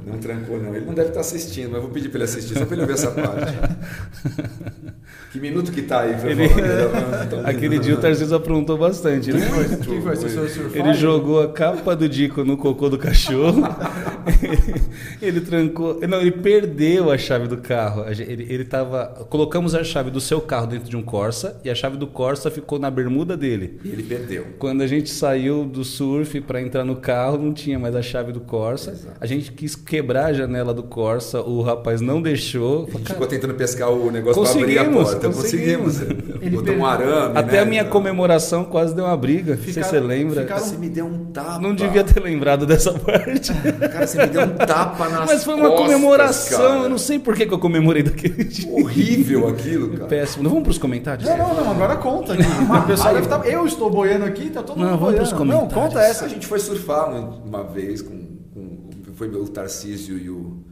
não 0.05 0.17
trancou, 0.17 0.61
não. 0.61 0.75
Ele 0.75 0.85
não 0.85 0.93
deve 0.93 1.09
estar 1.09 1.21
assistindo, 1.21 1.67
mas 1.67 1.75
eu 1.75 1.81
vou 1.83 1.91
pedir 1.91 2.09
para 2.09 2.17
ele 2.17 2.23
assistir, 2.25 2.57
só 2.57 2.65
para 2.65 2.75
ele 2.75 2.81
ouvir 2.81 2.93
essa 2.93 3.11
parte. 3.11 3.53
que 5.31 5.39
minuto 5.39 5.71
que 5.71 5.81
tá 5.81 6.01
aí? 6.01 6.11
Ele... 6.29 6.49
Falar, 6.49 7.47
Aquele 7.47 7.79
dia 7.79 7.93
o 7.93 7.97
Tarcísio 7.97 8.35
aprontou 8.35 8.77
bastante. 8.77 9.31
Né? 9.31 9.39
Quem 9.85 10.01
foi? 10.01 10.15
foi? 10.17 10.77
Ele 10.77 10.93
jogou 10.93 11.41
a 11.41 11.53
capa 11.53 11.95
do 11.95 12.09
Dico 12.09 12.43
no 12.43 12.57
cocô 12.57 12.89
do 12.89 12.97
cachorro. 12.97 13.63
ele 15.21 15.39
trancou. 15.39 15.99
Não, 16.07 16.19
ele 16.19 16.31
perdeu 16.31 17.09
a 17.09 17.17
chave 17.17 17.47
do 17.47 17.57
carro. 17.57 18.05
Ele, 18.09 18.45
ele 18.49 18.65
tava. 18.65 19.25
Colocamos 19.53 19.75
a 19.75 19.83
chave 19.83 20.09
do 20.09 20.19
seu 20.19 20.41
carro 20.41 20.65
dentro 20.65 20.89
de 20.89 20.97
um 20.97 21.03
Corsa 21.03 21.61
e 21.63 21.69
a 21.69 21.75
chave 21.75 21.95
do 21.95 22.07
Corsa 22.07 22.49
ficou 22.49 22.79
na 22.79 22.89
bermuda 22.89 23.37
dele. 23.37 23.79
E 23.83 23.89
ele 23.89 24.01
perdeu. 24.01 24.47
Quando 24.57 24.81
a 24.81 24.87
gente 24.87 25.11
saiu 25.11 25.63
do 25.63 25.83
surf 25.83 26.41
para 26.41 26.59
entrar 26.59 26.83
no 26.83 26.95
carro, 26.95 27.37
não 27.37 27.53
tinha 27.53 27.77
mais 27.77 27.95
a 27.95 28.01
chave 28.01 28.31
do 28.31 28.39
Corsa. 28.39 28.89
Exato. 28.89 29.15
A 29.21 29.27
gente 29.27 29.51
quis 29.51 29.75
quebrar 29.75 30.25
a 30.25 30.33
janela 30.33 30.73
do 30.73 30.81
Corsa, 30.81 31.39
o 31.41 31.61
rapaz 31.61 32.01
não 32.01 32.19
deixou. 32.19 32.87
A 32.87 32.97
gente 32.97 33.11
ficou 33.11 33.27
tentando 33.27 33.53
pescar 33.53 33.91
o 33.91 34.09
negócio 34.09 34.41
para 34.41 34.59
abrir 34.59 34.79
a 34.79 34.85
porta. 34.85 35.27
Conseguimos. 35.27 35.99
conseguimos. 35.99 36.51
Botou 36.51 36.73
um 36.73 36.83
arame. 36.83 37.37
Até 37.37 37.57
né? 37.57 37.59
a 37.59 37.65
minha 37.65 37.85
comemoração 37.85 38.65
quase 38.65 38.95
deu 38.95 39.05
uma 39.05 39.15
briga. 39.15 39.55
Ficaram, 39.55 39.67
não 39.67 39.73
sei 39.73 39.83
se 39.83 39.89
você 39.89 39.99
lembra. 39.99 40.41
Ficaram... 40.41 40.63
Você 40.63 40.77
me 40.77 40.89
deu 40.89 41.05
um 41.05 41.25
tapa. 41.25 41.59
Não 41.59 41.75
devia 41.75 42.03
ter 42.03 42.19
lembrado 42.19 42.65
dessa 42.65 42.91
parte. 42.97 43.53
Cara, 43.53 44.07
você 44.07 44.17
me 44.17 44.27
deu 44.29 44.41
um 44.45 44.55
tapa 44.55 45.07
nas 45.09 45.27
Mas 45.27 45.43
foi 45.43 45.53
uma 45.53 45.69
costas, 45.69 45.85
comemoração. 45.85 46.57
Cara. 46.57 46.79
Eu 46.85 46.89
não 46.89 46.97
sei 46.97 47.19
por 47.19 47.35
que, 47.35 47.45
que 47.45 47.53
eu 47.53 47.59
comemorei 47.59 48.01
daquele 48.01 48.43
dia. 48.45 48.71
Horrível 48.71 49.42
aquilo, 49.47 49.89
cara. 49.91 50.05
Péssimo. 50.05 50.43
Não 50.43 50.49
vamos 50.49 50.63
para 50.63 50.71
os 50.71 50.77
comentários? 50.77 51.27
Não, 51.27 51.37
não, 51.37 51.55
não. 51.55 51.71
Agora 51.71 51.97
conta. 51.97 52.33
Aqui. 52.33 52.43
o 52.43 52.87
pessoal 52.87 53.13
deve 53.13 53.25
estar... 53.25 53.39
Tá- 53.39 53.47
eu 53.47 53.65
estou 53.65 53.89
boiando 53.89 54.25
aqui, 54.25 54.49
tá 54.49 54.63
todo 54.63 54.77
não, 54.77 54.91
mundo 54.91 54.99
vamos 54.99 55.31
boiando. 55.31 55.45
Não, 55.45 55.67
conta 55.67 55.99
essa. 55.99 56.25
A 56.25 56.27
gente 56.27 56.47
foi 56.47 56.59
surfar 56.59 57.09
uma 57.09 57.63
vez 57.63 58.01
com, 58.01 58.37
com 58.53 58.89
foi 59.13 59.27
o 59.29 59.47
Tarcísio 59.47 60.17
e 60.17 60.29
o, 60.29 60.63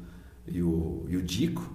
e 0.47 0.61
o, 0.61 1.05
e 1.07 1.17
o 1.17 1.21
Dico. 1.21 1.69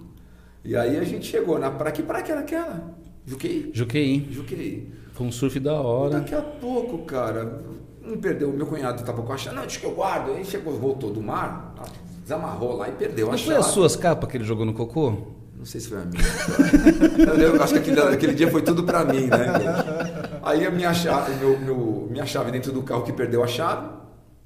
E 0.63 0.75
aí 0.75 0.97
a 0.97 1.03
gente 1.03 1.25
chegou 1.25 1.57
na 1.57 1.71
praia. 1.71 1.93
Que 1.93 2.03
praia 2.03 2.23
que 2.23 2.31
era 2.31 2.41
aquela? 2.41 2.95
Juquei? 3.25 3.71
Juquei. 3.73 4.27
Juquei. 4.31 4.91
Foi 5.13 5.27
um 5.27 5.31
surf 5.31 5.59
da 5.59 5.73
hora. 5.73 6.17
E 6.17 6.19
daqui 6.19 6.35
a 6.35 6.41
pouco, 6.41 6.99
cara, 6.99 7.63
não 8.01 8.17
perdeu. 8.17 8.51
Meu 8.51 8.67
cunhado 8.67 8.99
estava 9.01 9.21
com 9.21 9.33
a 9.33 9.37
chave. 9.37 9.55
Não, 9.55 9.63
deixa 9.63 9.79
que 9.79 9.85
eu 9.85 9.91
guardo. 9.91 10.31
Aí 10.31 10.45
chegou, 10.45 10.73
voltou 10.73 11.11
do 11.11 11.21
mar, 11.21 11.73
desamarrou 12.21 12.77
lá 12.77 12.89
e 12.89 12.91
perdeu 12.91 13.27
não 13.27 13.33
a 13.33 13.37
chave. 13.37 13.49
Não 13.49 13.55
foi 13.55 13.65
as 13.65 13.73
suas 13.73 13.95
capas 13.95 14.29
que 14.29 14.37
ele 14.37 14.43
jogou 14.43 14.65
no 14.65 14.73
cocô? 14.73 15.13
Não 15.57 15.65
sei 15.65 15.81
se 15.81 15.89
foi 15.89 15.97
a 15.97 16.05
minha. 16.05 16.21
eu 17.41 17.61
acho 17.61 17.73
que 17.73 17.79
aquele, 17.79 17.99
aquele, 17.99 18.33
dia 18.35 18.49
foi 18.49 18.61
tudo 18.61 18.83
para 18.83 19.03
mim, 19.03 19.25
né? 19.25 19.47
Aí 20.43 20.65
a 20.65 20.69
minha 20.69 20.93
chave, 20.93 21.33
meu, 21.35 21.59
meu, 21.59 22.07
minha 22.11 22.25
chave 22.27 22.51
dentro 22.51 22.71
do 22.71 22.83
carro 22.83 23.03
que 23.03 23.11
perdeu 23.11 23.43
a 23.43 23.47
chave, 23.47 23.89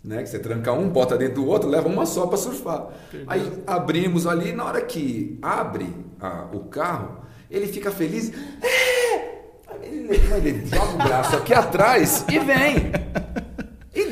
né? 0.03 0.23
Que 0.23 0.29
você 0.29 0.39
tranca 0.39 0.71
um, 0.71 0.87
bota 0.87 1.17
dentro 1.17 1.35
do 1.35 1.47
outro, 1.47 1.69
leva 1.69 1.89
uma 1.89 2.05
só 2.05 2.27
para 2.27 2.37
surfar. 2.37 2.87
Perdeu. 3.11 3.27
Aí 3.29 3.51
abrimos 3.67 4.25
ali, 4.25 4.53
na 4.53 4.63
hora 4.63 4.81
que 4.81 5.37
abre 5.41 5.93
a, 6.17 6.47
o 6.53 6.61
carro, 6.61 7.25
ele 7.49 7.67
fica 7.67 7.91
feliz. 7.91 8.31
É! 8.63 9.41
Ele, 9.83 10.15
ele 10.37 10.65
joga 10.65 10.93
o 10.93 10.97
braço 10.97 11.35
aqui 11.35 11.53
atrás 11.53 12.25
e 12.29 12.39
vem. 12.39 12.91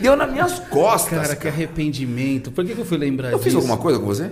Deu 0.01 0.15
nas 0.15 0.31
minhas 0.31 0.59
costas. 0.59 1.09
Cara, 1.09 1.27
cara. 1.27 1.35
que 1.35 1.47
arrependimento. 1.47 2.51
Por 2.51 2.65
que, 2.65 2.73
que 2.73 2.81
eu 2.81 2.85
fui 2.85 2.97
lembrar 2.97 3.31
eu 3.31 3.37
disso? 3.37 3.49
Eu 3.49 3.51
fiz 3.51 3.55
alguma 3.55 3.77
coisa 3.77 3.99
com 3.99 4.05
você? 4.05 4.29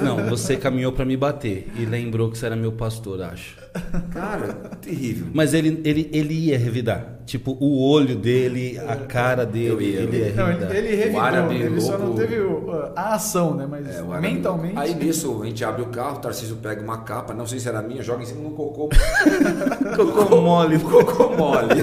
Não, 0.00 0.28
você 0.28 0.56
caminhou 0.56 0.92
para 0.92 1.04
me 1.04 1.16
bater 1.16 1.68
e 1.78 1.84
lembrou 1.84 2.30
que 2.30 2.38
você 2.38 2.46
era 2.46 2.56
meu 2.56 2.72
pastor, 2.72 3.22
acho. 3.22 3.63
Cara, 4.12 4.54
terrível. 4.80 5.26
Mas 5.32 5.52
ele, 5.52 5.80
ele, 5.84 6.08
ele 6.12 6.34
ia 6.34 6.58
revidar. 6.58 7.14
Tipo, 7.26 7.56
o 7.58 7.90
olho 7.90 8.16
dele, 8.16 8.78
a 8.86 8.96
cara 8.96 9.46
dele, 9.46 9.92
ia, 9.92 10.00
ele 10.00 10.18
ia 10.18 10.24
revidar. 10.26 10.68
Não, 10.68 10.76
ele 10.76 10.94
revidou, 10.94 11.20
árabe 11.20 11.54
ele 11.54 11.68
louco. 11.70 11.80
só 11.80 11.98
não 11.98 12.14
teve 12.14 12.36
a 12.94 13.14
ação, 13.14 13.54
né? 13.54 13.66
Mas 13.68 13.88
é, 13.88 14.20
mentalmente... 14.20 14.78
Aí 14.78 14.94
nisso, 14.94 15.40
a 15.42 15.46
gente 15.46 15.64
abre 15.64 15.82
o 15.82 15.86
carro, 15.86 16.16
o 16.16 16.20
Tarcísio 16.20 16.56
pega 16.56 16.82
uma 16.82 16.98
capa, 16.98 17.32
não 17.32 17.46
sei 17.46 17.58
se 17.58 17.68
era 17.68 17.80
minha, 17.80 18.02
joga 18.02 18.22
em 18.22 18.26
cima 18.26 18.42
de 18.42 18.46
um 18.46 18.50
cocô. 18.50 18.90
cocô 19.96 20.40
mole. 20.40 20.78
Cocô 20.84 21.34
mole. 21.34 21.82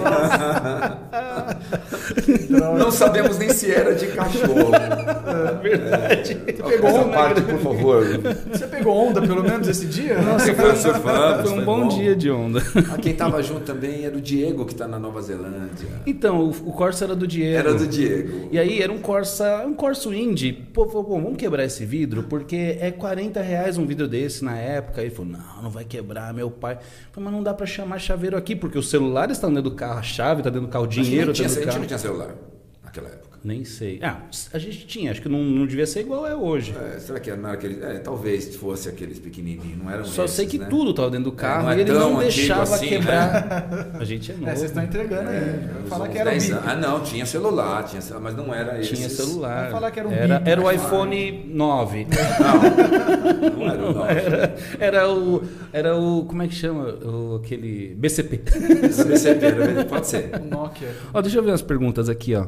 não 2.78 2.92
sabemos 2.92 3.38
nem 3.40 3.50
se 3.50 3.72
era 3.72 3.96
de 3.96 4.08
cachorro. 4.08 4.72
É 4.76 5.54
verdade. 5.56 6.38
É, 6.46 6.52
pegou 6.52 6.92
onda, 6.92 7.14
parte, 7.18 7.42
por 7.42 7.60
favor. 7.60 8.06
Você 8.52 8.68
pegou 8.68 9.08
onda 9.08 9.22
pelo 9.22 9.44
menos 9.44 9.68
esse 9.68 9.88
dia? 9.88 10.22
Nossa, 10.22 10.54
foi 10.54 10.76
surfando. 10.76 11.50
Foi 11.50 11.60
um 11.60 11.66
bom, 11.66 11.81
bom, 11.84 11.98
dia 11.98 12.16
de 12.16 12.30
onda. 12.30 12.62
Ah, 12.92 12.98
quem 12.98 13.14
tava 13.14 13.42
junto 13.42 13.62
também 13.62 14.04
era 14.04 14.16
o 14.16 14.22
Diego, 14.22 14.66
que 14.66 14.74
está 14.74 14.88
na 14.88 15.00
Nova 15.00 15.22
Zelândia. 15.22 15.88
Então, 16.06 16.46
o, 16.46 16.50
o 16.50 16.74
Corsa 16.74 17.06
era 17.06 17.16
do 17.16 17.28
Diego. 17.28 17.58
Era 17.58 17.74
do 17.74 17.88
Diego. 17.88 18.50
E 18.52 18.60
aí 18.60 18.82
era 18.82 18.92
um 18.92 19.00
Corsa, 19.00 19.64
um 19.66 19.74
Corso 19.74 20.14
Indie. 20.14 20.54
Pô, 20.54 20.86
pô, 20.86 21.04
pô, 21.04 21.20
vamos 21.20 21.38
quebrar 21.38 21.64
esse 21.64 21.86
vidro, 21.86 22.24
porque 22.24 22.78
é 22.80 22.92
40 22.92 23.42
reais 23.42 23.78
um 23.78 23.86
vidro 23.86 24.08
desse 24.08 24.44
na 24.44 24.58
época. 24.58 25.02
Ele 25.02 25.12
falou, 25.12 25.32
não, 25.32 25.64
não 25.64 25.70
vai 25.70 25.86
quebrar, 25.86 26.34
meu 26.34 26.50
pai. 26.50 26.78
Falei, 27.12 27.26
mas 27.26 27.34
não 27.34 27.44
dá 27.44 27.54
para 27.54 27.66
chamar 27.66 28.00
chaveiro 28.00 28.38
aqui, 28.38 28.56
porque 28.56 28.78
os 28.78 28.90
celulares 28.90 29.38
estão 29.38 29.50
dentro 29.50 29.70
do 29.70 29.76
carro, 29.76 30.00
a 30.00 30.04
chave 30.04 30.42
está 30.42 30.50
dentro 30.50 30.68
do 30.68 30.72
carro, 30.72 30.86
o 30.86 30.88
dinheiro 30.88 31.32
está 31.32 31.44
dentro 31.44 31.62
do 31.62 31.66
carro. 31.66 31.70
A 31.70 31.72
gente 31.72 31.82
não 31.82 31.88
tinha 31.88 31.98
celular 31.98 32.36
naquela 32.84 33.08
época. 33.10 33.31
Nem 33.44 33.66
sei. 33.66 34.00
Ah, 34.04 34.22
a 34.54 34.60
gente 34.60 34.86
tinha, 34.86 35.10
acho 35.10 35.20
que 35.20 35.28
não, 35.28 35.40
não 35.42 35.66
devia 35.66 35.88
ser 35.88 36.02
igual 36.02 36.28
é 36.28 36.36
hoje. 36.36 36.76
É, 36.78 37.00
será 37.00 37.20
que 37.20 37.28
era 37.28 37.52
aqueles. 37.52 37.82
É, 37.82 37.98
talvez 37.98 38.56
fosse 38.56 38.88
aqueles 38.88 39.18
pequenininhos, 39.18 39.80
não 39.84 39.90
eram 39.90 40.06
Só 40.06 40.26
esses, 40.26 40.36
sei 40.36 40.46
que 40.46 40.60
né? 40.60 40.68
tudo 40.70 40.92
estava 40.92 41.10
dentro 41.10 41.26
do 41.26 41.32
carro 41.32 41.72
é, 41.72 41.78
e 41.78 41.82
ele 41.82 41.92
não 41.92 42.20
deixava 42.20 42.62
assim, 42.62 42.90
quebrar. 42.90 43.50
Né? 43.50 44.00
A 44.00 44.04
gente 44.04 44.32
é 44.32 44.36
novo. 44.36 44.52
É, 44.52 44.56
vocês 44.56 44.70
estão 44.70 44.84
entregando 44.84 45.30
aí. 45.30 45.38
É, 45.38 45.70
falar 45.88 46.10
que 46.10 46.18
era 46.18 46.30
um. 46.30 46.34
Ah, 46.68 46.76
não, 46.76 47.02
tinha 47.02 47.26
celular, 47.26 47.84
tinha 47.86 48.02
celular, 48.02 48.22
mas 48.22 48.36
não 48.36 48.54
era 48.54 48.80
Tinha 48.82 49.06
esses... 49.08 49.18
celular. 49.18 49.72
Falar 49.72 49.92
que 49.92 50.00
era 50.00 50.10
um 50.10 50.12
era, 50.12 50.40
bip, 50.40 50.50
era 50.50 50.62
o 50.62 50.72
iPhone 50.72 51.46
9. 51.48 52.08
Não, 52.42 53.52
não 53.58 53.72
era 53.72 53.86
o 53.86 53.94
9. 53.94 54.12
Era, 54.12 54.56
era 54.80 55.12
o. 55.12 55.44
Era 55.72 55.96
o. 55.98 56.26
Como 56.26 56.44
é 56.44 56.48
que 56.48 56.54
chama? 56.54 56.90
O, 56.90 57.42
aquele. 57.44 57.96
BCP. 57.96 58.38
BCP, 59.08 59.86
pode 59.90 60.08
ser. 60.08 60.32
O 60.36 60.46
Nokia. 60.46 60.90
Ó, 61.14 61.22
deixa 61.22 61.40
eu 61.40 61.44
ver 61.44 61.52
as 61.52 61.62
perguntas 61.62 62.10
aqui, 62.10 62.36
ó. 62.36 62.46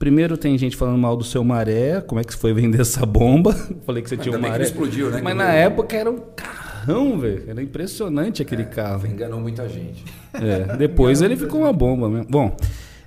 Primeiro 0.00 0.34
tem 0.38 0.56
gente 0.56 0.78
falando 0.78 0.96
mal 0.96 1.14
do 1.14 1.22
seu 1.22 1.44
maré, 1.44 2.00
como 2.00 2.18
é 2.18 2.24
que 2.24 2.32
você 2.32 2.38
foi 2.38 2.54
vender 2.54 2.80
essa 2.80 3.04
bomba? 3.04 3.52
Falei 3.84 4.02
que 4.02 4.08
você 4.08 4.16
tinha 4.16 4.34
um 4.34 4.40
que 4.40 4.42
maré. 4.42 4.56
não 4.56 4.64
explodiu, 4.64 5.10
né? 5.10 5.20
Mas 5.22 5.34
Que 5.34 5.38
na 5.38 5.52
época 5.52 5.94
era 5.94 6.10
um 6.10 6.18
carrão, 6.34 7.18
velho. 7.18 7.44
Era 7.46 7.62
impressionante 7.62 8.40
aquele 8.40 8.64
carro. 8.64 9.06
Enganou 9.06 9.38
muita 9.38 9.68
gente. 9.68 10.02
É, 10.32 10.74
depois 10.78 11.20
ele 11.20 11.36
ficou 11.36 11.60
uma 11.60 11.72
bomba 11.74 12.08
mesmo. 12.08 12.26
Bom, 12.30 12.56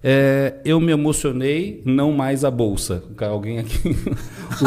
é, 0.03 0.53
eu 0.63 0.79
me 0.79 0.91
emocionei, 0.91 1.81
não 1.83 2.11
mais 2.11 2.45
a 2.45 2.51
bolsa. 2.51 3.01
Alguém 3.21 3.57
aqui. 3.57 3.97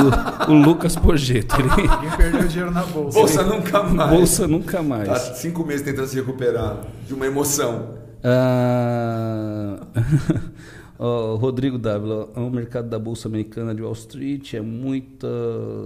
o, 0.48 0.50
o 0.50 0.54
Lucas 0.54 0.96
Porgeto. 0.96 1.54
Ele, 1.60 1.68
Ninguém 1.68 2.16
perdeu 2.16 2.48
dinheiro 2.48 2.72
na 2.72 2.82
bolsa. 2.82 3.20
Bolsa 3.20 3.42
nunca 3.44 3.82
mais. 3.84 4.10
bolsa 4.10 4.48
nunca 4.48 4.82
mais. 4.82 5.08
Tá 5.08 5.16
cinco 5.34 5.64
meses 5.64 5.82
tentando 5.82 6.08
se 6.08 6.16
recuperar 6.16 6.78
de 7.06 7.14
uma 7.14 7.24
emoção. 7.24 7.94
Ah, 8.24 9.78
ó, 10.98 11.34
Rodrigo 11.36 11.78
Dávila, 11.78 12.26
o 12.36 12.50
mercado 12.50 12.88
da 12.88 12.98
bolsa 12.98 13.28
americana 13.28 13.74
de 13.74 13.82
Wall 13.82 13.92
Street 13.92 14.54
é 14.54 14.60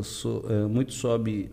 so- 0.03 0.45
é, 0.49 0.67
muito 0.67 0.93
sobe, 0.93 1.51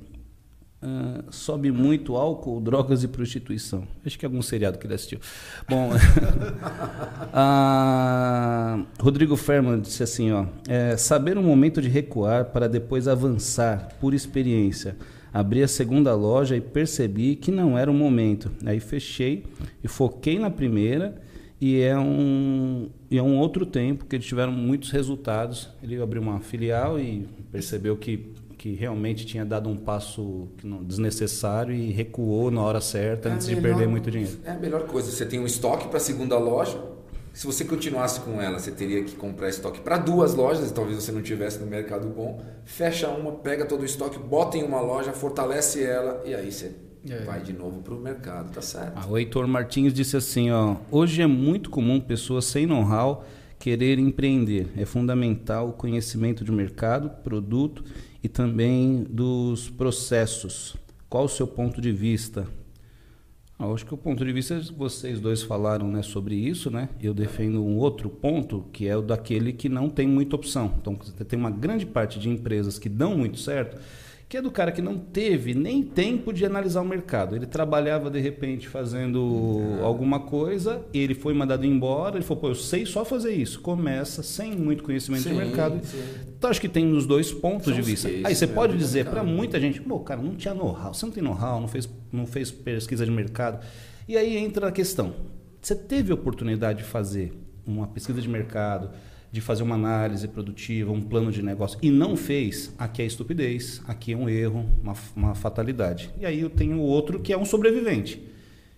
ah, 0.81 1.23
sobe 1.29 1.71
muito 1.71 2.15
álcool, 2.15 2.59
drogas 2.61 3.03
e 3.03 3.07
prostituição. 3.07 3.83
Acho 4.05 4.17
que 4.17 4.25
é 4.25 4.27
algum 4.27 4.41
seriado 4.41 4.77
que 4.77 4.85
ele 4.87 4.93
assistiu. 4.93 5.19
Bom, 5.69 5.89
ah, 7.33 8.79
Rodrigo 8.99 9.35
Ferman 9.35 9.79
disse 9.79 10.03
assim, 10.03 10.31
ó, 10.31 10.45
é, 10.67 10.95
saber 10.97 11.37
um 11.37 11.43
momento 11.43 11.81
de 11.81 11.89
recuar 11.89 12.45
para 12.45 12.67
depois 12.67 13.07
avançar 13.07 13.89
por 13.99 14.13
experiência. 14.13 14.95
Abri 15.33 15.61
a 15.61 15.67
segunda 15.67 16.15
loja 16.15 16.55
e 16.55 16.61
percebi 16.61 17.35
que 17.35 17.51
não 17.51 17.77
era 17.77 17.91
o 17.91 17.93
momento. 17.93 18.51
Aí 18.65 18.79
fechei 18.79 19.45
e 19.83 19.87
foquei 19.87 20.39
na 20.39 20.49
primeira 20.49 21.21
e 21.59 21.81
é 21.81 21.97
um, 21.97 22.89
e 23.09 23.17
é 23.17 23.23
um 23.23 23.37
outro 23.37 23.65
tempo 23.65 24.05
que 24.05 24.15
eles 24.15 24.25
tiveram 24.25 24.51
muitos 24.51 24.91
resultados. 24.91 25.69
Ele 25.81 25.99
abriu 26.01 26.21
uma 26.21 26.39
filial 26.39 26.99
e 26.99 27.27
percebeu 27.51 27.97
que, 27.97 28.31
que 28.57 28.73
realmente 28.73 29.25
tinha 29.25 29.43
dado 29.45 29.67
um 29.69 29.75
passo 29.75 30.47
não- 30.63 30.83
desnecessário 30.83 31.73
e 31.73 31.91
recuou 31.91 32.51
na 32.51 32.61
hora 32.61 32.79
certa 32.81 33.29
antes 33.29 33.47
É 33.47 33.55
de 33.55 33.55
melhor- 33.61 33.75
perder 33.77 33.89
muito 33.89 34.11
dinheiro. 34.11 34.37
É 34.45 34.51
a 34.51 34.59
melhor 34.59 34.83
coisa. 34.85 35.09
Você 35.11 35.25
tem 35.25 35.39
um 35.39 35.45
estoque 35.45 35.87
para 35.87 35.97
a 35.97 36.01
segunda 36.01 36.37
loja, 36.37 36.77
Se 37.33 37.45
você 37.45 37.63
continuasse 37.63 38.19
com 38.21 38.41
ela, 38.41 38.57
você 38.57 38.71
teria 38.71 39.03
que 39.03 39.15
comprar 39.15 39.47
estoque 39.47 39.79
para 39.79 39.99
duas 39.99 40.33
lojas, 40.33 40.71
e 40.71 40.73
talvez 40.73 40.97
você 41.03 41.11
não 41.11 41.21
tivesse 41.21 41.59
no 41.59 41.67
mercado 41.67 42.07
bom. 42.09 42.41
Fecha 42.65 43.09
uma, 43.09 43.31
pega 43.31 43.63
todo 43.63 43.81
o 43.81 43.85
estoque, 43.85 44.17
bota 44.17 44.57
em 44.57 44.63
uma 44.63 44.81
loja, 44.81 45.13
fortalece 45.13 45.83
ela 45.83 46.23
e 46.25 46.33
aí 46.33 46.51
você 46.51 46.71
é. 47.09 47.23
vai 47.23 47.41
de 47.41 47.53
novo 47.53 47.81
para 47.81 47.93
o 47.93 47.99
mercado, 47.99 48.51
tá 48.51 48.61
certo? 48.61 48.93
Ah, 48.95 49.07
o 49.07 49.17
Heitor 49.17 49.47
Martins 49.47 49.93
disse 49.93 50.15
assim, 50.17 50.51
ó, 50.51 50.77
hoje 50.91 51.21
é 51.21 51.27
muito 51.27 51.69
comum 51.69 51.99
pessoas 51.99 52.45
sem 52.45 52.65
know-how 52.65 53.25
querer 53.59 53.99
empreender. 53.99 54.67
É 54.77 54.85
fundamental 54.85 55.69
o 55.69 55.73
conhecimento 55.73 56.43
de 56.43 56.51
mercado, 56.51 57.09
produto 57.23 57.83
e 58.23 58.29
também 58.29 59.03
dos 59.09 59.69
processos. 59.69 60.75
Qual 61.09 61.25
o 61.25 61.29
seu 61.29 61.47
ponto 61.47 61.81
de 61.81 61.91
vista? 61.91 62.47
Ah, 63.59 63.65
acho 63.71 63.85
que 63.85 63.93
o 63.93 63.97
ponto 63.97 64.23
de 64.23 64.31
vista 64.31 64.61
vocês 64.77 65.19
dois 65.19 65.41
falaram 65.41 65.87
né, 65.87 66.03
sobre 66.03 66.35
isso, 66.35 66.69
né? 66.69 66.89
Eu 67.01 67.13
defendo 67.13 67.63
um 67.63 67.77
outro 67.77 68.07
ponto 68.07 68.65
que 68.71 68.87
é 68.87 68.95
o 68.95 69.01
daquele 69.01 69.51
que 69.51 69.67
não 69.67 69.89
tem 69.89 70.07
muita 70.07 70.35
opção. 70.35 70.73
Então 70.79 70.95
você 70.95 71.25
tem 71.25 71.39
uma 71.39 71.49
grande 71.49 71.85
parte 71.85 72.19
de 72.19 72.29
empresas 72.29 72.77
que 72.77 72.87
dão 72.87 73.17
muito 73.17 73.39
certo 73.39 73.81
que 74.29 74.35
é 74.35 74.41
do 74.41 74.51
cara 74.51 74.73
que 74.73 74.81
não 74.81 74.97
teve 74.97 75.53
nem 75.53 75.81
tempo 75.81 76.33
de 76.33 76.45
analisar 76.45 76.81
o 76.81 76.85
mercado. 76.85 77.35
Ele 77.35 77.45
trabalhava 77.45 78.09
de 78.09 78.19
repente 78.19 78.67
fazendo 78.67 79.21
uhum. 79.21 79.85
alguma 79.85 80.19
coisa, 80.19 80.85
ele 80.93 81.13
foi 81.13 81.33
mandado 81.33 81.65
embora, 81.65 82.17
ele 82.17 82.25
falou, 82.25 82.41
pô, 82.41 82.49
eu 82.49 82.55
sei 82.55 82.85
só 82.85 83.05
fazer 83.05 83.33
isso. 83.33 83.61
Começa 83.61 84.21
sem 84.21 84.53
muito 84.53 84.83
conhecimento 84.83 85.23
sim, 85.23 85.29
de 85.29 85.35
mercado. 85.35 85.79
Sim. 85.85 86.03
Então 86.37 86.49
acho 86.49 86.59
que 86.59 86.67
tem 86.67 86.91
os 86.91 87.05
dois 87.05 87.31
pontos 87.31 87.67
São 87.67 87.73
de 87.73 87.81
vista. 87.81 88.09
Aí 88.25 88.35
você 88.35 88.45
pode 88.45 88.77
dizer 88.77 89.05
para 89.05 89.23
muita 89.23 89.59
gente, 89.61 89.79
pô, 89.79 89.99
cara, 90.01 90.21
não 90.21 90.35
tinha 90.35 90.53
know-how, 90.53 90.93
você 90.93 91.05
não 91.05 91.13
tem 91.13 91.23
know-how, 91.23 91.61
não 91.61 91.67
fez, 91.69 91.89
não 92.11 92.25
fez 92.25 92.51
pesquisa 92.51 93.05
de 93.05 93.11
mercado. 93.11 93.65
E 94.09 94.17
aí 94.17 94.35
entra 94.35 94.67
a 94.67 94.71
questão. 94.73 95.15
Você 95.61 95.73
teve 95.73 96.11
oportunidade 96.11 96.79
de 96.79 96.83
fazer 96.83 97.31
uma 97.65 97.87
pesquisa 97.87 98.21
de 98.21 98.27
mercado, 98.27 98.89
de 99.31 99.41
fazer 99.41 99.63
uma 99.63 99.75
análise 99.75 100.27
produtiva, 100.27 100.91
um 100.91 101.01
plano 101.01 101.31
de 101.31 101.41
negócio 101.41 101.77
e 101.81 101.89
não 101.91 102.15
fez, 102.15 102.73
aqui 102.77 103.01
é 103.01 103.05
estupidez, 103.05 103.81
aqui 103.87 104.13
é 104.13 104.17
um 104.17 104.29
erro, 104.29 104.65
uma, 104.81 104.93
uma 105.15 105.35
fatalidade. 105.35 106.09
E 106.19 106.25
aí 106.25 106.39
eu 106.39 106.49
tenho 106.49 106.79
outro 106.79 107.19
que 107.19 107.33
é 107.33 107.37
um 107.37 107.45
sobrevivente. 107.45 108.21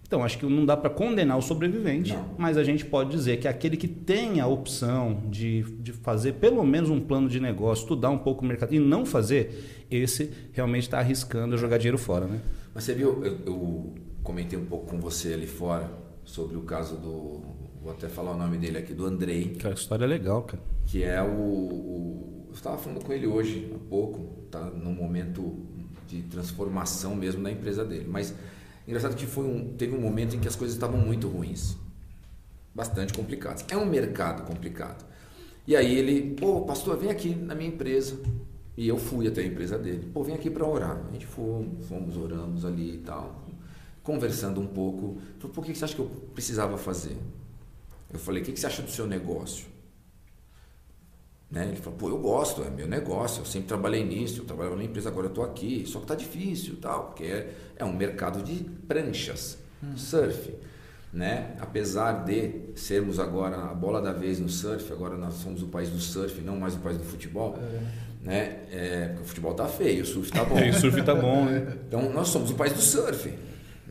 Então, 0.09 0.23
acho 0.23 0.39
que 0.39 0.45
não 0.47 0.65
dá 0.65 0.75
para 0.75 0.89
condenar 0.89 1.37
o 1.37 1.41
sobrevivente, 1.41 2.13
não. 2.13 2.33
mas 2.35 2.57
a 2.57 2.63
gente 2.63 2.83
pode 2.83 3.11
dizer 3.11 3.37
que 3.37 3.47
aquele 3.47 3.77
que 3.77 3.87
tem 3.87 4.39
a 4.39 4.47
opção 4.47 5.21
de, 5.29 5.61
de 5.61 5.93
fazer 5.93 6.33
pelo 6.33 6.65
menos 6.65 6.89
um 6.89 6.99
plano 6.99 7.29
de 7.29 7.39
negócio, 7.39 7.83
estudar 7.83 8.09
um 8.09 8.17
pouco 8.17 8.43
o 8.43 8.47
mercado 8.47 8.73
e 8.73 8.79
não 8.79 9.05
fazer, 9.05 9.85
esse 9.91 10.31
realmente 10.51 10.85
está 10.85 10.97
arriscando 10.97 11.55
jogar 11.59 11.77
dinheiro 11.77 11.99
fora. 11.99 12.25
Né? 12.25 12.41
Mas 12.73 12.85
você 12.85 12.95
viu, 12.95 13.23
eu, 13.23 13.37
eu 13.45 13.93
comentei 14.23 14.57
um 14.57 14.65
pouco 14.65 14.87
com 14.87 14.99
você 14.99 15.31
ali 15.31 15.45
fora 15.45 15.91
sobre 16.25 16.57
o 16.57 16.61
caso 16.61 16.95
do 16.95 17.58
vou 17.81 17.91
até 17.91 18.07
falar 18.07 18.31
o 18.31 18.37
nome 18.37 18.57
dele 18.57 18.77
aqui, 18.77 18.93
do 18.93 19.05
Andrei. 19.05 19.49
Que 19.49 19.67
a 19.67 19.71
história 19.71 20.05
é 20.05 20.07
legal, 20.07 20.43
cara. 20.43 20.61
Que 20.85 21.03
é 21.03 21.21
o. 21.21 21.27
o 21.27 22.45
eu 22.49 22.53
estava 22.53 22.77
falando 22.77 23.03
com 23.03 23.13
ele 23.13 23.27
hoje, 23.27 23.71
há 23.75 23.89
pouco, 23.89 24.19
tá 24.49 24.59
num 24.59 24.93
momento 24.93 25.55
de 26.07 26.23
transformação 26.23 27.15
mesmo 27.15 27.41
na 27.41 27.51
empresa 27.51 27.85
dele. 27.85 28.07
Mas 28.09 28.33
engraçado 28.87 29.15
que 29.15 29.27
foi 29.27 29.45
um, 29.45 29.73
teve 29.75 29.95
um 29.95 30.01
momento 30.01 30.35
em 30.35 30.39
que 30.39 30.47
as 30.47 30.55
coisas 30.55 30.75
estavam 30.75 30.99
muito 30.99 31.27
ruins. 31.27 31.77
Bastante 32.73 33.13
complicadas. 33.13 33.65
É 33.69 33.77
um 33.77 33.85
mercado 33.85 34.43
complicado. 34.43 35.05
E 35.67 35.75
aí 35.75 35.93
ele, 35.93 36.33
pô, 36.35 36.61
pastor, 36.61 36.97
vem 36.97 37.11
aqui 37.11 37.35
na 37.35 37.53
minha 37.53 37.69
empresa. 37.69 38.19
E 38.75 38.87
eu 38.87 38.97
fui 38.97 39.27
até 39.27 39.41
a 39.41 39.45
empresa 39.45 39.77
dele. 39.77 40.09
Pô, 40.11 40.23
vem 40.23 40.33
aqui 40.33 40.49
para 40.49 40.65
orar. 40.65 41.05
A 41.07 41.11
gente 41.11 41.27
fomos, 41.27 41.85
fomos, 41.85 42.17
oramos 42.17 42.65
ali 42.65 42.95
e 42.95 42.97
tal. 42.99 43.45
Conversando 44.01 44.59
um 44.59 44.67
pouco. 44.67 45.17
Falei, 45.37 45.53
por 45.53 45.65
que 45.65 45.75
você 45.75 45.85
acha 45.85 45.93
que 45.93 46.01
eu 46.01 46.09
precisava 46.33 46.77
fazer? 46.77 47.15
Eu 48.11 48.19
falei, 48.19 48.41
o 48.41 48.45
que, 48.45 48.51
que 48.51 48.59
você 48.59 48.67
acha 48.67 48.81
do 48.81 48.89
seu 48.89 49.05
negócio? 49.05 49.65
Né? 51.49 51.67
Ele 51.67 51.77
falou, 51.77 51.97
pô, 51.97 52.09
eu 52.09 52.17
gosto, 52.17 52.63
é 52.63 52.69
meu 52.69 52.87
negócio, 52.87 53.41
eu 53.41 53.45
sempre 53.45 53.67
trabalhei 53.67 54.05
nisso, 54.05 54.41
eu 54.41 54.45
trabalhava 54.45 54.75
na 54.75 54.83
empresa, 54.83 55.09
agora 55.09 55.25
eu 55.25 55.31
estou 55.31 55.43
aqui, 55.43 55.83
só 55.87 55.99
que 55.99 56.05
está 56.05 56.15
difícil 56.15 56.77
tal, 56.79 57.05
porque 57.07 57.23
é, 57.23 57.53
é 57.77 57.85
um 57.85 57.93
mercado 57.93 58.43
de 58.43 58.63
pranchas, 58.87 59.57
hum. 59.83 59.97
surf. 59.97 60.53
Né? 61.11 61.55
Apesar 61.59 62.23
de 62.23 62.51
sermos 62.75 63.19
agora 63.19 63.57
a 63.57 63.73
bola 63.73 63.99
da 63.99 64.13
vez 64.13 64.39
no 64.39 64.47
surf, 64.47 64.93
agora 64.93 65.17
nós 65.17 65.35
somos 65.35 65.63
o 65.63 65.67
país 65.67 65.89
do 65.89 65.99
surf, 65.99 66.39
não 66.41 66.55
mais 66.55 66.75
o 66.75 66.79
país 66.79 66.99
do 66.99 67.03
futebol, 67.03 67.57
é. 67.57 68.27
né? 68.27 68.59
É, 68.71 69.07
porque 69.07 69.23
o 69.23 69.25
futebol 69.25 69.55
tá 69.55 69.67
feio, 69.67 70.03
o 70.03 70.05
surf 70.05 70.31
tá 70.31 70.45
bom. 70.45 70.55
o 70.69 70.73
surf 70.73 71.01
tá 71.01 71.15
bom, 71.15 71.45
né? 71.45 71.77
Então 71.87 72.13
nós 72.13 72.27
somos 72.27 72.51
o 72.51 72.53
país 72.53 72.73
do 72.73 72.81
surf. 72.81 73.33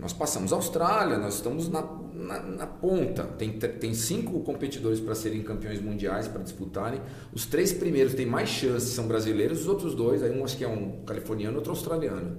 Nós 0.01 0.12
passamos 0.12 0.53
a 0.53 0.57
Austrália, 0.57 1.18
nós 1.18 1.34
estamos 1.34 1.68
na, 1.68 1.82
na, 2.14 2.40
na 2.40 2.66
ponta. 2.66 3.24
Tem, 3.24 3.51
tem 3.51 3.94
cinco 3.94 4.40
competidores 4.40 5.01
para 5.01 5.14
serem 5.14 5.42
campeões 5.42 5.80
mundiais, 5.80 6.28
para 6.28 6.42
disputarem. 6.42 7.01
Os 7.32 7.46
três 7.46 7.72
primeiros 7.72 8.14
têm 8.14 8.26
mais 8.26 8.49
chances, 8.49 8.90
são 8.90 9.09
brasileiros, 9.09 9.62
os 9.62 9.66
outros 9.66 9.94
dois, 9.94 10.22
aí 10.22 10.30
um 10.30 10.44
acho 10.44 10.57
que 10.57 10.64
é 10.64 10.68
um 10.68 11.03
californiano 11.05 11.57
outro 11.57 11.72
australiano. 11.72 12.36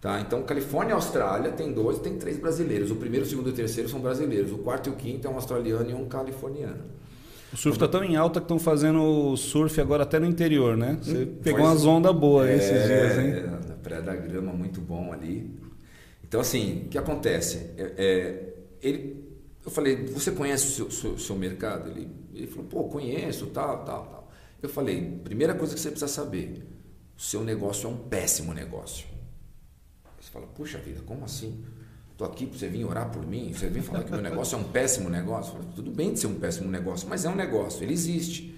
Tá? 0.00 0.20
Então, 0.20 0.42
Califórnia 0.42 0.92
e 0.92 0.94
Austrália 0.94 1.50
tem 1.50 1.72
dois, 1.72 1.98
tem 1.98 2.16
três 2.16 2.38
brasileiros. 2.38 2.90
O 2.90 2.96
primeiro, 2.96 3.26
o 3.26 3.28
segundo 3.28 3.48
e 3.48 3.52
o 3.52 3.54
terceiro 3.54 3.88
são 3.88 4.00
brasileiros. 4.00 4.52
O 4.52 4.58
quarto 4.58 4.88
e 4.88 4.92
o 4.92 4.96
quinto 4.96 5.26
é 5.26 5.30
um 5.30 5.34
australiano 5.34 5.90
e 5.90 5.94
um 5.94 6.06
californiano. 6.06 6.84
O 7.52 7.56
surf 7.56 7.76
está 7.76 7.88
tão 7.88 8.04
em 8.04 8.14
alta 8.14 8.40
que 8.40 8.44
estão 8.44 8.58
fazendo 8.58 9.34
surf 9.36 9.80
agora 9.80 10.02
até 10.02 10.20
no 10.20 10.26
interior, 10.26 10.76
né? 10.76 10.98
Você 11.00 11.22
hum, 11.22 11.38
pegou 11.42 11.64
umas 11.64 11.84
ondas 11.84 12.14
boas 12.14 12.48
é, 12.48 12.56
esses 12.56 12.86
dias, 12.86 13.18
hein? 13.18 13.50
Na 13.68 13.74
Praia 13.76 14.02
da 14.02 14.14
Grama, 14.14 14.52
muito 14.52 14.80
bom 14.80 15.12
ali. 15.12 15.50
Então, 16.28 16.40
assim, 16.40 16.84
o 16.84 16.88
que 16.90 16.98
acontece? 16.98 17.70
É, 17.78 17.94
é, 17.96 18.54
ele, 18.82 19.26
eu 19.64 19.70
falei, 19.70 20.04
você 20.06 20.30
conhece 20.30 20.66
o 20.66 20.70
seu, 20.70 20.90
seu, 20.90 21.18
seu, 21.18 21.36
mercado? 21.36 21.90
Ele, 21.90 22.10
ele 22.34 22.46
falou, 22.46 22.66
pô, 22.66 22.84
conheço, 22.84 23.46
tal, 23.46 23.82
tal, 23.84 24.06
tal. 24.06 24.30
Eu 24.62 24.68
falei, 24.68 25.18
primeira 25.24 25.54
coisa 25.54 25.74
que 25.74 25.80
você 25.80 25.90
precisa 25.90 26.12
saber, 26.12 26.66
o 27.16 27.20
seu 27.20 27.42
negócio 27.42 27.88
é 27.88 27.90
um 27.90 27.96
péssimo 27.96 28.52
negócio. 28.52 29.06
Você 30.20 30.30
fala, 30.30 30.46
puxa 30.48 30.76
vida, 30.78 31.00
como 31.06 31.24
assim? 31.24 31.64
Estou 32.12 32.26
aqui 32.26 32.46
para 32.46 32.58
você 32.58 32.68
vir 32.68 32.84
orar 32.84 33.10
por 33.10 33.24
mim, 33.26 33.52
você 33.54 33.68
vem 33.68 33.80
falar 33.80 34.04
que 34.04 34.10
meu 34.10 34.20
negócio 34.20 34.56
é 34.56 34.58
um 34.58 34.64
péssimo 34.64 35.08
negócio. 35.08 35.52
Falo, 35.52 35.64
Tudo 35.74 35.90
bem 35.90 36.12
de 36.12 36.20
ser 36.20 36.26
um 36.26 36.34
péssimo 36.34 36.70
negócio, 36.70 37.08
mas 37.08 37.24
é 37.24 37.30
um 37.30 37.36
negócio, 37.36 37.82
ele 37.82 37.94
existe. 37.94 38.54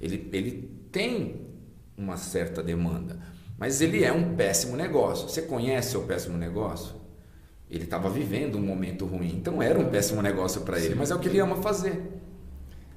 Ele, 0.00 0.28
ele 0.32 0.70
tem 0.92 1.48
uma 1.96 2.16
certa 2.16 2.62
demanda, 2.62 3.18
mas 3.58 3.80
ele 3.80 4.04
é 4.04 4.12
um 4.12 4.36
péssimo 4.36 4.76
negócio. 4.76 5.28
Você 5.28 5.42
conhece 5.42 5.96
o 5.96 6.02
péssimo 6.02 6.38
negócio? 6.38 6.99
Ele 7.70 7.84
estava 7.84 8.10
vivendo 8.10 8.56
um 8.56 8.60
momento 8.60 9.06
ruim, 9.06 9.34
então 9.36 9.62
era 9.62 9.78
um 9.78 9.88
péssimo 9.88 10.20
negócio 10.20 10.62
para 10.62 10.80
ele, 10.80 10.94
mas 10.96 11.10
é 11.10 11.14
o 11.14 11.20
que 11.20 11.28
ele 11.28 11.38
ama 11.38 11.56
fazer. 11.56 12.02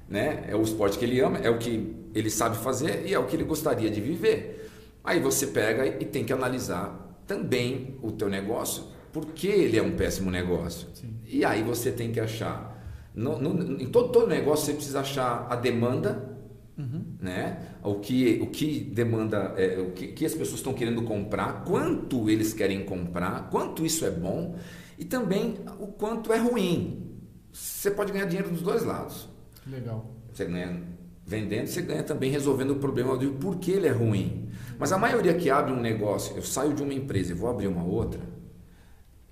Né? 0.08 0.44
É 0.48 0.56
o 0.56 0.62
esporte 0.62 0.98
que 0.98 1.04
ele 1.04 1.20
ama, 1.20 1.38
é 1.38 1.48
o 1.48 1.58
que 1.58 1.94
ele 2.14 2.28
sabe 2.28 2.56
fazer 2.56 3.06
e 3.06 3.14
é 3.14 3.18
o 3.18 3.26
que 3.26 3.36
ele 3.36 3.44
gostaria 3.44 3.90
de 3.90 4.00
viver. 4.00 4.70
Aí 5.02 5.20
você 5.20 5.46
pega 5.46 5.86
e 5.86 6.04
tem 6.04 6.24
que 6.24 6.32
analisar 6.32 7.20
também 7.26 7.96
o 8.02 8.10
teu 8.10 8.28
negócio, 8.28 8.84
porque 9.12 9.46
ele 9.46 9.78
é 9.78 9.82
um 9.82 9.96
péssimo 9.96 10.30
negócio. 10.30 10.88
Sim. 10.94 11.14
E 11.24 11.44
aí 11.44 11.62
você 11.62 11.92
tem 11.92 12.10
que 12.10 12.18
achar, 12.18 12.82
no, 13.14 13.38
no, 13.38 13.80
em 13.80 13.86
todo, 13.86 14.10
todo 14.10 14.26
negócio 14.26 14.66
você 14.66 14.74
precisa 14.74 15.00
achar 15.00 15.46
a 15.48 15.56
demanda, 15.56 16.36
uhum. 16.78 17.04
né? 17.20 17.76
o, 17.82 17.96
que, 17.96 18.40
o 18.42 18.46
que 18.46 18.80
demanda, 18.80 19.54
é, 19.56 19.78
o 19.78 19.92
que, 19.92 20.08
que 20.08 20.24
as 20.24 20.32
pessoas 20.32 20.58
estão 20.58 20.72
querendo 20.72 21.02
comprar, 21.02 21.64
quanto 21.64 22.28
eles 22.28 22.52
querem 22.52 22.84
comprar, 22.84 23.50
quanto 23.50 23.84
isso 23.84 24.04
é 24.04 24.10
bom 24.10 24.56
e 24.98 25.04
também 25.04 25.56
o 25.78 25.88
quanto 25.88 26.32
é 26.32 26.38
ruim. 26.38 27.18
Você 27.52 27.90
pode 27.90 28.12
ganhar 28.12 28.26
dinheiro 28.26 28.50
dos 28.50 28.62
dois 28.62 28.84
lados. 28.84 29.28
Legal. 29.66 30.10
Você 30.32 30.44
ganha 30.44 30.82
vendendo, 31.26 31.66
você 31.66 31.82
ganha 31.82 32.02
também 32.02 32.30
resolvendo 32.30 32.72
o 32.72 32.76
problema 32.76 33.16
do 33.16 33.32
porquê 33.34 33.72
ele 33.72 33.86
é 33.86 33.92
ruim. 33.92 34.48
Mas 34.78 34.92
a 34.92 34.98
maioria 34.98 35.34
que 35.34 35.48
abre 35.50 35.72
um 35.72 35.80
negócio, 35.80 36.36
eu 36.36 36.42
saio 36.42 36.74
de 36.74 36.82
uma 36.82 36.92
empresa 36.92 37.32
e 37.32 37.34
vou 37.34 37.48
abrir 37.48 37.68
uma 37.68 37.84
outra, 37.84 38.20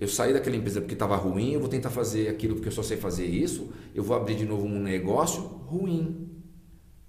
eu 0.01 0.09
saí 0.09 0.33
daquela 0.33 0.57
empresa 0.57 0.81
porque 0.81 0.95
estava 0.95 1.15
ruim, 1.15 1.53
eu 1.53 1.61
vou 1.61 1.69
tentar 1.69 1.91
fazer 1.91 2.29
aquilo 2.29 2.55
porque 2.55 2.69
eu 2.69 2.73
só 2.73 2.83
sei 2.83 2.97
fazer 2.97 3.27
isso, 3.27 3.73
eu 3.95 4.03
vou 4.03 4.17
abrir 4.17 4.35
de 4.35 4.45
novo 4.45 4.67
um 4.67 4.81
negócio 4.81 5.43
ruim. 5.43 6.29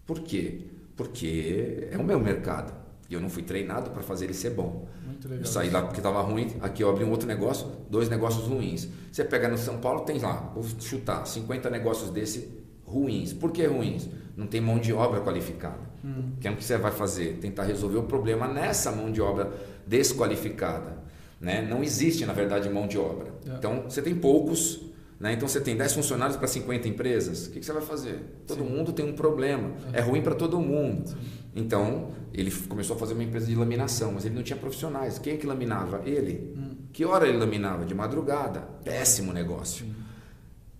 Por 0.06 0.20
quê? 0.20 0.62
Porque 0.96 1.88
é 1.92 1.98
o 1.98 2.04
meu 2.04 2.20
mercado. 2.20 2.74
E 3.10 3.14
eu 3.14 3.22
não 3.22 3.30
fui 3.30 3.44
treinado 3.44 3.92
para 3.92 4.02
fazer 4.02 4.26
ele 4.26 4.34
ser 4.34 4.52
bom. 4.52 4.88
Eu 5.30 5.46
saí 5.46 5.70
lá 5.70 5.82
porque 5.82 6.00
estava 6.00 6.22
ruim, 6.22 6.56
aqui 6.62 6.84
eu 6.84 6.90
abri 6.90 7.04
um 7.04 7.12
outro 7.12 7.28
negócio, 7.28 7.68
dois 7.90 8.10
negócios 8.10 8.46
ruins. 8.46 8.88
Você 9.12 9.24
pega 9.24 9.48
no 9.48 9.58
São 9.58 9.78
Paulo, 9.78 10.02
tem 10.02 10.20
lá, 10.20 10.52
vou 10.54 10.64
chutar, 10.80 11.26
50 11.26 11.70
negócios 11.70 12.10
desse 12.10 12.50
ruins. 12.86 13.34
Por 13.34 13.52
que 13.52 13.66
ruins? 13.66 14.10
Não 14.36 14.48
tem 14.48 14.60
mão 14.60 14.80
de 14.80 14.92
obra 14.94 15.22
qualificada. 15.22 15.80
Hum. 16.04 16.34
Que 16.40 16.48
é 16.48 16.52
o 16.52 16.56
que 16.56 16.64
você 16.64 16.78
vai 16.78 16.92
fazer? 16.92 17.38
Tentar 17.40 17.64
resolver 17.64 17.98
o 17.98 18.04
problema 18.04 18.48
nessa 18.48 18.92
mão 18.92 19.12
de 19.12 19.22
obra 19.22 19.52
desqualificada. 19.86 20.98
Né? 21.40 21.62
Não 21.62 21.84
existe, 21.84 22.26
na 22.26 22.34
verdade, 22.34 22.70
mão 22.70 22.88
de 22.88 22.98
obra. 22.98 23.34
É. 23.46 23.56
Então, 23.56 23.84
você 23.84 24.02
tem 24.02 24.16
poucos 24.16 24.82
né? 25.24 25.32
Então 25.32 25.48
você 25.48 25.62
tem 25.62 25.74
10 25.78 25.94
funcionários 25.94 26.36
para 26.36 26.50
50 26.50 26.86
empresas, 26.86 27.48
o 27.48 27.52
que, 27.52 27.62
que, 27.62 27.66
você 27.66 27.72
vai 27.72 27.82
fazer? 27.82 28.20
Todo 28.46 28.62
Sim. 28.62 28.70
mundo 28.70 28.92
tem 28.92 29.06
um 29.06 29.14
problema, 29.14 29.72
é 29.94 30.02
ruim 30.02 30.22
para 30.22 30.36
todo 30.36 30.60
mundo. 30.60 31.08
Sim. 31.08 31.16
Então 31.56 32.10
ele 32.34 32.52
começou 32.68 32.98
a 32.98 33.00
fazer 33.00 33.14
uma 33.14 33.24
empresa 33.24 33.46
de 33.46 33.56
laminação, 33.56 34.12
mas 34.12 34.26
ele 34.26 34.36
não 34.36 34.44
tinha 34.44 34.58
profissionais. 34.58 35.18
Quem 35.18 35.36
é 35.36 35.38
que 35.38 35.48
laminava? 35.48 36.02
Ele. 36.06 36.54
Hum. 36.58 36.76
Que 36.92 37.06
hora 37.06 37.26
ele 37.26 37.38
laminava? 37.38 37.86
De 37.86 37.96
madrugada. 37.96 38.68
Péssimo 38.84 39.32
negócio. 39.32 39.86
Sim. 39.86 40.03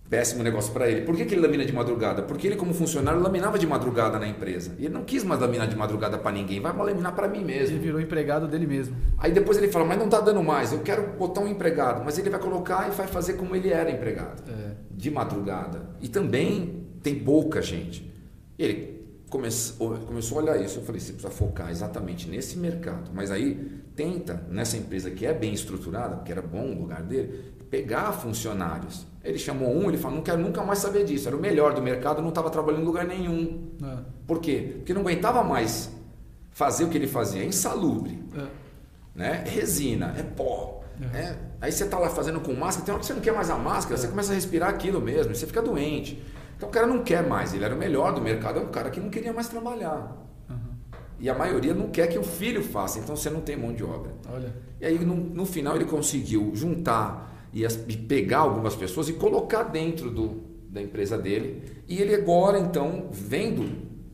Péssimo 0.08 0.42
negócio 0.42 0.72
para 0.72 0.88
ele. 0.88 1.00
Por 1.00 1.16
que, 1.16 1.24
que 1.24 1.34
ele 1.34 1.40
lamina 1.40 1.64
de 1.64 1.72
madrugada? 1.72 2.22
Porque 2.22 2.46
ele, 2.46 2.56
como 2.56 2.74
funcionário, 2.74 3.20
laminava 3.20 3.58
de 3.58 3.66
madrugada 3.66 4.18
na 4.18 4.28
empresa. 4.28 4.74
E 4.78 4.84
ele 4.84 4.94
não 4.94 5.02
quis 5.02 5.24
mais 5.24 5.40
laminar 5.40 5.66
de 5.66 5.74
madrugada 5.76 6.18
para 6.18 6.30
ninguém, 6.32 6.60
vai 6.60 6.76
laminar 6.76 7.14
para 7.14 7.26
mim 7.26 7.42
mesmo. 7.42 7.76
Ele 7.76 7.84
virou 7.84 8.00
empregado 8.00 8.46
dele 8.46 8.66
mesmo. 8.66 8.94
Aí 9.16 9.32
depois 9.32 9.56
ele 9.56 9.68
fala, 9.68 9.86
mas 9.86 9.98
não 9.98 10.04
está 10.04 10.20
dando 10.20 10.42
mais, 10.42 10.72
eu 10.72 10.80
quero 10.80 11.16
botar 11.18 11.40
um 11.40 11.48
empregado. 11.48 12.04
Mas 12.04 12.18
ele 12.18 12.28
vai 12.28 12.38
colocar 12.38 12.86
e 12.86 12.90
vai 12.90 13.06
fazer 13.06 13.34
como 13.34 13.56
ele 13.56 13.70
era 13.70 13.90
empregado, 13.90 14.42
é. 14.48 14.72
de 14.90 15.10
madrugada. 15.10 15.90
E 16.02 16.08
também 16.08 16.86
tem 17.02 17.18
pouca 17.20 17.62
gente. 17.62 18.12
Ele 18.58 18.94
começou, 19.30 19.96
começou 19.98 20.38
a 20.38 20.42
olhar 20.42 20.62
isso. 20.62 20.78
Eu 20.78 20.84
falei, 20.84 21.00
você 21.00 21.12
precisa 21.12 21.32
focar 21.32 21.70
exatamente 21.70 22.28
nesse 22.28 22.58
mercado. 22.58 23.10
Mas 23.12 23.30
aí 23.30 23.82
tenta, 23.96 24.46
nessa 24.50 24.76
empresa 24.76 25.10
que 25.10 25.26
é 25.26 25.32
bem 25.32 25.52
estruturada, 25.52 26.16
porque 26.16 26.30
era 26.30 26.42
bom 26.42 26.72
o 26.72 26.80
lugar 26.80 27.02
dele, 27.02 27.52
pegar 27.70 28.12
funcionários. 28.12 29.06
Ele 29.24 29.38
chamou 29.38 29.74
um, 29.74 29.88
ele 29.88 29.96
falou, 29.96 30.16
não 30.16 30.22
quero 30.22 30.38
nunca 30.38 30.62
mais 30.62 30.78
saber 30.80 31.04
disso. 31.04 31.26
Era 31.26 31.36
o 31.36 31.40
melhor 31.40 31.72
do 31.72 31.80
mercado, 31.80 32.20
não 32.20 32.28
estava 32.28 32.50
trabalhando 32.50 32.82
em 32.82 32.84
lugar 32.84 33.06
nenhum. 33.06 33.70
É. 33.82 33.98
Por 34.26 34.38
quê? 34.38 34.74
Porque 34.76 34.92
não 34.92 35.00
aguentava 35.00 35.42
mais 35.42 35.90
fazer 36.50 36.84
o 36.84 36.88
que 36.88 36.98
ele 36.98 37.06
fazia. 37.06 37.42
É 37.42 37.46
insalubre. 37.46 38.22
É. 38.36 38.46
Né? 39.14 39.44
Resina, 39.46 40.14
é 40.18 40.22
pó. 40.22 40.82
É. 41.14 41.18
É. 41.18 41.38
Aí 41.60 41.72
você 41.72 41.84
está 41.84 41.98
lá 41.98 42.10
fazendo 42.10 42.40
com 42.40 42.52
máscara, 42.52 42.84
tem 42.84 42.92
hora 42.92 43.00
que 43.00 43.06
você 43.06 43.14
não 43.14 43.22
quer 43.22 43.32
mais 43.32 43.48
a 43.48 43.56
máscara, 43.56 43.96
você 43.96 44.06
é. 44.06 44.10
começa 44.10 44.32
a 44.32 44.34
respirar 44.34 44.68
aquilo 44.68 45.00
mesmo, 45.00 45.34
você 45.34 45.46
fica 45.46 45.62
doente. 45.62 46.22
Então 46.56 46.68
o 46.68 46.72
cara 46.72 46.86
não 46.86 47.02
quer 47.02 47.26
mais, 47.26 47.54
ele 47.54 47.64
era 47.64 47.74
o 47.74 47.78
melhor 47.78 48.12
do 48.12 48.20
mercado, 48.20 48.60
é 48.60 48.62
um 48.62 48.68
cara 48.68 48.90
que 48.90 49.00
não 49.00 49.08
queria 49.08 49.32
mais 49.32 49.48
trabalhar. 49.48 50.24
E 51.18 51.30
a 51.30 51.34
maioria 51.34 51.72
não 51.72 51.88
quer 51.88 52.08
que 52.08 52.18
o 52.18 52.22
filho 52.22 52.62
faça, 52.62 52.98
então 52.98 53.16
você 53.16 53.30
não 53.30 53.40
tem 53.40 53.56
mão 53.56 53.72
de 53.72 53.82
obra. 53.82 54.12
Olha. 54.30 54.52
E 54.80 54.84
aí 54.84 54.98
no, 54.98 55.14
no 55.14 55.46
final 55.46 55.74
ele 55.74 55.86
conseguiu 55.86 56.50
juntar 56.54 57.33
e, 57.54 57.64
as, 57.64 57.82
e 57.88 57.96
pegar 57.96 58.38
algumas 58.38 58.74
pessoas 58.74 59.08
e 59.08 59.12
colocar 59.12 59.62
dentro 59.62 60.10
do, 60.10 60.42
da 60.68 60.82
empresa 60.82 61.16
dele. 61.16 61.62
E 61.88 62.02
ele 62.02 62.14
agora, 62.14 62.58
então, 62.58 63.08
vendo 63.12 63.64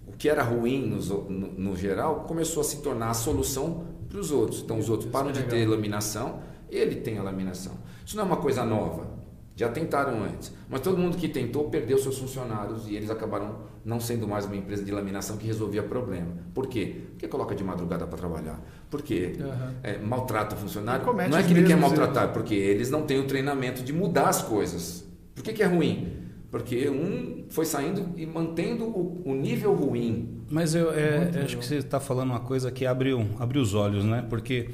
o 0.07 0.13
que 0.13 0.29
era 0.29 0.43
ruim 0.43 0.87
no, 0.87 0.99
no, 1.31 1.53
no 1.53 1.77
geral, 1.77 2.25
começou 2.29 2.61
a 2.61 2.65
se 2.65 2.83
tornar 2.83 3.11
a 3.11 3.15
solução 3.15 3.87
para 4.09 4.21
os 4.21 4.31
outros. 4.31 4.61
Então, 4.61 4.79
os 4.79 4.91
outros 4.91 5.11
param 5.11 5.33
de 5.33 5.43
ter 5.45 5.67
laminação, 5.67 6.41
ele 6.69 6.97
tem 6.97 7.17
a 7.17 7.23
laminação. 7.23 7.73
Isso 8.05 8.15
não 8.17 8.25
é 8.25 8.27
uma 8.27 8.37
coisa 8.37 8.65
nova. 8.65 9.20
Já 9.61 9.69
tentaram 9.69 10.25
antes. 10.25 10.51
Mas 10.71 10.81
todo 10.81 10.97
mundo 10.97 11.19
que 11.19 11.29
tentou 11.29 11.69
perdeu 11.69 11.99
seus 11.99 12.17
funcionários 12.17 12.89
e 12.89 12.97
eles 12.97 13.11
acabaram 13.11 13.57
não 13.85 14.01
sendo 14.01 14.27
mais 14.27 14.47
uma 14.47 14.57
empresa 14.57 14.83
de 14.83 14.91
laminação 14.91 15.37
que 15.37 15.47
resolvia 15.47 15.83
problema. 15.83 16.29
Por 16.55 16.67
quê? 16.67 17.03
Porque 17.11 17.29
coloca 17.29 17.55
de 17.55 17.63
madrugada 17.63 18.07
para 18.07 18.17
trabalhar. 18.17 18.59
Por 18.89 19.03
quê? 19.03 19.37
Uhum. 19.39 19.75
É, 19.83 19.99
maltrata 19.99 20.57
o 20.57 20.59
funcionário. 20.59 21.05
Não 21.29 21.37
é 21.37 21.43
que 21.43 21.53
ele 21.53 21.65
quer 21.65 21.77
maltratar, 21.77 22.23
erros. 22.23 22.33
porque 22.33 22.55
eles 22.55 22.89
não 22.89 23.03
têm 23.03 23.19
o 23.21 23.27
treinamento 23.27 23.83
de 23.83 23.93
mudar 23.93 24.31
as 24.31 24.41
coisas. 24.41 25.07
Por 25.35 25.45
que, 25.45 25.53
que 25.53 25.63
é 25.63 25.67
ruim? 25.67 26.11
Porque 26.51 26.89
um 26.89 27.45
foi 27.51 27.67
saindo 27.67 28.19
e 28.19 28.25
mantendo 28.25 28.85
o, 28.85 29.21
o 29.27 29.35
nível 29.35 29.75
ruim. 29.75 30.43
Mas 30.49 30.75
eu 30.75 30.91
é, 30.91 31.43
acho 31.45 31.59
que 31.59 31.67
você 31.67 31.77
está 31.77 32.01
falando 32.01 32.31
uma 32.31 32.41
coisa 32.41 32.71
que 32.71 32.87
abre, 32.87 33.13
abre 33.39 33.59
os 33.59 33.75
olhos, 33.75 34.07
né? 34.07 34.25
Porque 34.27 34.71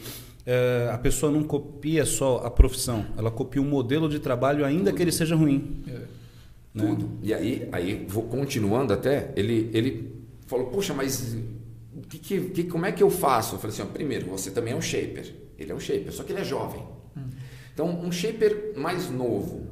é, 0.47 0.89
a 0.93 0.97
pessoa 0.97 1.31
não 1.31 1.43
copia 1.43 2.07
só 2.07 2.39
a 2.39 2.51
profissão, 2.51 3.05
ela 3.19 3.31
copia 3.31 3.61
um 3.61 3.69
modelo 3.69 4.09
de 4.09 4.21
trabalho, 4.21 4.65
ainda 4.65 4.85
Tudo. 4.85 4.97
que 4.97 5.03
ele 5.03 5.13
seja 5.13 5.35
ruim. 5.35 5.83
É. 5.89 5.93
Né? 6.73 6.87
Tudo. 6.87 7.11
E 7.23 7.35
aí, 7.35 7.69
aí 7.73 8.07
vou 8.09 8.23
continuando 8.25 8.93
até, 8.93 9.33
ele, 9.35 9.71
ele 9.75 10.25
falou, 10.47 10.67
poxa, 10.67 10.95
mas 10.95 11.37
que, 12.09 12.41
que, 12.41 12.65
como 12.65 12.87
é 12.87 12.93
que 12.93 13.03
eu 13.03 13.11
faço? 13.11 13.57
Eu 13.57 13.59
falei 13.59 13.75
assim, 13.75 13.83
ó, 13.83 13.87
primeiro, 13.87 14.27
você 14.27 14.51
também 14.51 14.73
é 14.73 14.77
um 14.77 14.81
shaper. 14.81 15.35
Ele 15.59 15.73
é 15.73 15.75
um 15.75 15.81
shaper, 15.81 16.13
só 16.13 16.23
que 16.23 16.33
ele 16.33 16.41
é 16.41 16.45
jovem. 16.45 16.83
Hum. 17.17 17.23
Então, 17.73 17.89
um 17.89 18.13
shaper 18.13 18.75
mais 18.77 19.11
novo, 19.11 19.67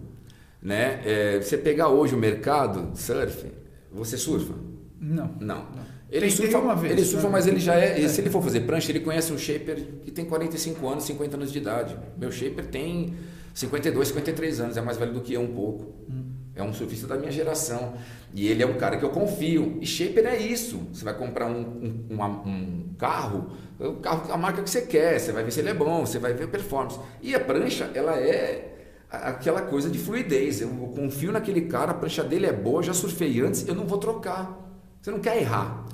né? 0.61 1.01
É, 1.05 1.41
você 1.41 1.57
pegar 1.57 1.89
hoje 1.89 2.15
o 2.15 2.19
mercado 2.19 2.97
surf, 2.97 3.47
você 3.93 4.17
surfa? 4.17 4.55
Não. 5.01 5.37
Não. 5.41 5.57
não. 5.57 5.94
Ele 6.15 6.31
surfa, 6.31 6.59
uma 6.59 6.77
vez, 6.77 6.93
ele 6.93 7.05
surfa, 7.05 7.27
né? 7.27 7.33
mas 7.33 7.47
ele 7.49 7.59
já 7.59 7.75
é, 7.75 8.01
é. 8.01 8.09
Se 8.09 8.21
ele 8.21 8.31
for 8.31 8.41
fazer 8.41 8.61
prancha, 8.61 8.93
ele 8.93 9.01
conhece 9.01 9.33
um 9.33 9.39
shaper 9.39 9.85
que 10.05 10.13
tem 10.13 10.25
45 10.25 10.89
anos, 10.89 11.05
50 11.05 11.37
anos 11.37 11.53
de 11.53 11.59
idade. 11.59 11.99
Meu 12.17 12.31
shaper 12.31 12.67
tem 12.67 13.15
52, 13.53 14.09
53 14.09 14.61
anos, 14.61 14.77
é 14.77 14.81
mais 14.81 14.97
velho 14.97 15.13
do 15.13 15.21
que 15.21 15.35
eu 15.35 15.41
um 15.41 15.53
pouco. 15.53 15.93
Hum. 16.09 16.31
É 16.55 16.63
um 16.63 16.73
surfista 16.73 17.09
da 17.09 17.17
minha 17.17 17.33
geração. 17.33 17.95
E 18.33 18.47
ele 18.47 18.63
é 18.63 18.67
um 18.67 18.75
cara 18.75 18.97
que 18.97 19.05
eu 19.05 19.11
confio. 19.11 19.77
E 19.81 19.87
shaper 19.87 20.25
é 20.25 20.37
isso. 20.37 20.87
Você 20.93 21.05
vai 21.05 21.15
comprar 21.15 21.47
um, 21.47 21.59
um, 21.59 22.15
um, 22.15 22.23
um 22.23 22.95
carro, 22.97 23.51
o 23.81 23.95
carro, 23.95 24.33
a 24.33 24.37
marca 24.37 24.63
que 24.63 24.71
você 24.71 24.83
quer, 24.83 25.19
você 25.19 25.33
vai 25.33 25.43
ver 25.43 25.51
se 25.51 25.59
ele 25.59 25.71
é 25.71 25.75
bom, 25.75 26.07
você 26.07 26.21
vai 26.21 26.33
ver 26.33 26.45
a 26.45 26.49
performance. 26.49 26.97
E 27.21 27.35
a 27.35 27.41
prancha, 27.41 27.91
ela 27.93 28.17
é 28.21 28.73
aquela 29.11 29.63
coisa 29.63 29.91
de 29.91 29.99
fluidez. 29.99 30.61
Eu 30.61 30.69
confio 30.95 31.33
naquele 31.33 31.63
cara, 31.63 31.91
a 31.91 31.95
prancha 31.95 32.23
dele 32.23 32.47
é 32.47 32.53
boa, 32.53 32.85
já 32.85 32.95
surfei 32.95 33.41
antes, 33.41 33.67
eu 33.67 33.75
não 33.75 33.85
vou 33.85 33.99
trocar. 33.99 34.61
Você 35.03 35.11
não 35.11 35.19
quer 35.19 35.39
errar. 35.39 35.85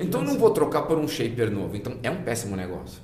Então 0.00 0.22
não 0.22 0.38
vou 0.38 0.50
trocar 0.50 0.82
por 0.82 0.98
um 0.98 1.08
shaper 1.08 1.50
novo. 1.50 1.76
Então 1.76 1.98
é 2.02 2.10
um 2.10 2.22
péssimo 2.22 2.56
negócio 2.56 3.00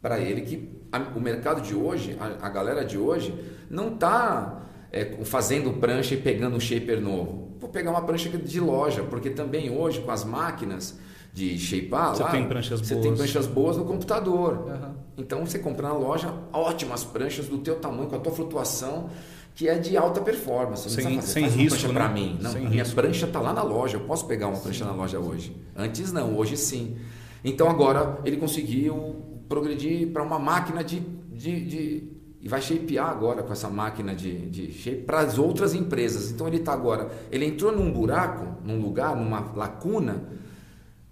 para 0.00 0.18
ele 0.18 0.42
que 0.42 0.70
a, 0.92 0.98
o 1.16 1.20
mercado 1.20 1.62
de 1.62 1.74
hoje, 1.74 2.16
a, 2.20 2.46
a 2.46 2.48
galera 2.50 2.84
de 2.84 2.98
hoje, 2.98 3.34
não 3.70 3.94
está 3.94 4.62
é, 4.92 5.24
fazendo 5.24 5.72
prancha 5.72 6.14
e 6.14 6.18
pegando 6.18 6.56
um 6.56 6.60
shaper 6.60 7.00
novo. 7.00 7.56
Vou 7.58 7.70
pegar 7.70 7.90
uma 7.90 8.02
prancha 8.02 8.28
de 8.28 8.60
loja, 8.60 9.02
porque 9.02 9.30
também 9.30 9.70
hoje 9.70 10.00
com 10.00 10.10
as 10.10 10.22
máquinas 10.22 10.98
de 11.32 11.58
shapear 11.58 12.14
você 12.14 12.22
lá, 12.22 12.30
tem 12.30 12.46
pranchas 12.46 12.80
você 12.80 12.94
boas. 12.94 13.06
tem 13.06 13.16
pranchas 13.16 13.46
boas 13.46 13.76
no 13.76 13.84
computador. 13.84 14.66
Uhum. 14.68 14.94
Então 15.16 15.44
você 15.44 15.58
compra 15.58 15.88
na 15.88 15.94
loja 15.94 16.32
ótimas 16.52 17.02
pranchas 17.02 17.48
do 17.48 17.58
teu 17.58 17.76
tamanho, 17.76 18.08
com 18.08 18.16
a 18.16 18.20
tua 18.20 18.32
flutuação 18.32 19.10
que 19.54 19.68
é 19.68 19.78
de 19.78 19.96
alta 19.96 20.20
performance. 20.20 20.88
Não 20.88 20.94
sem, 20.94 21.14
fazer, 21.20 21.32
sem 21.32 21.46
risco, 21.46 21.88
né? 21.88 21.94
para 21.94 22.08
mim. 22.08 22.38
Não, 22.40 22.50
sem 22.50 22.68
minha 22.68 22.82
risco. 22.82 23.00
prancha 23.00 23.26
está 23.26 23.40
lá 23.40 23.52
na 23.52 23.62
loja. 23.62 23.96
Eu 23.96 24.00
posso 24.00 24.26
pegar 24.26 24.48
uma 24.48 24.58
prancha 24.58 24.84
Sim. 24.84 24.90
na 24.90 24.96
loja 24.96 25.18
hoje. 25.18 25.56
Antes 25.76 26.12
não, 26.12 26.36
hoje 26.36 26.56
sim. 26.56 26.96
Então 27.44 27.70
agora 27.70 28.18
ele 28.24 28.36
conseguiu 28.36 29.16
progredir 29.48 30.08
para 30.08 30.22
uma 30.22 30.38
máquina 30.38 30.82
de, 30.82 30.98
de, 30.98 31.64
de, 31.64 32.12
e 32.40 32.48
vai 32.48 32.60
shapear 32.60 33.08
agora 33.08 33.42
com 33.42 33.52
essa 33.52 33.68
máquina 33.68 34.14
de, 34.14 34.50
de 34.50 34.72
shape 34.72 35.02
para 35.02 35.20
as 35.20 35.38
outras 35.38 35.72
empresas. 35.72 36.30
Então 36.32 36.48
ele 36.48 36.56
está 36.56 36.72
agora, 36.72 37.10
ele 37.30 37.44
entrou 37.44 37.70
num 37.70 37.92
buraco, 37.92 38.60
num 38.64 38.80
lugar, 38.80 39.14
numa 39.14 39.52
lacuna 39.54 40.24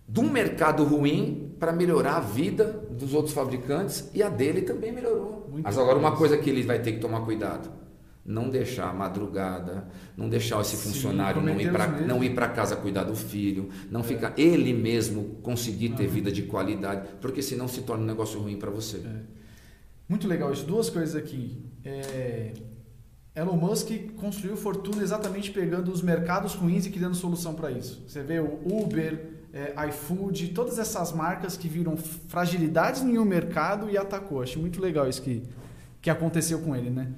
de 0.08 0.18
um 0.18 0.28
mercado 0.28 0.82
ruim 0.84 1.54
para 1.60 1.70
melhorar 1.72 2.16
a 2.16 2.20
vida 2.20 2.64
dos 2.90 3.14
outros 3.14 3.32
fabricantes 3.32 4.10
e 4.12 4.22
a 4.22 4.28
dele 4.28 4.62
também 4.62 4.90
melhorou. 4.90 5.48
Muito 5.48 5.64
Mas 5.64 5.78
agora 5.78 5.96
uma 5.96 6.16
coisa 6.16 6.36
que 6.36 6.50
ele 6.50 6.62
vai 6.62 6.80
ter 6.80 6.92
que 6.92 6.98
tomar 6.98 7.20
cuidado 7.20 7.82
não 8.24 8.48
deixar 8.48 8.88
a 8.88 8.92
madrugada, 8.92 9.88
não 10.16 10.28
deixar 10.28 10.60
esse 10.60 10.76
funcionário 10.76 11.40
Sim, 11.40 11.46
não 11.46 11.60
ir 11.60 11.72
para 11.72 11.88
não 11.88 12.22
ir 12.22 12.34
para 12.34 12.48
casa 12.48 12.76
cuidar 12.76 13.04
do 13.04 13.16
filho, 13.16 13.68
não 13.90 14.00
é. 14.00 14.04
ficar 14.04 14.32
ele 14.38 14.72
mesmo 14.72 15.36
conseguir 15.42 15.90
ter 15.90 16.06
vida 16.06 16.30
de 16.30 16.42
qualidade, 16.42 17.08
porque 17.20 17.42
senão 17.42 17.66
se 17.66 17.82
torna 17.82 18.04
um 18.04 18.06
negócio 18.06 18.40
ruim 18.40 18.56
para 18.56 18.70
você. 18.70 18.98
É. 18.98 19.42
Muito 20.08 20.28
legal 20.28 20.52
isso. 20.52 20.64
Duas 20.64 20.88
coisas 20.90 21.16
aqui. 21.16 21.64
É... 21.84 22.52
Elon 23.34 23.56
Musk 23.56 23.88
construiu 24.16 24.56
fortuna 24.56 25.02
exatamente 25.02 25.50
pegando 25.50 25.90
os 25.90 26.02
mercados 26.02 26.54
ruins 26.54 26.84
e 26.84 26.90
criando 26.90 27.14
solução 27.14 27.54
para 27.54 27.70
isso. 27.70 28.04
Você 28.06 28.22
vê 28.22 28.38
o 28.38 28.60
Uber, 28.66 29.42
é, 29.54 29.74
iFood, 29.88 30.48
todas 30.48 30.78
essas 30.78 31.12
marcas 31.12 31.56
que 31.56 31.66
viram 31.66 31.96
fragilidades 31.96 33.00
em 33.00 33.18
um 33.18 33.24
mercado 33.24 33.88
e 33.88 33.96
atacou. 33.96 34.42
Acho 34.42 34.58
muito 34.58 34.82
legal 34.82 35.08
isso 35.08 35.22
que, 35.22 35.42
que 36.02 36.10
aconteceu 36.10 36.60
com 36.60 36.76
ele, 36.76 36.90
né? 36.90 37.10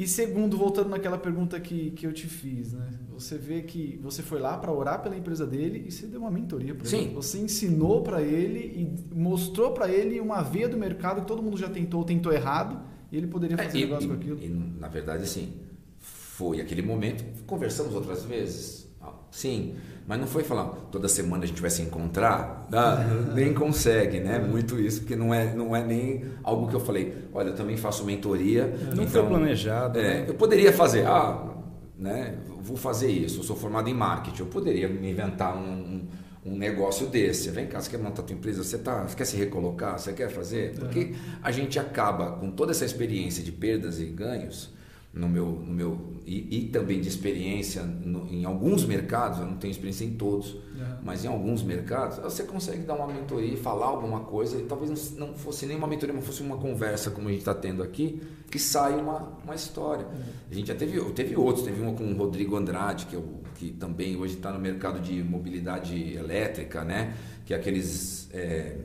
E 0.00 0.06
segundo, 0.06 0.56
voltando 0.56 0.88
naquela 0.88 1.18
pergunta 1.18 1.60
que, 1.60 1.90
que 1.90 2.06
eu 2.06 2.12
te 2.14 2.26
fiz, 2.26 2.72
né? 2.72 2.88
Você 3.12 3.36
vê 3.36 3.60
que 3.60 4.00
você 4.02 4.22
foi 4.22 4.40
lá 4.40 4.56
para 4.56 4.72
orar 4.72 5.02
pela 5.02 5.14
empresa 5.14 5.46
dele 5.46 5.84
e 5.86 5.92
você 5.92 6.06
deu 6.06 6.20
uma 6.20 6.30
mentoria 6.30 6.74
para 6.74 6.88
ele. 6.90 7.12
Você 7.12 7.36
ensinou 7.36 8.02
para 8.02 8.22
ele 8.22 8.60
e 8.60 9.14
mostrou 9.14 9.72
para 9.72 9.90
ele 9.90 10.18
uma 10.18 10.40
veia 10.40 10.70
do 10.70 10.78
mercado 10.78 11.20
que 11.20 11.26
todo 11.26 11.42
mundo 11.42 11.58
já 11.58 11.68
tentou, 11.68 12.02
tentou 12.02 12.32
errado 12.32 12.80
e 13.12 13.16
ele 13.18 13.26
poderia 13.26 13.60
é, 13.60 13.64
fazer 13.64 13.76
é, 13.76 13.80
e, 13.82 13.84
negócio 13.84 14.06
e, 14.06 14.08
com 14.08 14.14
aquilo. 14.14 14.40
E, 14.42 14.48
na 14.48 14.88
verdade, 14.88 15.28
sim. 15.28 15.52
Foi 15.98 16.62
aquele 16.62 16.80
momento. 16.80 17.22
Conversamos 17.44 17.94
outras 17.94 18.24
vezes. 18.24 18.89
Sim, 19.30 19.76
mas 20.06 20.18
não 20.18 20.26
foi 20.26 20.42
falar 20.42 20.64
toda 20.90 21.06
semana 21.06 21.44
a 21.44 21.46
gente 21.46 21.60
vai 21.60 21.70
se 21.70 21.82
encontrar, 21.82 22.66
ah, 22.72 22.96
nem 23.32 23.54
consegue, 23.54 24.18
né? 24.18 24.40
Muito 24.40 24.78
isso, 24.78 25.00
porque 25.00 25.14
não 25.14 25.32
é, 25.32 25.54
não 25.54 25.74
é 25.74 25.84
nem 25.84 26.24
algo 26.42 26.66
que 26.68 26.74
eu 26.74 26.80
falei, 26.80 27.14
olha, 27.32 27.50
eu 27.50 27.54
também 27.54 27.76
faço 27.76 28.04
mentoria. 28.04 28.66
Não 28.86 29.04
então, 29.04 29.06
foi 29.06 29.26
planejado. 29.26 29.98
É, 29.98 30.02
né? 30.02 30.24
Eu 30.26 30.34
poderia 30.34 30.72
fazer, 30.72 31.06
ah, 31.06 31.54
né? 31.96 32.34
Vou 32.60 32.76
fazer 32.76 33.08
isso, 33.08 33.40
eu 33.40 33.44
sou 33.44 33.54
formado 33.54 33.88
em 33.88 33.94
marketing, 33.94 34.40
eu 34.40 34.46
poderia 34.46 34.88
me 34.88 35.10
inventar 35.10 35.56
um, 35.56 35.70
um, 35.70 36.08
um 36.44 36.56
negócio 36.56 37.06
desse. 37.06 37.48
Vem 37.50 37.68
cá, 37.68 37.80
você 37.80 37.90
quer 37.90 37.98
montar 37.98 38.22
a 38.22 38.24
tua 38.24 38.34
empresa, 38.34 38.64
você, 38.64 38.78
tá, 38.78 39.04
você 39.04 39.14
quer 39.14 39.24
se 39.24 39.36
recolocar, 39.36 39.96
você 39.96 40.12
quer 40.12 40.28
fazer? 40.28 40.74
Porque 40.76 41.14
a 41.40 41.52
gente 41.52 41.78
acaba, 41.78 42.32
com 42.32 42.50
toda 42.50 42.72
essa 42.72 42.84
experiência 42.84 43.44
de 43.44 43.52
perdas 43.52 44.00
e 44.00 44.06
ganhos, 44.06 44.72
no 45.12 45.28
meu, 45.28 45.46
no 45.46 45.72
meu 45.72 46.12
e, 46.24 46.58
e 46.58 46.68
também 46.68 47.00
de 47.00 47.08
experiência 47.08 47.82
no, 47.82 48.28
em 48.28 48.44
alguns 48.44 48.84
mercados, 48.84 49.40
eu 49.40 49.46
não 49.46 49.56
tenho 49.56 49.72
experiência 49.72 50.04
em 50.04 50.12
todos, 50.12 50.54
uhum. 50.54 50.98
mas 51.02 51.24
em 51.24 51.28
alguns 51.28 51.62
mercados, 51.62 52.18
você 52.18 52.44
consegue 52.44 52.84
dar 52.84 52.94
uma 52.94 53.08
mentoria, 53.08 53.56
falar 53.56 53.86
alguma 53.86 54.20
coisa, 54.20 54.58
e 54.58 54.62
talvez 54.62 55.16
não 55.16 55.34
fosse 55.34 55.66
nem 55.66 55.76
uma 55.76 55.88
mentoria, 55.88 56.14
mas 56.14 56.24
fosse 56.24 56.42
uma 56.42 56.56
conversa 56.58 57.10
como 57.10 57.26
a 57.26 57.30
gente 57.32 57.40
está 57.40 57.54
tendo 57.54 57.82
aqui, 57.82 58.22
que 58.48 58.58
sai 58.58 58.94
uma, 59.00 59.32
uma 59.42 59.54
história. 59.54 60.06
Uhum. 60.06 60.22
A 60.50 60.54
gente 60.54 60.68
já 60.68 60.74
teve, 60.74 61.00
teve 61.12 61.36
outros, 61.36 61.64
teve 61.64 61.80
uma 61.80 61.92
com 61.92 62.04
o 62.04 62.16
Rodrigo 62.16 62.56
Andrade, 62.56 63.06
que, 63.06 63.16
eu, 63.16 63.24
que 63.56 63.72
também 63.72 64.16
hoje 64.16 64.34
está 64.34 64.52
no 64.52 64.60
mercado 64.60 65.00
de 65.00 65.22
mobilidade 65.24 66.14
elétrica, 66.14 66.84
né? 66.84 67.14
que 67.50 67.54
é 67.54 67.56
aqueles. 67.56 68.28
É, 68.32 68.76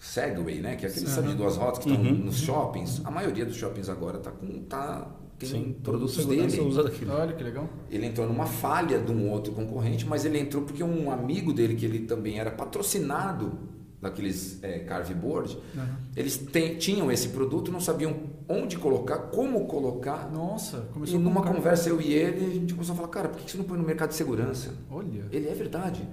Segway, 0.00 0.60
né? 0.60 0.76
Que 0.76 0.86
é 0.86 0.88
aqueles 0.88 1.16
uhum. 1.16 1.28
de 1.28 1.34
duas 1.34 1.56
rodas 1.56 1.78
que 1.78 1.88
estão 1.90 2.02
uhum. 2.02 2.16
nos 2.24 2.40
shoppings. 2.40 3.02
A 3.04 3.10
maioria 3.10 3.44
dos 3.44 3.54
shoppings 3.54 3.88
agora 3.90 4.16
está 4.16 4.30
com 4.30 4.62
tá 4.62 5.06
tem 5.40 5.48
Sim, 5.48 5.76
produtos 5.82 6.26
dele. 6.26 6.60
Usa 6.60 6.82
daquilo. 6.82 7.12
Olha 7.12 7.32
que 7.32 7.42
legal. 7.42 7.68
Ele 7.90 8.06
entrou 8.06 8.26
numa 8.26 8.44
falha 8.44 8.98
de 8.98 9.10
um 9.10 9.30
outro 9.30 9.52
concorrente, 9.52 10.06
mas 10.06 10.26
ele 10.26 10.38
entrou 10.38 10.62
porque 10.62 10.84
um 10.84 11.10
amigo 11.10 11.52
dele, 11.52 11.74
que 11.74 11.86
ele 11.86 12.00
também 12.00 12.38
era 12.38 12.50
patrocinado 12.50 13.58
daqueles 14.00 14.62
é, 14.62 14.78
carveboard, 14.80 15.58
uhum. 15.74 15.84
eles 16.16 16.36
tem, 16.36 16.76
tinham 16.76 17.10
esse 17.12 17.28
produto, 17.28 17.70
não 17.70 17.80
sabiam 17.80 18.16
onde 18.48 18.78
colocar, 18.78 19.18
como 19.18 19.66
colocar. 19.66 20.30
Nossa, 20.30 20.88
começou 20.92 21.18
E 21.18 21.22
numa 21.22 21.42
conversa 21.42 21.88
eu 21.88 22.00
e 22.00 22.12
ele, 22.12 22.46
a 22.46 22.50
gente 22.50 22.72
começou 22.72 22.94
a 22.94 22.96
falar, 22.96 23.08
cara, 23.08 23.28
por 23.28 23.40
que 23.40 23.50
você 23.50 23.58
não 23.58 23.64
põe 23.64 23.78
no 23.78 23.84
mercado 23.84 24.10
de 24.10 24.16
segurança? 24.16 24.74
Olha. 24.90 25.24
Ele 25.30 25.48
é 25.48 25.54
verdade. 25.54 26.06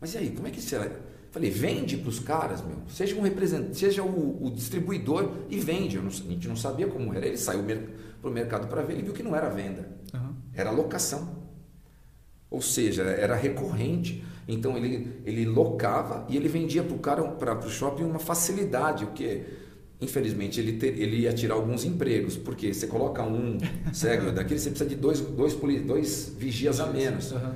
Mas 0.00 0.14
e 0.14 0.18
aí, 0.18 0.30
como 0.30 0.48
é 0.48 0.50
que 0.50 0.60
será? 0.60 0.90
Falei, 1.30 1.48
vende 1.48 1.96
para 1.96 2.08
os 2.08 2.18
caras, 2.18 2.60
meu. 2.60 2.76
Seja 2.88 3.14
um 3.14 3.20
representante, 3.20 3.78
seja 3.78 4.02
o, 4.02 4.46
o 4.46 4.50
distribuidor 4.50 5.30
e 5.48 5.58
vende. 5.60 5.96
Não, 5.98 6.08
a 6.08 6.10
gente 6.10 6.48
não 6.48 6.56
sabia 6.56 6.88
como 6.88 7.14
era. 7.14 7.24
Ele 7.24 7.36
saiu 7.36 7.62
para 8.20 8.30
o 8.30 8.32
mercado 8.32 8.68
para 8.68 8.82
ver, 8.82 8.94
ele 8.94 9.02
viu 9.02 9.12
que 9.12 9.22
não 9.22 9.34
era 9.34 9.48
venda, 9.48 9.88
uhum. 10.14 10.34
era 10.54 10.70
locação. 10.70 11.40
Ou 12.50 12.60
seja, 12.60 13.02
era 13.02 13.36
recorrente. 13.36 14.24
Então 14.48 14.76
ele, 14.76 15.20
ele 15.24 15.46
locava 15.46 16.26
e 16.28 16.36
ele 16.36 16.48
vendia 16.48 16.82
para 16.82 16.96
o 16.96 16.98
cara, 16.98 17.22
para 17.22 17.56
o 17.58 17.70
shopping, 17.70 18.02
uma 18.02 18.18
facilidade, 18.18 19.04
o 19.04 19.08
que 19.08 19.44
infelizmente 20.00 20.58
ele, 20.58 20.72
ter, 20.72 20.98
ele 20.98 21.18
ia 21.18 21.32
tirar 21.32 21.54
alguns 21.54 21.84
empregos, 21.84 22.36
porque 22.36 22.72
você 22.72 22.86
coloca 22.86 23.22
um 23.22 23.58
cego 23.92 24.32
daquele, 24.32 24.58
você 24.58 24.70
precisa 24.70 24.88
de 24.88 24.96
dois, 24.96 25.20
dois, 25.20 25.54
dois 25.54 26.34
vigias 26.36 26.80
a 26.80 26.86
menos. 26.86 27.30
Uhum. 27.30 27.52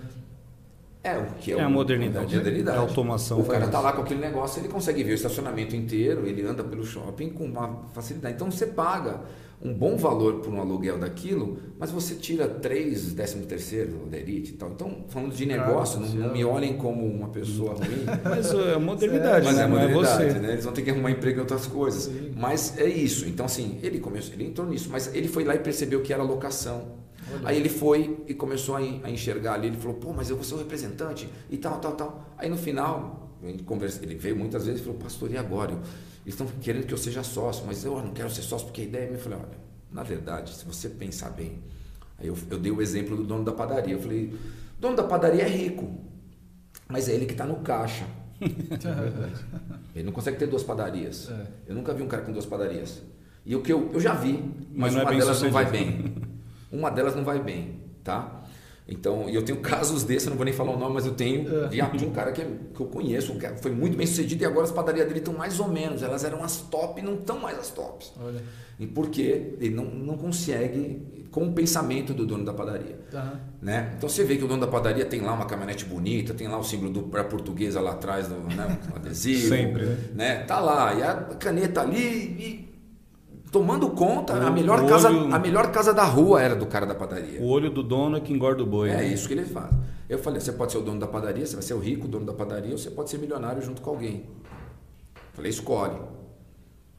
É, 1.02 1.18
o 1.18 1.26
que 1.38 1.52
é, 1.52 1.56
é 1.56 1.62
a 1.62 1.68
modernidade. 1.68 2.34
A 2.34 2.38
modernidade. 2.38 2.78
A 2.78 2.80
automação. 2.80 3.40
O 3.40 3.44
cara 3.44 3.66
está 3.66 3.80
lá 3.80 3.92
com 3.92 4.02
aquele 4.02 4.20
negócio, 4.20 4.60
ele 4.60 4.68
consegue 4.68 5.02
ver 5.02 5.12
o 5.12 5.14
estacionamento 5.14 5.76
inteiro, 5.76 6.26
ele 6.26 6.42
anda 6.42 6.64
pelo 6.64 6.84
shopping 6.84 7.30
com 7.30 7.44
uma 7.44 7.84
facilidade. 7.92 8.36
Então 8.36 8.50
você 8.50 8.66
paga 8.66 9.20
um 9.62 9.72
bom 9.72 9.96
valor 9.96 10.40
por 10.40 10.52
um 10.52 10.60
aluguel 10.60 10.98
daquilo, 10.98 11.58
mas 11.78 11.90
você 11.90 12.14
tira 12.14 12.46
três, 12.46 13.12
décimo 13.12 13.46
terceiro 13.46 14.06
da 14.10 14.18
elite 14.18 14.52
e 14.52 14.54
tal. 14.54 14.70
Então, 14.70 15.04
falando 15.08 15.34
de 15.34 15.46
negócio, 15.46 16.00
não, 16.00 16.08
não, 16.08 16.32
me 16.32 16.44
olhem 16.44 16.76
como 16.76 17.06
uma 17.06 17.28
pessoa 17.28 17.74
ruim. 17.74 18.04
mas 18.24 18.52
é 18.52 18.78
modernidade, 18.78 19.46
mas 19.46 19.56
né? 19.56 19.64
é 19.64 19.66
modernidade, 19.66 20.24
é 20.24 20.40
né? 20.40 20.52
Eles 20.52 20.64
vão 20.64 20.74
ter 20.74 20.82
que 20.82 20.90
arrumar 20.90 21.10
emprego 21.10 21.38
em 21.38 21.40
outras 21.40 21.66
coisas. 21.66 22.04
Sim. 22.04 22.32
Mas 22.36 22.78
é 22.78 22.86
isso. 22.86 23.26
Então, 23.26 23.46
assim, 23.46 23.78
ele 23.82 24.00
começou, 24.00 24.34
ele 24.34 24.44
entrou 24.44 24.68
nisso, 24.68 24.88
mas 24.90 25.14
ele 25.14 25.28
foi 25.28 25.44
lá 25.44 25.54
e 25.54 25.58
percebeu 25.58 26.02
que 26.02 26.12
era 26.12 26.22
locação. 26.22 27.04
Olha. 27.32 27.48
Aí 27.48 27.56
ele 27.56 27.68
foi 27.68 28.18
e 28.28 28.34
começou 28.34 28.76
a 28.76 29.10
enxergar 29.10 29.54
ali. 29.54 29.68
Ele 29.68 29.76
falou: 29.76 29.96
pô, 29.96 30.12
mas 30.12 30.30
eu 30.30 30.36
vou 30.36 30.44
ser 30.44 30.54
o 30.54 30.58
representante 30.58 31.28
e 31.50 31.56
tal, 31.56 31.78
tal, 31.78 31.92
tal. 31.92 32.34
Aí 32.36 32.48
no 32.48 32.56
final, 32.56 33.30
ele 33.42 34.14
veio 34.14 34.36
muitas 34.36 34.66
vezes 34.66 34.80
e 34.80 34.84
falou: 34.84 34.98
pastor, 34.98 35.30
e 35.30 35.36
agora? 35.36 35.78
Eles 36.24 36.40
estão 36.40 36.46
querendo 36.60 36.86
que 36.86 36.94
eu 36.94 36.98
seja 36.98 37.22
sócio, 37.22 37.64
mas 37.66 37.84
eu 37.84 38.00
não 38.00 38.12
quero 38.12 38.30
ser 38.30 38.42
sócio 38.42 38.66
porque 38.66 38.80
a 38.80 38.84
ideia 38.84 39.02
é 39.02 39.06
minha. 39.06 39.18
Eu 39.18 39.22
falei: 39.22 39.38
olha, 39.38 39.58
na 39.92 40.02
verdade, 40.02 40.54
se 40.54 40.64
você 40.64 40.88
pensar 40.88 41.30
bem. 41.30 41.62
Aí 42.18 42.26
eu, 42.26 42.36
eu 42.50 42.58
dei 42.58 42.72
o 42.72 42.80
exemplo 42.80 43.16
do 43.16 43.24
dono 43.24 43.44
da 43.44 43.52
padaria. 43.52 43.94
Eu 43.94 44.00
falei: 44.00 44.32
o 44.78 44.80
dono 44.80 44.96
da 44.96 45.02
padaria 45.02 45.42
é 45.42 45.48
rico, 45.48 46.00
mas 46.88 47.08
é 47.08 47.12
ele 47.12 47.26
que 47.26 47.32
está 47.32 47.44
no 47.44 47.56
caixa. 47.56 48.06
ele 49.94 50.04
não 50.04 50.12
consegue 50.12 50.38
ter 50.38 50.46
duas 50.46 50.62
padarias. 50.62 51.30
É. 51.30 51.46
Eu 51.68 51.74
nunca 51.74 51.92
vi 51.92 52.02
um 52.02 52.08
cara 52.08 52.22
com 52.22 52.32
duas 52.32 52.46
padarias. 52.46 53.02
E 53.44 53.54
o 53.54 53.62
que 53.62 53.72
eu, 53.72 53.90
eu 53.92 54.00
já 54.00 54.14
vi, 54.14 54.42
mas, 54.72 54.94
mas 54.94 54.96
é 54.96 55.02
uma 55.02 55.12
é 55.12 55.18
delas 55.18 55.42
não 55.42 55.50
vai 55.50 55.70
bem. 55.70 56.14
uma 56.72 56.90
delas 56.90 57.14
não 57.14 57.24
vai 57.24 57.38
bem, 57.38 57.80
tá? 58.02 58.43
Então, 58.86 59.30
e 59.30 59.34
eu 59.34 59.42
tenho 59.42 59.60
casos 59.60 60.04
desses, 60.04 60.26
eu 60.26 60.30
não 60.30 60.36
vou 60.36 60.44
nem 60.44 60.52
falar 60.52 60.72
o 60.72 60.78
nome, 60.78 60.94
mas 60.94 61.06
eu 61.06 61.14
tenho 61.14 61.46
é. 61.64 61.68
de 61.68 62.04
um 62.04 62.10
cara 62.10 62.32
que, 62.32 62.42
que 62.44 62.80
eu 62.80 62.86
conheço, 62.86 63.34
que 63.38 63.48
foi 63.62 63.70
muito 63.70 63.96
bem 63.96 64.06
sucedido 64.06 64.42
e 64.42 64.46
agora 64.46 64.64
as 64.64 64.70
padarias 64.70 65.06
dele 65.06 65.20
estão 65.20 65.32
mais 65.32 65.58
ou 65.58 65.68
menos, 65.68 66.02
elas 66.02 66.22
eram 66.22 66.44
as 66.44 66.60
top 66.60 67.00
não 67.00 67.14
estão 67.14 67.38
mais 67.38 67.58
as 67.58 67.70
tops. 67.70 68.12
Olha. 68.22 68.42
E 68.78 68.86
por 68.86 69.08
quê? 69.08 69.54
Ele 69.58 69.74
não, 69.74 69.84
não 69.86 70.18
consegue 70.18 71.24
com 71.30 71.48
o 71.48 71.52
pensamento 71.52 72.12
do 72.12 72.26
dono 72.26 72.44
da 72.44 72.52
padaria. 72.52 72.98
Uhum. 73.12 73.36
Né? 73.62 73.94
Então 73.96 74.08
você 74.08 74.22
vê 74.22 74.36
que 74.36 74.44
o 74.44 74.48
dono 74.48 74.60
da 74.60 74.66
padaria 74.66 75.04
tem 75.04 75.20
lá 75.20 75.32
uma 75.32 75.46
caminhonete 75.46 75.84
bonita, 75.84 76.34
tem 76.34 76.46
lá 76.46 76.58
o 76.58 76.62
símbolo 76.62 76.92
do 76.92 77.02
pra 77.04 77.24
portuguesa 77.24 77.80
lá 77.80 77.92
atrás, 77.92 78.28
do 78.28 78.34
né, 78.34 78.78
adesivo. 78.94 79.48
Sempre, 79.48 79.84
né? 79.86 79.98
né? 80.14 80.34
Tá 80.44 80.60
lá, 80.60 80.94
e 80.94 81.02
a 81.02 81.14
caneta 81.38 81.80
ali, 81.80 81.98
e 81.98 82.73
tomando 83.54 83.88
conta, 83.90 84.32
o, 84.34 84.46
a 84.48 84.50
melhor, 84.50 84.84
casa, 84.84 85.08
olho, 85.08 85.32
a 85.32 85.38
melhor 85.38 85.70
casa 85.70 85.94
da 85.94 86.02
rua 86.02 86.42
era 86.42 86.56
do 86.56 86.66
cara 86.66 86.84
da 86.84 86.94
padaria. 86.94 87.40
O 87.40 87.46
olho 87.46 87.70
do 87.70 87.84
dono 87.84 88.16
é 88.16 88.20
que 88.20 88.32
engorda 88.32 88.64
o 88.64 88.66
boi. 88.66 88.90
É 88.90 88.96
né? 88.96 89.06
isso 89.06 89.28
que 89.28 89.34
ele 89.34 89.44
faz. 89.44 89.70
Eu 90.08 90.18
falei, 90.18 90.40
você 90.40 90.50
pode 90.50 90.72
ser 90.72 90.78
o 90.78 90.80
dono 90.80 90.98
da 90.98 91.06
padaria, 91.06 91.46
você 91.46 91.54
vai 91.54 91.62
ser 91.62 91.74
o 91.74 91.78
rico 91.78 92.08
dono 92.08 92.26
da 92.26 92.32
padaria, 92.32 92.72
ou 92.72 92.78
você 92.78 92.90
pode 92.90 93.10
ser 93.10 93.18
milionário 93.18 93.62
junto 93.62 93.80
com 93.80 93.90
alguém. 93.90 94.24
falei, 95.34 95.50
escolhe. 95.50 96.00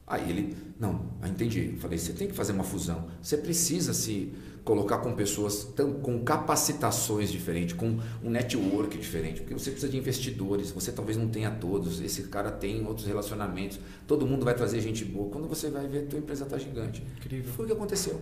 Aí 0.06 0.30
ele, 0.30 0.56
não, 0.80 1.02
entendi. 1.26 1.76
falei, 1.78 1.98
você 1.98 2.14
tem 2.14 2.26
que 2.26 2.32
fazer 2.32 2.52
uma 2.52 2.64
fusão. 2.64 3.04
Você 3.20 3.36
precisa 3.36 3.92
se 3.92 4.32
colocar 4.66 4.98
com 4.98 5.14
pessoas 5.14 5.62
tão, 5.62 5.92
com 5.92 6.24
capacitações 6.24 7.30
diferentes, 7.30 7.76
com 7.76 8.00
um 8.20 8.28
network 8.28 8.98
diferente, 8.98 9.40
porque 9.40 9.54
você 9.54 9.70
precisa 9.70 9.90
de 9.90 9.96
investidores, 9.96 10.72
você 10.72 10.90
talvez 10.90 11.16
não 11.16 11.28
tenha 11.28 11.52
todos, 11.52 12.00
esse 12.00 12.24
cara 12.24 12.50
tem 12.50 12.84
outros 12.84 13.06
relacionamentos, 13.06 13.78
todo 14.08 14.26
mundo 14.26 14.44
vai 14.44 14.54
trazer 14.54 14.80
gente 14.80 15.04
boa. 15.04 15.30
Quando 15.30 15.46
você 15.46 15.70
vai 15.70 15.86
ver, 15.86 16.08
tua 16.08 16.18
empresa 16.18 16.42
está 16.42 16.58
gigante. 16.58 17.00
Incrível. 17.18 17.52
Foi 17.52 17.64
o 17.64 17.68
que 17.68 17.74
aconteceu. 17.74 18.20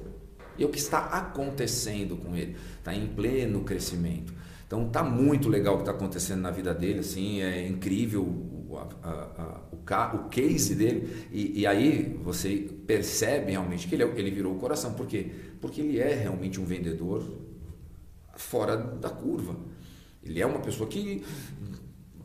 E 0.58 0.62
é 0.62 0.66
o 0.66 0.68
que 0.68 0.78
está 0.78 0.98
acontecendo 1.06 2.14
com 2.14 2.36
ele. 2.36 2.56
Está 2.78 2.94
em 2.94 3.06
pleno 3.06 3.64
crescimento. 3.64 4.34
Então 4.66 4.90
tá 4.90 5.02
muito 5.02 5.48
legal 5.48 5.74
o 5.74 5.76
que 5.78 5.82
está 5.84 5.92
acontecendo 5.92 6.42
na 6.42 6.50
vida 6.50 6.74
dele, 6.74 6.98
assim, 6.98 7.40
é 7.40 7.66
incrível 7.66 8.22
o, 8.22 8.76
a, 8.76 8.86
a, 9.02 9.60
o, 9.72 10.16
o 10.16 10.28
case 10.28 10.74
dele. 10.74 11.26
E, 11.32 11.60
e, 11.60 11.66
aí 11.66 12.18
você 12.22 12.68
percebe 12.86 13.52
realmente 13.52 13.86
que 13.86 13.94
ele, 13.94 14.04
é 14.04 14.12
ele 14.16 14.30
virou 14.30 14.54
o 14.54 14.58
coração. 14.58 14.94
Por 14.94 15.06
quê? 15.06 15.30
Porque 15.60 15.80
ele 15.80 15.98
é 15.98 16.14
realmente 16.14 16.60
um 16.60 16.64
vendedor 16.64 17.24
fora 18.36 18.76
da 18.76 19.10
curva. 19.10 19.56
Ele 20.22 20.40
é 20.40 20.46
uma 20.46 20.60
pessoa 20.60 20.88
que 20.88 21.24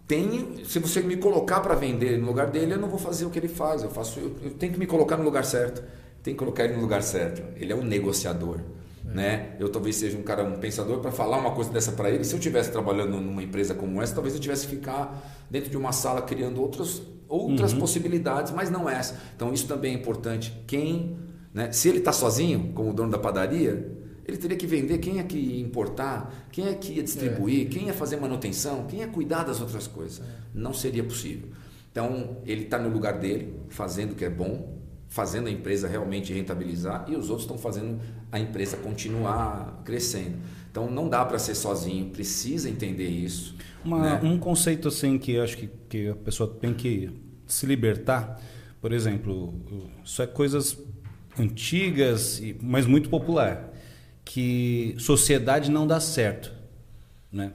tem. 0.07 0.63
Se 0.65 0.79
você 0.79 1.01
me 1.01 1.17
colocar 1.17 1.59
para 1.59 1.75
vender 1.75 2.17
no 2.17 2.27
lugar 2.27 2.49
dele, 2.49 2.73
eu 2.73 2.79
não 2.79 2.89
vou 2.89 2.99
fazer 2.99 3.25
o 3.25 3.29
que 3.29 3.37
ele 3.37 3.47
faz. 3.47 3.83
Eu 3.83 3.89
faço. 3.89 4.19
Eu, 4.19 4.35
eu 4.43 4.51
tenho 4.51 4.73
que 4.73 4.79
me 4.79 4.87
colocar 4.87 5.17
no 5.17 5.23
lugar 5.23 5.45
certo. 5.45 5.83
Tem 6.23 6.33
que 6.33 6.39
colocar 6.39 6.65
ele 6.65 6.75
no 6.75 6.81
lugar 6.81 7.03
certo. 7.03 7.41
Ele 7.55 7.71
é 7.71 7.75
um 7.75 7.83
negociador. 7.83 8.59
É. 9.05 9.13
Né? 9.13 9.55
Eu 9.59 9.69
talvez 9.69 9.95
seja 9.95 10.17
um 10.17 10.23
cara, 10.23 10.43
um 10.43 10.57
pensador, 10.57 10.99
para 10.99 11.11
falar 11.11 11.37
uma 11.37 11.51
coisa 11.51 11.71
dessa 11.71 11.91
para 11.91 12.09
ele. 12.09 12.23
Se 12.23 12.33
eu 12.33 12.39
estivesse 12.39 12.71
trabalhando 12.71 13.19
numa 13.19 13.43
empresa 13.43 13.73
como 13.73 14.01
essa, 14.01 14.13
talvez 14.13 14.33
eu 14.33 14.41
tivesse 14.41 14.67
que 14.67 14.75
ficar 14.75 15.45
dentro 15.49 15.69
de 15.69 15.77
uma 15.77 15.91
sala 15.91 16.21
criando 16.21 16.61
outras, 16.61 17.01
outras 17.29 17.71
uhum. 17.71 17.79
possibilidades, 17.79 18.51
mas 18.51 18.69
não 18.69 18.89
essa. 18.89 19.17
Então 19.35 19.53
isso 19.53 19.67
também 19.67 19.93
é 19.93 19.97
importante. 19.97 20.51
Quem, 20.65 21.17
né? 21.53 21.71
se 21.71 21.87
ele 21.87 21.99
está 21.99 22.11
sozinho, 22.11 22.73
como 22.73 22.91
dono 22.91 23.11
da 23.11 23.19
padaria, 23.19 23.95
ele 24.27 24.37
teria 24.37 24.57
que 24.57 24.67
vender, 24.67 24.97
quem 24.97 25.19
é 25.19 25.23
que 25.23 25.37
ia 25.37 25.61
importar, 25.61 26.47
quem 26.51 26.67
é 26.67 26.73
que 26.73 26.93
ia 26.93 27.03
distribuir, 27.03 27.67
é. 27.67 27.69
quem 27.69 27.87
ia 27.87 27.93
fazer 27.93 28.17
manutenção, 28.17 28.85
quem 28.87 28.99
ia 28.99 29.07
cuidar 29.07 29.43
das 29.43 29.61
outras 29.61 29.87
coisas. 29.87 30.19
É. 30.19 30.23
Não 30.53 30.73
seria 30.73 31.03
possível. 31.03 31.49
Então 31.91 32.37
ele 32.45 32.63
está 32.63 32.77
no 32.77 32.89
lugar 32.89 33.19
dele, 33.19 33.55
fazendo 33.69 34.11
o 34.11 34.15
que 34.15 34.25
é 34.25 34.29
bom, 34.29 34.77
fazendo 35.07 35.47
a 35.47 35.51
empresa 35.51 35.87
realmente 35.87 36.31
rentabilizar 36.31 37.05
e 37.07 37.15
os 37.15 37.29
outros 37.29 37.41
estão 37.41 37.57
fazendo 37.57 37.99
a 38.31 38.39
empresa 38.39 38.77
continuar 38.77 39.81
crescendo. 39.83 40.37
Então 40.71 40.89
não 40.89 41.09
dá 41.09 41.25
para 41.25 41.39
ser 41.39 41.55
sozinho, 41.55 42.09
precisa 42.09 42.69
entender 42.69 43.07
isso. 43.07 43.55
Uma, 43.83 44.19
né? 44.19 44.19
Um 44.23 44.37
conceito 44.37 44.87
assim 44.87 45.17
que 45.17 45.33
eu 45.33 45.43
acho 45.43 45.57
que, 45.57 45.69
que 45.89 46.09
a 46.09 46.15
pessoa 46.15 46.49
tem 46.61 46.73
que 46.73 47.09
se 47.47 47.65
libertar, 47.65 48.39
por 48.79 48.93
exemplo, 48.93 49.53
isso 50.03 50.21
é 50.21 50.27
coisas 50.27 50.77
antigas, 51.37 52.41
mas 52.61 52.85
muito 52.85 53.09
popular, 53.09 53.73
que 54.23 54.95
sociedade 54.97 55.71
não 55.71 55.87
dá 55.87 55.99
certo. 55.99 56.53
Né? 57.31 57.53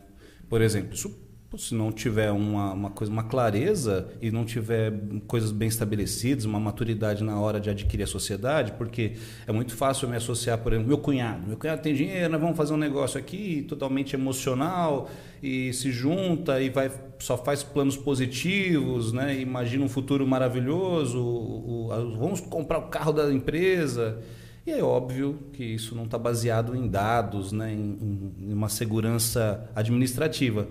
Por 0.48 0.60
exemplo, 0.60 0.94
isso 0.94 1.16
se 1.56 1.74
não 1.74 1.92
tiver 1.92 2.30
uma, 2.30 2.72
uma 2.72 2.90
coisa, 2.90 3.12
uma 3.12 3.24
clareza 3.24 4.08
e 4.20 4.30
não 4.30 4.44
tiver 4.44 4.92
coisas 5.26 5.52
bem 5.52 5.68
estabelecidas, 5.68 6.44
uma 6.44 6.60
maturidade 6.60 7.22
na 7.22 7.38
hora 7.38 7.60
de 7.60 7.70
adquirir 7.70 8.04
a 8.04 8.06
sociedade, 8.06 8.72
porque 8.72 9.12
é 9.46 9.52
muito 9.52 9.74
fácil 9.74 10.06
eu 10.06 10.10
me 10.10 10.16
associar, 10.16 10.58
por 10.58 10.72
exemplo, 10.72 10.88
meu 10.88 10.98
cunhado. 10.98 11.46
Meu 11.46 11.56
cunhado 11.56 11.82
tem 11.82 11.94
dinheiro, 11.94 12.30
nós 12.30 12.40
vamos 12.40 12.56
fazer 12.56 12.74
um 12.74 12.78
negócio 12.78 13.18
aqui 13.18 13.64
totalmente 13.68 14.14
emocional 14.14 15.10
e 15.42 15.72
se 15.72 15.90
junta 15.90 16.60
e 16.60 16.70
vai 16.70 16.90
só 17.18 17.38
faz 17.38 17.62
planos 17.62 17.96
positivos, 17.96 19.12
né? 19.12 19.40
Imagina 19.40 19.84
um 19.84 19.88
futuro 19.88 20.26
maravilhoso, 20.26 21.18
o, 21.18 21.86
o, 21.86 22.18
vamos 22.18 22.40
comprar 22.40 22.78
o 22.78 22.88
carro 22.88 23.12
da 23.12 23.32
empresa 23.32 24.22
E 24.66 24.70
é 24.70 24.82
óbvio 24.82 25.38
que 25.52 25.62
isso 25.62 25.94
não 25.94 26.04
está 26.04 26.18
baseado 26.18 26.74
em 26.74 26.88
dados, 26.88 27.52
né, 27.52 27.72
em, 27.72 28.34
em, 28.40 28.52
uma 28.52 28.68
segurança 28.68 29.70
administrativa. 29.74 30.66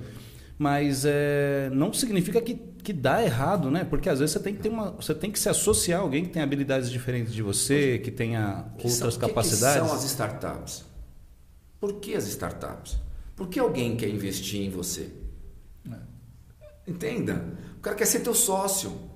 Mas 0.57 1.03
é, 1.05 1.69
não 1.73 1.91
significa 1.91 2.39
que, 2.41 2.53
que 2.53 2.93
dá 2.93 3.23
errado, 3.23 3.71
né? 3.71 3.83
Porque 3.83 4.07
às 4.09 4.19
vezes 4.19 4.33
você 4.33 4.39
tem 4.39 4.55
que 4.55 4.61
ter 4.61 4.69
uma, 4.69 4.91
você 4.91 5.13
tem 5.13 5.31
que 5.31 5.39
se 5.39 5.49
associar 5.49 5.99
a 5.99 6.03
alguém 6.03 6.23
que 6.23 6.29
tem 6.29 6.41
habilidades 6.41 6.89
diferentes 6.91 7.33
de 7.33 7.41
você, 7.41 7.99
que 7.99 8.11
tenha 8.11 8.65
que 8.77 8.87
outras 8.87 9.15
são, 9.15 9.27
capacidades. 9.27 9.75
Que, 9.75 9.81
que 9.81 9.87
são 9.87 9.97
as 9.97 10.03
startups? 10.03 10.85
Por 11.79 11.93
que 11.95 12.15
as 12.15 12.27
startups? 12.27 12.97
Por 13.35 13.47
que 13.47 13.59
alguém 13.59 13.95
quer 13.95 14.09
investir 14.09 14.61
em 14.61 14.69
você? 14.69 15.09
É. 15.91 15.97
Entenda. 16.87 17.43
O 17.77 17.81
cara 17.81 17.95
quer 17.95 18.05
ser 18.05 18.19
teu 18.19 18.35
sócio. 18.35 19.12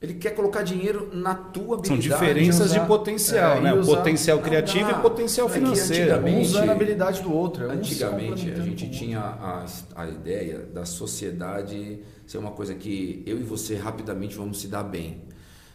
Ele 0.00 0.14
quer 0.14 0.34
colocar 0.34 0.62
dinheiro 0.62 1.10
na 1.14 1.34
tua 1.34 1.78
habilidade. 1.78 2.08
São 2.08 2.18
diferenças 2.18 2.70
de, 2.70 2.76
usar, 2.76 2.80
de 2.80 2.86
potencial, 2.86 3.56
é, 3.56 3.60
né? 3.62 3.74
Usar, 3.74 3.96
potencial 3.96 4.38
criativo 4.40 4.90
não, 4.90 4.98
e 4.98 5.02
potencial 5.02 5.48
é 5.48 5.50
financeiro. 5.50 6.26
Um 6.26 6.40
usando 6.40 6.68
a 6.68 6.72
habilidade 6.72 7.22
do 7.22 7.32
outro. 7.32 7.64
É 7.64 7.72
antigamente 7.72 8.50
a 8.50 8.60
gente 8.60 8.90
tinha 8.90 9.20
a, 9.20 9.64
a 9.94 10.06
ideia 10.06 10.58
da 10.58 10.84
sociedade 10.84 12.00
ser 12.26 12.36
uma 12.36 12.50
coisa 12.50 12.74
que 12.74 13.22
eu 13.24 13.38
e 13.38 13.42
você 13.42 13.74
rapidamente 13.74 14.36
vamos 14.36 14.60
se 14.60 14.68
dar 14.68 14.82
bem. 14.82 15.22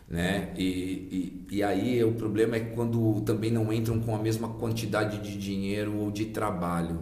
Né? 0.08 0.50
E, 0.56 1.42
e, 1.50 1.58
e 1.58 1.64
aí 1.64 2.04
o 2.04 2.12
problema 2.12 2.58
é 2.58 2.60
quando 2.60 3.22
também 3.22 3.50
não 3.50 3.74
entram 3.74 4.00
com 4.02 4.14
a 4.14 4.20
mesma 4.20 4.50
quantidade 4.50 5.18
de 5.20 5.36
dinheiro 5.36 5.98
ou 5.98 6.12
de 6.12 6.26
trabalho. 6.26 7.00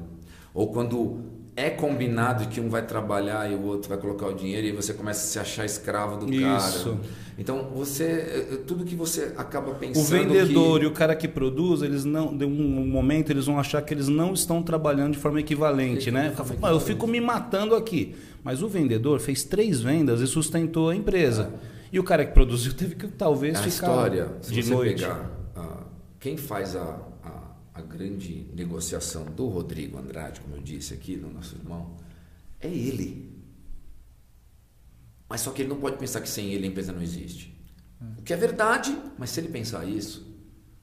Ou 0.53 0.71
quando 0.71 1.19
é 1.59 1.69
combinado 1.69 2.47
que 2.47 2.61
um 2.61 2.69
vai 2.69 2.81
trabalhar 2.81 3.51
e 3.51 3.53
o 3.53 3.65
outro 3.65 3.89
vai 3.89 3.97
colocar 3.97 4.27
o 4.27 4.33
dinheiro 4.33 4.67
e 4.67 4.71
você 4.71 4.93
começa 4.93 5.25
a 5.25 5.27
se 5.27 5.39
achar 5.39 5.65
escravo 5.65 6.25
do 6.25 6.33
Isso. 6.33 6.89
cara. 6.89 6.97
Então 7.37 7.69
você 7.75 8.03
eh, 8.03 8.47
eh, 8.51 8.57
tudo 8.65 8.85
que 8.85 8.95
você 8.95 9.33
acaba 9.35 9.73
pensando 9.73 10.03
o 10.03 10.07
vendedor 10.07 10.79
que... 10.79 10.85
e 10.85 10.87
o 10.87 10.91
cara 10.91 11.15
que 11.15 11.27
produz 11.27 11.81
eles 11.81 12.05
não 12.05 12.35
de 12.35 12.45
um 12.45 12.87
momento 12.87 13.31
eles 13.31 13.45
vão 13.45 13.59
achar 13.59 13.81
que 13.81 13.93
eles 13.93 14.07
não 14.07 14.33
estão 14.33 14.63
trabalhando 14.63 15.13
de 15.13 15.19
forma 15.19 15.39
equivalente, 15.39 16.09
né? 16.09 16.31
Forma 16.31 16.69
eu 16.69 16.79
fico 16.79 17.05
me 17.05 17.19
matando 17.19 17.75
aqui, 17.75 18.15
mas 18.41 18.63
o 18.63 18.69
vendedor 18.69 19.19
fez 19.19 19.43
três 19.43 19.81
vendas 19.81 20.21
e 20.21 20.27
sustentou 20.27 20.89
a 20.89 20.95
empresa. 20.95 21.51
É. 21.53 21.79
E 21.91 21.99
o 21.99 22.03
cara 22.03 22.23
que 22.23 22.33
produziu 22.33 22.73
teve 22.73 22.95
que 22.95 23.07
talvez 23.07 23.55
a 23.55 23.63
ficar 23.63 23.69
história, 23.69 24.27
se 24.41 24.53
de 24.53 24.63
você 24.63 24.73
noite. 24.73 25.03
pegar 25.03 25.39
quem 26.19 26.35
faz 26.35 26.75
a 26.75 26.99
a 27.79 27.81
grande 27.81 28.47
negociação 28.53 29.25
do 29.25 29.47
Rodrigo 29.47 29.97
Andrade, 29.97 30.41
como 30.41 30.55
eu 30.55 30.61
disse 30.61 30.93
aqui, 30.93 31.15
no 31.15 31.31
nosso 31.31 31.55
irmão, 31.55 31.97
é 32.59 32.67
ele. 32.67 33.33
Mas 35.27 35.41
só 35.41 35.51
que 35.51 35.61
ele 35.61 35.69
não 35.69 35.79
pode 35.79 35.97
pensar 35.97 36.21
que 36.21 36.29
sem 36.29 36.53
ele 36.53 36.65
a 36.65 36.69
empresa 36.69 36.91
não 36.91 37.01
existe. 37.01 37.55
O 38.17 38.21
que 38.21 38.33
é 38.33 38.37
verdade, 38.37 38.97
mas 39.17 39.29
se 39.29 39.39
ele 39.39 39.49
pensar 39.49 39.85
isso, 39.85 40.29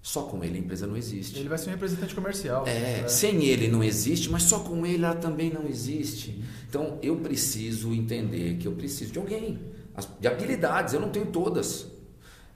só 0.02 0.22
com 0.22 0.44
ele 0.44 0.56
a 0.56 0.60
empresa 0.60 0.86
não 0.86 0.96
existe. 0.96 1.38
Ele 1.38 1.48
vai 1.48 1.58
ser 1.58 1.68
um 1.68 1.72
representante 1.72 2.14
comercial. 2.14 2.66
É, 2.66 3.00
é. 3.00 3.08
sem 3.08 3.44
ele 3.44 3.68
não 3.68 3.82
existe, 3.82 4.30
mas 4.30 4.44
só 4.44 4.60
com 4.60 4.86
ele 4.86 5.04
ela 5.04 5.16
também 5.16 5.50
não 5.50 5.66
existe. 5.66 6.44
Então 6.68 6.98
eu 7.02 7.16
preciso 7.16 7.92
entender 7.92 8.56
que 8.58 8.68
eu 8.68 8.72
preciso 8.72 9.12
de 9.12 9.18
alguém, 9.18 9.58
de 10.20 10.28
habilidades, 10.28 10.94
eu 10.94 11.00
não 11.00 11.10
tenho 11.10 11.26
todas. 11.26 11.86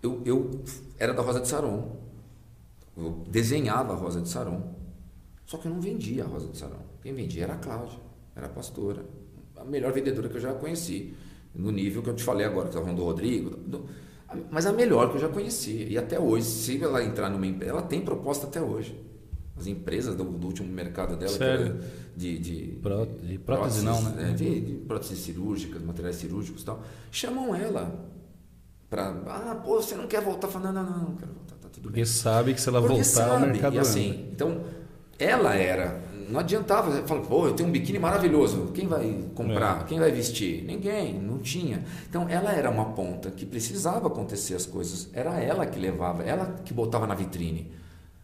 Eu, 0.02 0.22
eu 0.24 0.62
era 0.98 1.12
da 1.12 1.22
Rosa 1.22 1.40
de 1.40 1.48
Saron, 1.48 1.98
eu 2.96 3.24
desenhava 3.28 3.92
a 3.92 3.96
Rosa 3.96 4.20
de 4.20 4.28
Saron, 4.28 4.74
só 5.46 5.58
que 5.58 5.66
eu 5.66 5.72
não 5.72 5.80
vendia 5.80 6.24
a 6.24 6.26
Rosa 6.26 6.48
de 6.48 6.56
Saron. 6.56 6.78
Quem 7.02 7.12
vendia 7.12 7.44
era 7.44 7.54
a 7.54 7.58
Cláudia, 7.58 7.98
era 8.36 8.46
a 8.46 8.48
pastora, 8.50 9.04
a 9.56 9.64
melhor 9.64 9.92
vendedora 9.92 10.28
que 10.28 10.36
eu 10.36 10.40
já 10.40 10.52
conheci, 10.54 11.14
no 11.54 11.70
nível 11.70 12.02
que 12.02 12.10
eu 12.10 12.14
te 12.14 12.22
falei 12.22 12.46
agora, 12.46 12.64
que 12.64 12.68
estava 12.70 12.84
falando 12.84 12.98
do 12.98 13.04
Rodrigo, 13.04 13.50
do, 13.56 13.84
mas 14.50 14.66
a 14.66 14.72
melhor 14.72 15.10
que 15.10 15.16
eu 15.16 15.20
já 15.20 15.28
conheci. 15.28 15.88
E 15.90 15.98
até 15.98 16.18
hoje, 16.18 16.46
se 16.46 16.82
ela 16.82 17.02
entrar 17.02 17.28
numa 17.30 17.46
empresa, 17.46 17.72
ela 17.72 17.82
tem 17.82 18.00
proposta 18.00 18.46
até 18.46 18.60
hoje. 18.60 18.96
As 19.56 19.66
empresas 19.66 20.14
do, 20.14 20.24
do 20.24 20.46
último 20.46 20.68
mercado 20.72 21.16
dela, 21.16 21.32
Sério? 21.32 21.80
de, 22.16 22.38
de, 22.38 22.78
Pró 22.80 23.04
de 23.04 23.38
prótese, 23.38 23.38
prótese 23.38 23.84
não, 23.84 24.02
né? 24.02 24.30
É, 24.30 24.32
de, 24.32 24.60
de 24.60 24.74
próteses 24.86 25.18
cirúrgicas, 25.18 25.82
materiais 25.82 26.16
cirúrgicos 26.16 26.62
e 26.62 26.64
tal, 26.64 26.82
chamam 27.10 27.54
ela 27.54 28.08
para, 28.88 29.10
ah, 29.26 29.60
pô, 29.62 29.82
você 29.82 29.96
não 29.96 30.06
quer 30.06 30.22
voltar? 30.22 30.48
Falando, 30.48 30.74
não, 30.74 30.84
não, 30.84 30.90
não, 30.90 31.08
não 31.10 31.16
quero 31.16 31.32
voltar 31.32 31.49
tudo 31.72 31.82
Porque 31.84 31.96
bem. 31.96 32.04
sabe 32.04 32.54
que 32.54 32.60
se 32.60 32.68
ela 32.68 32.80
Porque 32.80 32.94
voltar, 32.94 33.08
sabe. 33.08 33.44
o 33.44 33.48
mercado 33.48 33.76
e 33.76 33.78
assim, 33.78 34.28
Então, 34.32 34.62
ela 35.18 35.54
era. 35.54 36.00
Não 36.28 36.38
adiantava, 36.38 36.92
fala, 37.08 37.22
pô, 37.22 37.48
eu 37.48 37.54
tenho 37.54 37.68
um 37.68 37.72
biquíni 37.72 37.98
maravilhoso. 37.98 38.70
Quem 38.72 38.86
vai 38.86 39.24
comprar? 39.34 39.80
É. 39.80 39.84
Quem 39.84 39.98
vai 39.98 40.12
vestir? 40.12 40.62
Ninguém, 40.64 41.14
não 41.20 41.38
tinha. 41.38 41.84
Então, 42.08 42.28
ela 42.28 42.52
era 42.52 42.70
uma 42.70 42.92
ponta 42.92 43.32
que 43.32 43.44
precisava 43.44 44.06
acontecer 44.06 44.54
as 44.54 44.64
coisas. 44.64 45.08
Era 45.12 45.40
ela 45.40 45.66
que 45.66 45.76
levava, 45.78 46.22
ela 46.22 46.54
que 46.64 46.72
botava 46.72 47.04
na 47.04 47.16
vitrine. 47.16 47.72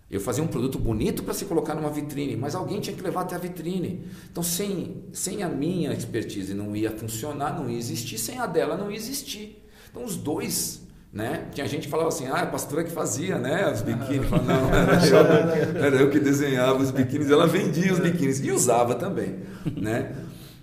Eu 0.09 0.21
fazia 0.21 0.43
um 0.45 0.47
produto 0.47 0.79
bonito 0.79 1.25
para 1.25 1.35
se 1.35 1.47
colocar 1.47 1.75
numa 1.75 1.91
vitrine, 1.91 2.37
mas 2.37 2.55
alguém 2.55 2.79
tinha 2.81 2.95
que 2.95 3.03
levar 3.03 3.23
até 3.23 3.35
a 3.35 3.39
vitrine. 3.39 4.07
Então, 4.31 4.41
sem, 4.41 5.03
sem 5.13 5.43
a 5.43 5.49
minha 5.49 5.93
expertise 5.93 6.55
não 6.55 6.77
ia 6.77 6.93
funcionar, 6.93 7.59
não 7.59 7.69
ia 7.69 7.77
existir, 7.77 8.19
sem 8.19 8.39
a 8.39 8.47
dela 8.47 8.77
não 8.77 8.89
ia 8.89 8.97
existir. 8.97 9.67
Então, 9.91 10.05
os 10.05 10.17
dois 10.17 10.86
né? 11.17 11.49
Tinha 11.55 11.67
gente 11.67 11.85
que 11.85 11.89
falava 11.89 12.11
assim, 12.11 12.27
ah, 12.27 12.43
a 12.43 12.47
pastora 12.47 12.85
que 12.85 12.91
fazia, 12.91 13.39
né? 13.39 13.73
Os 13.73 13.81
biquínis. 13.81 14.29
Falava, 14.29 14.53
não, 14.53 14.75
era 14.75 15.57
eu, 15.57 15.85
era 15.85 15.97
eu 15.97 16.11
que 16.11 16.21
desenhava 16.21 16.83
os 16.83 16.91
biquínis, 16.91 17.31
ela 17.31 17.47
vendia 17.47 17.91
os 17.91 17.99
biquínis 17.99 18.39
e 18.41 18.53
usava 18.53 18.95
também, 18.95 19.37
né? 19.75 20.15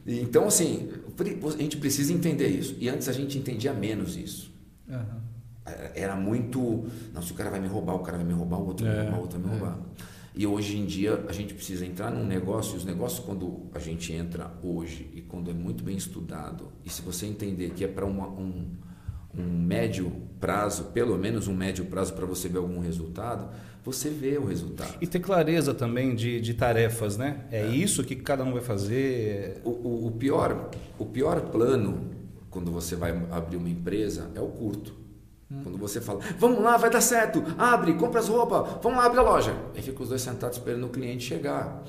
E, 0.05 0.19
então, 0.21 0.45
assim, 0.45 0.91
a 1.19 1.57
gente 1.57 1.77
precisa 1.77 2.13
entender 2.13 2.49
isso. 2.49 2.75
E 2.79 2.87
antes 2.87 3.09
a 3.09 3.13
gente 3.13 3.35
entendia 3.35 3.73
menos 3.73 4.15
isso. 4.15 4.53
Uhum. 4.87 5.23
Era 5.95 6.15
muito, 6.15 6.85
não, 7.11 7.21
se 7.23 7.31
o 7.31 7.35
cara 7.35 7.49
vai 7.49 7.59
me 7.59 7.67
roubar, 7.67 7.95
o 7.95 7.99
cara 7.99 8.17
vai 8.17 8.27
me 8.27 8.33
roubar, 8.33 8.59
o 8.59 8.67
outro 8.67 8.85
vai 8.85 8.93
me 8.93 8.99
é, 8.99 9.03
roubar, 9.05 9.17
o 9.17 9.21
outro 9.21 9.39
vai 9.39 9.49
me 9.49 9.57
roubar. 9.57 9.79
É. 9.79 10.03
E 10.35 10.45
hoje 10.45 10.77
em 10.77 10.85
dia 10.85 11.25
a 11.27 11.31
gente 11.33 11.55
precisa 11.55 11.83
entrar 11.83 12.11
num 12.11 12.25
negócio, 12.27 12.75
e 12.75 12.77
os 12.77 12.85
negócios 12.85 13.25
quando 13.25 13.71
a 13.73 13.79
gente 13.79 14.13
entra 14.13 14.51
hoje 14.61 15.09
e 15.15 15.21
quando 15.21 15.49
é 15.49 15.53
muito 15.53 15.83
bem 15.83 15.97
estudado, 15.97 16.71
e 16.85 16.91
se 16.91 17.01
você 17.01 17.25
entender 17.25 17.71
que 17.71 17.83
é 17.83 17.87
para 17.87 18.05
um 18.05 18.67
um 19.37 19.43
médio 19.43 20.11
prazo, 20.39 20.85
pelo 20.85 21.17
menos 21.17 21.47
um 21.47 21.55
médio 21.55 21.85
prazo 21.85 22.13
para 22.13 22.25
você 22.25 22.47
ver 22.47 22.59
algum 22.59 22.79
resultado, 22.79 23.49
você 23.83 24.09
vê 24.09 24.37
o 24.37 24.45
resultado. 24.45 24.95
E 25.01 25.07
ter 25.07 25.19
clareza 25.19 25.73
também 25.73 26.15
de, 26.15 26.39
de 26.39 26.53
tarefas, 26.53 27.17
né? 27.17 27.41
É, 27.51 27.61
é, 27.61 27.67
isso 27.67 28.03
que 28.03 28.15
cada 28.15 28.43
um 28.43 28.53
vai 28.53 28.61
fazer. 28.61 29.61
O, 29.63 29.69
o, 29.69 30.07
o, 30.07 30.11
pior, 30.11 30.69
o 30.97 31.05
pior 31.05 31.41
plano 31.41 32.11
quando 32.49 32.71
você 32.71 32.95
vai 32.95 33.11
abrir 33.31 33.57
uma 33.57 33.69
empresa 33.69 34.29
é 34.35 34.39
o 34.39 34.47
curto. 34.47 34.93
Hum. 35.51 35.61
Quando 35.63 35.77
você 35.77 35.99
fala, 35.99 36.19
vamos 36.37 36.61
lá, 36.61 36.77
vai 36.77 36.89
dar 36.89 37.01
certo, 37.01 37.43
abre, 37.57 37.93
compra 37.95 38.19
as 38.19 38.29
roupas, 38.29 38.81
vamos 38.81 38.97
lá, 38.97 39.05
abre 39.05 39.19
a 39.19 39.23
loja. 39.23 39.55
Aí 39.75 39.81
fica 39.81 40.01
os 40.01 40.09
dois 40.09 40.21
sentados 40.21 40.57
esperando 40.57 40.85
o 40.85 40.89
cliente 40.89 41.23
chegar. 41.23 41.83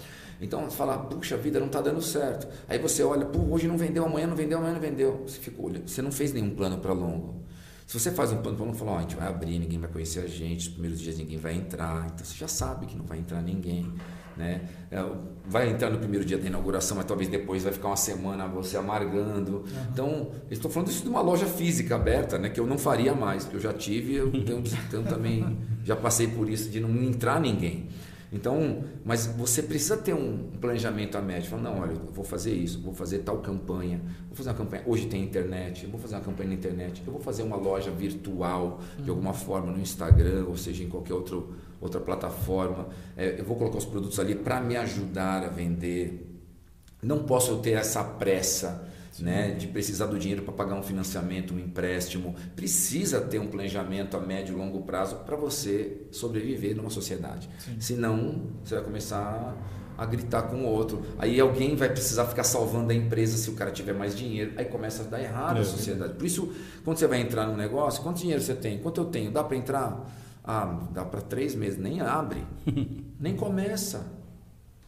Então 0.44 0.64
você 0.64 0.76
fala, 0.76 0.98
puxa 0.98 1.36
vida, 1.36 1.58
não 1.58 1.66
está 1.66 1.80
dando 1.80 2.02
certo. 2.02 2.46
Aí 2.68 2.78
você 2.78 3.02
olha, 3.02 3.24
Pô, 3.24 3.40
hoje 3.54 3.66
não 3.66 3.76
vendeu, 3.76 4.04
amanhã 4.04 4.26
não 4.26 4.36
vendeu, 4.36 4.58
amanhã 4.58 4.74
não 4.74 4.80
vendeu. 4.80 5.22
Você 5.26 5.38
fica 5.38 5.60
olhando, 5.60 5.88
você 5.88 6.02
não 6.02 6.12
fez 6.12 6.32
nenhum 6.32 6.50
plano 6.50 6.78
para 6.78 6.92
longo. 6.92 7.42
Se 7.86 7.98
você 7.98 8.10
faz 8.10 8.32
um 8.32 8.38
plano 8.38 8.56
para 8.56 8.66
longo, 8.66 8.76
fala, 8.76 8.92
oh, 8.92 8.96
a 8.96 9.00
gente 9.02 9.16
vai 9.16 9.28
abrir, 9.28 9.58
ninguém 9.58 9.78
vai 9.78 9.90
conhecer 9.90 10.20
a 10.20 10.26
gente, 10.26 10.68
os 10.68 10.68
primeiros 10.68 11.00
dias 11.00 11.18
ninguém 11.18 11.36
vai 11.38 11.54
entrar, 11.54 12.06
então 12.06 12.24
você 12.24 12.34
já 12.34 12.48
sabe 12.48 12.86
que 12.86 12.96
não 12.96 13.04
vai 13.04 13.18
entrar 13.18 13.42
ninguém. 13.42 13.92
Né? 14.36 14.62
É, 14.90 15.04
vai 15.46 15.70
entrar 15.70 15.90
no 15.90 15.98
primeiro 15.98 16.24
dia 16.24 16.36
da 16.36 16.46
inauguração, 16.46 16.96
mas 16.96 17.06
talvez 17.06 17.28
depois 17.28 17.62
vai 17.62 17.72
ficar 17.72 17.88
uma 17.88 17.96
semana 17.96 18.48
você 18.48 18.76
amargando. 18.76 19.58
Uhum. 19.58 19.64
Então, 19.92 20.30
estou 20.50 20.70
falando 20.70 20.88
isso 20.88 21.02
de 21.02 21.08
uma 21.08 21.20
loja 21.20 21.46
física 21.46 21.94
aberta, 21.94 22.38
né? 22.38 22.48
que 22.48 22.58
eu 22.58 22.66
não 22.66 22.76
faria 22.76 23.14
mais, 23.14 23.44
porque 23.44 23.58
eu 23.58 23.60
já 23.60 23.72
tive, 23.72 24.14
eu 24.14 24.30
tenho, 24.44 24.62
tenho 24.90 25.04
também, 25.04 25.56
já 25.84 25.94
passei 25.94 26.26
por 26.26 26.48
isso 26.48 26.68
de 26.68 26.80
não 26.80 26.90
entrar 27.02 27.40
ninguém. 27.40 27.88
Então, 28.34 28.82
mas 29.04 29.26
você 29.26 29.62
precisa 29.62 29.96
ter 29.96 30.12
um 30.12 30.50
planejamento 30.60 31.16
a 31.16 31.22
médio. 31.22 31.48
Fala, 31.48 31.62
não, 31.62 31.80
olha, 31.80 31.92
eu 31.92 32.12
vou 32.12 32.24
fazer 32.24 32.52
isso, 32.52 32.80
vou 32.82 32.92
fazer 32.92 33.20
tal 33.20 33.38
campanha, 33.38 34.00
vou 34.26 34.36
fazer 34.36 34.50
uma 34.50 34.56
campanha. 34.56 34.82
Hoje 34.84 35.06
tem 35.06 35.22
internet, 35.22 35.84
eu 35.84 35.90
vou 35.90 36.00
fazer 36.00 36.16
uma 36.16 36.20
campanha 36.20 36.48
na 36.48 36.56
internet, 36.56 37.00
eu 37.06 37.12
vou 37.12 37.22
fazer 37.22 37.44
uma 37.44 37.54
loja 37.54 37.92
virtual 37.92 38.80
de 38.98 39.08
alguma 39.08 39.32
forma 39.32 39.70
no 39.70 39.80
Instagram, 39.80 40.46
ou 40.48 40.56
seja, 40.56 40.82
em 40.82 40.88
qualquer 40.88 41.14
outro, 41.14 41.54
outra 41.80 42.00
plataforma. 42.00 42.88
É, 43.16 43.38
eu 43.38 43.44
vou 43.44 43.56
colocar 43.56 43.78
os 43.78 43.84
produtos 43.84 44.18
ali 44.18 44.34
para 44.34 44.60
me 44.60 44.76
ajudar 44.76 45.44
a 45.44 45.48
vender. 45.48 46.28
Não 47.00 47.22
posso 47.22 47.58
ter 47.58 47.74
essa 47.74 48.02
pressa 48.02 48.92
né, 49.20 49.52
de 49.52 49.66
precisar 49.66 50.06
do 50.06 50.18
dinheiro 50.18 50.42
para 50.42 50.52
pagar 50.52 50.74
um 50.74 50.82
financiamento, 50.82 51.54
um 51.54 51.58
empréstimo. 51.58 52.34
Precisa 52.56 53.20
ter 53.20 53.38
um 53.38 53.46
planejamento 53.46 54.16
a 54.16 54.20
médio 54.20 54.54
e 54.54 54.58
longo 54.58 54.82
prazo 54.82 55.16
para 55.26 55.36
você 55.36 56.02
sobreviver 56.10 56.76
numa 56.76 56.90
sociedade. 56.90 57.48
Sim. 57.58 57.76
Senão, 57.80 58.42
você 58.62 58.74
vai 58.74 58.84
começar 58.84 59.56
a 59.96 60.04
gritar 60.04 60.42
com 60.42 60.56
o 60.56 60.66
outro. 60.66 61.02
Aí 61.18 61.38
alguém 61.38 61.76
vai 61.76 61.88
precisar 61.88 62.26
ficar 62.26 62.44
salvando 62.44 62.90
a 62.90 62.94
empresa 62.94 63.36
se 63.36 63.48
o 63.48 63.54
cara 63.54 63.70
tiver 63.70 63.92
mais 63.92 64.16
dinheiro. 64.16 64.52
Aí 64.56 64.64
começa 64.64 65.02
a 65.02 65.06
dar 65.06 65.22
errado 65.22 65.58
é. 65.58 65.60
a 65.60 65.64
sociedade. 65.64 66.14
Por 66.14 66.26
isso, 66.26 66.52
quando 66.84 66.98
você 66.98 67.06
vai 67.06 67.20
entrar 67.20 67.46
no 67.46 67.56
negócio, 67.56 68.02
quanto 68.02 68.18
dinheiro 68.18 68.42
você 68.42 68.54
tem? 68.54 68.78
Quanto 68.78 69.00
eu 69.00 69.04
tenho? 69.06 69.30
Dá 69.30 69.44
para 69.44 69.56
entrar? 69.56 70.10
Ah, 70.42 70.88
dá 70.92 71.04
para 71.04 71.20
três 71.20 71.54
meses. 71.54 71.78
Nem 71.78 72.00
abre. 72.00 72.44
nem 73.18 73.36
começa. 73.36 74.23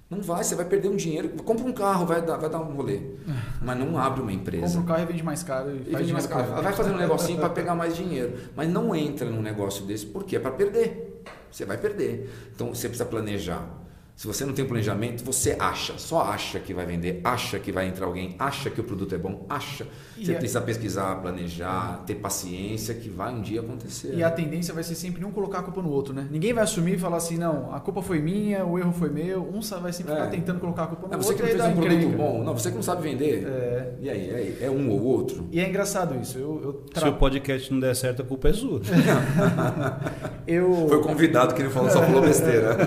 Não 0.09 0.23
vai, 0.23 0.45
você 0.45 0.55
vai 0.55 0.65
perder 0.65 0.89
um 0.89 0.95
dinheiro. 0.97 1.29
Compra 1.43 1.65
um 1.65 1.73
carro, 1.73 2.07
vai 2.07 2.23
dar, 2.23 2.37
vai 2.37 2.49
dar 2.49 2.61
um 2.61 2.75
rolê. 2.75 3.01
Mas 3.61 3.77
não 3.79 3.99
abre 3.99 4.21
uma 4.21 4.33
empresa. 4.33 4.67
Compra 4.67 4.81
um 4.81 4.85
carro 4.85 5.03
e 5.03 5.07
vende 5.07 5.23
mais 5.25 5.43
caro. 5.43 5.71
E, 5.71 5.93
e 5.93 5.97
vende 5.97 6.13
mais 6.13 6.27
caro. 6.27 6.63
Vai 6.63 6.73
fazer 6.73 6.91
um 6.93 6.97
negocinho 6.97 7.41
para 7.41 7.51
pegar 7.51 7.75
mais 7.75 7.97
dinheiro. 7.97 8.35
Mas 8.55 8.69
não 8.69 8.95
entra 8.95 9.29
num 9.29 9.43
negócio 9.43 9.85
desse, 9.85 10.07
por 10.07 10.25
quê? 10.25 10.37
É 10.37 10.39
para 10.39 10.53
perder. 10.53 11.23
você 11.51 11.65
vai 11.65 11.77
perder. 11.77 12.31
Então 12.55 12.73
você 12.73 12.89
precisa 12.89 13.05
planejar. 13.09 13.69
Se 14.17 14.27
você 14.27 14.47
não 14.47 14.55
tem 14.55 14.65
planejamento, 14.65 15.23
você 15.23 15.55
acha, 15.61 15.99
só 15.99 16.23
acha 16.23 16.59
que 16.59 16.73
vai 16.73 16.87
vender, 16.87 17.21
acha 17.23 17.59
que 17.59 17.71
vai 17.71 17.87
entrar 17.87 18.07
alguém, 18.07 18.35
acha 18.39 18.71
que 18.71 18.81
o 18.81 18.85
produto 18.85 19.15
é 19.15 19.19
bom, 19.19 19.45
acha. 19.47 19.87
Você 20.17 20.33
é... 20.33 20.37
precisa 20.37 20.59
pesquisar, 20.63 21.17
planejar, 21.17 22.03
ter 22.07 22.15
paciência 22.15 22.95
que 22.95 23.11
vai 23.11 23.35
um 23.35 23.43
dia 23.43 23.61
acontecer. 23.61 24.15
E 24.15 24.25
a 24.25 24.31
tendência 24.31 24.73
vai 24.73 24.83
ser 24.83 24.95
sempre 24.95 25.23
um 25.23 25.31
colocar 25.31 25.59
a 25.59 25.63
culpa 25.63 25.83
no 25.83 25.91
outro, 25.91 26.15
né? 26.15 26.27
Ninguém 26.31 26.55
vai 26.55 26.65
assumir 26.65 26.95
e 26.95 26.99
falar 26.99 27.19
assim, 27.19 27.37
não, 27.37 27.75
a 27.75 27.79
culpa 27.79 28.01
foi 28.01 28.19
minha, 28.19 28.65
o 28.65 28.79
erro 28.79 28.91
foi 28.91 29.11
meu. 29.11 29.43
Um 29.43 29.61
vai 29.83 29.93
sempre 29.93 30.15
é. 30.15 30.17
ficar 30.17 30.29
tentando 30.29 30.61
colocar 30.61 30.85
a 30.85 30.87
culpa 30.87 31.09
no 31.09 31.13
é, 31.13 31.17
você 31.19 31.33
outro. 31.33 31.47
Você 31.47 31.53
que 31.53 31.59
não 31.59 31.65
fez 31.67 31.77
um 31.77 31.81
produto 31.83 32.17
bom, 32.17 32.43
não, 32.43 32.55
você 32.55 32.71
que 32.71 32.77
não 32.77 32.83
sabe 32.83 33.03
vender. 33.03 33.47
É. 33.47 33.95
E 34.01 34.09
aí, 34.09 34.31
é, 34.31 34.65
é 34.65 34.71
um 34.71 34.89
ou 34.89 35.03
outro. 35.03 35.47
E 35.53 35.61
é 35.61 35.69
engraçado 35.69 36.19
isso. 36.19 36.39
Eu, 36.39 36.63
eu 36.65 36.73
tra... 36.91 37.03
Se 37.03 37.09
o 37.09 37.19
podcast 37.19 37.71
não 37.71 37.81
der 37.81 37.95
certo, 37.95 38.23
a 38.23 38.25
culpa 38.25 38.49
é 38.49 38.55
sua. 38.55 38.81
eu... 40.49 40.89
Foi 40.89 40.97
o 40.97 41.03
convidado 41.03 41.55
que 41.55 41.61
ele 41.61 41.69
falou, 41.69 41.91
só 41.91 42.01
falou 42.01 42.23
besteira. 42.23 42.79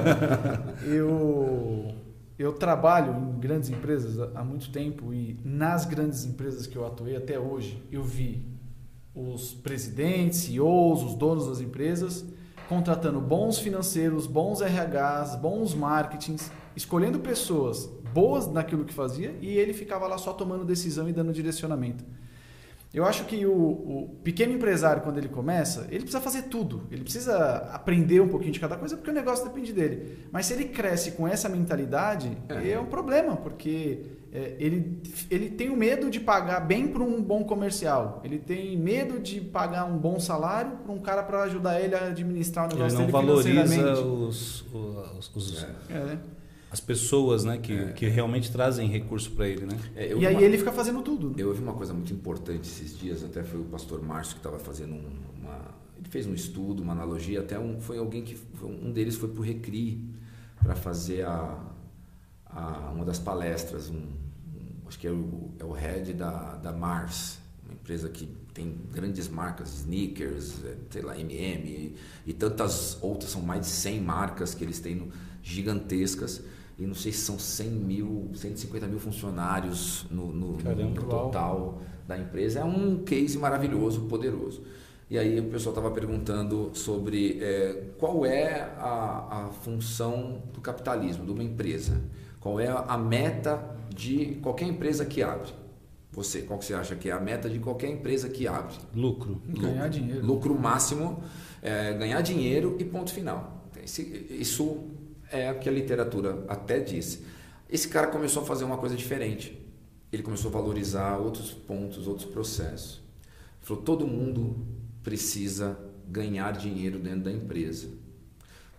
eu 0.88 1.19
eu 2.38 2.54
trabalho 2.54 3.14
em 3.14 3.40
grandes 3.40 3.70
empresas 3.70 4.20
há 4.36 4.44
muito 4.44 4.72
tempo 4.72 5.14
e 5.14 5.38
nas 5.44 5.86
grandes 5.86 6.26
empresas 6.26 6.66
que 6.66 6.76
eu 6.76 6.86
atuei 6.86 7.16
até 7.16 7.40
hoje, 7.40 7.84
eu 7.92 8.04
vi 8.04 8.42
os 9.14 9.54
presidentes, 9.54 10.40
CEOs, 10.40 11.04
os 11.04 11.16
donos 11.16 11.48
das 11.48 11.60
empresas 11.60 12.26
contratando 12.70 13.20
bons 13.20 13.58
financeiros, 13.58 14.28
bons 14.28 14.62
RHs, 14.62 15.36
bons 15.38 15.74
marketings, 15.74 16.52
escolhendo 16.76 17.20
pessoas 17.20 17.90
boas 18.14 18.48
naquilo 18.48 18.86
que 18.86 18.94
fazia 18.94 19.36
e 19.42 19.58
ele 19.58 19.74
ficava 19.74 20.06
lá 20.08 20.20
só 20.20 20.34
tomando 20.34 20.64
decisão 20.64 21.10
e 21.10 21.12
dando 21.12 21.34
direcionamento. 21.34 22.06
Eu 22.92 23.06
acho 23.06 23.26
que 23.26 23.46
o, 23.46 23.54
o, 23.54 24.20
pequeno 24.24 24.54
empresário, 24.54 25.04
quando 25.04 25.20
ele 25.20 25.30
começa, 25.30 25.86
ele 25.90 26.00
precisa 26.00 26.20
fazer 26.20 26.44
tudo. 26.44 26.88
Ele 26.90 27.04
precisa 27.04 27.58
aprender 27.72 28.20
um 28.20 28.28
pouquinho 28.28 28.52
de 28.52 28.60
cada 28.60 28.76
coisa, 28.76 28.98
porque 28.98 29.12
o 29.12 29.14
negócio 29.14 29.46
depende 29.46 29.72
dele. 29.72 30.18
Mas 30.32 30.48
se 30.48 30.54
ele 30.54 30.66
cresce 30.66 31.12
com 31.12 31.28
essa 31.28 31.48
mentalidade, 31.48 32.36
é, 32.50 32.72
é 32.72 32.80
um 32.80 32.88
problema, 32.88 33.38
porque 33.38 34.06
é, 34.34 34.56
ele, 34.60 35.02
ele 35.30 35.52
tem 35.52 35.70
o 35.70 35.78
medo 35.78 36.10
de 36.10 36.20
pagar 36.20 36.62
bem 36.62 36.88
para 36.88 37.04
um 37.04 37.22
bom 37.22 37.44
comercial. 37.44 38.22
Ele 38.24 38.40
tem 38.40 38.76
medo 38.76 39.20
de 39.20 39.40
pagar 39.40 39.86
um 39.86 39.98
bom 39.98 40.20
salário 40.20 40.78
para 40.78 40.92
um 40.92 41.00
cara 41.00 41.22
para 41.22 41.44
ajudar 41.44 41.80
ele 41.80 41.94
a 41.94 42.08
administrar 42.08 42.66
o 42.66 42.70
negócio 42.70 43.00
ele 43.02 43.12
não 43.12 43.22
dele 43.22 43.56
valoriza 43.56 44.02
os, 44.02 44.66
os, 44.74 45.36
os 45.36 45.64
é. 45.64 46.18
As 46.72 46.80
pessoas 46.80 47.44
né, 47.44 47.58
que, 47.58 47.74
é. 47.74 47.92
que 47.94 48.08
realmente 48.08 48.52
trazem 48.52 48.88
recurso 48.88 49.32
para 49.32 49.48
ele. 49.48 49.66
Né? 49.66 49.80
É, 49.96 50.14
e 50.14 50.26
aí 50.26 50.36
uma, 50.36 50.42
ele 50.44 50.58
fica 50.58 50.72
fazendo 50.72 51.02
tudo. 51.02 51.34
Eu 51.38 51.50
ouvi 51.50 51.62
uma 51.62 51.74
coisa 51.74 51.94
muito 51.94 52.14
importante 52.14 52.68
esses 52.68 52.98
dias, 52.98 53.24
até 53.24 53.44
foi 53.44 53.60
o 53.60 53.66
pastor 53.66 54.02
Márcio 54.02 54.34
que 54.34 54.40
estava 54.40 54.60
fazendo 54.60 54.94
uma. 55.38 55.80
Ele 55.98 56.08
fez 56.10 56.28
um 56.28 56.34
estudo, 56.34 56.84
uma 56.84 56.94
analogia, 56.94 57.40
até 57.40 57.60
um, 57.60 57.80
foi 57.80 57.98
alguém 57.98 58.24
que. 58.24 58.38
Um 58.62 58.92
deles 58.92 59.16
foi 59.16 59.30
para 59.30 59.42
o 59.42 59.44
Recri 59.44 60.14
para 60.62 60.76
fazer 60.76 61.26
a, 61.26 61.60
a, 62.46 62.92
uma 62.94 63.04
das 63.04 63.18
palestras. 63.18 63.90
Um, 63.90 63.96
um, 63.96 64.88
acho 64.88 65.00
que 65.00 65.08
é 65.08 65.12
o, 65.12 65.52
é 65.58 65.66
o 65.66 65.72
head 65.72 66.14
da, 66.14 66.56
da 66.58 66.72
Mars, 66.72 67.40
uma 67.66 67.74
empresa 67.74 68.10
que 68.10 68.28
tem 68.54 68.78
grandes 68.92 69.28
marcas, 69.28 69.74
sneakers, 69.80 70.64
é, 70.64 70.76
sei 70.92 71.02
lá, 71.02 71.18
MM 71.18 71.68
e, 71.68 71.96
e 72.28 72.34
tantas 72.34 72.98
outras, 73.02 73.32
são 73.32 73.42
mais 73.42 73.62
de 73.62 73.68
100 73.68 74.02
marcas 74.02 74.54
que 74.54 74.64
eles 74.64 74.80
têm 74.80 74.96
no, 74.96 75.12
gigantescas 75.42 76.44
e 76.80 76.88
não 76.88 76.96
sei 76.96 77.12
se 77.12 77.20
são 77.20 77.38
100 77.38 77.70
mil, 77.70 78.32
150 78.34 78.88
mil 78.88 79.00
funcionários 79.00 80.06
no, 80.10 80.32
no, 80.32 80.58
Caramba, 80.58 81.02
no 81.02 81.08
total 81.08 81.82
da 82.08 82.18
empresa. 82.18 82.62
É 82.62 82.64
um 82.64 83.04
case 83.04 83.38
maravilhoso, 83.38 84.02
poderoso. 84.02 84.64
E 85.10 85.18
aí 85.18 85.40
o 85.40 85.46
pessoal 85.46 85.76
estava 85.76 85.92
perguntando 85.92 86.72
sobre 86.74 87.40
é, 87.42 87.84
qual 87.98 88.26
é 88.26 88.62
a, 88.78 89.48
a 89.48 89.50
função 89.50 90.42
do 90.54 90.62
capitalismo, 90.62 91.26
de 91.26 91.32
uma 91.32 91.44
empresa. 91.44 92.02
Qual 92.40 92.60
é 92.60 92.68
a 92.68 92.98
meta 92.98 93.76
de 93.94 94.38
qualquer 94.42 94.68
empresa 94.68 95.06
que 95.06 95.22
abre. 95.22 95.52
Você, 96.14 96.44
qual 96.44 96.58
que 96.58 96.66
você 96.66 96.74
acha 96.74 96.96
que 96.96 97.10
é 97.10 97.12
a 97.12 97.20
meta 97.20 97.50
de 97.50 97.60
qualquer 97.60 97.90
empresa 97.90 98.30
que 98.30 98.48
abre? 98.48 98.76
Lucro. 98.96 99.42
Lucro. 99.46 99.62
Ganhar 99.62 99.90
dinheiro. 99.90 100.26
Lucro 100.26 100.58
máximo, 100.58 101.22
é, 101.62 101.94
ganhar 101.94 102.22
dinheiro 102.22 102.78
e 102.80 102.86
ponto 102.86 103.12
final. 103.14 103.66
Isso 104.30 104.90
é 105.32 105.52
o 105.52 105.60
que 105.60 105.70
a 105.70 105.72
literatura 105.72 106.44
até 106.48 106.80
diz. 106.80 107.22
Esse 107.70 107.88
cara 107.88 108.08
começou 108.08 108.44
a 108.44 108.46
fazer 108.46 108.64
uma 108.64 108.78
coisa 108.78 108.96
diferente. 108.96 109.58
Ele 110.12 110.24
começou 110.24 110.50
a 110.50 110.54
valorizar 110.54 111.18
outros 111.18 111.52
pontos, 111.52 112.08
outros 112.08 112.28
processos. 112.28 113.02
Ele 113.58 113.66
falou: 113.66 113.84
todo 113.84 114.08
mundo 114.08 114.66
precisa 115.04 115.78
ganhar 116.08 116.52
dinheiro 116.54 116.98
dentro 117.00 117.22
da 117.22 117.32
empresa. 117.32 117.90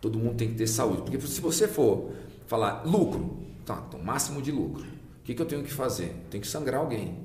Todo 0.01 0.19
mundo 0.19 0.37
tem 0.37 0.49
que 0.49 0.55
ter 0.55 0.67
saúde. 0.67 1.03
Porque 1.03 1.21
se 1.21 1.41
você 1.41 1.69
for 1.69 2.13
falar 2.47 2.83
lucro, 2.85 3.39
tá, 3.65 3.85
então, 3.87 4.03
máximo 4.03 4.43
de 4.43 4.51
lucro. 4.51 4.83
O 4.83 5.23
que, 5.23 5.35
que 5.35 5.43
eu 5.43 5.47
tenho 5.47 5.63
que 5.63 5.73
fazer? 5.73 6.07
Eu 6.07 6.31
tenho 6.31 6.43
que 6.43 6.49
sangrar 6.49 6.81
alguém. 6.81 7.19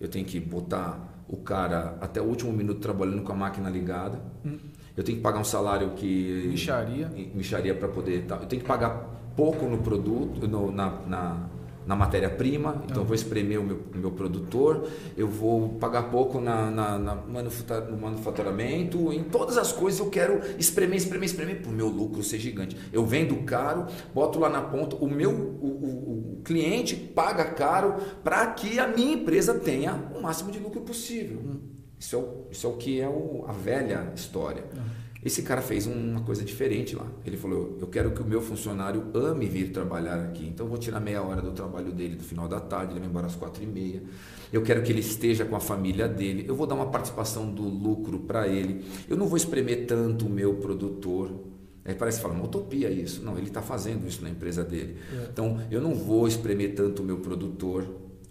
Eu 0.00 0.08
tenho 0.08 0.24
que 0.24 0.40
botar 0.40 1.24
o 1.28 1.36
cara 1.36 1.98
até 2.00 2.20
o 2.22 2.24
último 2.24 2.52
minuto 2.52 2.80
trabalhando 2.80 3.22
com 3.22 3.32
a 3.32 3.36
máquina 3.36 3.68
ligada. 3.68 4.22
Hum 4.44 4.75
eu 4.96 5.04
tenho 5.04 5.18
que 5.18 5.22
pagar 5.22 5.38
um 5.38 5.44
salário 5.44 5.90
que. 5.90 6.46
Micharia. 6.48 7.10
Micharia 7.34 7.74
para 7.74 7.88
poder. 7.88 8.24
Eu 8.28 8.46
tenho 8.46 8.62
que 8.62 8.68
pagar 8.68 9.14
pouco 9.36 9.66
no 9.66 9.78
produto, 9.78 10.48
no, 10.48 10.72
na, 10.72 10.90
na, 11.06 11.48
na 11.86 11.94
matéria-prima, 11.94 12.82
então 12.86 13.02
eu 13.02 13.04
vou 13.04 13.14
espremer 13.14 13.60
o 13.60 13.62
meu, 13.62 13.78
meu 13.94 14.10
produtor, 14.10 14.88
eu 15.16 15.28
vou 15.28 15.68
pagar 15.78 16.04
pouco 16.04 16.40
na, 16.40 16.70
na, 16.70 16.98
na 16.98 17.14
no 17.14 17.96
manufaturamento, 17.98 19.12
em 19.12 19.22
todas 19.24 19.58
as 19.58 19.70
coisas 19.72 20.00
eu 20.00 20.08
quero 20.08 20.40
espremer, 20.58 20.96
espremer, 20.96 21.26
espremer 21.26 21.60
para 21.60 21.70
o 21.70 21.74
meu 21.74 21.88
lucro 21.88 22.22
ser 22.22 22.38
gigante. 22.38 22.76
Eu 22.90 23.04
vendo 23.04 23.36
caro, 23.44 23.86
boto 24.14 24.38
lá 24.38 24.48
na 24.48 24.62
ponta, 24.62 24.96
o 24.96 25.06
meu 25.06 25.30
o, 25.30 25.66
o, 25.66 26.38
o 26.38 26.42
cliente 26.42 26.96
paga 26.96 27.44
caro 27.44 27.96
para 28.24 28.46
que 28.46 28.78
a 28.80 28.88
minha 28.88 29.12
empresa 29.12 29.54
tenha 29.54 29.94
o 30.14 30.22
máximo 30.22 30.50
de 30.50 30.58
lucro 30.58 30.80
possível. 30.80 31.38
Hum. 31.44 31.75
Isso 31.98 32.16
é 32.16 32.18
o, 32.18 32.46
isso 32.50 32.66
é 32.66 32.70
o 32.70 32.72
que 32.74 33.00
é 33.00 33.08
o, 33.08 33.44
a 33.48 33.52
velha 33.52 34.12
história. 34.14 34.64
Uhum. 34.74 35.06
Esse 35.26 35.42
cara 35.42 35.60
fez 35.60 35.88
uma 35.88 36.20
coisa 36.20 36.44
diferente 36.44 36.94
lá. 36.94 37.06
Ele 37.24 37.36
falou: 37.36 37.76
Eu 37.80 37.88
quero 37.88 38.12
que 38.12 38.22
o 38.22 38.24
meu 38.24 38.40
funcionário 38.40 39.10
ame 39.12 39.46
vir 39.46 39.72
trabalhar 39.72 40.20
aqui. 40.20 40.46
Então 40.46 40.66
eu 40.66 40.70
vou 40.70 40.78
tirar 40.78 41.00
meia 41.00 41.20
hora 41.20 41.42
do 41.42 41.50
trabalho 41.50 41.90
dele 41.90 42.14
do 42.14 42.22
final 42.22 42.46
da 42.46 42.60
tarde, 42.60 42.92
ele 42.92 43.00
vai 43.00 43.08
embora 43.08 43.26
às 43.26 43.34
quatro 43.34 43.60
e 43.60 43.66
meia. 43.66 44.04
Eu 44.52 44.62
quero 44.62 44.82
que 44.84 44.92
ele 44.92 45.00
esteja 45.00 45.44
com 45.44 45.56
a 45.56 45.60
família 45.60 46.06
dele. 46.06 46.44
Eu 46.46 46.54
vou 46.54 46.64
dar 46.64 46.76
uma 46.76 46.86
participação 46.86 47.50
do 47.50 47.62
lucro 47.62 48.20
para 48.20 48.46
ele. 48.46 48.84
Eu 49.08 49.16
não 49.16 49.26
vou 49.26 49.36
espremer 49.36 49.86
tanto 49.86 50.26
o 50.26 50.30
meu 50.30 50.54
produtor. 50.54 51.32
Aí 51.84 51.94
parece 51.94 52.18
que 52.18 52.22
fala, 52.22 52.34
uma 52.34 52.44
utopia 52.44 52.88
isso. 52.88 53.24
Não, 53.24 53.36
ele 53.36 53.48
está 53.48 53.62
fazendo 53.62 54.06
isso 54.06 54.22
na 54.22 54.30
empresa 54.30 54.62
dele. 54.62 54.96
É. 55.12 55.28
Então, 55.32 55.60
eu 55.70 55.80
não 55.80 55.94
vou 55.94 56.28
espremer 56.28 56.74
tanto 56.76 57.02
o 57.02 57.04
meu 57.04 57.18
produtor 57.18 57.84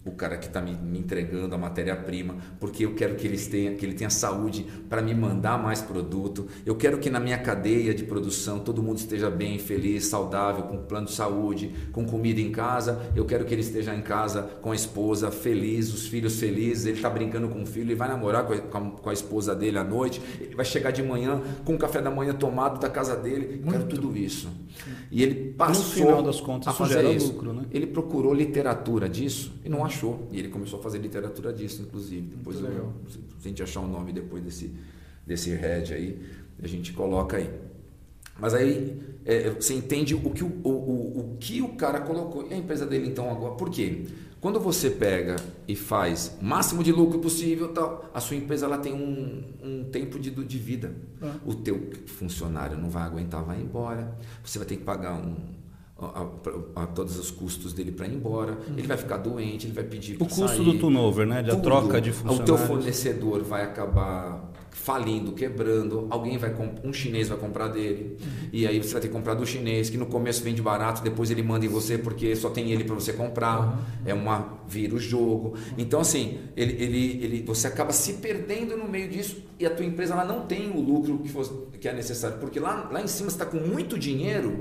o 0.05 0.11
cara 0.11 0.37
que 0.37 0.45
está 0.45 0.61
me, 0.61 0.73
me, 0.73 0.99
entregando 0.99 1.55
a 1.55 1.57
matéria-prima, 1.57 2.35
porque 2.59 2.85
eu 2.85 2.93
quero 2.93 3.15
que 3.15 3.25
ele 3.25 3.37
tenha, 3.39 3.73
que 3.73 3.83
ele 3.83 3.95
tenha 3.95 4.09
saúde 4.09 4.65
para 4.87 5.01
me 5.01 5.15
mandar 5.15 5.57
mais 5.57 5.81
produto. 5.81 6.47
Eu 6.63 6.75
quero 6.75 6.99
que 6.99 7.09
na 7.09 7.19
minha 7.19 7.39
cadeia 7.39 7.93
de 7.93 8.03
produção 8.03 8.59
todo 8.59 8.83
mundo 8.83 8.99
esteja 8.99 9.31
bem, 9.31 9.57
feliz, 9.57 10.05
saudável, 10.05 10.65
com 10.65 10.77
plano 10.77 11.07
de 11.07 11.13
saúde, 11.13 11.73
com 11.91 12.05
comida 12.05 12.39
em 12.39 12.51
casa. 12.51 13.01
Eu 13.15 13.25
quero 13.25 13.45
que 13.45 13.53
ele 13.53 13.61
esteja 13.61 13.95
em 13.95 14.01
casa 14.01 14.43
com 14.61 14.71
a 14.71 14.75
esposa 14.75 15.31
feliz, 15.31 15.91
os 15.91 16.07
filhos 16.07 16.39
felizes. 16.39 16.85
Ele 16.85 16.97
está 16.97 17.09
brincando 17.09 17.49
com 17.49 17.63
o 17.63 17.65
filho, 17.65 17.87
ele 17.87 17.95
vai 17.95 18.07
namorar 18.07 18.45
com 18.45 18.53
a, 18.53 18.81
com 18.81 19.09
a, 19.09 19.13
esposa 19.13 19.55
dele 19.55 19.79
à 19.79 19.83
noite. 19.83 20.21
Ele 20.39 20.55
vai 20.55 20.65
chegar 20.65 20.91
de 20.91 21.01
manhã 21.01 21.41
com 21.63 21.73
o 21.73 21.77
café 21.79 21.99
da 21.99 22.11
manhã 22.11 22.33
tomado 22.33 22.79
da 22.79 22.89
casa 22.89 23.15
dele. 23.15 23.61
Eu 23.65 23.71
quero 23.71 23.85
tudo 23.85 24.15
isso. 24.15 24.49
E 25.09 25.23
ele 25.23 25.53
passou 25.53 25.83
no 25.83 25.91
final 25.91 26.23
das 26.23 26.39
contas, 26.39 26.67
a 26.67 26.73
fazer 26.73 27.03
isso. 27.09 27.31
Lucro, 27.33 27.53
né? 27.53 27.63
Ele 27.71 27.87
procurou 27.87 28.33
literatura 28.33 29.09
disso 29.09 29.53
e 29.63 29.69
não 29.69 29.83
achou 29.83 29.94
achou. 29.95 30.27
E 30.31 30.39
ele 30.39 30.49
começou 30.49 30.79
a 30.79 30.83
fazer 30.83 30.99
literatura 30.99 31.53
disso, 31.53 31.81
inclusive. 31.81 32.35
Depois, 32.35 32.59
eu, 32.59 32.93
se 33.07 33.19
a 33.45 33.47
gente 33.47 33.63
achar 33.63 33.79
o 33.79 33.85
um 33.85 33.87
nome 33.87 34.11
depois 34.11 34.43
desse, 34.43 34.71
desse 35.25 35.49
head 35.51 35.93
aí, 35.93 36.21
a 36.61 36.67
gente 36.67 36.93
coloca 36.93 37.37
aí. 37.37 37.49
Mas 38.37 38.53
aí 38.53 39.01
é, 39.23 39.49
você 39.49 39.73
entende 39.73 40.13
o 40.13 40.29
que 40.31 40.43
o, 40.43 40.47
o, 40.63 40.69
o, 40.69 41.19
o, 41.19 41.37
que 41.39 41.61
o 41.61 41.69
cara 41.69 42.01
colocou. 42.01 42.47
E 42.49 42.53
a 42.53 42.57
empresa 42.57 42.85
dele 42.85 43.07
então 43.07 43.29
agora. 43.31 43.55
Por 43.55 43.69
quê? 43.69 44.05
Quando 44.41 44.59
você 44.59 44.91
pega 44.91 45.37
e 45.67 45.75
faz 45.75 46.37
o 46.39 46.45
máximo 46.45 46.83
de 46.83 46.91
lucro 46.91 47.17
possível, 47.17 47.69
tal, 47.69 48.11
a 48.13 48.19
sua 48.19 48.35
empresa 48.35 48.65
ela 48.65 48.77
tem 48.77 48.93
um, 48.93 49.43
um 49.63 49.83
tempo 49.85 50.19
de, 50.19 50.29
de 50.29 50.57
vida. 50.59 50.93
É. 51.21 51.31
O 51.45 51.55
teu 51.55 51.89
funcionário 52.05 52.77
não 52.77 52.89
vai 52.89 53.03
aguentar, 53.03 53.43
vai 53.43 53.59
embora. 53.59 54.15
Você 54.43 54.59
vai 54.59 54.67
ter 54.67 54.75
que 54.75 54.83
pagar 54.83 55.15
um, 55.15 55.35
a, 55.97 56.27
a, 56.75 56.83
a, 56.83 56.87
todos 56.87 57.17
os 57.17 57.31
custos 57.31 57.71
dele 57.73 57.91
para 57.91 58.07
ir 58.07 58.15
embora. 58.15 58.51
Uhum. 58.51 58.77
Ele 58.77 58.87
vai 58.87 58.97
ficar 58.97 59.17
doente, 59.17 59.65
ele 59.65 59.73
vai 59.73 59.83
pedir 59.83 60.15
O 60.15 60.25
custo 60.25 60.47
sair. 60.47 60.63
do 60.63 60.77
turnover, 60.77 61.25
né? 61.25 61.41
Da 61.41 61.55
troca 61.55 62.01
de 62.01 62.11
funcionários. 62.11 62.41
O 62.41 62.43
teu 62.43 62.57
fornecedor 62.57 63.43
vai 63.43 63.63
acabar 63.63 64.51
falindo, 64.75 65.31
quebrando, 65.31 66.05
alguém 66.09 66.37
vai 66.37 66.53
um 66.83 66.91
chinês 66.91 67.29
vai 67.29 67.37
comprar 67.37 67.69
dele 67.69 68.17
uhum. 68.19 68.49
e 68.51 68.67
aí 68.67 68.77
você 68.77 68.91
vai 68.91 69.01
ter 69.01 69.07
que 69.07 69.13
comprar 69.13 69.33
do 69.33 69.45
chinês 69.45 69.89
que 69.89 69.97
no 69.97 70.05
começo 70.05 70.43
vende 70.43 70.61
barato, 70.61 71.01
depois 71.01 71.31
ele 71.31 71.41
manda 71.41 71.65
em 71.65 71.69
você 71.69 71.97
porque 71.97 72.35
só 72.35 72.49
tem 72.49 72.71
ele 72.71 72.83
para 72.83 72.93
você 72.93 73.13
comprar, 73.13 73.61
uhum. 73.61 73.77
é 74.05 74.13
uma 74.13 74.59
vira 74.67 74.93
o 74.93 74.99
jogo. 74.99 75.55
Então 75.77 76.01
assim, 76.01 76.39
ele, 76.57 76.73
ele, 76.73 77.23
ele, 77.23 77.43
você 77.47 77.67
acaba 77.67 77.93
se 77.93 78.15
perdendo 78.15 78.75
no 78.75 78.87
meio 78.87 79.09
disso 79.09 79.41
e 79.57 79.65
a 79.65 79.69
tua 79.69 79.85
empresa 79.85 80.13
ela 80.13 80.25
não 80.25 80.45
tem 80.45 80.69
o 80.69 80.81
lucro 80.81 81.19
que, 81.19 81.29
fosse, 81.29 81.51
que 81.79 81.87
é 81.87 81.93
necessário 81.93 82.37
porque 82.39 82.59
lá, 82.59 82.89
lá 82.91 83.01
em 83.01 83.07
cima 83.07 83.29
você 83.29 83.35
está 83.37 83.45
com 83.45 83.57
muito 83.57 83.97
dinheiro. 83.97 84.57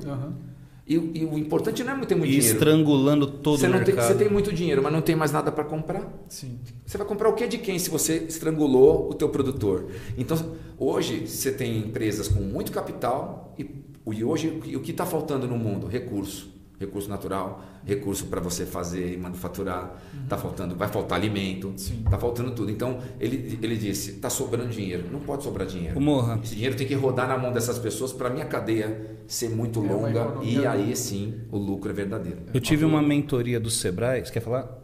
E, 0.87 0.95
e, 0.95 1.25
o 1.25 1.39
importante 1.39 1.83
não 1.83 1.95
é 1.95 2.05
ter 2.05 2.15
muito 2.15 2.31
e 2.31 2.35
dinheiro. 2.35 2.55
estrangulando 2.55 3.27
todo 3.27 3.59
você 3.59 3.67
o 3.67 3.71
mercado. 3.71 3.97
Tem, 3.97 4.05
você 4.05 4.15
tem 4.15 4.29
muito 4.29 4.53
dinheiro, 4.53 4.83
mas 4.83 4.93
não 4.93 5.01
tem 5.01 5.17
mais 5.17 5.33
nada 5.33 5.51
para 5.51 5.65
comprar. 5.65 6.13
Sim. 6.29 6.59
Você 6.85 6.99
vai 6.99 7.07
comprar 7.07 7.31
o 7.31 7.33
que 7.33 7.47
de 7.47 7.57
quem 7.57 7.79
se 7.79 7.89
você 7.89 8.27
estrangulou 8.29 9.09
o 9.09 9.15
teu 9.15 9.31
produtor? 9.31 9.87
Então, 10.19 10.37
hoje 10.79 11.27
você 11.27 11.51
tem 11.51 11.79
empresas 11.79 12.29
com 12.29 12.41
muito 12.41 12.71
capital 12.71 13.55
e, 13.59 13.67
e 14.13 14.25
hoje 14.25 14.49
o 14.75 14.81
que 14.81 14.91
está 14.91 15.07
faltando 15.07 15.49
no 15.49 15.57
mundo? 15.57 15.87
Recurso 15.87 16.54
recurso 16.79 17.09
natural, 17.09 17.63
recurso 17.85 18.27
para 18.27 18.41
você 18.41 18.67
fazer 18.67 19.15
e 19.15 19.17
manufaturar, 19.17 19.95
uhum. 20.13 20.27
tá 20.27 20.37
faltando, 20.37 20.75
vai 20.75 20.89
faltar 20.89 21.19
alimento, 21.19 21.73
Sim. 21.77 22.03
tá 22.11 22.19
faltando 22.19 22.53
tudo. 22.53 22.71
Então 22.71 22.99
ele, 23.21 23.59
ele 23.63 23.77
disse, 23.77 24.15
tá 24.15 24.29
sobrando 24.29 24.71
dinheiro, 24.71 25.05
não 25.11 25.21
pode 25.21 25.45
sobrar 25.45 25.67
dinheiro. 25.67 26.01
Morra. 26.01 26.41
Esse 26.43 26.55
dinheiro 26.55 26.77
tem 26.77 26.87
que 26.87 26.95
rodar 26.95 27.29
na 27.29 27.39
mão 27.39 27.53
dessas 27.53 27.79
pessoas 27.79 28.13
para 28.13 28.31
minha 28.31 28.47
cadeia 28.47 29.19
ser 29.27 29.49
muito 29.49 29.83
é 29.85 29.89
longa 29.89 30.43
e 30.43 30.67
aí 30.67 30.95
sim 30.97 31.43
o 31.51 31.59
lucro 31.59 31.91
é 31.91 31.95
verdadeiro. 31.95 32.41
Eu 32.53 32.61
tive 32.61 32.85
uma 32.85 33.03
mentoria 33.03 33.61
do 33.61 33.71
Sebrae, 33.71 34.25
você 34.25 34.33
quer 34.33 34.41
falar? 34.41 34.83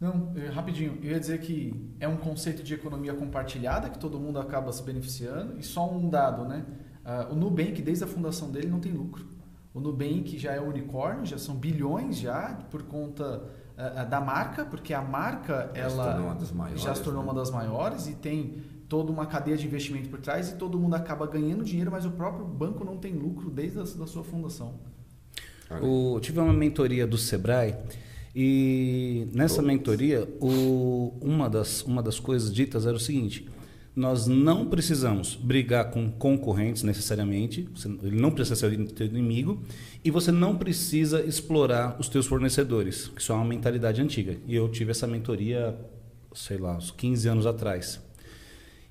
Não, 0.00 0.34
rapidinho. 0.52 0.98
Eu 1.02 1.12
ia 1.12 1.20
dizer 1.20 1.40
que 1.40 1.94
é 1.98 2.06
um 2.06 2.16
conceito 2.16 2.62
de 2.62 2.74
economia 2.74 3.14
compartilhada 3.14 3.88
que 3.88 3.98
todo 3.98 4.18
mundo 4.20 4.38
acaba 4.38 4.70
se 4.72 4.82
beneficiando 4.82 5.58
e 5.58 5.62
só 5.62 5.90
um 5.90 6.08
dado, 6.08 6.44
né? 6.44 6.66
Uh, 7.04 7.32
o 7.32 7.36
Nubank 7.36 7.80
desde 7.80 8.04
a 8.04 8.06
fundação 8.06 8.50
dele 8.50 8.66
não 8.66 8.80
tem 8.80 8.92
lucro. 8.92 9.35
O 9.76 9.80
Nubank 9.80 10.38
já 10.38 10.52
é 10.52 10.60
um 10.60 10.70
unicórnio, 10.70 11.26
já 11.26 11.36
são 11.36 11.54
bilhões 11.54 12.16
já 12.16 12.58
por 12.70 12.84
conta 12.84 13.42
uh, 13.76 14.08
da 14.08 14.18
marca, 14.22 14.64
porque 14.64 14.94
a 14.94 15.02
marca 15.02 15.70
já 15.74 15.82
ela 15.82 16.38
se 16.40 16.54
maiores, 16.54 16.82
já 16.82 16.94
se 16.94 17.02
tornou 17.02 17.22
né? 17.22 17.28
uma 17.28 17.38
das 17.38 17.50
maiores 17.50 18.06
e 18.06 18.14
tem 18.14 18.54
toda 18.88 19.12
uma 19.12 19.26
cadeia 19.26 19.54
de 19.54 19.66
investimento 19.66 20.08
por 20.08 20.18
trás 20.18 20.48
e 20.48 20.54
todo 20.54 20.78
mundo 20.78 20.94
acaba 20.94 21.26
ganhando 21.26 21.62
dinheiro, 21.62 21.90
mas 21.90 22.06
o 22.06 22.10
próprio 22.10 22.46
banco 22.46 22.86
não 22.86 22.96
tem 22.96 23.12
lucro 23.12 23.50
desde 23.50 23.78
a 23.78 23.82
da 23.82 24.06
sua 24.06 24.24
fundação. 24.24 24.76
O, 25.82 26.18
tive 26.20 26.40
uma 26.40 26.54
mentoria 26.54 27.06
do 27.06 27.18
Sebrae 27.18 27.76
e 28.34 29.28
nessa 29.34 29.56
Todos. 29.56 29.68
mentoria 29.68 30.26
o, 30.40 31.12
uma, 31.20 31.50
das, 31.50 31.82
uma 31.82 32.02
das 32.02 32.18
coisas 32.18 32.50
ditas 32.50 32.86
era 32.86 32.96
o 32.96 33.00
seguinte: 33.00 33.46
nós 33.96 34.26
não 34.26 34.66
precisamos 34.66 35.34
brigar 35.34 35.90
com 35.90 36.12
concorrentes 36.12 36.82
necessariamente, 36.82 37.66
ele 38.02 38.20
não 38.20 38.30
precisa 38.30 38.54
ser 38.54 38.66
o 38.66 39.04
inimigo, 39.04 39.62
e 40.04 40.10
você 40.10 40.30
não 40.30 40.54
precisa 40.54 41.24
explorar 41.24 41.96
os 41.98 42.06
teus 42.06 42.26
fornecedores, 42.26 43.08
que 43.08 43.22
isso 43.22 43.32
é 43.32 43.34
uma 43.34 43.44
mentalidade 43.46 44.02
antiga. 44.02 44.36
E 44.46 44.54
eu 44.54 44.68
tive 44.68 44.90
essa 44.90 45.06
mentoria, 45.06 45.74
sei 46.34 46.58
lá, 46.58 46.76
uns 46.76 46.90
15 46.90 47.26
anos 47.26 47.46
atrás. 47.46 48.05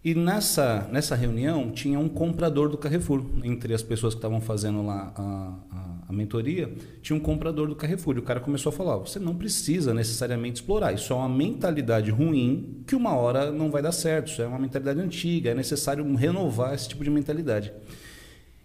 E 0.06 0.14
nessa, 0.14 0.88
nessa 0.91 1.15
reunião 1.15 1.72
tinha 1.72 1.98
um 1.98 2.07
comprador 2.07 2.69
do 2.69 2.77
Carrefour, 2.77 3.26
entre 3.44 3.73
as 3.73 3.82
pessoas 3.82 4.14
que 4.14 4.19
estavam 4.19 4.40
fazendo 4.40 4.86
lá 4.86 5.11
a, 5.15 5.76
a, 5.76 6.10
a, 6.10 6.14
mentoria, 6.14 6.72
tinha 7.02 7.18
um 7.18 7.19
comprador 7.19 7.68
do 7.68 7.76
Carrefour. 7.76 8.15
E 8.15 8.19
o 8.19 8.22
cara 8.22 8.40
começou 8.40 8.69
a 8.69 8.73
falar: 8.73 8.98
você 8.98 9.18
não 9.18 9.36
precisa 9.36 9.95
necessariamente 9.95 10.61
explorar, 10.61 10.94
isso 10.94 11.11
é 11.11 11.15
uma 11.15 11.27
mentalidade 11.27 12.11
ruim 12.11 12.84
que 12.86 12.95
uma 12.95 13.15
hora 13.15 13.52
não 13.52 13.72
vai 13.72 13.82
dar 13.82 13.91
certo, 13.91 14.27
isso 14.27 14.44
é 14.44 14.45
uma 14.45 14.60
mentalidade 14.60 14.99
antiga, 14.99 15.49
é 15.49 15.56
necessário 15.56 16.06
renovar 16.14 16.76
esse 16.76 16.88
tipo 16.88 17.03
de 17.03 17.10
mentalidade. 17.10 17.73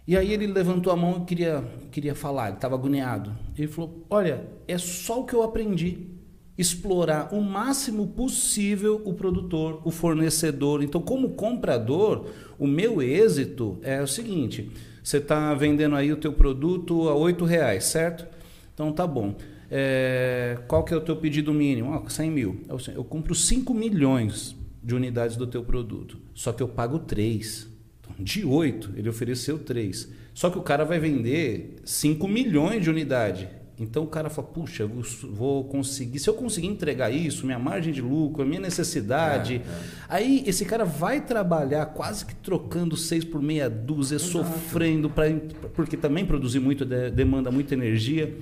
E 0.07 0.15
aí 0.15 0.31
ele 0.31 0.45
levantou 0.45 0.93
a 0.93 0.95
mão 0.95 1.23
e 1.23 1.25
queria, 1.25 1.63
queria 1.89 2.13
falar, 2.13 2.49
ele 2.49 2.57
estava 2.57 2.75
agoniado. 2.75 3.35
Ele 3.57 3.67
falou: 3.67 4.05
Olha, 4.11 4.45
é 4.67 4.77
só 4.77 5.21
o 5.21 5.25
que 5.25 5.33
eu 5.33 5.41
aprendi 5.41 6.20
explorar 6.61 7.33
o 7.33 7.41
máximo 7.41 8.07
possível 8.07 9.01
o 9.03 9.13
produtor, 9.13 9.81
o 9.83 9.91
fornecedor. 9.91 10.83
Então, 10.83 11.01
como 11.01 11.31
comprador, 11.31 12.27
o 12.57 12.67
meu 12.67 13.01
êxito 13.01 13.79
é 13.81 14.01
o 14.01 14.07
seguinte: 14.07 14.71
você 15.03 15.17
está 15.17 15.53
vendendo 15.53 15.95
aí 15.95 16.11
o 16.11 16.17
teu 16.17 16.31
produto 16.31 17.09
a 17.09 17.15
oito 17.15 17.43
reais, 17.43 17.85
certo? 17.85 18.25
Então 18.73 18.91
tá 18.91 19.05
bom. 19.05 19.35
É, 19.69 20.59
qual 20.67 20.83
que 20.83 20.93
é 20.93 20.97
o 20.97 21.01
teu 21.01 21.15
pedido 21.15 21.53
mínimo? 21.53 21.93
Ah, 21.93 22.09
100 22.09 22.31
mil. 22.31 22.61
Eu, 22.67 22.77
eu 22.95 23.03
compro 23.03 23.33
5 23.33 23.73
milhões 23.73 24.55
de 24.83 24.93
unidades 24.95 25.37
do 25.37 25.47
teu 25.47 25.63
produto, 25.63 26.17
só 26.33 26.51
que 26.51 26.61
eu 26.61 26.67
pago 26.67 26.99
3. 26.99 27.67
Então, 28.01 28.15
de 28.23 28.45
8, 28.45 28.91
ele 28.95 29.09
ofereceu 29.09 29.59
3. 29.59 30.09
Só 30.33 30.49
que 30.49 30.57
o 30.57 30.61
cara 30.61 30.83
vai 30.83 30.99
vender 30.99 31.75
5 31.83 32.27
milhões 32.27 32.83
de 32.83 32.89
unidades 32.89 33.47
então 33.83 34.03
o 34.03 34.07
cara 34.07 34.29
fala, 34.29 34.47
puxa, 34.47 34.87
vou 35.23 35.63
conseguir. 35.63 36.19
Se 36.19 36.29
eu 36.29 36.33
conseguir 36.33 36.67
entregar 36.67 37.09
isso, 37.09 37.45
minha 37.45 37.57
margem 37.57 37.91
de 37.91 38.01
lucro, 38.01 38.43
a 38.43 38.45
minha 38.45 38.59
necessidade. 38.59 39.55
É, 39.55 39.57
é. 39.57 39.61
Aí 40.07 40.43
esse 40.45 40.63
cara 40.65 40.85
vai 40.85 41.21
trabalhar 41.21 41.87
quase 41.87 42.25
que 42.25 42.35
trocando 42.35 42.95
seis 42.95 43.23
por 43.23 43.41
meia 43.41 43.69
dúzia, 43.69 44.15
Exato. 44.15 44.31
sofrendo, 44.31 45.09
pra, 45.09 45.25
porque 45.73 45.97
também 45.97 46.25
produzir 46.25 46.59
muito, 46.59 46.85
demanda 46.85 47.49
muita 47.49 47.73
energia. 47.73 48.37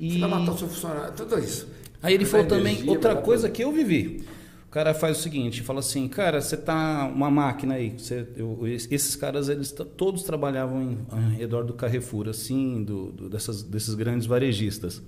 E... 0.00 0.14
Você 0.14 0.18
vai 0.20 0.30
matar 0.30 0.52
o 0.52 0.58
seu 0.58 0.68
funcionário, 0.68 1.12
tudo 1.14 1.38
isso. 1.38 1.68
Aí 2.02 2.14
ele 2.14 2.24
falou 2.24 2.46
também, 2.46 2.88
outra 2.88 3.14
coisa 3.14 3.48
que 3.48 3.62
eu 3.62 3.70
vivi 3.70 4.24
cara 4.72 4.94
faz 4.94 5.18
o 5.18 5.22
seguinte, 5.22 5.62
fala 5.62 5.80
assim, 5.80 6.08
cara, 6.08 6.40
você 6.40 6.56
tá 6.56 7.06
uma 7.06 7.30
máquina 7.30 7.74
aí, 7.74 7.90
você, 7.90 8.26
eu, 8.34 8.66
esses 8.66 9.14
caras 9.14 9.50
eles 9.50 9.70
todos 9.70 10.22
trabalhavam 10.22 10.82
em, 10.82 10.98
ao 11.10 11.18
redor 11.28 11.62
do 11.62 11.74
Carrefour, 11.74 12.26
assim, 12.28 12.82
do, 12.82 13.12
do, 13.12 13.28
dessas, 13.28 13.62
desses 13.62 13.94
grandes 13.94 14.26
varejistas. 14.26 15.02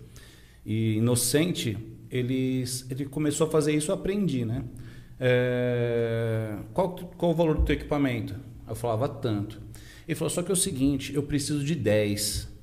E 0.66 0.98
inocente, 0.98 1.78
ele 2.10 2.66
começou 3.10 3.46
a 3.46 3.50
fazer 3.50 3.74
isso, 3.74 3.90
eu 3.90 3.94
aprendi, 3.94 4.44
né? 4.44 4.64
É, 5.18 6.58
qual, 6.74 6.94
qual 7.16 7.32
o 7.32 7.34
valor 7.34 7.56
do 7.56 7.62
teu 7.62 7.74
equipamento? 7.74 8.34
Eu 8.68 8.74
falava 8.74 9.08
tanto. 9.08 9.62
Ele 10.06 10.14
falou, 10.14 10.30
só 10.30 10.42
que 10.42 10.50
é 10.50 10.54
o 10.54 10.56
seguinte, 10.56 11.14
eu 11.14 11.22
preciso 11.22 11.64
de 11.64 11.74
10. 11.74 12.53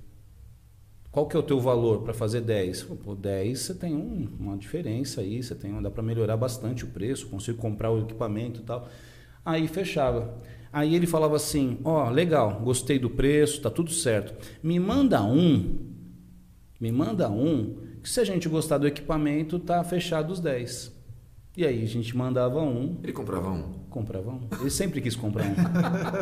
Qual 1.12 1.28
que 1.28 1.36
é 1.36 1.40
o 1.40 1.44
teu 1.44 1.60
valor 1.60 2.04
para 2.04 2.14
fazer 2.14 2.40
10? 2.40 2.84
Pô, 3.04 3.14
10 3.14 3.60
você 3.60 3.74
tem 3.76 3.94
um, 3.94 4.30
uma 4.40 4.58
diferença 4.58 5.20
aí, 5.20 5.44
você 5.44 5.54
tem, 5.54 5.82
dá 5.82 5.92
para 5.92 6.02
melhorar 6.02 6.38
bastante 6.38 6.86
o 6.86 6.88
preço, 6.88 7.28
consigo 7.28 7.58
comprar 7.58 7.92
o 7.92 8.00
equipamento 8.00 8.62
e 8.62 8.64
tal. 8.64 8.88
Aí 9.44 9.68
fechava. 9.68 10.42
Aí 10.72 10.96
ele 10.96 11.06
falava 11.06 11.36
assim: 11.36 11.80
"Ó, 11.84 12.08
oh, 12.08 12.10
legal, 12.10 12.62
gostei 12.64 12.98
do 12.98 13.10
preço, 13.10 13.62
tá 13.62 13.70
tudo 13.70 13.92
certo. 13.92 14.34
Me 14.64 14.80
manda 14.80 15.22
um. 15.22 15.92
Me 16.80 16.92
manda 16.92 17.30
um, 17.30 17.76
que 18.02 18.10
se 18.10 18.22
a 18.22 18.24
gente 18.24 18.48
gostar 18.48 18.78
do 18.78 18.88
equipamento, 18.88 19.60
tá 19.60 19.84
fechado 19.84 20.32
os 20.32 20.40
10." 20.40 21.01
E 21.56 21.66
aí 21.66 21.84
a 21.84 21.88
gente 21.88 22.16
mandava 22.16 22.62
um. 22.62 22.98
Ele 23.04 23.12
comprava 23.12 23.52
um? 23.52 23.64
Comprava 23.90 24.32
um. 24.32 24.40
Ele 24.62 24.70
sempre 24.70 25.02
quis 25.02 25.16
comprar 25.16 25.44
um. 25.44 25.54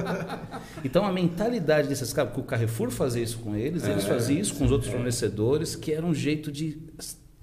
então 0.84 1.06
a 1.06 1.14
mentalidade 1.14 1.88
desses 1.88 2.12
caras, 2.12 2.32
porque 2.32 2.42
o 2.42 2.50
Carrefour 2.50 2.90
fazia 2.90 3.22
isso 3.22 3.38
com 3.40 3.56
eles, 3.56 3.84
é, 3.84 3.92
eles 3.92 4.06
faziam 4.06 4.40
isso 4.40 4.56
com 4.56 4.66
os 4.66 4.72
outros 4.72 4.90
é. 4.90 4.96
fornecedores, 4.96 5.76
que 5.76 5.94
era 5.94 6.04
um 6.04 6.16
jeito 6.16 6.52
de 6.52 6.82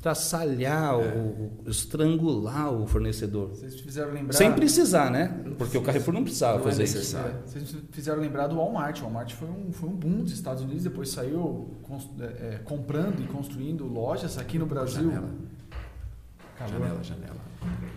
traçalhar, 0.02 0.94
é. 0.94 0.96
o, 0.96 1.68
estrangular 1.68 2.72
o 2.72 2.86
fornecedor. 2.86 3.50
Vocês 3.50 3.80
fizeram 3.80 4.12
lembrar. 4.12 4.32
Sem 4.32 4.52
precisar, 4.52 5.10
né? 5.10 5.42
Porque 5.56 5.78
o 5.78 5.82
Carrefour 5.82 6.12
não 6.12 6.22
precisava 6.24 6.58
não 6.58 6.64
fazer 6.64 6.82
é 6.82 6.84
isso. 6.84 7.16
É. 7.16 7.34
Vocês 7.44 7.76
fizeram 7.92 8.20
lembrar 8.20 8.48
do 8.48 8.56
Walmart. 8.56 9.00
O 9.00 9.04
Walmart 9.04 9.32
foi 9.32 9.48
um, 9.48 9.72
foi 9.72 9.88
um 9.88 9.94
boom 9.94 10.22
dos 10.22 10.32
Estados 10.32 10.62
Unidos, 10.62 10.84
depois 10.84 11.08
saiu 11.08 11.70
é, 12.20 12.58
comprando 12.64 13.22
e 13.22 13.26
construindo 13.26 13.84
lojas 13.84 14.38
aqui 14.38 14.58
no 14.58 14.66
Brasil. 14.66 15.10
Janela. 15.10 15.30
Janela, 16.58 17.02
janela. 17.02 17.36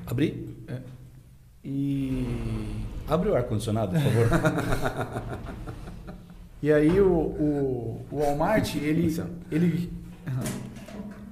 Abrir? 0.05 0.65
É. 0.67 0.77
E. 1.63 2.25
Abre 3.07 3.29
o 3.29 3.35
ar-condicionado, 3.35 3.93
por 3.93 4.01
favor. 4.01 4.27
e 6.61 6.71
aí 6.71 6.99
o, 6.99 7.11
o, 7.11 8.05
o 8.11 8.17
Walmart, 8.19 8.75
ele. 8.81 9.15
ele 9.51 9.93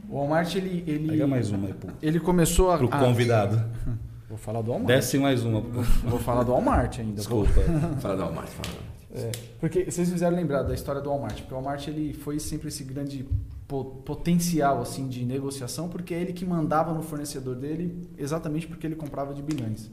o 0.09 0.15
Walmart, 0.15 0.55
ele. 0.55 0.83
ele 0.87 1.07
Pega 1.09 1.27
mais 1.27 1.51
uma 1.51 1.67
aí, 1.67 1.73
pô. 1.73 1.87
Ele 2.01 2.19
começou 2.19 2.71
a. 2.71 2.77
Pro 2.77 2.89
convidado. 2.89 3.63
Vou 4.29 4.37
falar 4.37 4.61
do 4.61 4.71
Walmart. 4.71 4.87
Desce 4.87 5.17
mais 5.17 5.43
uma. 5.43 5.61
Vou 5.61 6.19
falar 6.19 6.43
do 6.43 6.51
Walmart 6.51 6.99
ainda. 6.99 7.13
Desculpa. 7.13 7.61
fala 7.99 8.15
do 8.15 8.23
Walmart, 8.23 8.49
fala. 8.49 8.77
É, 9.13 9.31
porque 9.59 9.89
vocês 9.89 10.09
fizeram 10.11 10.35
lembrar 10.35 10.63
da 10.63 10.73
história 10.73 11.01
do 11.01 11.09
Walmart, 11.09 11.37
porque 11.37 11.53
o 11.53 11.57
Walmart 11.57 11.87
ele 11.87 12.13
foi 12.13 12.39
sempre 12.39 12.67
esse 12.67 12.83
grande 12.83 13.25
potencial 13.67 14.81
assim 14.81 15.07
de 15.07 15.25
negociação, 15.25 15.89
porque 15.89 16.13
é 16.13 16.21
ele 16.21 16.33
que 16.33 16.45
mandava 16.45 16.93
no 16.93 17.01
fornecedor 17.01 17.55
dele, 17.55 18.07
exatamente 18.17 18.65
porque 18.65 18.87
ele 18.87 18.95
comprava 18.95 19.33
de 19.33 19.41
bilhões. 19.41 19.89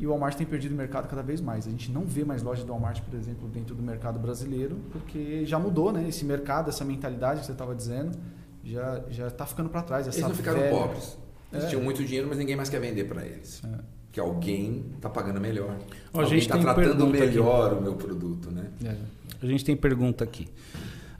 E 0.00 0.06
o 0.06 0.10
Walmart 0.10 0.36
tem 0.36 0.46
perdido 0.46 0.72
o 0.72 0.76
mercado 0.76 1.08
cada 1.08 1.22
vez 1.22 1.40
mais. 1.40 1.66
A 1.66 1.70
gente 1.70 1.90
não 1.90 2.04
vê 2.04 2.24
mais 2.24 2.42
lojas 2.42 2.64
do 2.64 2.70
Walmart, 2.70 3.00
por 3.02 3.16
exemplo, 3.16 3.48
dentro 3.48 3.74
do 3.74 3.82
mercado 3.82 4.18
brasileiro, 4.18 4.76
porque 4.92 5.44
já 5.44 5.58
mudou, 5.58 5.92
né? 5.92 6.08
Esse 6.08 6.24
mercado, 6.24 6.70
essa 6.70 6.84
mentalidade 6.84 7.40
que 7.40 7.46
você 7.46 7.52
estava 7.52 7.74
dizendo, 7.74 8.16
já 8.64 9.02
já 9.10 9.26
está 9.26 9.44
ficando 9.44 9.68
para 9.68 9.82
trás. 9.82 10.06
Essa 10.06 10.18
eles 10.18 10.28
não 10.28 10.36
ficaram 10.36 10.60
velha... 10.60 10.70
pobres. 10.70 11.18
Eles 11.52 11.64
é. 11.64 11.68
tinham 11.68 11.82
muito 11.82 12.04
dinheiro, 12.04 12.28
mas 12.28 12.38
ninguém 12.38 12.54
mais 12.54 12.68
quer 12.68 12.80
vender 12.80 13.04
para 13.04 13.24
eles. 13.24 13.62
É. 13.64 13.78
porque 14.06 14.20
alguém 14.20 14.84
está 14.96 15.08
pagando 15.08 15.40
melhor. 15.40 15.76
Ó, 16.12 16.20
alguém 16.20 16.40
gente 16.40 16.42
está 16.42 16.58
tratando 16.58 17.06
melhor 17.06 17.74
o 17.74 17.82
meu 17.82 17.94
produto, 17.94 18.50
né? 18.50 18.70
É. 18.84 18.96
A 19.40 19.46
gente 19.46 19.64
tem 19.64 19.76
pergunta 19.76 20.24
aqui. 20.24 20.48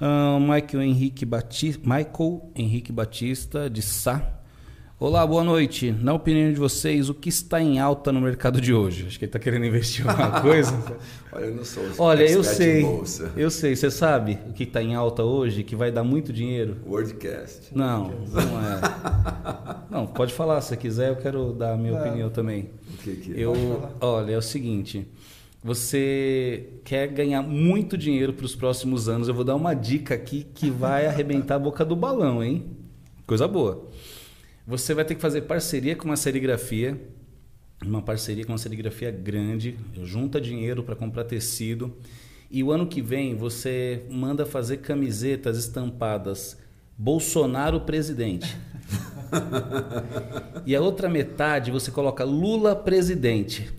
Ah, 0.01 0.39
Michael 0.41 0.83
Henrique 0.83 1.25
Batista, 1.25 1.81
Michael 1.83 2.51
Henrique 2.55 2.93
Batista 2.93 3.69
de 3.69 3.83
Sá. 3.83 4.35
Olá, 5.01 5.25
boa 5.25 5.45
noite. 5.45 5.93
Na 5.93 6.13
opinião 6.13 6.53
de 6.53 6.59
vocês, 6.59 7.09
o 7.09 7.15
que 7.15 7.29
está 7.29 7.61
em 7.61 7.79
alta 7.79 8.11
no 8.11 8.21
mercado 8.21 8.61
de 8.61 8.75
hoje? 8.75 9.07
Acho 9.07 9.17
que 9.19 9.25
ele 9.25 9.29
está 9.29 9.39
querendo 9.39 9.65
investir 9.65 10.05
em 10.05 10.09
alguma 10.09 10.41
coisa. 10.41 10.97
Olha, 11.33 11.45
eu 11.45 11.55
não 11.55 11.65
sou 11.65 11.85
Olha, 11.99 12.25
eu 12.29 12.43
sei. 12.43 12.81
em 12.81 12.83
bolsa. 12.85 13.33
Eu 13.37 13.49
sei. 13.51 13.77
Você 13.77 13.93
sabe 13.93 14.39
o 14.49 14.53
que 14.53 14.65
está 14.65 14.83
em 14.83 14.97
alta 14.97 15.23
hoje, 15.23 15.63
que 15.63 15.77
vai 15.77 15.93
dar 15.93 16.03
muito 16.03 16.33
dinheiro? 16.33 16.79
Wordcast. 16.85 17.69
Não, 17.73 18.11
não 18.33 18.61
é. 18.61 19.79
Não, 19.91 20.07
pode 20.07 20.33
falar 20.35 20.61
se 20.61 20.77
quiser, 20.77 21.09
eu 21.11 21.17
quero 21.17 21.53
dar 21.53 21.73
a 21.73 21.77
minha 21.77 21.97
É. 21.97 22.01
opinião 22.01 22.29
também. 22.31 22.69
O 22.93 22.97
que 23.03 23.17
que 23.17 23.33
é? 23.33 23.41
Eu, 23.45 23.89
olha, 24.01 24.33
é 24.33 24.37
o 24.37 24.43
seguinte, 24.43 25.09
você 25.63 26.81
quer 26.85 27.09
ganhar 27.09 27.43
muito 27.43 27.99
dinheiro 27.99 28.33
para 28.33 28.47
os 28.47 28.55
próximos 28.55 29.09
anos, 29.09 29.29
eu 29.29 29.35
vou 29.35 29.45
dar 29.45 29.57
uma 29.57 29.75
dica 29.75 30.15
aqui 30.15 30.47
que 30.55 30.71
vai 30.71 31.07
arrebentar 31.09 31.57
a 31.57 31.59
boca 31.59 31.85
do 31.85 31.97
balão, 31.97 32.43
hein? 32.43 32.65
Coisa 33.27 33.47
boa. 33.49 33.89
Você 34.67 34.95
vai 34.95 35.05
ter 35.05 35.15
que 35.15 35.21
fazer 35.21 35.43
parceria 35.43 35.97
com 35.97 36.05
uma 36.05 36.17
serigrafia, 36.17 37.01
uma 37.85 38.03
parceria 38.03 38.45
com 38.45 38.53
uma 38.53 38.59
serigrafia 38.59 39.11
grande, 39.11 39.77
junta 40.03 40.41
dinheiro 40.41 40.83
para 40.83 40.95
comprar 40.95 41.25
tecido. 41.25 41.97
E 42.51 42.63
o 42.63 42.71
ano 42.71 42.87
que 42.87 43.03
vem 43.03 43.35
você 43.35 44.05
manda 44.11 44.47
fazer 44.47 44.79
camisetas 44.79 45.59
estampadas 45.59 46.57
Bolsonaro 46.97 47.83
presidente. 47.83 48.57
e 50.67 50.75
a 50.75 50.81
outra 50.81 51.09
metade 51.09 51.71
você 51.71 51.91
coloca 51.91 52.25
Lula 52.25 52.75
presidente. 52.75 53.71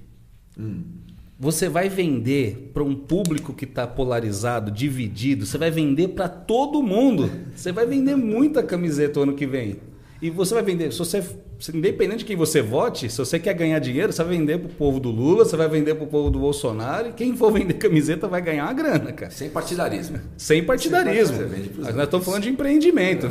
Você 1.40 1.70
vai 1.70 1.88
vender 1.88 2.70
para 2.74 2.84
um 2.84 2.94
público 2.94 3.54
que 3.54 3.64
está 3.64 3.88
polarizado, 3.88 4.70
dividido, 4.70 5.46
você 5.46 5.58
vai 5.58 5.72
vender 5.72 6.10
para 6.10 6.28
todo 6.28 6.84
mundo. 6.84 7.32
Você 7.56 7.72
vai 7.72 7.86
vender 7.86 8.18
muita 8.18 8.62
camiseta 8.62 9.22
ano 9.22 9.34
que 9.34 9.48
vem. 9.48 9.78
E 10.22 10.30
você 10.30 10.54
vai 10.54 10.64
vender, 10.64 10.92
se 10.92 11.00
você, 11.00 11.24
independente 11.74 12.20
de 12.20 12.26
quem 12.26 12.38
você 12.38 12.62
vote, 12.62 13.10
se 13.10 13.18
você 13.18 13.38
quer 13.38 13.54
ganhar 13.54 13.80
dinheiro, 13.80 14.14
você 14.14 14.24
vai 14.24 14.38
vender 14.38 14.60
para 14.60 14.68
o 14.68 14.74
povo 14.74 14.98
do 14.98 15.12
Lula, 15.12 15.44
você 15.44 15.58
vai 15.58 15.68
vender 15.68 15.94
para 15.96 16.06
o 16.06 16.08
povo 16.08 16.30
do 16.30 16.40
Bolsonaro, 16.40 17.10
e 17.10 17.12
quem 17.12 17.36
for 17.36 17.52
vender 17.52 17.74
camiseta 17.74 18.30
vai 18.30 18.42
ganhar 18.42 18.64
uma 18.64 18.74
grana, 18.74 19.12
cara. 19.12 19.30
Sem 19.30 19.50
partidarismo. 19.50 20.20
Sem 20.38 20.64
partidarismo. 20.64 21.38
Mas 21.80 21.96
nós 21.96 22.06
estamos 22.06 22.26
falando 22.26 22.44
de 22.44 22.50
empreendimento. 22.50 23.28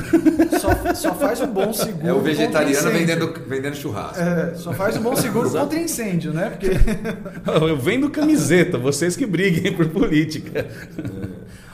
Só, 0.61 0.95
só 0.95 1.15
faz 1.15 1.41
um 1.41 1.47
bom 1.47 1.73
seguro. 1.73 2.07
É 2.07 2.13
o 2.13 2.21
vegetariano 2.21 2.91
vendendo, 2.91 3.35
vendendo 3.47 3.77
churrasco. 3.77 4.21
É, 4.21 4.55
só 4.57 4.75
faz 4.75 4.97
um 4.99 5.03
bom 5.03 5.17
seguro 5.17 5.51
contra 5.51 5.79
incêndio, 5.79 6.33
né? 6.33 6.51
Porque 6.51 6.69
Eu 7.67 7.77
vendo 7.77 8.11
camiseta, 8.11 8.77
vocês 8.77 9.17
que 9.17 9.25
briguem 9.25 9.73
por 9.75 9.89
política. 9.89 10.67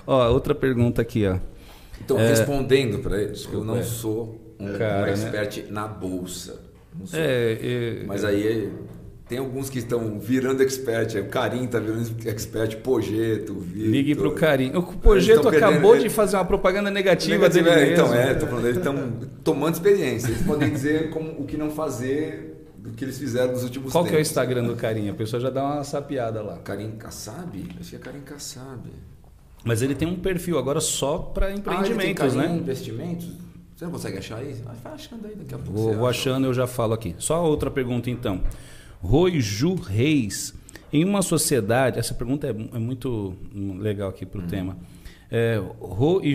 Ó, 0.06 0.30
outra 0.30 0.54
pergunta 0.54 1.02
aqui, 1.02 1.26
ó. 1.26 1.38
Então, 2.04 2.16
respondendo 2.16 2.98
para 2.98 3.20
eles, 3.20 3.48
eu 3.50 3.64
não 3.64 3.78
é. 3.78 3.82
sou 3.82 4.43
um, 4.58 4.72
Cara, 4.78 5.02
um 5.02 5.04
né? 5.06 5.12
expert 5.12 5.64
na 5.70 5.86
bolsa. 5.88 6.60
É, 7.12 8.00
é, 8.02 8.06
Mas 8.06 8.24
aí 8.24 8.72
tem 9.28 9.38
alguns 9.38 9.68
que 9.68 9.78
estão 9.78 10.18
virando 10.20 10.62
expert. 10.62 11.16
aí 11.16 11.22
O 11.22 11.28
Carim 11.28 11.64
está 11.64 11.78
virando 11.80 12.08
expert, 12.26 12.76
Pojeto, 12.76 13.54
Vitor. 13.54 13.88
ligue 13.90 14.14
carinho. 14.34 14.78
O 14.78 14.82
Projeto 14.82 15.42
tão 15.42 15.50
perdendo- 15.50 15.70
acabou 15.70 15.98
de 15.98 16.08
fazer 16.08 16.36
uma 16.36 16.44
propaganda 16.44 16.90
negativa, 16.90 17.34
Negativa, 17.48 17.70
dele 17.70 17.90
é, 17.90 17.92
então, 17.94 18.08
mesmo. 18.10 18.30
é, 18.30 18.34
tô 18.34 18.46
falando, 18.46 18.64
eles 18.66 18.76
estão 18.76 19.12
tomando 19.42 19.74
experiência. 19.74 20.28
Eles 20.28 20.42
podem 20.42 20.70
dizer 20.70 21.10
como, 21.10 21.30
o 21.32 21.44
que 21.44 21.56
não 21.56 21.70
fazer 21.70 22.52
do 22.78 22.90
que 22.90 23.04
eles 23.04 23.18
fizeram 23.18 23.52
nos 23.52 23.64
últimos 23.64 23.90
Qual 23.90 24.04
que 24.04 24.10
é 24.10 24.12
o 24.12 24.16
tempos. 24.16 24.28
Instagram 24.30 24.64
do 24.64 24.76
carinha? 24.76 25.10
A 25.12 25.14
pessoa 25.14 25.40
já 25.40 25.50
dá 25.50 25.64
uma 25.64 25.82
sapiada 25.84 26.42
lá. 26.42 26.58
Karim 26.58 26.92
Kassab? 26.92 27.64
Acho 27.80 27.90
que 27.90 27.96
é 27.96 27.98
Karim 27.98 28.20
Kassab. 28.20 28.88
Mas 29.64 29.80
ele 29.80 29.94
tem 29.94 30.06
um 30.06 30.16
perfil 30.16 30.58
agora 30.58 30.78
só 30.80 31.16
para 31.18 31.46
Ah, 31.46 31.50
ele 31.50 31.62
tem 31.62 31.72
empreendimentos, 31.72 32.34
né? 32.34 32.54
Investimentos? 32.54 33.26
Você 33.84 33.86
não 33.86 33.90
consegue 33.92 34.18
achar 34.18 34.38
aí? 34.38 34.56
Ah, 34.66 34.72
Vai 34.82 34.92
achando 34.94 35.26
aí 35.26 35.34
daqui 35.34 35.54
a 35.54 35.58
pouco. 35.58 35.72
Vou, 35.72 35.90
você 35.90 35.96
vou 35.98 36.08
acha. 36.08 36.20
achando, 36.20 36.46
eu 36.46 36.54
já 36.54 36.66
falo 36.66 36.94
aqui. 36.94 37.14
Só 37.18 37.44
outra 37.44 37.70
pergunta 37.70 38.08
então. 38.08 38.40
Roi 39.02 39.40
Ju 39.40 39.74
Reis. 39.74 40.54
Em 40.90 41.04
uma 41.04 41.20
sociedade, 41.22 41.98
essa 41.98 42.14
pergunta 42.14 42.46
é, 42.46 42.50
é 42.50 42.78
muito 42.78 43.34
legal 43.78 44.08
aqui 44.08 44.24
para 44.24 44.40
o 44.40 44.46
tema. 44.46 44.76
É, 45.30 45.60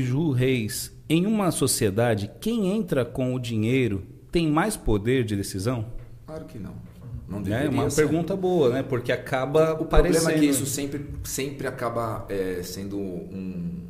Ju 0.02 0.32
Reis. 0.32 0.92
Em 1.10 1.26
uma 1.26 1.50
sociedade, 1.50 2.30
quem 2.40 2.72
entra 2.72 3.04
com 3.04 3.34
o 3.34 3.40
dinheiro 3.40 4.04
tem 4.32 4.48
mais 4.48 4.78
poder 4.78 5.24
de 5.24 5.36
decisão? 5.36 5.86
Claro 6.28 6.46
que 6.46 6.60
não. 6.60 6.74
Não 7.28 7.42
É 7.52 7.68
uma 7.70 7.90
ser. 7.90 8.04
pergunta 8.04 8.36
boa, 8.36 8.70
né? 8.70 8.84
Porque 8.84 9.12
acaba 9.12 9.74
O 9.74 9.86
problema 9.86 10.32
é 10.32 10.38
que 10.40 10.46
isso 10.46 10.66
sempre, 10.68 11.06
sempre 11.24 11.68
acaba 11.68 12.26
é, 12.30 12.62
sendo 12.64 12.98
um- 12.98 13.88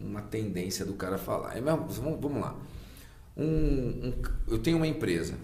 uma 0.00 0.20
tendência 0.22 0.84
do 0.86 0.94
cara 0.94 1.16
falar. 1.18 1.56
É 1.56 1.60
mesmo, 1.60 1.86
vamos, 1.88 2.20
vamos 2.20 2.40
lá. 2.40 2.56
Um- 3.38 4.08
um- 4.08 4.12
eu 4.48 4.58
tenho 4.58 4.76
uma 4.76 4.86
empresa. 4.86 5.34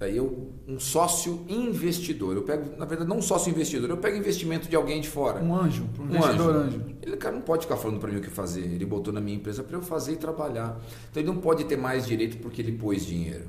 Aí 0.00 0.16
eu, 0.16 0.50
um 0.66 0.78
sócio 0.80 1.44
investidor. 1.48 2.34
Eu 2.36 2.42
pego, 2.42 2.76
na 2.76 2.84
verdade, 2.84 3.08
não 3.08 3.18
um 3.18 3.22
sócio 3.22 3.48
investidor, 3.50 3.88
eu 3.88 3.96
pego 3.96 4.16
investimento 4.16 4.68
de 4.68 4.74
alguém 4.76 5.00
de 5.00 5.08
fora. 5.08 5.42
um 5.42 5.54
anjo, 5.54 5.88
um 5.98 6.02
Um 6.02 6.06
investidor 6.06 6.56
anjo. 6.56 6.76
anjo. 6.78 6.96
Ele, 7.00 7.16
cara, 7.16 7.34
não 7.34 7.42
pode 7.42 7.62
ficar 7.62 7.76
falando 7.76 8.00
para 8.00 8.10
mim 8.10 8.18
o 8.18 8.20
que 8.20 8.28
fazer. 8.28 8.62
Ele 8.62 8.84
botou 8.84 9.12
na 9.14 9.20
minha 9.20 9.36
empresa 9.36 9.62
para 9.62 9.76
eu 9.76 9.82
fazer 9.82 10.12
e 10.12 10.16
trabalhar. 10.16 10.78
Então 11.10 11.22
ele 11.22 11.30
não 11.32 11.38
pode 11.40 11.64
ter 11.64 11.76
mais 11.76 12.06
direito 12.06 12.36
porque 12.38 12.60
ele 12.60 12.72
pôs 12.72 13.06
dinheiro. 13.06 13.44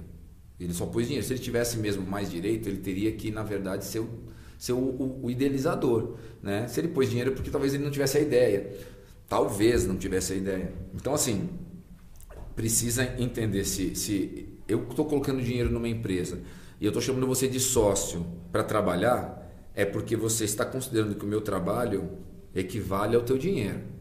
Ele 0.60 0.74
só 0.74 0.86
pôs 0.86 1.08
dinheiro. 1.08 1.26
Se 1.28 1.34
ele 1.34 1.42
tivesse 1.42 1.78
mesmo 1.78 2.06
mais 2.06 2.30
direito, 2.32 2.70
ele 2.70 2.78
teria 2.78 3.12
que, 3.12 3.32
na 3.32 3.44
verdade, 3.44 3.84
ser 3.84 4.00
o, 4.00 4.08
ser 4.58 4.72
o, 4.74 4.78
o- 4.78 5.20
o 5.24 5.32
idealizador. 5.32 6.14
Né? 6.42 6.68
Se 6.68 6.80
ele 6.80 6.88
pôs 6.90 7.10
dinheiro 7.10 7.32
é 7.32 7.34
porque 7.34 7.50
talvez 7.50 7.74
ele 7.74 7.84
não 7.84 7.92
tivesse 7.92 8.18
a 8.18 8.22
ideia. 8.22 8.72
Talvez 9.28 9.86
não 9.86 9.98
tivesse 9.98 10.32
a 10.34 10.36
ideia. 10.36 10.72
Então, 10.94 11.14
assim, 11.14 11.50
precisa 12.56 13.16
entender 13.20 13.66
se, 13.66 13.96
se 13.96 14.48
eu 14.68 14.84
estou 14.90 15.06
colocando 15.06 15.42
dinheiro 15.42 15.70
numa 15.70 15.90
empresa 15.90 16.40
e 16.80 16.86
eu 16.86 16.90
estou 16.90 17.02
chamando 17.02 17.28
você 17.28 17.48
de 17.48 17.60
sócio 17.60 18.26
para 18.52 18.64
trabalhar, 18.64 19.46
é 19.74 19.86
porque 19.86 20.16
você 20.16 20.46
está 20.46 20.66
considerando 20.66 21.16
que 21.16 21.26
o 21.26 21.28
meu 21.28 21.42
trabalho 21.42 22.10
equivale 22.54 23.16
ao 23.16 23.22
teu 23.22 23.38
dinheiro. 23.38 23.96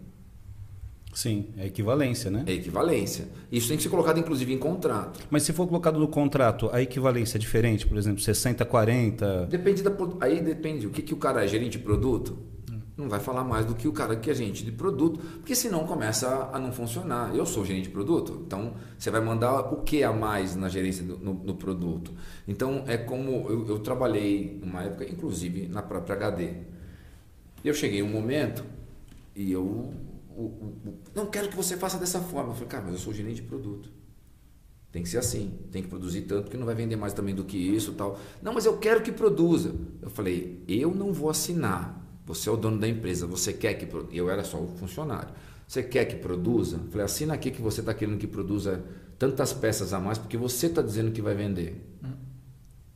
Sim, 1.13 1.47
é 1.57 1.67
equivalência, 1.67 2.29
né? 2.29 2.43
É 2.47 2.53
equivalência. 2.53 3.29
Isso 3.51 3.69
tem 3.69 3.77
que 3.77 3.83
ser 3.85 3.89
colocado, 3.89 4.19
inclusive, 4.19 4.53
em 4.53 4.59
contrato. 4.59 5.21
Mas 5.31 5.45
se 5.45 5.53
for 5.53 5.67
colocado 5.67 5.99
no 5.99 6.09
contrato, 6.09 6.69
a 6.73 6.83
equivalência 6.83 7.39
é 7.39 7.41
diferente, 7.41 7.87
por 7.87 7.97
exemplo, 7.97 8.21
60, 8.21 8.65
40. 8.65 9.47
Depende 9.47 9.83
da. 9.83 9.93
Aí 10.21 10.43
depende. 10.43 10.89
O 10.89 10.91
que, 10.91 11.03
que 11.03 11.15
o 11.15 11.17
cara 11.17 11.45
é 11.45 11.47
gerente 11.47 11.79
de 11.79 11.85
produto? 11.85 12.37
Não 12.97 13.09
vai 13.09 13.19
falar 13.19 13.43
mais 13.43 13.67
do 13.67 13.75
que 13.75 13.89
o 13.89 13.93
cara 13.93 14.15
que 14.15 14.31
é 14.31 14.35
gerente 14.35 14.65
de 14.65 14.71
produto, 14.71 15.19
porque 15.39 15.55
senão 15.55 15.85
começa 15.85 16.49
a, 16.53 16.59
não 16.61 16.73
funcionar. 16.73 17.35
Eu 17.35 17.45
sou 17.45 17.65
gerente 17.65 17.85
de 17.85 17.91
produto, 17.91 18.45
então 18.47 18.75
você 18.97 19.11
vai 19.11 19.21
mandar 19.21 19.73
o 19.73 19.83
que 19.83 20.05
a 20.05 20.13
mais 20.13 20.55
na 20.55 20.69
gerência 20.69 21.03
do, 21.05 21.19
no, 21.19 21.35
no 21.35 21.55
produto. 21.57 22.13
Então 22.47 22.85
é 22.87 22.97
como 22.97 23.49
eu, 23.51 23.67
eu 23.67 23.79
trabalhei 23.81 24.61
numa 24.63 24.83
época, 24.85 25.05
inclusive 25.11 25.67
na 25.67 25.83
própria 25.83 26.15
HD. 26.15 26.51
Eu 27.65 27.75
cheguei 27.75 28.03
um 28.03 28.09
momento 28.09 28.65
e 29.35 29.51
eu 29.51 29.63
o- 29.65 29.95
o- 30.43 30.79
o- 30.89 30.99
não 31.15 31.27
quero 31.27 31.49
que 31.49 31.57
você 31.57 31.77
faça 31.77 31.99
dessa 31.99 32.21
forma. 32.21 32.51
Eu 32.51 32.55
falei, 32.55 32.69
cara, 32.69 32.85
mas 32.85 32.93
eu 32.95 32.99
sou 33.01 33.13
gerente 33.13 33.37
de 33.37 33.43
produto. 33.43 33.91
Tem 34.93 35.03
que 35.03 35.09
ser 35.09 35.19
assim, 35.19 35.59
tem 35.73 35.83
que 35.83 35.89
produzir 35.89 36.23
tanto 36.23 36.51
que 36.51 36.57
não 36.57 36.67
vai 36.67 36.75
vender 36.75 36.95
mais 36.97 37.13
também 37.13 37.35
do 37.35 37.45
que 37.45 37.57
isso 37.57 37.95
tal. 37.95 38.19
Não, 38.41 38.53
mas 38.55 38.65
eu 38.65 38.77
quero 38.79 39.03
que 39.03 39.11
produza. 39.11 39.75
Eu 40.01 40.09
falei, 40.11 40.63
eu 40.69 40.95
não 40.95 41.13
vou 41.13 41.29
assinar. 41.31 42.04
Você 42.25 42.49
é 42.49 42.53
o 42.53 42.57
dono 42.57 42.79
da 42.79 42.89
empresa, 42.89 43.27
você 43.27 43.53
quer 43.53 43.75
que. 43.75 43.87
Eu 44.13 44.31
era 44.31 44.45
só 44.45 44.59
o 44.59 44.69
funcionário. 44.79 45.29
Você 45.67 45.83
quer 45.83 46.05
que 46.07 46.17
produza? 46.17 46.81
Falei, 46.91 47.05
assina 47.05 47.35
aqui 47.35 47.51
que 47.51 47.61
você 47.61 47.81
está 47.81 47.93
querendo 47.93 48.19
que 48.19 48.27
produza 48.27 48.83
tantas 49.19 49.53
peças 49.53 49.93
a 49.93 50.01
mais 50.01 50.19
porque 50.19 50.37
você 50.37 50.67
está 50.67 50.83
dizendo 50.83 51.11
que 51.11 51.23
vai 51.23 51.35
vender. 51.35 51.83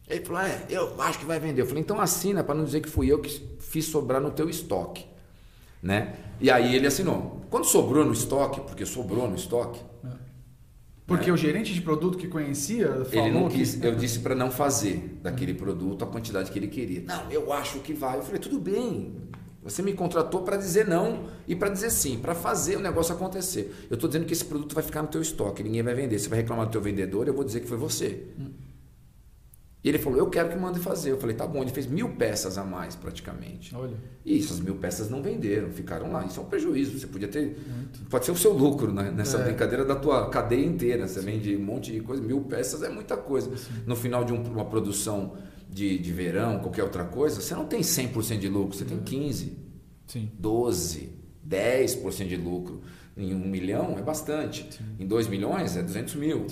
Ele 0.09 0.25
falou, 0.25 0.41
é, 0.41 0.65
eu 0.71 1.01
acho 1.03 1.19
que 1.19 1.25
vai 1.27 1.39
vender. 1.39 1.61
Eu 1.61 1.67
falei, 1.67 1.83
então 1.83 2.01
assina 2.01 2.43
para 2.43 2.55
não 2.55 2.65
dizer 2.65 2.81
que 2.81 2.89
fui 2.89 3.13
eu 3.13 3.19
que 3.19 3.29
fiz 3.61 3.85
sobrar 3.85 4.21
no 4.21 4.31
teu 4.31 4.49
estoque. 4.49 5.05
Né? 5.83 6.17
E 6.41 6.51
aí 6.51 6.75
ele 6.75 6.87
assinou. 6.87 7.43
Quando 7.51 7.65
sobrou 7.67 8.05
no 8.05 8.13
estoque, 8.13 8.61
porque 8.63 8.87
sobrou 8.87 9.29
no 9.29 9.37
estoque, 9.37 9.81
Porque 11.09 11.31
É. 11.31 11.33
o 11.33 11.37
gerente 11.39 11.73
de 11.73 11.81
produto 11.81 12.19
que 12.19 12.29
conhecia 12.29 12.87
falou 13.07 13.27
ele 13.27 13.31
não 13.35 13.49
que- 13.49 13.57
quis, 13.57 13.83
eu 13.83 13.97
disse 13.97 14.19
para 14.21 14.35
não 14.35 14.51
fazer 14.51 15.19
daquele 15.23 15.55
produto 15.55 16.05
a 16.05 16.07
quantidade 16.07 16.51
que 16.53 16.59
ele 16.59 16.69
queria. 16.69 17.03
Não, 17.07 17.31
eu 17.33 17.51
acho 17.51 17.79
que 17.81 17.95
vai. 17.95 18.19
Eu 18.19 18.23
falei, 18.23 18.39
tudo 18.39 18.61
bem. 18.61 19.15
Você 19.65 19.83
me 19.83 19.95
contratou 19.95 20.43
para 20.43 20.57
dizer 20.59 20.87
não 20.87 21.25
e 21.47 21.57
para 21.57 21.71
dizer 21.71 21.91
sim, 21.91 22.19
para 22.19 22.35
fazer 22.35 22.77
o 22.77 22.81
negócio 22.81 23.15
acontecer. 23.15 23.75
Eu 23.91 23.95
estou 23.95 24.09
dizendo 24.09 24.27
que 24.27 24.33
esse 24.35 24.45
produto 24.45 24.75
vai 24.75 24.85
ficar 24.85 25.01
no 25.03 25.09
teu 25.09 25.21
estoque, 25.23 25.63
ninguém 25.63 25.83
vai 25.83 25.95
vender. 25.95 26.19
Você 26.19 26.29
vai 26.29 26.41
reclamar 26.41 26.67
do 26.67 26.73
teu 26.73 26.81
vendedor, 26.81 27.27
eu 27.27 27.35
vou 27.35 27.43
dizer 27.45 27.61
que 27.61 27.67
foi 27.67 27.79
você. 27.79 28.25
E 29.83 29.89
ele 29.89 29.99
falou, 29.99 30.19
eu 30.19 30.29
quero 30.29 30.49
que 30.49 30.57
mande 30.57 30.81
fazer. 30.81 31.13
Eu 31.13 31.19
falei, 31.19 31.37
tá 31.37 31.47
bom. 31.47 31.63
Ele 31.63 31.71
fez 31.71 31.87
mil 31.87 32.11
peças 32.17 32.59
a 32.59 32.65
mais, 32.65 32.97
praticamente. 32.97 33.75
Olha. 33.77 33.97
E 34.25 34.37
essas 34.39 34.59
mil 34.59 34.75
peças 34.75 35.09
não 35.09 35.23
venderam, 35.23 35.71
ficaram 35.71 36.11
lá. 36.11 36.25
Isso 36.27 36.41
é 36.41 36.43
um 36.43 36.47
prejuízo. 36.47 36.99
Você 36.99 37.07
podia 37.07 37.29
ter. 37.29 37.57
Pode 38.11 38.25
ser 38.25 38.33
o 38.33 38.37
seu 38.37 38.53
lucro 38.53 38.93
né? 38.93 39.13
nessa 39.13 39.39
É. 39.39 39.45
brincadeira 39.45 39.85
da 39.85 39.95
tua 39.95 40.29
cadeia 40.31 40.67
inteira. 40.67 41.07
Você 41.07 41.21
vende 41.21 41.55
um 41.57 41.63
monte 41.65 41.93
de 41.93 42.01
coisa, 42.01 42.21
mil 42.21 42.41
peças 42.41 42.83
é 42.83 42.89
muita 42.89 43.17
coisa. 43.17 43.51
No 43.87 43.95
final 43.95 44.25
de 44.25 44.33
um- 44.33 44.43
uma 44.43 44.65
produção 44.65 45.35
de, 45.71 45.97
de 45.97 46.13
verão, 46.13 46.59
qualquer 46.59 46.83
outra 46.83 47.05
coisa, 47.05 47.41
você 47.41 47.55
não 47.55 47.65
tem 47.67 47.81
100% 47.81 48.39
de 48.41 48.49
lucro, 48.49 48.77
você 48.77 48.85
tem 48.85 48.99
15%, 48.99 49.53
Sim. 50.09 50.31
12%, 50.41 51.09
10% 51.47 52.27
de 52.29 52.37
lucro. 52.37 52.81
Em 53.17 53.35
um 53.35 53.47
milhão 53.49 53.97
é 53.99 54.03
bastante. 54.03 54.67
Sim. 54.71 54.85
Em 54.99 55.07
2 55.07 55.29
milhões 55.29 55.77
é 55.77 55.83
200 55.83 56.15
mil. 56.17 56.47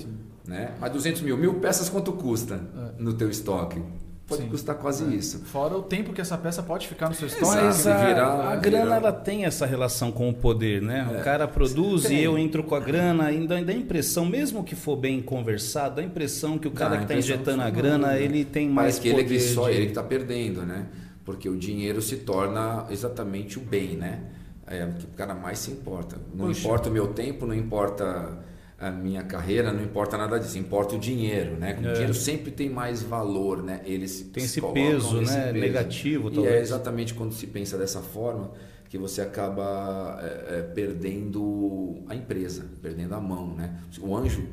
Né? 0.46 0.70
Mas 0.80 0.92
200 0.92 1.22
mil, 1.22 1.36
mil 1.36 1.54
peças 1.54 1.88
quanto 1.88 2.12
custa 2.12 2.60
É. 2.76 3.02
no 3.02 3.12
teu 3.14 3.28
estoque? 3.28 3.82
Pode 4.28 4.42
Sim. 4.42 4.48
custar 4.48 4.74
quase 4.76 5.04
É. 5.04 5.08
isso. 5.16 5.38
Fora 5.40 5.76
o 5.76 5.82
tempo 5.82 6.12
que 6.12 6.20
essa 6.20 6.36
peça 6.36 6.60
pode 6.62 6.88
ficar 6.88 7.08
no 7.08 7.14
seu 7.14 7.26
Exato. 7.28 7.42
estoque. 7.44 7.62
Mas 7.64 7.74
se 7.76 7.88
a, 7.88 8.06
virar, 8.06 8.52
a 8.52 8.56
grana 8.56 8.84
virar. 8.84 8.96
ela 8.96 9.12
tem 9.12 9.44
essa 9.44 9.64
relação 9.66 10.10
com 10.10 10.28
o 10.28 10.34
poder, 10.34 10.82
né? 10.82 11.08
É. 11.14 11.20
O 11.20 11.22
cara 11.24 11.46
produz 11.46 12.04
Tem. 12.04 12.18
e 12.18 12.24
eu 12.24 12.36
entro 12.36 12.64
com 12.64 12.74
a 12.74 12.80
grana, 12.80 13.24
ainda 13.26 13.60
dá 13.62 13.72
a 13.72 13.76
impressão, 13.76 14.24
mesmo 14.26 14.64
que 14.64 14.74
for 14.74 14.96
bem 14.96 15.22
conversado, 15.22 15.96
dá 15.96 16.02
a 16.02 16.04
impressão 16.04 16.58
que 16.58 16.66
o 16.66 16.72
cara 16.72 16.90
Dá 16.90 16.96
a 16.96 16.98
que 16.98 17.04
está 17.04 17.14
injetando 17.16 17.62
a 17.62 17.66
que 17.66 17.70
grana, 17.76 18.08
não- 18.08 18.14
ele 18.16 18.44
tem 18.44 18.68
mais 18.68 18.96
Parece 18.96 19.00
que 19.00 19.08
ele 19.08 19.22
poder 19.22 19.34
é 19.34 19.38
que 19.38 19.44
só 19.44 19.68
de- 19.68 19.74
ele 19.76 19.82
que 19.84 19.90
está 19.92 20.02
perdendo, 20.02 20.62
né? 20.66 20.86
Porque 21.24 21.48
o 21.48 21.56
dinheiro 21.56 22.02
se 22.02 22.16
torna 22.18 22.86
exatamente 22.90 23.58
o 23.58 23.62
bem, 23.62 23.96
né? 23.96 24.20
É 24.66 24.84
o 24.84 24.92
que 24.94 25.04
o 25.04 25.08
cara 25.16 25.34
mais 25.36 25.60
se 25.60 25.70
importa. 25.70 26.16
Não 26.34 26.46
Poxa. 26.48 26.60
importa 26.60 26.88
o 26.88 26.92
meu 26.92 27.08
tempo, 27.08 27.46
não 27.46 27.54
importa 27.54 28.38
a 28.78 28.90
minha 28.90 29.22
carreira, 29.22 29.72
não 29.72 29.82
importa 29.82 30.18
nada 30.18 30.38
disso. 30.38 30.58
Importa 30.58 30.96
o 30.96 30.98
dinheiro, 30.98 31.56
né? 31.56 31.78
O 31.82 31.86
É. 31.86 31.92
dinheiro 31.92 32.12
sempre 32.14 32.50
tem 32.50 32.68
mais 32.68 33.02
valor, 33.02 33.62
né? 33.62 33.80
Eles 33.84 34.20
Tem 34.32 34.42
se 34.42 34.50
esse 34.50 34.60
colocam 34.60 34.82
peso, 34.82 35.20
nesse 35.20 35.34
né? 35.36 35.52
Negativo, 35.52 36.28
E 36.28 36.32
é 36.32 36.34
talvez. 36.34 36.62
exatamente 36.62 37.14
quando 37.14 37.32
se 37.32 37.46
pensa 37.46 37.78
dessa 37.78 38.00
forma 38.02 38.50
que 38.90 38.98
você 38.98 39.20
acaba 39.22 40.18
é, 40.22 40.58
é, 40.58 40.62
perdendo 40.74 42.02
a 42.08 42.14
empresa, 42.14 42.66
perdendo 42.82 43.14
a 43.14 43.20
mão, 43.20 43.54
né? 43.54 43.80
O 44.00 44.14
anjo, 44.16 44.46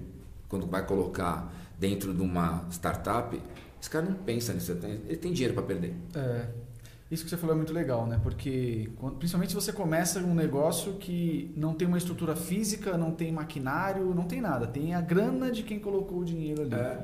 quando 0.47 0.65
vai 0.67 0.85
colocar 0.85 1.53
dentro 1.79 2.13
de 2.13 2.21
uma 2.21 2.65
startup, 2.71 3.39
esse 3.79 3.89
cara 3.89 4.05
não 4.05 4.13
pensa 4.13 4.53
nisso, 4.53 4.71
ele 4.71 4.79
tem- 4.79 5.01
ele 5.07 5.17
tem 5.17 5.33
dinheiro 5.33 5.53
para 5.53 5.63
perder. 5.63 5.93
É, 6.15 6.45
isso 7.13 7.23
que 7.23 7.29
você 7.29 7.37
falou 7.37 7.53
é 7.53 7.57
muito 7.57 7.71
legal, 7.73 8.05
né? 8.07 8.19
Porque 8.23 8.89
quando- 8.97 9.15
principalmente 9.17 9.49
se 9.49 9.55
você 9.55 9.71
começa 9.71 10.19
um 10.19 10.33
negócio 10.33 10.93
que 10.93 11.51
não 11.55 11.73
tem 11.73 11.87
uma 11.87 11.97
estrutura 11.97 12.35
física, 12.35 12.97
não 12.97 13.11
tem 13.11 13.31
maquinário, 13.31 14.13
não 14.15 14.23
tem 14.25 14.41
nada, 14.41 14.65
tem 14.67 14.93
a 14.95 15.01
grana 15.01 15.51
de 15.51 15.63
quem 15.63 15.79
colocou 15.79 16.19
o 16.19 16.25
dinheiro 16.25 16.63
ali. 16.63 16.73
É, 16.73 16.99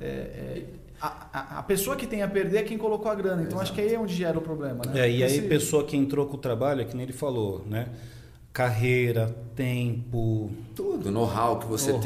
é, 0.00 0.64
a, 1.00 1.28
a- 1.32 1.58
a 1.58 1.62
pessoa 1.62 1.94
que 1.96 2.06
tem 2.06 2.22
a 2.22 2.28
perder 2.28 2.58
é 2.58 2.62
quem 2.62 2.76
colocou 2.78 3.10
a 3.10 3.14
grana. 3.14 3.42
Então 3.42 3.60
acho 3.60 3.72
que 3.72 3.80
aí 3.80 3.94
é 3.94 3.98
onde 3.98 4.14
gera 4.14 4.38
o 4.38 4.42
problema, 4.42 4.84
né? 4.86 5.00
É, 5.00 5.10
e 5.10 5.22
aí, 5.22 5.38
Esse- 5.38 5.42
pessoa 5.42 5.84
que 5.84 5.96
entrou 5.96 6.26
com 6.26 6.34
o 6.36 6.40
trabalho, 6.40 6.80
é 6.80 6.84
que 6.84 6.96
nem 6.96 7.04
ele 7.04 7.12
falou, 7.12 7.64
né? 7.68 7.88
Carreira, 8.58 9.32
tempo. 9.54 10.50
Tudo, 10.74 11.12
know-how 11.12 11.60
que 11.60 11.66
você 11.66 11.92
Know-how. 11.92 12.02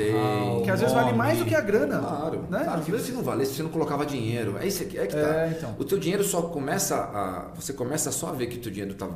tem. 0.56 0.62
que 0.64 0.70
às 0.70 0.80
vezes 0.80 0.94
vale 0.94 1.14
mais 1.16 1.38
do 1.38 1.46
que 1.46 1.54
a 1.54 1.62
grana. 1.62 1.98
Claro, 1.98 2.42
né? 2.50 2.62
claro 2.62 2.78
Às 2.80 2.84
que 2.84 2.90
vezes- 2.90 3.06
se 3.06 3.12
não 3.14 3.22
valesse, 3.22 3.54
você 3.54 3.62
não 3.62 3.70
colocava 3.70 4.04
dinheiro. 4.04 4.58
É 4.58 4.66
isso 4.66 4.82
aqui, 4.82 4.98
é 4.98 5.06
que 5.06 5.14
tá. 5.14 5.46
É, 5.46 5.54
então. 5.56 5.74
O 5.78 5.84
teu 5.84 5.96
dinheiro 5.98 6.22
só 6.22 6.42
começa 6.42 6.94
a. 6.96 7.52
Você 7.54 7.72
começa 7.72 8.12
só 8.12 8.28
a 8.28 8.32
ver 8.32 8.48
que 8.48 8.58
o 8.58 8.60
teu 8.60 8.70
dinheiro 8.70 8.94
tá. 8.94 9.08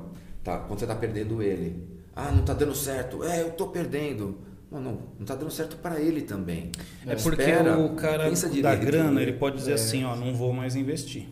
tá 0.42 0.60
quando 0.60 0.78
você 0.80 0.86
tá 0.86 0.94
perdendo 0.94 1.42
ele. 1.42 1.86
Ah, 2.16 2.30
não 2.32 2.42
tá 2.42 2.54
dando 2.54 2.74
certo. 2.74 3.22
É, 3.22 3.42
eu 3.42 3.50
tô 3.50 3.66
perdendo. 3.66 4.38
Não, 4.70 4.80
não, 4.80 4.98
não 5.18 5.26
tá 5.26 5.34
dando 5.34 5.50
certo 5.50 5.76
para 5.76 6.00
ele 6.00 6.22
também. 6.22 6.72
É, 7.06 7.16
porque 7.16 7.42
Espera, 7.42 7.78
o 7.78 7.90
cara 7.96 8.30
pensa 8.30 8.48
da 8.62 8.74
grana, 8.74 9.20
ele 9.20 9.34
pode 9.34 9.56
dizer 9.56 9.72
É. 9.72 9.74
assim, 9.74 10.04
ó, 10.04 10.16
não 10.16 10.34
vou 10.34 10.54
mais 10.54 10.74
investir. 10.74 11.28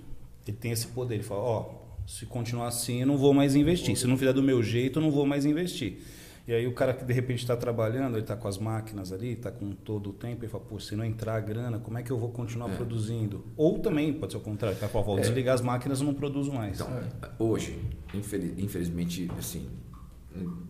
Ele 0.47 0.55
tem 0.55 0.71
esse 0.71 0.87
poder, 0.89 1.15
ele 1.15 1.23
fala, 1.23 1.41
ó, 1.41 1.65
se 2.07 2.27
continuar 2.27 2.69
assim, 2.69 3.01
eu 3.01 3.07
não 3.07 3.17
vou 3.17 3.33
mais 3.35 3.55
investir. 3.55 3.97
Se 3.97 4.07
não 4.07 4.17
fizer 4.17 4.33
do 4.33 4.43
meu 4.43 4.63
jeito, 4.63 4.99
eu 4.99 5.03
não 5.03 5.11
vou 5.11 5.25
mais 5.27 5.45
investir. 5.45 5.99
E 6.47 6.53
aí 6.53 6.67
o 6.67 6.73
cara 6.75 6.93
que 6.93 7.03
de 7.05 7.13
repente 7.15 7.39
está 7.39 7.57
trabalhando, 7.57 8.15
ele 8.17 8.23
está 8.23 8.37
com 8.37 8.47
as 8.47 8.59
máquinas 8.59 9.11
ali, 9.13 9.33
está 9.33 9.51
com 9.51 9.73
todo 9.73 10.11
o 10.11 10.13
tempo, 10.13 10.43
ele 10.45 10.51
fala, 10.53 10.63
pô, 10.63 10.79
se 10.79 10.95
não 10.95 11.03
entrar 11.03 11.37
a 11.37 11.41
grana, 11.41 11.79
como 11.79 11.97
é 11.97 12.03
que 12.03 12.11
eu 12.11 12.19
vou 12.19 12.29
continuar 12.31 12.71
É. 12.71 12.77
produzindo? 12.77 13.47
Ou 13.57 13.79
também, 13.79 14.13
pode 14.13 14.33
ser 14.33 14.37
o 14.39 14.43
contrário, 14.43 14.77
fala, 14.77 15.03
vou 15.05 15.19
desligar 15.19 15.55
as 15.55 15.63
máquinas, 15.63 16.01
eu 16.01 16.07
não 16.07 16.13
produzo 16.13 16.53
mais. 16.53 16.79
Então, 16.79 16.93
É. 16.99 17.31
hoje, 17.39 17.79
infeliz- 18.13 18.59
infelizmente, 18.59 19.31
assim, 19.39 19.67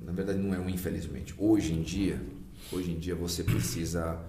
na 0.05 0.13
verdade 0.13 0.39
não 0.39 0.55
é 0.55 0.59
um 0.61 0.69
infelizmente. 0.69 1.35
Hoje 1.37 1.73
em 1.75 1.83
dia, 1.83 2.21
hoje 2.73 2.93
em 2.93 2.99
dia 2.99 3.17
você 3.17 3.43
precisa 3.43 4.21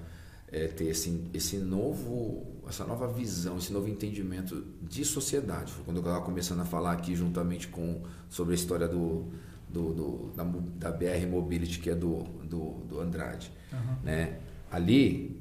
é, 0.51 0.67
ter 0.67 0.85
esse, 0.85 1.25
esse 1.33 1.57
novo, 1.57 2.54
essa 2.67 2.83
nova 2.85 3.07
visão, 3.07 3.57
esse 3.57 3.71
novo 3.71 3.87
entendimento 3.87 4.63
de 4.81 5.03
sociedade. 5.05 5.71
Foi 5.71 5.83
quando 5.83 5.97
eu 5.97 6.03
estava 6.03 6.21
começando 6.23 6.61
a 6.61 6.65
falar 6.65 6.91
aqui 6.93 7.15
juntamente 7.15 7.67
com 7.67 8.01
sobre 8.29 8.53
a 8.53 8.55
história 8.55 8.87
do, 8.87 9.25
do, 9.69 9.93
do- 9.93 10.31
da, 10.35 10.43
da 10.43 10.91
BR 10.91 11.25
Mobility, 11.29 11.79
que 11.79 11.89
é 11.89 11.95
do, 11.95 12.23
do, 12.43 12.71
do 12.87 12.99
Andrade. 12.99 13.51
Aham. 13.71 13.97
Né? 14.03 14.39
Ali, 14.71 15.39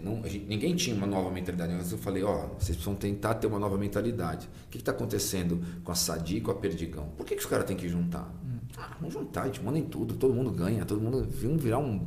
não- 0.00 0.22
gente- 0.24 0.46
ninguém 0.46 0.74
tinha 0.76 0.94
uma 0.96 1.06
nova 1.06 1.30
mentalidade. 1.30 1.72
Mas 1.74 1.90
eu 1.92 1.98
falei, 1.98 2.22
ó, 2.22 2.46
vocês 2.58 2.76
precisam 2.76 2.94
tentar 2.94 3.34
ter 3.34 3.46
uma 3.46 3.58
nova 3.58 3.76
mentalidade. 3.78 4.48
O 4.66 4.68
que 4.70 4.78
está 4.78 4.92
acontecendo 4.92 5.60
com 5.84 5.92
a 5.92 5.94
Sadi 5.94 6.36
e 6.36 6.40
com 6.40 6.50
a 6.50 6.54
Perdigão? 6.54 7.08
Por 7.16 7.24
que, 7.26 7.34
que 7.34 7.40
os 7.40 7.46
caras 7.46 7.64
têm 7.66 7.76
que 7.76 7.88
juntar? 7.88 8.32
Ah, 8.76 8.96
vamos 8.98 9.12
juntar, 9.14 9.42
a 9.42 9.46
gente 9.46 9.62
manda 9.62 9.78
em 9.78 9.84
tudo, 9.84 10.14
todo 10.14 10.32
mundo 10.32 10.50
ganha, 10.50 10.84
todo 10.86 11.00
mundo 11.00 11.26
virar 11.58 11.78
um, 11.78 12.06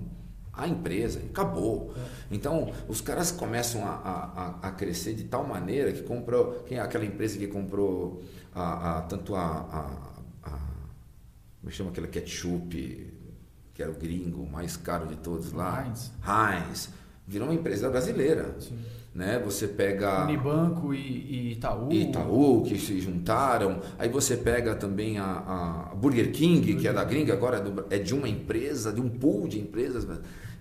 a 0.58 0.68
empresa, 0.68 1.20
acabou. 1.20 1.94
Então, 2.32 2.72
os 2.88 3.02
caras 3.02 3.32
começam 3.32 3.86
a, 3.86 3.90
a, 4.62 4.68
a- 4.68 4.72
crescer 4.72 5.14
de 5.14 5.26
tal 5.26 5.46
maneira 5.46 5.92
que 5.92 6.02
comprou, 6.04 6.64
quem 6.66 6.78
é 6.78 6.82
aquela 6.82 7.06
empresa 7.06 7.38
que 7.38 7.48
comprou 7.48 8.24
a, 8.54 8.98
a- 8.98 9.02
tanto 9.02 9.36
a, 9.36 10.12
como 11.62 11.72
chama 11.72 11.90
aquela 11.90 12.08
ketchup, 12.08 13.14
que 13.74 13.82
era 13.82 13.92
o 13.92 13.96
gringo 13.96 14.46
mais 14.50 14.78
caro 14.78 15.08
de 15.08 15.16
todos 15.18 15.52
lá, 15.52 15.84
Heinz. 15.86 16.12
Heinz, 16.26 16.90
virou 17.28 17.48
uma 17.48 17.56
empresa 17.56 17.90
brasileira, 17.90 18.56
Sim. 18.60 18.78
né? 19.14 19.40
Você 19.44 19.68
pega 19.68 20.24
Unibanco 20.26 20.94
e, 20.94 21.00
e 21.00 21.52
Itaú. 21.54 21.92
Itaú 21.92 22.64
que 22.64 22.78
se 22.78 23.02
juntaram, 23.02 23.82
aí 23.98 24.08
você 24.10 24.38
pega 24.38 24.76
também 24.76 25.18
a, 25.18 25.90
a 25.92 25.96
Burger 25.96 26.32
King 26.32 26.76
que 26.76 26.88
é 26.88 26.94
da 26.94 27.04
gringa 27.04 27.34
agora 27.34 27.64
é 27.90 27.96
é 27.96 28.00
de 28.00 28.14
uma 28.14 28.30
empresa, 28.30 28.94
de 28.94 29.02
um 29.02 29.10
pool 29.10 29.48
de 29.48 29.60
empresas. 29.60 30.08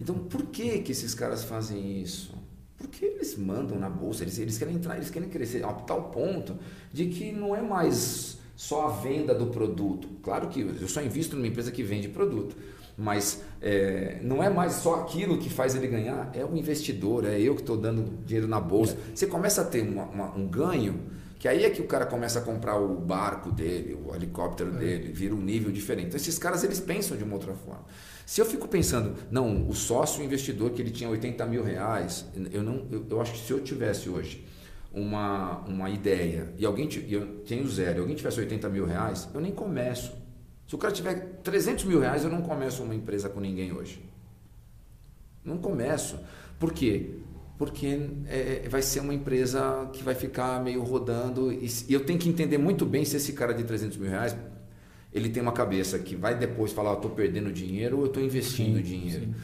Então, 0.04 0.16
por 0.16 0.42
que 0.48 0.80
que 0.80 0.92
esses 0.92 1.14
caras 1.14 1.44
fazem 1.44 2.02
isso? 2.02 2.34
Porque 2.76 3.06
eles 3.06 3.38
mandam 3.38 3.78
na 3.78 3.88
bolsa, 3.88 4.22
eles, 4.22 4.38
eles 4.38 4.58
querem 4.58 4.74
entrar, 4.74 4.96
eles 4.96 5.08
querem 5.08 5.30
crescer 5.30 5.64
a 5.64 5.72
tal 5.72 6.10
ponto 6.10 6.58
de 6.92 7.06
que 7.06 7.32
não 7.32 7.56
é 7.56 7.62
mais 7.62 8.36
só 8.54 8.88
a 8.88 8.90
venda 8.90 9.34
do 9.34 9.46
produto. 9.46 10.06
Claro 10.22 10.48
que 10.48 10.60
eu 10.60 10.86
só 10.88 11.00
invisto 11.02 11.36
numa 11.36 11.46
empresa 11.48 11.72
que 11.72 11.82
vende 11.82 12.10
produto, 12.10 12.54
mas 12.98 13.40
é, 13.62 14.18
não 14.22 14.42
é 14.42 14.50
mais 14.50 14.74
só 14.74 14.96
aquilo 14.96 15.38
que 15.38 15.48
faz 15.48 15.74
ele 15.74 15.88
ganhar, 15.88 16.30
é 16.34 16.44
o 16.44 16.54
investidor, 16.54 17.24
é 17.24 17.40
eu 17.40 17.54
que 17.54 17.62
estou 17.62 17.78
dando 17.78 18.22
dinheiro 18.26 18.46
na 18.46 18.60
bolsa. 18.60 18.98
Você 19.14 19.26
começa 19.26 19.62
a 19.62 19.64
ter 19.64 19.80
uma- 19.88 20.04
uma- 20.04 20.36
um 20.36 20.46
ganho, 20.46 21.00
que 21.38 21.48
aí 21.48 21.64
é 21.64 21.70
que 21.70 21.80
o 21.80 21.86
cara 21.86 22.04
começa 22.04 22.40
a 22.40 22.42
comprar 22.42 22.76
o 22.78 22.94
barco 22.94 23.50
dele, 23.50 23.98
o 24.04 24.14
helicóptero 24.14 24.70
dele, 24.72 25.10
vira 25.14 25.34
um 25.34 25.40
nível 25.40 25.72
diferente. 25.72 26.08
Então, 26.08 26.16
esses 26.18 26.38
caras 26.38 26.62
eles 26.62 26.78
pensam 26.78 27.16
de 27.16 27.24
uma 27.24 27.32
outra 27.32 27.54
forma. 27.54 27.86
Se 28.26 28.40
eu 28.40 28.46
fico 28.46 28.66
pensando, 28.66 29.14
não, 29.30 29.68
o 29.68 29.74
sócio 29.74 30.24
investidor 30.24 30.70
que 30.70 30.80
ele 30.80 30.90
tinha 30.90 31.10
80 31.10 31.44
mil 31.46 31.62
reais, 31.62 32.24
eu, 32.50 32.62
não, 32.62 32.86
eu, 32.90 33.06
eu 33.10 33.20
acho 33.20 33.32
que 33.32 33.38
se 33.38 33.52
eu 33.52 33.60
tivesse 33.60 34.08
hoje 34.08 34.44
uma, 34.92 35.58
uma 35.66 35.90
ideia 35.90 36.52
e 36.56 36.64
alguém 36.64 36.88
eu 37.08 37.42
tenho 37.46 37.68
zero, 37.68 37.98
e 37.98 38.00
alguém 38.00 38.16
tivesse 38.16 38.40
80 38.40 38.68
mil 38.70 38.86
reais, 38.86 39.28
eu 39.34 39.40
nem 39.40 39.52
começo. 39.52 40.12
Se 40.66 40.74
o 40.74 40.78
cara 40.78 40.92
tiver 40.92 41.40
300 41.42 41.84
mil 41.84 42.00
reais, 42.00 42.24
eu 42.24 42.30
não 42.30 42.40
começo 42.40 42.82
uma 42.82 42.94
empresa 42.94 43.28
com 43.28 43.40
ninguém 43.40 43.72
hoje. 43.72 44.02
Não 45.44 45.58
começo. 45.58 46.18
Por 46.58 46.72
quê? 46.72 47.18
Porque 47.58 48.08
é, 48.26 48.66
vai 48.70 48.80
ser 48.80 49.00
uma 49.00 49.12
empresa 49.12 49.90
que 49.92 50.02
vai 50.02 50.14
ficar 50.14 50.62
meio 50.62 50.82
rodando 50.82 51.52
e, 51.52 51.68
e 51.88 51.92
eu 51.92 52.06
tenho 52.06 52.18
que 52.18 52.28
entender 52.28 52.56
muito 52.56 52.86
bem 52.86 53.04
se 53.04 53.16
esse 53.16 53.34
cara 53.34 53.52
de 53.52 53.64
300 53.64 53.98
mil 53.98 54.08
reais 54.08 54.34
ele 55.14 55.28
tem 55.28 55.42
uma 55.42 55.52
cabeça 55.52 55.98
que 55.98 56.16
vai 56.16 56.34
depois 56.36 56.72
falar, 56.72 56.90
eu 56.90 56.96
estou 56.96 57.10
perdendo 57.12 57.52
dinheiro 57.52 57.96
ou 57.98 58.02
eu 58.02 58.06
estou 58.08 58.22
investindo 58.22 58.76
Sim, 58.78 58.82
dinheiro. 58.82 59.24
sim. 59.26 59.34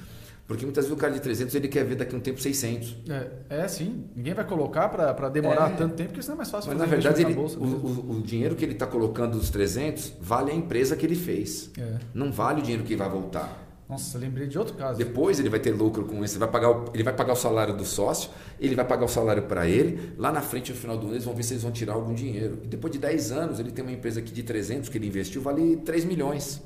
Porque 0.49 0.65
muitas 0.67 0.85
vezes 0.85 0.99
o 0.99 1.01
cara 1.01 1.13
de 1.13 1.21
300 1.21 1.55
ele 1.55 1.69
quer 1.69 1.85
ver 1.85 1.95
daqui 1.95 2.13
a 2.13 2.19
um 2.19 2.21
tempo 2.21 2.41
600. 2.41 2.97
É, 3.09 3.29
é, 3.63 3.69
sim. 3.69 4.05
Ninguém 4.17 4.35
vai 4.35 4.45
colocar 4.45 4.89
para 4.89 5.29
demorar 5.29 5.71
É. 5.71 5.77
tanto 5.77 5.95
tempo, 5.95 6.09
porque 6.09 6.23
senão 6.23 6.35
é 6.35 6.39
mais 6.39 6.51
fácil 6.51 6.71
Mas 6.71 6.79
na 6.81 6.87
verdade 6.87 7.23
ele, 7.23 7.31
na 7.33 7.39
o, 7.39 7.41
bolsa. 7.41 7.59
o- 7.61 8.17
o 8.19 8.21
dinheiro 8.21 8.57
que 8.57 8.65
ele 8.65 8.73
está 8.73 8.85
colocando 8.85 9.39
dos 9.39 9.49
300 9.49 10.13
vale 10.21 10.51
a 10.51 10.55
empresa 10.55 10.97
que 10.97 11.07
ele 11.07 11.15
fez. 11.15 11.71
É. 11.79 11.99
Não 12.13 12.33
vale 12.33 12.59
o 12.59 12.63
dinheiro 12.65 12.83
que 12.83 12.97
vai 12.97 13.09
voltar. 13.09 13.70
Nossa, 13.91 14.17
lembrei 14.19 14.47
de 14.47 14.57
outro 14.57 14.75
caso. 14.75 14.97
Depois 14.97 15.41
ele 15.41 15.49
vai 15.49 15.59
ter 15.59 15.73
lucro 15.73 16.05
com 16.05 16.25
isso, 16.25 16.35
ele 16.35 16.39
vai 16.39 16.49
pagar 16.49 16.71
o, 16.71 16.85
ele 16.95 17.03
vai 17.03 17.13
pagar 17.13 17.33
o 17.33 17.37
salário 17.37 17.77
do 17.77 17.85
sócio, 17.85 18.31
ele 18.61 18.77
vai 18.77 18.85
pagar 18.85 19.05
o 19.05 19.09
salário 19.09 19.43
para 19.43 19.69
ele, 19.69 20.15
lá 20.17 20.31
na 20.31 20.41
frente 20.41 20.71
no 20.71 20.79
final 20.79 20.97
do 20.97 21.07
ano 21.07 21.15
eles 21.15 21.25
vão 21.25 21.35
ver 21.35 21.43
se 21.43 21.55
eles 21.55 21.65
vão 21.65 21.73
tirar 21.73 21.95
algum 21.95 22.15
dinheiro. 22.15 22.61
E 22.63 22.69
depois 22.69 22.93
de 22.93 23.01
10 23.01 23.33
anos 23.33 23.59
ele 23.59 23.73
tem 23.73 23.85
uma 23.85 23.93
empresa 23.93 24.23
que 24.23 24.33
de 24.33 24.45
300 24.45 24.89
que 24.89 24.97
ele 24.97 25.09
investiu 25.09 25.43
vale 25.43 25.79
3 25.79 26.05
milhões. 26.05 26.63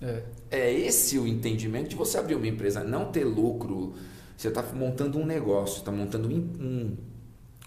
É. 0.00 0.22
É 0.50 0.72
esse 0.72 1.18
o 1.18 1.26
entendimento 1.26 1.90
de 1.90 1.96
você 1.96 2.16
abrir 2.16 2.36
uma 2.36 2.46
empresa, 2.46 2.82
não 2.82 3.12
ter 3.12 3.24
lucro. 3.24 3.92
Você 4.34 4.48
está 4.48 4.62
montando 4.74 5.18
um 5.18 5.26
negócio, 5.26 5.78
está 5.78 5.92
montando 5.92 6.28
um, 6.28 6.38
um, 6.58 6.96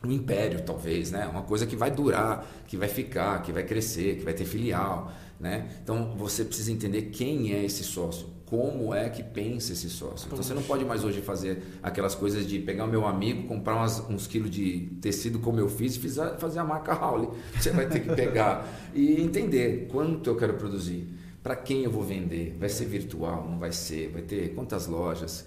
um 0.04 0.12
império, 0.12 0.62
talvez, 0.64 1.12
né? 1.12 1.28
Uma 1.28 1.44
coisa 1.44 1.68
que 1.68 1.76
vai 1.76 1.92
durar, 1.92 2.46
que 2.68 2.76
vai 2.76 2.88
ficar, 2.88 3.42
que 3.44 3.52
vai 3.52 3.64
crescer, 3.64 4.18
que 4.18 4.24
vai 4.24 4.34
ter 4.34 4.46
filial, 4.46 5.12
né? 5.40 5.70
Então 5.84 6.16
você 6.18 6.44
precisa 6.44 6.72
entender 6.72 7.04
quem 7.04 7.54
é 7.54 7.64
esse 7.64 7.84
sócio, 7.84 8.28
como 8.46 8.94
é 8.94 9.10
que 9.10 9.24
pensa 9.24 9.74
esse 9.74 9.90
sócio. 9.90 10.28
Então 10.28 10.38
você 10.38 10.54
não 10.54 10.62
pode 10.62 10.86
mais 10.86 11.04
hoje 11.04 11.22
fazer 11.22 11.64
aquelas 11.82 12.14
coisas 12.14 12.46
de 12.46 12.60
pegar 12.60 12.86
o 12.86 12.88
meu 12.88 13.06
amigo, 13.06 13.48
comprar 13.48 13.76
umas, 13.76 14.00
uns 14.10 14.28
quilos 14.28 14.52
de 14.52 14.92
tecido 15.02 15.40
como 15.40 15.60
eu 15.60 15.68
fiz 15.68 15.96
e 15.96 16.10
fazer 16.38 16.60
a 16.60 16.64
marca 16.64 16.94
Howley. 16.94 17.30
Você 17.60 17.72
vai 17.72 17.88
ter 17.88 18.02
que 18.02 18.14
pegar 18.14 18.68
e 18.94 19.20
entender 19.22 19.88
quanto 19.90 20.30
eu 20.30 20.36
quero 20.36 20.54
produzir, 20.54 21.08
para 21.42 21.56
quem 21.56 21.84
eu 21.84 21.92
vou 21.92 22.04
vender, 22.04 22.56
vai 22.60 22.70
ser 22.70 22.86
virtual, 22.86 23.48
não 23.50 23.58
vai 23.58 23.72
ser, 23.72 24.10
vai 24.10 24.22
ter 24.22 24.54
quantas 24.54 24.88
lojas. 24.88 25.46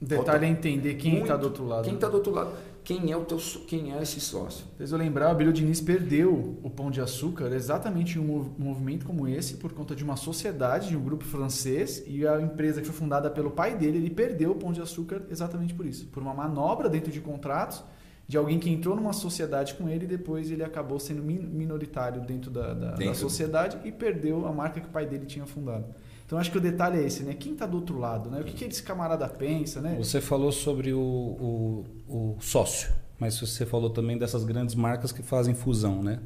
Detalhe 0.00 0.46
é 0.46 0.48
entender 0.48 0.94
quem 0.94 1.20
está 1.20 1.36
do 1.36 1.46
outro 1.46 1.66
lado. 1.66 1.84
Quem 1.84 1.94
está 1.94 2.08
do 2.08 2.14
outro 2.14 2.32
lado 2.32 2.52
quem 2.84 3.12
é 3.12 3.16
o 3.16 3.24
teu 3.24 3.38
quem 3.66 3.92
é 3.92 4.02
esse 4.02 4.20
sócio. 4.20 4.64
Fez 4.76 4.92
eu 4.92 4.98
lembrar, 4.98 5.28
o 5.28 5.30
Abílio 5.30 5.52
Diniz 5.52 5.80
perdeu 5.80 6.58
o 6.62 6.70
Pão 6.70 6.90
de 6.90 7.00
Açúcar 7.00 7.52
exatamente 7.52 8.18
em 8.18 8.20
um 8.20 8.50
movimento 8.58 9.04
como 9.04 9.28
esse 9.28 9.54
por 9.54 9.72
conta 9.72 9.94
de 9.94 10.02
uma 10.02 10.16
sociedade, 10.16 10.88
de 10.88 10.96
um 10.96 11.02
grupo 11.02 11.24
francês 11.24 12.02
e 12.06 12.26
a 12.26 12.40
empresa 12.40 12.80
que 12.80 12.86
foi 12.86 12.96
fundada 12.96 13.30
pelo 13.30 13.50
pai 13.50 13.76
dele, 13.76 13.98
ele 13.98 14.10
perdeu 14.10 14.52
o 14.52 14.54
Pão 14.54 14.72
de 14.72 14.80
Açúcar 14.80 15.22
exatamente 15.30 15.74
por 15.74 15.86
isso, 15.86 16.06
por 16.06 16.22
uma 16.22 16.34
manobra 16.34 16.88
dentro 16.88 17.12
de 17.12 17.20
contratos 17.20 17.82
de 18.28 18.36
alguém 18.36 18.58
que 18.58 18.68
entrou 18.68 18.94
numa 18.94 19.14
sociedade 19.14 19.74
com 19.74 19.88
ele 19.88 20.04
e 20.04 20.08
depois 20.08 20.50
ele 20.50 20.62
acabou 20.62 21.00
sendo 21.00 21.22
minoritário 21.22 22.20
dentro 22.20 22.50
da, 22.50 22.74
da, 22.74 22.90
dentro. 22.90 23.06
da 23.06 23.14
sociedade 23.14 23.78
e 23.84 23.90
perdeu 23.90 24.46
a 24.46 24.52
marca 24.52 24.80
que 24.80 24.86
o 24.86 24.90
pai 24.90 25.06
dele 25.06 25.24
tinha 25.24 25.46
fundado. 25.46 25.86
Então 26.28 26.38
acho 26.38 26.52
que 26.52 26.58
o 26.58 26.60
detalhe 26.60 26.98
é 26.98 27.06
esse, 27.06 27.22
né? 27.22 27.32
Quem 27.32 27.54
está 27.54 27.64
do 27.64 27.78
outro 27.78 27.98
lado, 27.98 28.28
né? 28.30 28.42
O 28.42 28.44
que, 28.44 28.52
que 28.52 28.62
esse 28.66 28.82
camarada 28.82 29.26
pensa, 29.26 29.80
né? 29.80 29.96
Você 29.96 30.20
falou 30.20 30.52
sobre 30.52 30.92
o, 30.92 31.00
o, 31.00 31.84
o 32.06 32.36
sócio, 32.38 32.92
mas 33.18 33.40
você 33.40 33.64
falou 33.64 33.88
também 33.88 34.18
dessas 34.18 34.44
grandes 34.44 34.74
marcas 34.74 35.10
que 35.10 35.22
fazem 35.22 35.54
fusão, 35.54 36.02
né? 36.02 36.20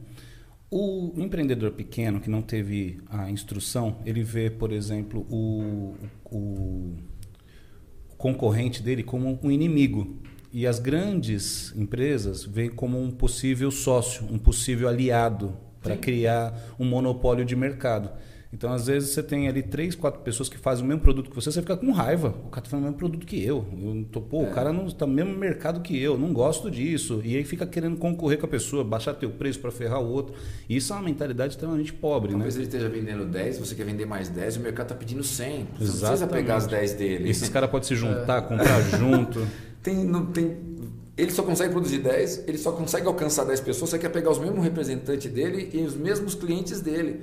O 0.68 1.12
empreendedor 1.16 1.70
pequeno 1.70 2.20
que 2.20 2.28
não 2.28 2.42
teve 2.42 3.00
a 3.08 3.30
instrução, 3.30 3.98
ele 4.04 4.24
vê, 4.24 4.50
por 4.50 4.72
exemplo, 4.72 5.24
o, 5.30 5.94
o 6.24 6.96
concorrente 8.18 8.82
dele 8.82 9.04
como 9.04 9.38
um 9.40 9.52
inimigo. 9.52 10.16
E 10.52 10.66
as 10.66 10.80
grandes 10.80 11.72
empresas 11.76 12.42
veem 12.42 12.70
como 12.70 13.00
um 13.00 13.12
possível 13.12 13.70
sócio, 13.70 14.26
um 14.28 14.38
possível 14.38 14.88
aliado 14.88 15.56
para 15.80 15.96
criar 15.96 16.74
um 16.76 16.84
monopólio 16.84 17.44
de 17.44 17.54
mercado. 17.54 18.10
Então, 18.52 18.70
às 18.70 18.86
vezes, 18.86 19.10
você 19.10 19.22
tem 19.22 19.48
ali 19.48 19.62
três, 19.62 19.94
quatro 19.94 20.20
pessoas 20.20 20.46
que 20.46 20.58
fazem 20.58 20.84
o 20.84 20.88
mesmo 20.88 21.00
produto 21.00 21.30
que 21.30 21.34
você, 21.34 21.50
você 21.50 21.62
fica 21.62 21.74
com 21.74 21.90
raiva. 21.90 22.34
O 22.44 22.50
cara 22.50 22.66
está 22.66 22.70
fazendo 22.70 22.80
o 22.80 22.84
mesmo 22.88 22.98
produto 22.98 23.26
que 23.26 23.42
eu. 23.42 23.64
eu 23.82 24.04
tô, 24.12 24.20
pô, 24.20 24.42
é. 24.42 24.50
O 24.50 24.50
cara 24.52 24.74
não 24.74 24.86
está 24.86 25.06
no 25.06 25.14
mesmo 25.14 25.34
mercado 25.34 25.80
que 25.80 25.98
eu, 25.98 26.18
não 26.18 26.34
gosto 26.34 26.70
disso. 26.70 27.22
E 27.24 27.34
aí 27.34 27.44
fica 27.44 27.66
querendo 27.66 27.96
concorrer 27.96 28.38
com 28.38 28.44
a 28.44 28.48
pessoa, 28.48 28.84
baixar 28.84 29.14
teu 29.14 29.30
preço 29.30 29.58
para 29.58 29.70
ferrar 29.70 30.02
o 30.02 30.06
outro. 30.06 30.34
E 30.68 30.76
isso 30.76 30.92
é 30.92 30.96
uma 30.96 31.02
mentalidade 31.02 31.54
extremamente 31.54 31.94
pobre, 31.94 32.32
Talvez 32.32 32.54
né? 32.54 32.60
ele 32.60 32.68
esteja 32.68 32.90
vendendo 32.90 33.24
10, 33.24 33.58
você 33.58 33.74
quer 33.74 33.86
vender 33.86 34.04
mais 34.04 34.28
10 34.28 34.56
e 34.56 34.58
o 34.58 34.62
mercado 34.62 34.86
está 34.86 34.94
pedindo 34.94 35.24
100. 35.24 35.68
Você 35.78 35.84
Exatamente. 35.84 36.02
não 36.02 36.08
precisa 36.08 36.26
pegar 36.26 36.56
as 36.56 36.66
10 36.66 36.92
dele. 36.92 37.30
Esses 37.30 37.48
caras 37.48 37.70
podem 37.70 37.88
se 37.88 37.96
juntar, 37.96 38.36
é. 38.38 38.42
comprar 38.42 38.82
junto. 38.98 39.46
Tem, 39.82 40.04
não, 40.04 40.26
tem, 40.26 40.56
ele 41.16 41.32
só 41.32 41.42
consegue 41.42 41.72
produzir 41.72 41.98
10, 41.98 42.44
ele 42.46 42.56
só 42.56 42.70
consegue 42.70 43.04
alcançar 43.08 43.44
10 43.44 43.60
pessoas, 43.62 43.90
você 43.90 43.98
quer 43.98 44.10
pegar 44.10 44.30
os 44.30 44.38
mesmos 44.38 44.62
representantes 44.62 45.28
dele 45.28 45.70
e 45.72 45.78
os 45.78 45.96
mesmos 45.96 46.36
clientes 46.36 46.80
dele 46.80 47.20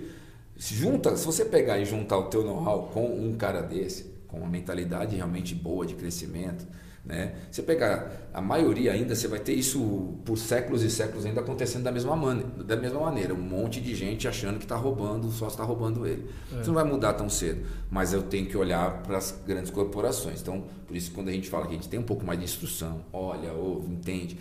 junta, 0.59 1.15
se 1.15 1.25
você 1.25 1.45
pegar 1.45 1.79
e 1.79 1.85
juntar 1.85 2.17
o 2.17 2.23
teu 2.23 2.43
know-how 2.43 2.89
com 2.93 3.05
um 3.05 3.33
cara 3.35 3.61
desse, 3.61 4.13
com 4.27 4.39
uma 4.39 4.49
mentalidade 4.49 5.15
realmente 5.15 5.55
boa 5.55 5.85
de 5.85 5.95
crescimento, 5.95 6.67
né? 7.05 7.33
Você 7.49 7.63
pegar 7.63 8.29
a 8.33 8.41
maioria 8.41 8.91
ainda, 8.91 9.15
você 9.15 9.27
vai 9.27 9.39
ter 9.39 9.53
isso 9.53 10.19
por 10.25 10.37
séculos 10.37 10.83
e 10.83 10.91
séculos 10.91 11.25
ainda 11.25 11.39
acontecendo 11.39 11.83
da 11.83 11.91
mesma, 11.91 12.15
man 12.15 12.37
da 12.65 12.75
mesma 12.75 12.99
maneira. 12.99 13.33
Um 13.33 13.41
monte 13.41 13.79
de 13.79 13.95
gente 13.95 14.27
achando 14.27 14.57
que 14.57 14.65
está 14.65 14.75
roubando, 14.75 15.31
só 15.31 15.47
está 15.47 15.63
roubando 15.63 16.05
ele. 16.05 16.29
É. 16.53 16.59
Isso 16.59 16.67
não 16.67 16.75
vai 16.75 16.83
mudar 16.83 17.13
tão 17.13 17.29
cedo. 17.29 17.65
Mas 17.89 18.13
eu 18.13 18.21
tenho 18.23 18.47
que 18.47 18.57
olhar 18.57 19.01
para 19.01 19.17
as 19.17 19.33
grandes 19.47 19.71
corporações. 19.71 20.41
Então, 20.41 20.65
por 20.85 20.95
isso, 20.95 21.11
quando 21.11 21.29
a 21.29 21.31
gente 21.31 21.49
fala 21.49 21.65
que 21.65 21.71
a 21.71 21.75
gente 21.75 21.89
tem 21.89 21.99
um 21.99 22.03
pouco 22.03 22.25
mais 22.25 22.37
de 22.37 22.45
instrução, 22.45 23.01
olha, 23.13 23.53
ouve, 23.53 23.91
entende, 23.91 24.37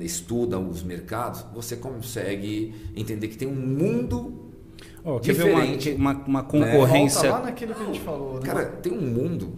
estuda 0.00 0.58
os 0.58 0.82
mercados, 0.82 1.44
você 1.54 1.76
consegue 1.76 2.90
entender 2.96 3.28
que 3.28 3.36
tem 3.36 3.46
um 3.46 3.54
mundo 3.54 4.51
Oh, 5.04 5.18
quer 5.18 5.32
diferente. 5.32 5.90
ver 5.90 5.96
uma, 5.96 6.12
uma, 6.12 6.24
uma 6.26 6.42
concorrência. 6.44 7.22
Né? 7.22 7.28
Volta 7.28 7.44
lá 7.44 7.50
naquilo 7.50 7.74
que 7.74 7.82
a 7.82 7.86
gente 7.86 8.00
falou. 8.00 8.34
Né? 8.34 8.40
Cara, 8.44 8.64
tem 8.66 8.92
um 8.92 9.00
mundo 9.00 9.54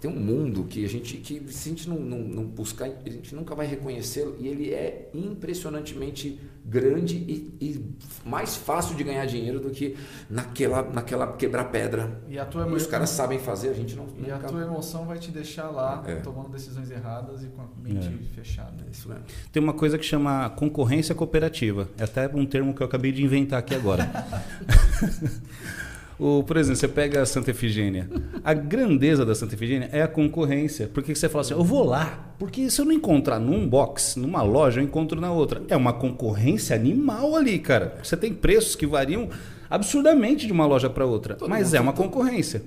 tem 0.00 0.10
um 0.10 0.18
mundo 0.18 0.64
que 0.64 0.84
a 0.84 0.88
gente 0.88 1.16
que 1.16 1.52
se 1.52 1.68
a 1.68 1.72
gente 1.72 1.88
não, 1.88 1.98
não, 1.98 2.18
não 2.18 2.44
buscar 2.44 2.86
a 2.86 3.10
gente 3.10 3.34
nunca 3.34 3.54
vai 3.54 3.66
reconhecê-lo 3.66 4.36
e 4.38 4.46
ele 4.46 4.72
é 4.72 5.10
impressionantemente 5.12 6.40
grande 6.64 7.16
e, 7.16 7.56
e, 7.60 7.94
mais 8.24 8.56
fácil 8.56 8.94
de 8.94 9.02
ganhar 9.02 9.24
dinheiro 9.26 9.58
do 9.58 9.70
que 9.70 9.96
naquela 10.28 10.82
naquela 10.82 11.32
quebrar 11.32 11.64
pedra 11.64 12.20
e, 12.28 12.38
a 12.38 12.44
tua 12.44 12.66
e 12.66 12.72
os 12.72 12.86
caras 12.86 13.10
sabem 13.10 13.38
fazer 13.38 13.70
a 13.70 13.74
gente 13.74 13.96
não 13.96 14.06
e 14.16 14.22
nunca... 14.22 14.36
a 14.36 14.38
tua 14.40 14.62
emoção 14.62 15.06
vai 15.06 15.18
te 15.18 15.30
deixar 15.30 15.70
lá 15.70 16.02
é. 16.06 16.16
tomando 16.16 16.50
decisões 16.50 16.90
erradas 16.90 17.42
e 17.42 17.46
com 17.46 17.62
a 17.62 17.66
mente 17.82 18.06
é. 18.06 18.34
fechada 18.34 18.84
é 18.86 18.90
isso 18.90 19.08
mesmo. 19.08 19.24
tem 19.50 19.62
uma 19.62 19.72
coisa 19.72 19.98
que 19.98 20.04
chama 20.04 20.50
concorrência 20.50 21.14
cooperativa 21.14 21.88
é 21.98 22.04
até 22.04 22.28
um 22.28 22.44
termo 22.44 22.74
que 22.74 22.82
eu 22.82 22.86
acabei 22.86 23.12
de 23.12 23.22
inventar 23.22 23.58
aqui 23.58 23.74
agora 23.74 24.08
O, 26.18 26.42
por 26.42 26.56
exemplo, 26.56 26.76
você 26.76 26.88
pega 26.88 27.22
a 27.22 27.26
Santa 27.26 27.52
Efigênia. 27.52 28.10
A 28.42 28.52
grandeza 28.52 29.24
da 29.24 29.34
Santa 29.34 29.54
Efigênia 29.54 29.88
é 29.92 30.02
a 30.02 30.08
concorrência. 30.08 30.90
Porque 30.92 31.14
você 31.14 31.28
fala 31.28 31.42
assim, 31.42 31.54
eu 31.54 31.62
vou 31.62 31.84
lá. 31.84 32.34
Porque 32.38 32.68
se 32.70 32.80
eu 32.80 32.84
não 32.84 32.92
encontrar 32.92 33.38
num 33.38 33.68
box, 33.68 34.18
numa 34.18 34.42
loja, 34.42 34.80
eu 34.80 34.84
encontro 34.84 35.20
na 35.20 35.30
outra. 35.30 35.62
É 35.68 35.76
uma 35.76 35.92
concorrência 35.92 36.74
animal 36.74 37.36
ali, 37.36 37.58
cara. 37.58 37.98
Você 38.02 38.16
tem 38.16 38.34
preços 38.34 38.74
que 38.74 38.86
variam 38.86 39.28
absurdamente 39.70 40.46
de 40.46 40.52
uma 40.52 40.66
loja 40.66 40.90
para 40.90 41.06
outra. 41.06 41.34
Todo 41.34 41.48
mas 41.48 41.72
é 41.72 41.80
uma 41.80 41.92
concorrência. 41.92 42.62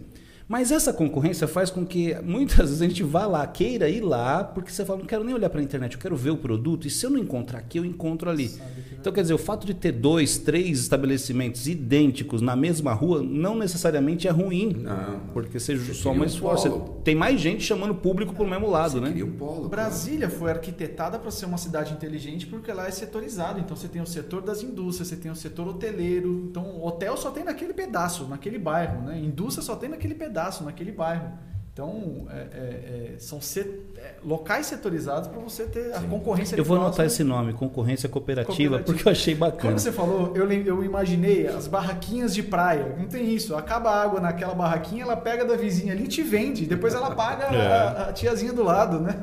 Mas 0.51 0.69
essa 0.69 0.91
concorrência 0.91 1.47
faz 1.47 1.69
com 1.71 1.85
que 1.85 2.13
muitas 2.25 2.57
vezes 2.57 2.81
a 2.81 2.85
gente 2.85 3.03
vá 3.03 3.25
lá, 3.25 3.47
queira 3.47 3.87
ir 3.87 4.01
lá, 4.01 4.43
porque 4.43 4.69
você 4.69 4.83
fala, 4.83 4.99
não 4.99 5.05
quero 5.05 5.23
nem 5.23 5.33
olhar 5.33 5.49
para 5.49 5.61
a 5.61 5.63
internet, 5.63 5.93
eu 5.93 5.99
quero 5.99 6.13
ver 6.13 6.31
o 6.31 6.35
produto, 6.35 6.85
e 6.85 6.89
se 6.89 7.05
eu 7.05 7.09
não 7.09 7.19
encontrar 7.19 7.59
aqui, 7.59 7.77
eu 7.77 7.85
encontro 7.85 8.29
ali. 8.29 8.51
Então, 8.99 9.13
quer 9.13 9.21
dizer, 9.21 9.33
o 9.33 9.37
fato 9.37 9.65
de 9.65 9.73
ter 9.73 9.93
dois, 9.93 10.37
três 10.37 10.77
estabelecimentos 10.77 11.69
idênticos 11.69 12.41
na 12.41 12.53
mesma 12.53 12.91
rua 12.91 13.23
não 13.23 13.55
necessariamente 13.55 14.27
é 14.27 14.31
ruim. 14.31 14.73
Não. 14.73 15.21
Porque 15.33 15.57
você, 15.57 15.77
você 15.77 15.93
soma 15.93 16.23
um 16.23 16.25
esforço. 16.25 16.69
Você 16.69 17.01
tem 17.05 17.15
mais 17.15 17.39
gente 17.39 17.63
chamando 17.63 17.95
público 17.95 18.35
para 18.35 18.43
o 18.43 18.49
mesmo 18.49 18.69
lado, 18.69 18.99
você 18.99 18.99
né? 18.99 19.23
Um 19.23 19.31
polo, 19.31 19.69
Brasília 19.69 20.29
foi 20.29 20.51
arquitetada 20.51 21.17
para 21.17 21.31
ser 21.31 21.45
uma 21.45 21.57
cidade 21.57 21.93
inteligente 21.93 22.45
porque 22.45 22.73
lá 22.73 22.87
é 22.87 22.91
setorizado. 22.91 23.57
Então, 23.57 23.77
você 23.77 23.87
tem 23.87 24.01
o 24.01 24.05
setor 24.05 24.41
das 24.41 24.61
indústrias, 24.61 25.07
você 25.07 25.15
tem 25.15 25.31
o 25.31 25.35
setor 25.35 25.69
hoteleiro. 25.69 26.47
Então, 26.49 26.83
hotel 26.83 27.15
só 27.15 27.31
tem 27.31 27.45
naquele 27.45 27.73
pedaço, 27.73 28.27
naquele 28.27 28.59
bairro, 28.59 29.01
né? 29.03 29.17
Indústria 29.17 29.63
só 29.63 29.77
tem 29.77 29.89
naquele 29.89 30.13
pedaço 30.13 30.40
pedaço 30.41 30.63
naquele 30.63 30.91
bairro. 30.91 31.31
Então, 31.73 32.27
é, 32.29 32.35
é, 32.35 33.13
é 33.15 33.15
são 33.17 33.39
set, 33.39 33.65
é, 33.95 34.15
locais 34.25 34.65
setorizados 34.65 35.29
para 35.29 35.39
você 35.39 35.63
ter 35.63 35.93
a 35.95 36.01
concorrência. 36.01 36.57
Eu 36.57 36.65
vou 36.65 36.75
anotar 36.75 37.05
esse 37.05 37.23
nome, 37.23 37.53
concorrência 37.53 38.09
cooperativa, 38.09 38.77
cooperativa, 38.77 38.83
porque 38.83 39.07
eu 39.07 39.11
achei 39.11 39.33
bacana. 39.33 39.61
Como 39.61 39.79
você 39.79 39.91
falou, 39.91 40.35
eu, 40.35 40.51
eu 40.51 40.83
imaginei 40.83 41.47
as 41.47 41.67
barraquinhas 41.67 42.33
de 42.33 42.43
praia. 42.43 42.93
Não 42.97 43.07
tem 43.07 43.33
isso. 43.33 43.55
Acaba 43.55 43.89
a 43.89 44.03
água 44.03 44.19
naquela 44.19 44.53
barraquinha, 44.53 45.03
ela 45.03 45.15
pega 45.15 45.45
da 45.45 45.55
vizinha 45.55 45.93
ali 45.93 46.03
e 46.03 46.07
te 46.09 46.21
vende. 46.21 46.65
Depois 46.65 46.93
ela 46.93 47.15
paga 47.15 47.45
é. 47.45 47.67
a, 47.67 48.09
a, 48.09 48.13
tiazinha 48.13 48.51
do 48.51 48.63
lado, 48.63 48.99
né? 48.99 49.15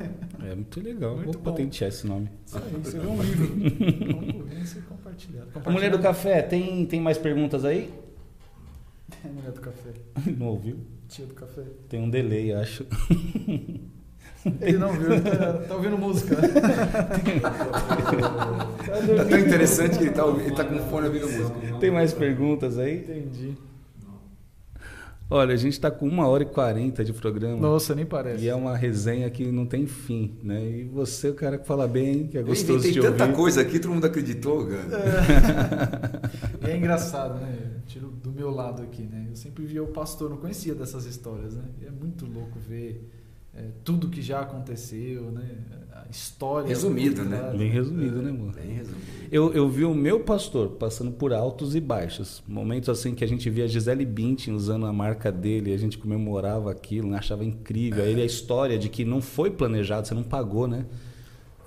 É 0.43 0.55
muito 0.55 0.81
legal. 0.81 1.17
Muito 1.17 1.27
vou 1.27 1.35
bom. 1.35 1.51
patentear 1.51 1.91
esse 1.91 2.07
nome. 2.07 2.31
Isso 2.47 2.57
aí, 2.57 2.81
você 2.83 2.99
vê 2.99 3.07
um 3.07 3.21
livro. 3.21 4.25
concorrência 4.33 4.83
compartilhada. 4.89 5.49
A 5.63 5.71
mulher 5.71 5.91
do 5.91 5.99
café, 5.99 6.41
tem, 6.41 6.87
tem 6.87 6.99
mais 6.99 7.19
perguntas 7.19 7.67
aí? 7.67 7.93
É 9.25 9.29
a 9.29 9.33
mulher 9.33 9.53
do 9.53 9.61
café. 9.61 9.91
Não 10.37 10.47
ouviu? 10.47 10.79
Tia 11.09 11.27
do 11.27 11.35
café. 11.35 11.63
Tem 11.89 12.01
um 12.01 12.09
delay, 12.09 12.53
acho. 12.53 12.87
Ele 14.61 14.79
não 14.79 14.93
viu, 14.93 15.13
ele 15.13 15.21
tá, 15.21 15.55
tá 15.55 15.75
ouvindo 15.75 15.99
música. 15.99 16.37
tá 16.37 16.43
tão 19.29 19.39
interessante 19.39 19.99
que 19.99 20.05
ele 20.05 20.13
tá, 20.13 20.25
ele 20.27 20.55
tá 20.55 20.65
com 20.65 20.79
fone 20.89 21.09
ouvindo 21.09 21.29
música. 21.29 21.79
Tem 21.81 21.91
mais 21.91 22.15
perguntas 22.15 22.79
aí? 22.79 22.99
Entendi. 22.99 23.57
Olha, 25.31 25.53
a 25.53 25.57
gente 25.57 25.75
está 25.75 25.91
com 25.91 26.09
uma 26.09 26.27
hora 26.27 26.43
e 26.43 26.47
quarenta 26.47 27.05
de 27.05 27.13
programa. 27.13 27.61
Nossa, 27.61 27.95
nem 27.95 28.07
parece. 28.07 28.45
E 28.45 28.49
é 28.49 28.55
uma 28.55 28.75
resenha 28.75 29.29
que 29.29 29.53
não 29.53 29.67
tem 29.67 29.87
fim, 29.87 30.39
né? 30.43 30.63
E 30.63 30.85
você, 30.85 31.29
o 31.29 31.35
cara 31.35 31.59
que 31.59 31.67
fala 31.67 31.87
bem, 31.87 32.27
que 32.29 32.39
é 32.39 32.43
gostoso 32.43 32.83
tem 32.83 32.93
de 32.93 33.01
ouvir. 33.01 33.11
Tem 33.11 33.27
tanta 33.27 33.37
coisa 33.37 33.61
aqui, 33.61 33.79
todo 33.79 33.93
mundo 33.93 34.07
acreditou, 34.07 34.67
cara. 34.67 34.89
É, 36.63 36.71
é 36.73 36.77
engraçado, 36.77 37.39
né? 37.41 37.57
Tiro 37.87 38.09
do 38.09 38.33
meu 38.33 38.51
lado 38.51 38.83
aqui, 38.83 39.03
né? 39.03 39.27
Eu 39.29 39.37
sempre 39.37 39.67
via 39.67 39.83
o 39.83 39.89
pastor, 39.89 40.31
não 40.31 40.39
conhecia 40.39 40.75
dessas 40.75 41.05
histórias, 41.05 41.55
né? 41.55 41.65
E 41.83 41.85
é 41.85 41.91
muito 41.91 42.25
louco 42.25 42.59
ver 42.59 43.07
é, 43.55 43.65
tudo 43.85 44.09
que 44.09 44.23
já 44.23 44.41
aconteceu, 44.41 45.31
né? 45.31 45.49
A 45.93 46.11
história. 46.11 46.69
Resumido, 46.69 47.25
né? 47.25 47.55
Bem 47.57 47.71
resumido, 47.71 48.21
é, 48.21 48.23
né, 48.23 48.31
amor? 48.31 48.53
Bem 48.55 48.75
resumido. 48.75 49.07
Eu, 49.31 49.53
eu 49.53 49.69
vi 49.69 49.85
o 49.85 49.95
meu 49.95 50.21
pastor 50.21 50.71
passando 50.71 51.11
por 51.13 51.33
altos 51.33 51.75
e 51.75 51.81
baixos. 51.81 52.43
Momentos 52.47 52.89
assim 52.89 53.15
que 53.15 53.25
a 53.25 53.27
gente 53.27 53.51
via 53.51 53.67
Gisele 53.67 54.05
Bündchen 54.05 54.55
usando 54.55 54.87
a 54.87 54.93
marca 54.93 55.33
dele, 55.33 55.73
a 55.73 55.77
gente 55.79 55.99
comemorava 55.99 56.71
aquilo, 56.71 57.11
né? 57.11 57.19
achava 57.19 57.45
incrível. 57.45 58.05
É. 58.05 58.11
Ele 58.11 58.23
a 58.23 58.27
história 58.27 58.79
de 58.79 58.89
que 58.89 59.05
não 59.05 59.21
foi 59.21 59.51
planejado, 59.51 60.07
você 60.07 60.15
não 60.15 60.23
pagou, 60.23 60.69
né? 60.69 60.87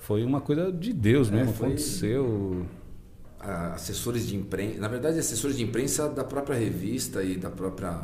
foi 0.01 0.25
uma 0.25 0.41
coisa 0.41 0.71
de 0.71 0.91
Deus 0.91 1.29
mesmo, 1.29 1.51
é, 1.51 1.53
foi... 1.53 1.67
aconteceu. 1.67 2.65
Assessores 3.39 4.27
de 4.27 4.35
imprensa, 4.35 4.79
na 4.79 4.87
verdade, 4.87 5.17
assessores 5.17 5.57
de 5.57 5.63
imprensa 5.63 6.09
da 6.09 6.23
própria 6.23 6.55
revista 6.55 7.23
e 7.23 7.37
da 7.37 7.49
própria 7.49 8.03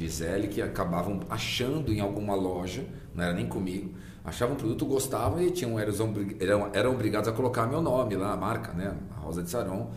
Gisele 0.00 0.48
que 0.48 0.62
acabavam 0.62 1.20
achando 1.28 1.92
em 1.92 2.00
alguma 2.00 2.34
loja, 2.34 2.84
não 3.14 3.24
era 3.24 3.32
nem 3.32 3.46
comigo, 3.46 3.94
achavam 4.24 4.54
um 4.54 4.58
produto, 4.58 4.86
gostavam 4.86 5.42
e 5.42 5.50
tinham, 5.50 5.78
eram, 5.78 6.70
eram 6.72 6.92
obrigados 6.92 7.28
a 7.28 7.32
colocar 7.32 7.66
meu 7.66 7.82
nome 7.82 8.16
lá, 8.16 8.32
a 8.32 8.36
marca, 8.36 8.72
né? 8.72 8.94
A 9.16 9.20
Rosa 9.20 9.42
de 9.42 9.50
Saron. 9.50 9.90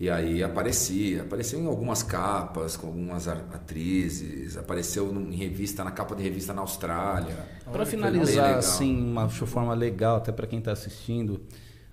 E 0.00 0.10
aí 0.10 0.42
aparecia, 0.42 1.22
apareceu 1.22 1.60
em 1.60 1.66
algumas 1.66 2.02
capas, 2.02 2.76
com 2.76 2.88
algumas 2.88 3.28
atrizes, 3.28 4.56
apareceu 4.56 5.12
em 5.12 5.36
revista, 5.36 5.84
na 5.84 5.92
capa 5.92 6.16
de 6.16 6.22
revista 6.24 6.52
na 6.52 6.62
Austrália. 6.62 7.36
Para 7.70 7.86
finalizar, 7.86 8.56
assim, 8.56 9.00
uma 9.00 9.28
forma 9.28 9.72
legal, 9.74 10.16
até 10.16 10.32
para 10.32 10.46
quem 10.46 10.58
está 10.58 10.72
assistindo, 10.72 11.42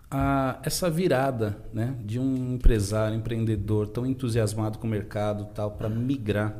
a, 0.10 0.60
essa 0.64 0.90
virada 0.90 1.58
né, 1.72 1.94
de 2.04 2.20
um 2.20 2.56
empresário, 2.56 3.16
empreendedor 3.16 3.88
tão 3.88 4.06
entusiasmado 4.08 4.80
com 4.80 4.88
o 4.88 4.90
mercado 4.90 5.46
tal, 5.54 5.72
para 5.72 5.88
migrar 5.88 6.60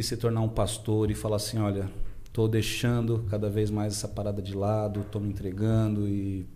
e 0.00 0.02
se 0.02 0.16
tornar 0.16 0.40
um 0.40 0.48
pastor 0.48 1.10
e 1.10 1.14
falar 1.14 1.36
assim, 1.36 1.58
olha, 1.58 1.90
estou 2.24 2.48
deixando 2.48 3.24
cada 3.30 3.48
vez 3.48 3.70
mais 3.70 3.92
essa 3.92 4.08
parada 4.08 4.40
de 4.40 4.54
lado, 4.54 5.00
estou 5.00 5.20
me 5.20 5.28
entregando 5.28 6.08
e 6.08 6.46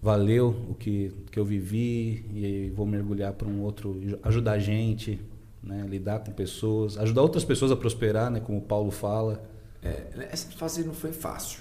valeu 0.00 0.48
o 0.68 0.74
que, 0.74 1.12
que 1.30 1.38
eu 1.38 1.44
vivi 1.44 2.24
e 2.32 2.72
vou 2.74 2.86
mergulhar 2.86 3.32
para 3.32 3.48
um 3.48 3.62
outro, 3.62 4.00
ajudar 4.22 4.52
a 4.52 4.58
gente, 4.58 5.20
né, 5.62 5.84
lidar 5.88 6.20
com 6.20 6.32
pessoas, 6.32 6.96
ajudar 6.98 7.22
outras 7.22 7.44
pessoas 7.44 7.70
a 7.70 7.76
prosperar, 7.76 8.30
né, 8.30 8.40
como 8.40 8.58
o 8.58 8.62
Paulo 8.62 8.90
fala. 8.90 9.42
É, 9.82 10.28
essa 10.30 10.48
fase 10.50 10.84
não 10.84 10.94
foi 10.94 11.12
fácil, 11.12 11.60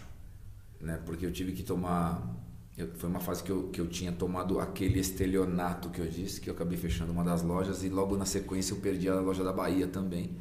né, 0.79 0.99
porque 1.05 1.25
eu 1.25 1.31
tive 1.31 1.51
que 1.51 1.63
tomar, 1.63 2.35
eu, 2.77 2.89
foi 2.95 3.09
uma 3.09 3.19
fase 3.19 3.43
que 3.43 3.51
eu, 3.51 3.69
que 3.69 3.81
eu 3.81 3.87
tinha 3.87 4.11
tomado 4.11 4.59
aquele 4.59 4.99
estelionato 4.99 5.89
que 5.89 5.99
eu 5.99 6.07
disse, 6.07 6.39
que 6.39 6.49
eu 6.49 6.53
acabei 6.53 6.77
fechando 6.77 7.11
uma 7.11 7.23
das 7.23 7.41
lojas 7.41 7.83
e 7.83 7.89
logo 7.89 8.15
na 8.17 8.25
sequência 8.25 8.73
eu 8.73 8.77
perdi 8.79 9.09
a 9.09 9.19
loja 9.19 9.43
da 9.43 9.53
Bahia 9.53 9.87
também, 9.87 10.31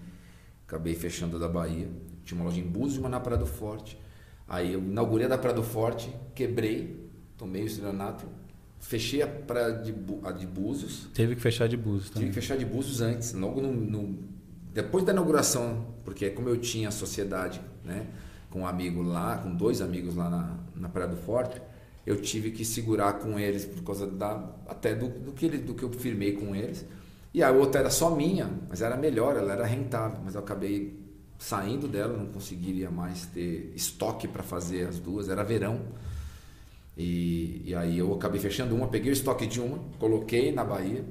acabei 0.67 0.95
fechando 0.95 1.37
a 1.37 1.39
da 1.39 1.49
Bahia, 1.49 1.89
tinha 2.25 2.39
uma 2.39 2.49
loja 2.49 2.61
em 2.61 2.67
Búzios 2.67 2.97
e 2.97 2.99
uma 2.99 3.09
na 3.09 3.21
Praia 3.21 3.39
do 3.39 3.47
Forte, 3.47 3.99
aí 4.49 4.73
eu 4.73 4.81
inaugurei 4.81 5.27
a 5.27 5.29
da 5.29 5.39
Praia 5.39 5.55
do 5.55 5.63
Forte, 5.63 6.13
quebrei, 6.35 7.09
tomei 7.39 7.63
o 7.63 7.67
estelionato, 7.67 8.27
fechei 8.81 9.23
a 9.23 9.27
praia 9.27 9.73
de, 9.73 9.95
a 10.25 10.33
de 10.33 10.47
Búzios. 10.47 11.09
Teve 11.15 11.37
que 11.37 11.41
fechar 11.41 11.69
de 11.69 11.77
Búzios 11.77 12.11
também. 12.11 12.29
Tive 12.29 12.35
que 12.35 12.41
fechar 12.41 12.57
de 12.57 12.65
Búzios 12.65 13.01
antes, 13.01 13.33
logo 13.33 13.61
no, 13.61 13.73
no, 13.73 14.19
depois 14.73 15.05
da 15.05 15.13
inauguração, 15.13 15.87
porque 16.05 16.31
como 16.31 16.49
eu 16.49 16.57
tinha 16.59 16.91
sociedade, 16.91 17.61
né, 17.85 18.07
com 18.51 18.61
um 18.61 18.67
amigo 18.67 19.03
lá, 19.03 19.39
com 19.39 19.55
dois 19.55 19.81
amigos 19.81 20.15
lá 20.15 20.29
na, 20.29 20.57
na 20.75 20.89
Praia 20.89 21.09
do 21.09 21.17
Forte, 21.17 21.61
eu 22.05 22.21
tive 22.21 22.51
que 22.53 22.65
segurar 22.65 23.15
com 23.15 23.39
eles 23.39 23.65
por 23.65 23.83
causa 23.83 24.07
da 24.07 24.55
até 24.69 24.95
do, 24.95 25.09
do 25.09 25.33
que 25.33 25.47
ele, 25.47 25.59
do 25.59 25.75
que 25.75 25.83
eu 25.83 25.93
firmei 25.93 26.33
com 26.33 26.55
eles. 26.55 26.85
E 27.37 27.43
a 27.43 27.51
outra 27.51 27.83
era 27.83 27.91
só 27.91 28.09
minha, 28.09 28.49
mas 28.67 28.81
era 28.81 28.97
melhor, 28.97 29.37
ela 29.37 29.53
era 29.53 29.67
rentável, 29.67 30.19
mas 30.25 30.35
eu 30.35 30.41
acabei 30.41 30.99
saindo 31.39 31.87
dela, 31.87 32.17
não 32.17 32.33
conseguiria 32.33 32.91
mais 32.91 33.27
ter 33.27 33.75
estoque 33.77 34.27
para 34.27 34.43
fazer 34.43 34.89
as 34.89 34.99
duas, 34.99 35.29
era 35.29 35.45
verão. 35.45 35.83
E, 36.97 37.61
e 37.67 37.75
aí 37.75 37.99
eu 37.99 38.15
acabei 38.15 38.41
fechando 38.41 38.75
uma, 38.75 38.89
peguei 38.89 39.11
o 39.11 39.13
estoque 39.13 39.47
de 39.47 39.61
uma, 39.61 39.79
coloquei 39.99 40.51
na 40.51 40.65
Bahia 40.65 41.05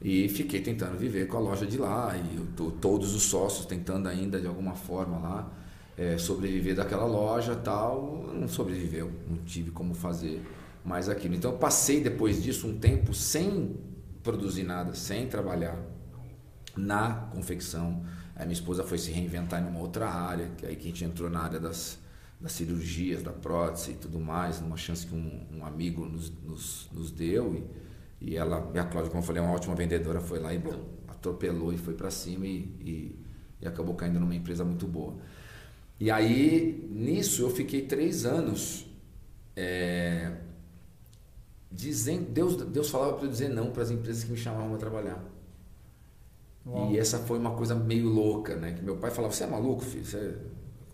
e 0.00 0.26
fiquei 0.30 0.62
tentando 0.62 0.96
viver 0.96 1.28
com 1.28 1.36
a 1.36 1.40
loja 1.40 1.66
de 1.66 1.76
lá. 1.76 2.16
E 2.16 2.36
eu, 2.38 2.70
todos 2.80 3.14
os 3.14 3.24
sócios 3.24 3.66
tentando 3.66 4.08
ainda 4.08 4.40
de 4.40 4.46
alguma 4.46 4.74
forma 4.74 5.18
lá 5.18 5.52
é, 5.98 6.16
sobreviver 6.16 6.76
daquela 6.76 7.04
loja 7.04 7.54
tal. 7.54 8.24
Não 8.32 8.48
sobreviveu, 8.48 9.12
não 9.28 9.36
tive 9.44 9.70
como 9.70 9.92
fazer 9.92 10.40
mais 10.82 11.10
aquilo. 11.10 11.34
Então 11.34 11.50
eu 11.50 11.58
passei 11.58 12.00
depois 12.00 12.42
disso 12.42 12.66
um 12.66 12.78
tempo 12.78 13.12
sem 13.12 13.76
produzir 14.26 14.64
nada, 14.64 14.92
sem 14.94 15.26
trabalhar 15.26 15.78
na 16.76 17.28
confecção. 17.32 18.04
A 18.34 18.42
minha 18.42 18.52
esposa 18.52 18.84
foi 18.84 18.98
se 18.98 19.10
reinventar 19.10 19.62
em 19.62 19.66
uma 19.66 19.80
outra 19.80 20.08
área, 20.08 20.50
que 20.56 20.66
aí 20.66 20.76
que 20.76 20.88
a 20.88 20.90
gente 20.90 21.04
entrou 21.04 21.30
na 21.30 21.40
área 21.40 21.60
das 21.60 21.98
das 22.40 22.52
cirurgias, 22.52 23.22
da 23.22 23.32
prótese 23.32 23.92
e 23.92 23.94
tudo 23.94 24.20
mais, 24.20 24.60
numa 24.60 24.76
chance 24.76 25.06
que 25.06 25.14
um, 25.14 25.46
um 25.54 25.64
amigo 25.64 26.04
nos, 26.04 26.30
nos, 26.42 26.88
nos, 26.92 27.10
deu. 27.10 27.54
E, 28.20 28.30
e 28.32 28.36
ela, 28.36 28.58
a 28.58 28.84
Cláudia, 28.84 29.10
como 29.10 29.22
eu 29.22 29.26
falei, 29.26 29.42
é 29.42 29.44
uma 29.44 29.54
ótima 29.54 29.74
vendedora, 29.74 30.20
foi 30.20 30.38
lá 30.38 30.52
e 30.52 30.58
blum, 30.58 30.84
atropelou 31.08 31.72
e 31.72 31.78
foi 31.78 31.94
para 31.94 32.10
cima 32.10 32.46
e, 32.46 32.58
e, 32.80 33.24
e, 33.62 33.66
acabou 33.66 33.94
caindo 33.94 34.20
numa 34.20 34.34
empresa 34.34 34.64
muito 34.64 34.86
boa. 34.86 35.16
E 35.98 36.10
aí, 36.10 36.86
nisso, 36.90 37.42
eu 37.42 37.50
fiquei 37.50 37.82
três 37.82 38.26
anos 38.26 38.86
é, 39.56 40.32
dizendo. 41.76 42.30
Deus, 42.30 42.56
Deus 42.56 42.88
falava 42.88 43.14
para 43.14 43.26
eu 43.26 43.30
dizer 43.30 43.50
não 43.50 43.70
para 43.70 43.82
as 43.82 43.90
empresas 43.90 44.24
que 44.24 44.32
me 44.32 44.38
chamavam 44.38 44.70
para 44.70 44.78
trabalhar. 44.78 45.22
Uau. 46.66 46.90
E 46.90 46.98
essa 46.98 47.18
foi 47.18 47.38
uma 47.38 47.52
coisa 47.52 47.74
meio 47.74 48.08
louca, 48.08 48.56
né? 48.56 48.72
Que 48.72 48.82
meu 48.82 48.96
pai 48.96 49.10
falava: 49.10 49.32
Você 49.32 49.44
é 49.44 49.46
maluco, 49.46 49.82
filho? 49.82 50.04
Você 50.04 50.34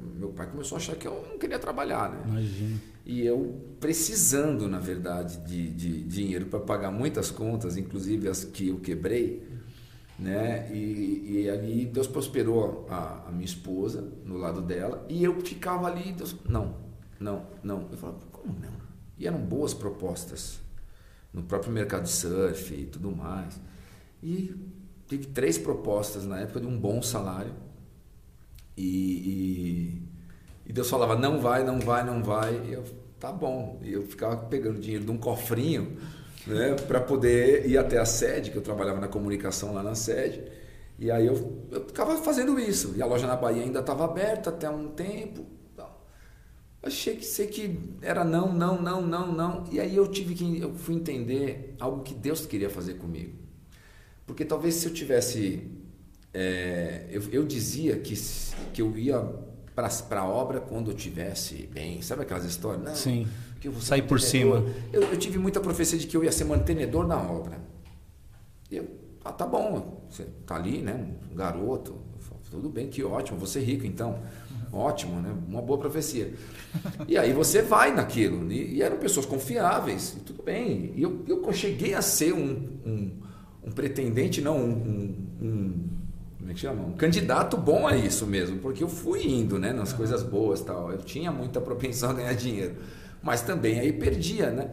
meu 0.02 0.30
pai 0.30 0.48
começou 0.50 0.76
a 0.76 0.80
achar 0.80 0.96
que 0.96 1.06
eu 1.06 1.26
não 1.30 1.38
queria 1.38 1.59
trabalhar, 1.59 2.10
né? 2.10 2.22
Imagina. 2.26 2.80
E 3.04 3.24
eu 3.24 3.60
precisando, 3.78 4.68
na 4.68 4.78
verdade, 4.78 5.38
de, 5.46 5.70
de 5.70 6.02
dinheiro 6.04 6.46
para 6.46 6.60
pagar 6.60 6.90
muitas 6.90 7.30
contas, 7.30 7.76
inclusive 7.76 8.28
as 8.28 8.44
que 8.44 8.68
eu 8.68 8.80
quebrei, 8.80 9.46
né? 10.18 10.68
E, 10.72 11.42
e 11.42 11.50
ali 11.50 11.86
Deus 11.86 12.06
prosperou 12.06 12.86
a, 12.90 13.28
a, 13.28 13.30
minha 13.30 13.44
esposa 13.44 14.12
no 14.24 14.36
lado 14.36 14.60
dela 14.60 15.04
e 15.09 15.22
eu 15.22 15.40
ficava 15.40 15.86
ali, 15.86 16.12
Deus, 16.12 16.36
não, 16.48 16.76
não, 17.18 17.46
não. 17.62 17.88
Eu 17.90 17.98
falava, 17.98 18.18
como 18.30 18.54
não? 18.60 18.82
E 19.18 19.26
eram 19.26 19.38
boas 19.38 19.74
propostas 19.74 20.60
no 21.32 21.42
próprio 21.42 21.72
mercado 21.72 22.04
de 22.04 22.10
surf 22.10 22.74
e 22.74 22.86
tudo 22.86 23.14
mais. 23.14 23.60
E 24.22 24.54
tive 25.09 25.26
três 25.26 25.59
propostas 25.59 26.24
na 26.24 26.40
época 26.40 26.60
de 26.60 26.66
um 26.66 26.78
bom 26.78 27.02
salário 27.02 27.54
e, 28.76 28.82
e, 28.86 30.02
e, 30.66 30.72
Deus 30.72 30.88
falava, 30.88 31.16
não 31.16 31.40
vai, 31.40 31.64
não 31.64 31.78
vai, 31.78 32.04
não 32.04 32.22
vai. 32.22 32.54
E 32.66 32.72
eu, 32.72 32.84
tá 33.18 33.30
bom. 33.30 33.78
E 33.82 33.92
eu 33.92 34.02
ficava 34.02 34.36
pegando 34.36 34.80
dinheiro 34.80 35.04
de 35.04 35.10
um 35.10 35.18
cofrinho 35.18 35.98
né, 36.46 36.74
para 36.88 37.00
poder 37.00 37.68
ir 37.68 37.76
até 37.76 37.98
a 37.98 38.04
sede, 38.04 38.50
que 38.50 38.56
eu 38.56 38.62
trabalhava 38.62 39.00
na 39.00 39.09
comunicação 39.09 39.74
lá 39.74 39.82
na 39.82 39.94
sede. 39.94 40.42
E 40.98 41.10
aí 41.10 41.26
eu, 41.26 41.66
eu 41.70 41.84
ficava 41.86 42.16
fazendo 42.18 42.59
isso. 42.59 42.94
E 42.96 43.02
a 43.02 43.06
loja 43.06 43.26
na 43.26 43.36
Bahia 43.36 43.62
ainda 43.62 43.80
estava 43.80 44.04
aberta 44.04 44.50
até 44.50 44.70
um 44.70 44.88
tempo. 44.88 45.44
Achei 46.82 47.16
que 47.16 47.24
sei 47.24 47.46
que 47.46 47.78
era 48.00 48.24
não, 48.24 48.52
não, 48.52 48.80
não, 48.82 49.06
não, 49.06 49.32
não. 49.32 49.64
E 49.70 49.78
aí 49.78 49.94
eu 49.94 50.06
tive 50.09 50.34
que 50.34 50.60
eu 50.60 50.74
fui 50.74 50.96
entender 50.96 51.76
algo 51.78 52.02
que 52.02 52.12
Deus 52.12 52.44
queria 52.44 52.68
fazer 52.68 52.94
comigo. 52.94 53.38
Porque 54.26 54.44
talvez 54.44 54.74
se 54.74 54.86
eu 54.86 54.92
tivesse 54.92 55.70
é, 56.34 57.06
eu, 57.10 57.22
eu, 57.30 57.44
dizia 57.44 57.98
que, 57.98 58.14
que 58.72 58.80
eu 58.80 58.96
ia 58.96 59.20
para 59.74 60.20
a 60.20 60.26
obra 60.26 60.60
quando 60.60 60.90
eu 60.90 60.96
tivesse 60.96 61.68
bem. 61.72 62.00
Sabe 62.00 62.22
aquelas 62.22 62.44
histórias? 62.44 62.82
Não, 62.82 62.94
Sim. 62.94 63.28
Que 63.60 63.68
eu 63.68 63.80
Sair 63.80 64.02
por 64.02 64.20
cima. 64.20 64.64
Eu, 64.92 65.02
eu, 65.02 65.16
tive 65.16 65.38
muita 65.38 65.60
profecia 65.60 65.98
de 65.98 66.06
que 66.06 66.16
eu 66.16 66.24
ia 66.24 66.32
ser 66.32 66.44
mantenedor 66.44 67.06
na 67.06 67.16
obra. 67.16 67.60
E 68.70 68.76
eu, 68.76 68.88
ah, 69.24 69.32
tá 69.32 69.46
bom, 69.46 70.04
você 70.10 70.24
tá 70.46 70.56
ali, 70.56 70.82
né? 70.82 71.06
Um 71.30 71.34
garoto. 71.34 72.00
Tudo 72.50 72.68
bem, 72.68 72.88
que 72.88 73.02
ótimo, 73.02 73.38
você 73.38 73.60
é 73.60 73.62
rico 73.62 73.86
então. 73.86 74.18
Ótimo, 74.73 75.20
né? 75.20 75.35
Uma 75.47 75.61
boa 75.61 75.78
profecia. 75.78 76.32
E 77.07 77.19
aí 77.19 77.32
você 77.32 77.61
vai 77.61 77.94
naquilo. 77.94 78.51
E, 78.51 78.77
e 78.77 78.82
eram 78.82 78.97
pessoas 78.97 79.27
confiáveis, 79.27 80.16
e 80.16 80.20
tudo 80.20 80.43
bem. 80.43 80.93
E 80.97 81.03
eu, 81.03 81.23
eu 81.28 81.53
cheguei 81.53 81.93
a 81.94 82.01
ser 82.01 82.32
um, 82.32 82.78
um, 82.86 83.20
um 83.65 83.70
pretendente, 83.70 84.40
não, 84.40 84.57
um, 84.59 85.16
um 85.43 85.89
como 86.39 86.51
é 86.51 86.55
que 86.55 86.61
chama? 86.61 86.85
Um 86.85 86.93
candidato 86.94 87.57
bom 87.57 87.86
a 87.86 87.97
isso 87.97 88.27
mesmo, 88.27 88.59
porque 88.59 88.82
eu 88.82 88.89
fui 88.89 89.24
indo, 89.24 89.61
né, 89.61 89.73
nas 89.73 89.93
coisas 89.93 90.24
boas 90.24 90.61
tal. 90.61 90.90
Eu 90.90 90.99
tinha 90.99 91.31
muita 91.31 91.61
propensão 91.61 92.11
a 92.11 92.15
ganhar 92.15 92.32
dinheiro, 92.32 92.74
mas 93.23 93.43
também 93.43 93.78
aí 93.78 93.93
perdia, 93.93 94.51
né? 94.51 94.73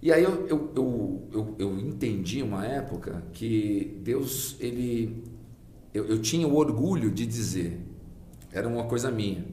E 0.00 0.10
aí 0.10 0.22
eu, 0.22 0.46
eu, 0.46 0.72
eu, 0.74 1.28
eu, 1.32 1.56
eu 1.58 1.78
entendi 1.78 2.42
uma 2.42 2.64
época 2.64 3.22
que 3.32 4.00
Deus, 4.02 4.56
ele. 4.60 5.24
Eu, 5.92 6.06
eu 6.06 6.22
tinha 6.22 6.48
o 6.48 6.56
orgulho 6.56 7.10
de 7.10 7.26
dizer, 7.26 7.78
era 8.54 8.66
uma 8.68 8.84
coisa 8.84 9.10
minha, 9.10 9.44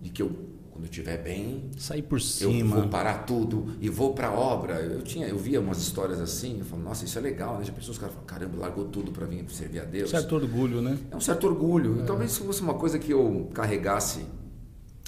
de 0.00 0.10
que 0.10 0.22
eu 0.22 0.54
quando 0.74 0.86
eu 0.86 0.90
estiver 0.90 1.18
bem, 1.18 1.70
sair 1.76 2.02
por 2.02 2.20
cima. 2.20 2.52
Eu 2.52 2.66
vou 2.66 2.88
parar 2.88 3.18
tudo 3.18 3.76
e 3.80 3.88
vou 3.88 4.12
para 4.12 4.26
a 4.26 4.32
obra. 4.32 4.80
Eu 4.80 5.02
tinha, 5.02 5.24
eu 5.28 5.38
via 5.38 5.60
umas 5.60 5.78
histórias 5.78 6.20
assim, 6.20 6.58
eu 6.58 6.64
falo, 6.64 6.82
nossa, 6.82 7.04
isso 7.04 7.16
é 7.16 7.22
legal, 7.22 7.58
né? 7.58 7.64
Já 7.64 7.72
pensou 7.72 7.92
os 7.92 7.98
caras 7.98 8.12
falam, 8.12 8.26
caramba, 8.26 8.58
largou 8.58 8.86
tudo 8.86 9.12
para 9.12 9.24
vir 9.24 9.48
servir 9.50 9.78
a 9.78 9.84
Deus. 9.84 10.10
Certo 10.10 10.34
orgulho, 10.34 10.82
né? 10.82 10.98
É 11.12 11.16
um 11.16 11.20
certo 11.20 11.46
orgulho. 11.46 12.00
É. 12.00 12.04
Talvez 12.04 12.32
isso 12.32 12.42
fosse 12.42 12.60
uma 12.60 12.74
coisa 12.74 12.98
que 12.98 13.12
eu 13.12 13.48
carregasse 13.54 14.26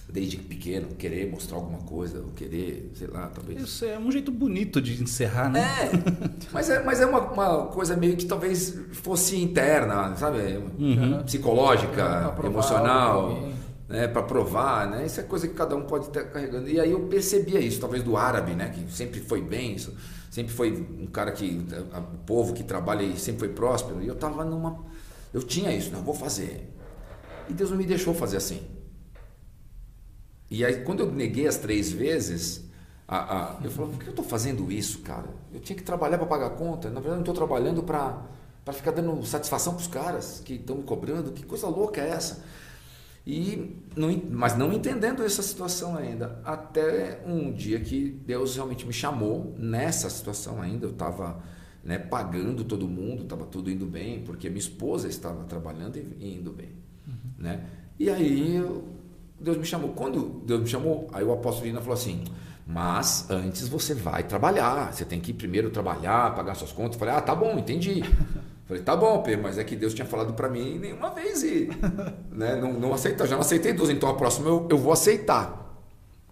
desde 0.08 0.36
pequeno, 0.36 0.88
querer 0.96 1.30
mostrar 1.30 1.56
alguma 1.56 1.78
coisa, 1.78 2.20
ou 2.20 2.28
querer, 2.28 2.92
sei 2.94 3.08
lá, 3.08 3.28
talvez. 3.28 3.60
Isso 3.60 3.84
é 3.84 3.98
um 3.98 4.10
jeito 4.10 4.30
bonito 4.30 4.80
de 4.80 5.02
encerrar, 5.02 5.50
né? 5.50 5.60
É, 5.60 5.90
mas 6.52 6.70
é, 6.70 6.82
mas 6.82 7.00
é 7.00 7.06
uma, 7.06 7.20
uma 7.20 7.66
coisa 7.66 7.96
meio 7.96 8.16
que 8.16 8.24
talvez 8.24 8.78
fosse 8.92 9.36
interna, 9.40 10.14
sabe? 10.16 10.38
Uhum. 10.78 11.22
Psicológica, 11.24 12.34
emocional. 12.44 13.48
né, 13.88 14.06
para 14.08 14.22
provar, 14.22 14.88
né? 14.88 15.06
Isso 15.06 15.20
é 15.20 15.22
coisa 15.24 15.46
que 15.48 15.54
cada 15.54 15.76
um 15.76 15.82
pode 15.82 16.06
estar 16.06 16.24
carregando. 16.24 16.68
E 16.68 16.80
aí 16.80 16.90
eu 16.90 17.00
percebia 17.06 17.60
isso, 17.60 17.80
talvez 17.80 18.02
do 18.02 18.16
árabe, 18.16 18.54
né? 18.54 18.70
Que 18.70 18.90
sempre 18.92 19.20
foi 19.20 19.42
bem, 19.42 19.74
isso, 19.74 19.92
sempre 20.30 20.52
foi 20.52 20.86
um 21.00 21.06
cara 21.06 21.32
que 21.32 21.66
o 21.94 22.18
povo 22.24 22.52
que 22.52 22.62
trabalha 22.62 23.02
e 23.02 23.16
sempre 23.16 23.40
foi 23.40 23.48
próspero. 23.48 24.02
E 24.02 24.06
eu 24.06 24.14
tava 24.14 24.44
numa, 24.44 24.78
eu 25.34 25.42
tinha 25.42 25.72
isso, 25.72 25.90
não 25.92 26.02
vou 26.02 26.14
fazer. 26.14 26.72
E 27.48 27.52
Deus 27.52 27.70
não 27.70 27.76
me 27.76 27.84
deixou 27.84 28.14
fazer 28.14 28.36
assim. 28.36 28.75
E 30.50 30.64
aí 30.64 30.82
quando 30.84 31.00
eu 31.00 31.12
neguei 31.12 31.46
as 31.46 31.56
três 31.56 31.90
vezes, 31.90 32.66
a, 33.08 33.58
a, 33.58 33.64
eu 33.64 33.70
falei, 33.70 33.92
por 33.92 34.00
que 34.00 34.06
eu 34.08 34.10
estou 34.10 34.24
fazendo 34.24 34.70
isso, 34.70 35.00
cara? 35.00 35.28
Eu 35.52 35.60
tinha 35.60 35.76
que 35.76 35.82
trabalhar 35.82 36.18
para 36.18 36.26
pagar 36.26 36.46
a 36.46 36.50
conta. 36.50 36.88
Na 36.88 36.94
verdade, 36.94 37.08
eu 37.08 37.14
não 37.14 37.20
estou 37.20 37.34
trabalhando 37.34 37.82
para 37.82 38.72
ficar 38.72 38.90
dando 38.90 39.24
satisfação 39.24 39.74
para 39.74 39.82
os 39.82 39.86
caras 39.86 40.42
que 40.44 40.54
estão 40.54 40.76
me 40.76 40.82
cobrando. 40.82 41.30
Que 41.32 41.44
coisa 41.44 41.68
louca 41.68 42.00
é 42.00 42.08
essa? 42.08 42.44
E 43.24 43.76
não, 43.96 44.08
mas 44.30 44.56
não 44.56 44.72
entendendo 44.72 45.22
essa 45.22 45.42
situação 45.42 45.96
ainda. 45.96 46.40
Até 46.44 47.22
um 47.26 47.52
dia 47.52 47.78
que 47.80 48.08
Deus 48.24 48.56
realmente 48.56 48.86
me 48.86 48.92
chamou 48.92 49.54
nessa 49.56 50.10
situação 50.10 50.60
ainda. 50.60 50.86
Eu 50.86 50.92
estava 50.92 51.42
né, 51.84 51.98
pagando 51.98 52.64
todo 52.64 52.88
mundo, 52.88 53.22
estava 53.22 53.44
tudo 53.44 53.70
indo 53.70 53.86
bem, 53.86 54.22
porque 54.22 54.48
minha 54.48 54.60
esposa 54.60 55.08
estava 55.08 55.44
trabalhando 55.44 55.96
e 55.96 56.36
indo 56.36 56.52
bem. 56.52 56.70
Uhum. 57.06 57.14
Né? 57.38 57.64
E 57.98 58.10
aí 58.10 58.62
Deus 59.38 59.56
me 59.56 59.64
chamou. 59.64 59.90
Quando 59.90 60.42
Deus 60.44 60.60
me 60.60 60.66
chamou, 60.66 61.08
aí 61.12 61.24
o 61.24 61.32
apóstolo 61.32 61.66
Lina 61.66 61.80
falou 61.80 61.94
assim: 61.94 62.24
Mas 62.66 63.30
antes 63.30 63.68
você 63.68 63.94
vai 63.94 64.22
trabalhar. 64.22 64.92
Você 64.92 65.04
tem 65.04 65.20
que 65.20 65.32
primeiro 65.32 65.70
trabalhar, 65.70 66.34
pagar 66.34 66.54
suas 66.54 66.72
contas. 66.72 66.94
Eu 66.94 66.98
falei: 67.00 67.14
Ah, 67.14 67.20
tá 67.20 67.34
bom, 67.34 67.58
entendi. 67.58 68.02
Falei, 68.66 68.82
tá 68.82 68.96
bom, 68.96 69.22
Pedro, 69.22 69.44
mas 69.44 69.58
é 69.58 69.64
que 69.64 69.76
Deus 69.76 69.94
tinha 69.94 70.04
falado 70.04 70.34
para 70.34 70.48
mim 70.48 70.76
nenhuma 70.76 71.10
vez 71.10 71.44
e 71.44 71.68
né, 72.32 72.56
não, 72.56 72.72
não 72.72 72.96
já 72.98 73.26
não 73.28 73.40
aceitei 73.40 73.72
duas, 73.72 73.90
então 73.90 74.08
a 74.08 74.14
próxima 74.14 74.48
eu, 74.48 74.66
eu 74.68 74.76
vou 74.76 74.92
aceitar. 74.92 75.80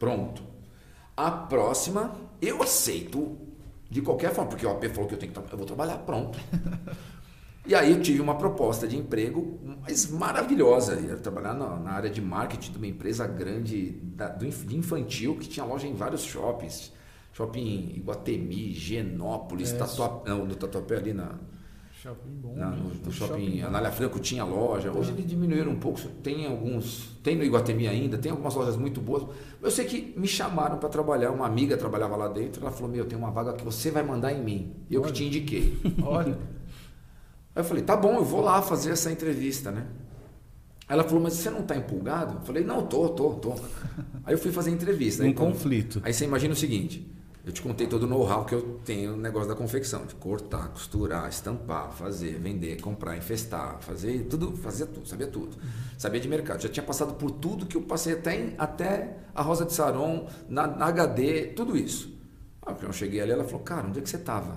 Pronto. 0.01 0.43
A 1.16 1.31
próxima 1.31 2.12
eu 2.43 2.60
aceito 2.60 3.39
de 3.89 4.02
qualquer 4.02 4.35
forma, 4.35 4.51
porque 4.51 4.66
o 4.66 4.70
AP 4.70 4.86
falou 4.89 5.06
que 5.06 5.14
eu 5.14 5.18
tenho 5.18 5.32
que 5.32 5.39
eu 5.39 5.56
vou 5.56 5.64
trabalhar, 5.66 5.98
pronto. 5.98 6.36
E 7.66 7.74
aí 7.74 7.93
eu 7.93 8.03
tive 8.03 8.20
uma 8.20 8.36
proposta 8.36 8.86
de 8.86 8.97
emprego 8.97 9.59
mas 9.86 10.11
maravilhosa. 10.11 10.95
Eu 10.95 11.11
ia 11.11 11.16
trabalhar 11.16 11.55
na, 11.55 11.77
na, 11.78 11.91
área 11.93 12.11
de 12.11 12.20
marketing 12.20 12.73
de 12.73 12.78
uma 12.78 12.86
empresa 12.86 13.27
grande 13.27 13.91
da, 14.03 14.28
do, 14.28 14.49
de 14.49 14.77
infantil 14.77 15.36
que 15.36 15.49
tinha 15.49 15.65
loja 15.65 15.86
em 15.86 15.95
vários 15.95 16.23
shoppings. 16.23 16.93
Shopping 17.32 17.93
Iguatemi, 17.97 18.73
Genópolis, 18.73 19.73
é, 19.73 19.77
Tatuapé, 19.77 20.31
não, 20.31 20.47
no 20.47 20.55
Tatuapé 20.55 20.97
ali 20.97 21.12
na, 21.12 21.35
Shopping 22.01 22.31
bom. 22.35 22.55
Não, 22.55 22.70
no, 22.70 22.89
no 22.91 23.11
shopping, 23.11 23.47
shopping 23.47 23.62
Anália 23.62 23.91
Franco 23.91 24.19
tinha 24.19 24.45
loja. 24.45 24.93
Hoje 24.93 25.11
eles 25.12 25.27
diminuíram 25.27 25.73
um 25.73 25.78
pouco. 25.78 26.01
Tem 26.23 26.47
alguns. 26.47 27.09
Tem 27.23 27.35
no 27.35 27.43
Iguatemi 27.43 27.89
ainda, 27.89 28.19
tem 28.19 28.31
algumas 28.31 28.55
lojas 28.55 28.77
muito 28.77 29.01
boas. 29.01 29.27
Eu 29.62 29.70
sei 29.70 29.86
que 29.86 30.15
me 30.16 30.28
chamaram 30.28 30.77
para 30.77 30.91
trabalhar. 30.91 31.31
Uma 31.31 31.47
amiga 31.47 31.78
trabalhava 31.78 32.15
lá 32.15 32.28
dentro. 32.28 32.61
Ela 32.61 32.70
falou: 32.70 32.91
Meu, 32.91 33.07
tem 33.07 33.19
uma 33.19 33.31
vaga 33.31 33.55
que 33.55 33.65
você 33.65 33.91
vai 33.91 34.03
mandar 34.03 34.32
em 34.32 34.45
mim. 34.45 34.77
Eu 34.91 35.01
Olha. 35.01 35.11
que 35.11 35.16
te 35.16 35.24
indiquei. 35.24 35.78
Olha. 36.05 36.39
Aí 37.55 37.60
eu 37.60 37.64
falei: 37.64 37.82
Tá 37.82 37.97
bom, 37.97 38.16
eu 38.16 38.24
vou 38.24 38.40
lá 38.40 38.60
fazer 38.62 38.93
essa 38.93 39.10
entrevista, 39.10 39.70
né? 39.70 39.86
Ela 40.89 41.05
falou: 41.05 41.22
Mas 41.22 41.35
você 41.35 41.51
não 41.51 41.60
está 41.60 41.76
empolgado? 41.76 42.39
Eu 42.39 42.40
falei: 42.43 42.64
Não, 42.64 42.86
tô, 42.86 43.09
tô, 43.10 43.35
tô. 43.35 43.52
Aí 44.24 44.35
eu 44.35 44.39
fui 44.39 44.52
fazer 44.52 44.70
a 44.70 44.72
entrevista. 44.72 45.22
Um 45.22 45.26
então, 45.26 45.52
conflito. 45.52 46.01
Aí 46.05 46.12
você 46.12 46.24
imagina 46.24 46.52
o 46.52 46.56
seguinte: 46.56 47.14
eu 47.44 47.52
te 47.52 47.60
contei 47.60 47.86
todo 47.86 48.05
o 48.05 48.06
know-how 48.06 48.47
que 48.47 48.55
eu 48.55 48.81
tenho 48.86 49.10
no 49.12 49.18
negócio 49.18 49.47
da 49.47 49.55
confecção, 49.55 50.06
de 50.06 50.14
cortar, 50.14 50.68
costurar, 50.68 51.28
estampar, 51.28 51.93
fazer, 51.93 52.39
vender, 52.39 52.81
comprar, 52.81 53.18
infestar, 53.18 53.82
fazer 53.82 54.24
tudo, 54.31 54.56
fazia 54.56 54.86
tudo, 54.86 55.06
sabia 55.06 55.26
tudo. 55.26 55.59
Sabia 55.98 56.20
de 56.20 56.26
mercado, 56.26 56.62
já 56.62 56.70
tinha 56.70 56.82
passado 56.82 57.14
por 57.14 57.31
tudo 57.31 57.66
que 57.66 57.76
eu 57.76 57.82
passei 57.82 58.14
até, 58.14 58.40
em, 58.40 58.55
até 58.56 59.18
a 59.35 59.43
Rosa 59.43 59.66
de 59.66 59.74
Saron, 59.74 60.26
na, 60.48 60.66
na 60.66 60.86
HD, 60.86 61.48
tudo 61.48 61.76
isso. 61.76 62.18
Aí, 62.62 62.74
quando 62.74 62.85
eu 62.86 62.93
cheguei 62.94 63.20
ali, 63.20 63.32
ela 63.32 63.44
falou, 63.44 63.60
cara, 63.60 63.86
onde 63.86 63.98
é 63.98 64.02
que 64.02 64.09
você 64.09 64.16
estava? 64.16 64.56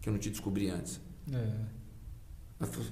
Que 0.00 0.08
eu 0.08 0.12
não 0.12 0.20
te 0.20 0.30
descobri 0.30 0.70
antes. 0.70 1.00
É. 1.32 1.71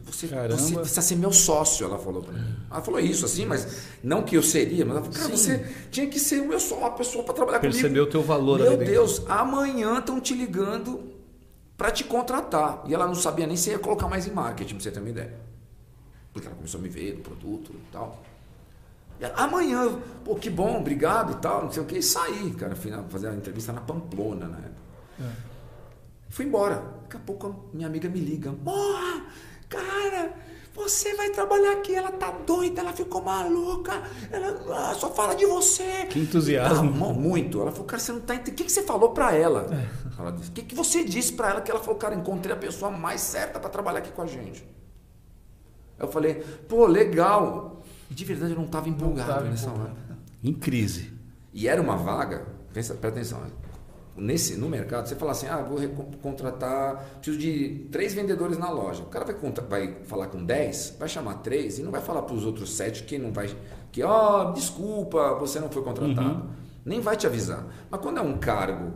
Você, 0.06 0.26
você 0.26 0.74
precisa 0.74 1.02
ser 1.02 1.16
meu 1.16 1.32
sócio, 1.32 1.86
ela 1.86 1.98
falou 1.98 2.22
para 2.22 2.32
mim. 2.32 2.56
Ela 2.70 2.80
falou 2.80 3.01
isso 3.01 3.24
assim, 3.24 3.47
mas 3.47 3.84
não 4.02 4.22
que 4.22 4.36
eu 4.36 4.42
seria, 4.42 4.84
mas 4.84 4.97
ela 4.97 5.05
falou, 5.06 5.18
cara, 5.18 5.36
você 5.36 5.59
tinha 5.90 6.06
que 6.09 6.18
ser 6.18 6.40
o 6.40 6.48
meu 6.48 6.59
sócio, 6.59 6.78
uma 6.78 6.90
pessoa 6.90 7.22
para 7.24 7.34
trabalhar 7.34 7.60
Percebeu 7.60 7.90
comigo. 7.90 8.06
Percebeu 8.06 8.20
o 8.22 8.26
teu 8.26 8.36
valor 8.36 8.59
Meu 8.59 8.76
Deus, 8.76 9.22
amanhã 9.28 9.98
estão 9.98 10.20
te 10.20 10.34
ligando 10.34 11.10
para 11.76 11.90
te 11.90 12.05
contratar. 12.05 12.82
E 12.86 12.94
ela 12.94 13.06
não 13.06 13.14
sabia 13.14 13.47
nem 13.47 13.56
se 13.56 13.70
ia 13.70 13.78
colocar 13.78 14.09
mais 14.09 14.26
em 14.26 14.32
marketing, 14.32 14.74
para 14.74 14.82
você 14.82 14.90
ter 14.90 15.01
uma 15.01 15.09
ideia. 15.09 15.34
Porque 16.32 16.47
ela 16.47 16.56
começou 16.56 16.78
a 16.78 16.82
me 16.82 16.88
ver 16.88 17.14
do 17.14 17.22
produto 17.22 17.72
e 17.72 17.92
tal. 17.92 18.22
E 19.20 19.24
ela, 19.24 19.34
amanhã, 19.36 19.98
pô, 20.24 20.34
que 20.34 20.51
bom, 20.51 20.78
obrigado 20.78 21.32
e 21.32 21.36
tal, 21.36 21.64
não 21.64 21.72
sei 21.72 21.82
o 21.82 21.86
que. 21.86 21.98
E 21.98 22.02
saí, 22.02 22.51
cara, 22.52 22.74
fui 22.74 22.92
fazer 23.09 23.28
a 23.28 23.34
entrevista 23.34 23.72
na 23.72 23.80
Pamplona 23.80 24.47
na 24.47 24.59
época. 24.59 24.80
É. 25.20 25.30
Fui 26.28 26.44
embora. 26.44 26.82
Daqui 27.02 27.16
a 27.16 27.20
pouco 27.20 27.47
a 27.47 27.74
minha 27.74 27.86
amiga 27.86 28.09
me 28.09 28.20
liga. 28.20 28.52
Porra! 28.52 29.24
Cara, 29.70 30.34
você 30.74 31.14
vai 31.14 31.30
trabalhar 31.30 31.72
aqui, 31.72 31.94
ela 31.94 32.10
tá 32.10 32.30
doida, 32.30 32.80
ela 32.80 32.92
ficou 32.92 33.22
maluca, 33.22 34.02
ela 34.30 34.94
só 34.94 35.10
fala 35.10 35.34
de 35.34 35.47
você. 35.47 36.06
Que 36.10 36.18
entusiasmo. 36.18 37.06
Tá, 37.06 37.12
muito. 37.12 37.60
Ela 37.60 37.70
falou, 37.70 37.86
cara, 37.86 38.02
você 38.02 38.12
não 38.12 38.20
tá 38.20 38.34
entendendo. 38.34 38.55
O 38.55 38.56
que, 38.56 38.64
que 38.64 38.72
você 38.72 38.82
falou 38.82 39.10
para 39.10 39.34
ela? 39.34 39.66
É. 39.72 40.20
Ela 40.20 40.32
disse, 40.32 40.51
o 40.51 40.52
que, 40.52 40.62
que 40.62 40.74
você 40.74 41.05
disse 41.05 41.32
para 41.32 41.51
ela? 41.51 41.60
Que 41.60 41.70
ela 41.70 41.80
falou, 41.80 41.94
cara, 41.94 42.14
encontrei 42.14 42.52
a 42.52 42.59
pessoa 42.59 42.90
mais 42.90 43.20
certa 43.20 43.59
para 43.59 43.70
trabalhar 43.70 44.01
aqui 44.01 44.10
com 44.10 44.22
a 44.22 44.26
gente. 44.26 44.66
Eu 45.98 46.09
falei, 46.09 46.34
pô, 46.68 46.86
legal. 46.86 47.82
De 48.10 48.24
verdade 48.24 48.52
eu 48.52 48.59
não 48.59 48.64
estava 48.64 48.88
empolgado 48.88 49.44
não 49.44 49.51
nessa 49.52 49.70
hora. 49.70 49.94
Em 50.42 50.52
crise. 50.52 51.12
E 51.52 51.68
era 51.68 51.80
uma 51.80 51.97
vaga, 51.97 52.47
pensa, 52.72 52.94
presta 52.94 53.20
atenção, 53.20 53.40
nesse, 54.16 54.57
no 54.57 54.69
mercado, 54.69 55.09
você 55.09 55.15
fala 55.16 55.32
assim, 55.32 55.47
ah, 55.47 55.62
vou 55.62 55.78
contratar, 56.23 57.05
preciso 57.20 57.39
de 57.39 57.87
três 57.91 58.15
vendedores 58.15 58.59
na 58.59 58.70
loja. 58.70 59.03
O 59.03 59.07
cara 59.07 59.24
vai, 59.24 59.35
vai 59.69 59.97
falar 60.05 60.27
com 60.28 60.45
10, 60.45 60.97
vai 60.99 61.09
chamar 61.09 61.35
três 61.35 61.78
e 61.78 61.82
não 61.82 61.91
vai 61.91 62.01
falar 62.01 62.23
para 62.23 62.35
os 62.35 62.45
outros 62.45 62.74
sete 62.77 63.05
que 63.05 63.19
não 63.19 63.32
vai, 63.32 63.49
que, 63.91 64.03
ó, 64.03 64.51
oh, 64.51 64.53
desculpa, 64.53 65.35
você 65.35 65.61
não 65.61 65.70
foi 65.70 65.82
contratado. 65.82 66.45
Uhum. 66.45 66.51
Nem 66.85 67.01
vai 67.01 67.16
te 67.16 67.27
avisar. 67.27 67.66
Mas 67.91 68.01
quando 68.01 68.19
é 68.19 68.23
um 68.23 68.39
cargo 68.39 68.93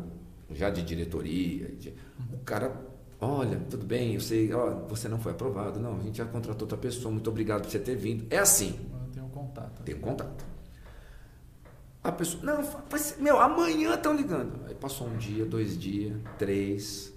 já 0.50 0.70
de 0.70 0.82
diretoria, 0.82 1.68
de, 1.76 1.94
o 2.32 2.38
cara, 2.44 2.72
olha, 3.20 3.60
tudo 3.68 3.84
bem, 3.84 4.14
eu 4.14 4.20
sei, 4.20 4.52
ó, 4.52 4.70
você 4.88 5.08
não 5.08 5.18
foi 5.18 5.32
aprovado, 5.32 5.80
não, 5.80 5.96
a 5.96 6.02
gente 6.02 6.18
já 6.18 6.24
contratou 6.24 6.62
outra 6.62 6.78
pessoa, 6.78 7.12
muito 7.12 7.28
obrigado 7.28 7.62
por 7.62 7.70
você 7.70 7.78
ter 7.78 7.96
vindo. 7.96 8.26
É 8.30 8.38
assim. 8.38 8.78
Tem 9.12 9.22
um 9.22 9.28
contato. 9.28 9.82
Tem 9.82 9.94
um 9.94 10.00
contato. 10.00 10.53
A 12.04 12.12
pessoa, 12.12 12.44
não, 12.44 12.62
meu, 13.18 13.40
amanhã 13.40 13.94
estão 13.94 14.14
ligando. 14.14 14.60
Aí 14.66 14.74
passou 14.74 15.08
um 15.08 15.16
dia, 15.16 15.46
dois 15.46 15.78
dias, 15.78 16.14
três. 16.38 17.10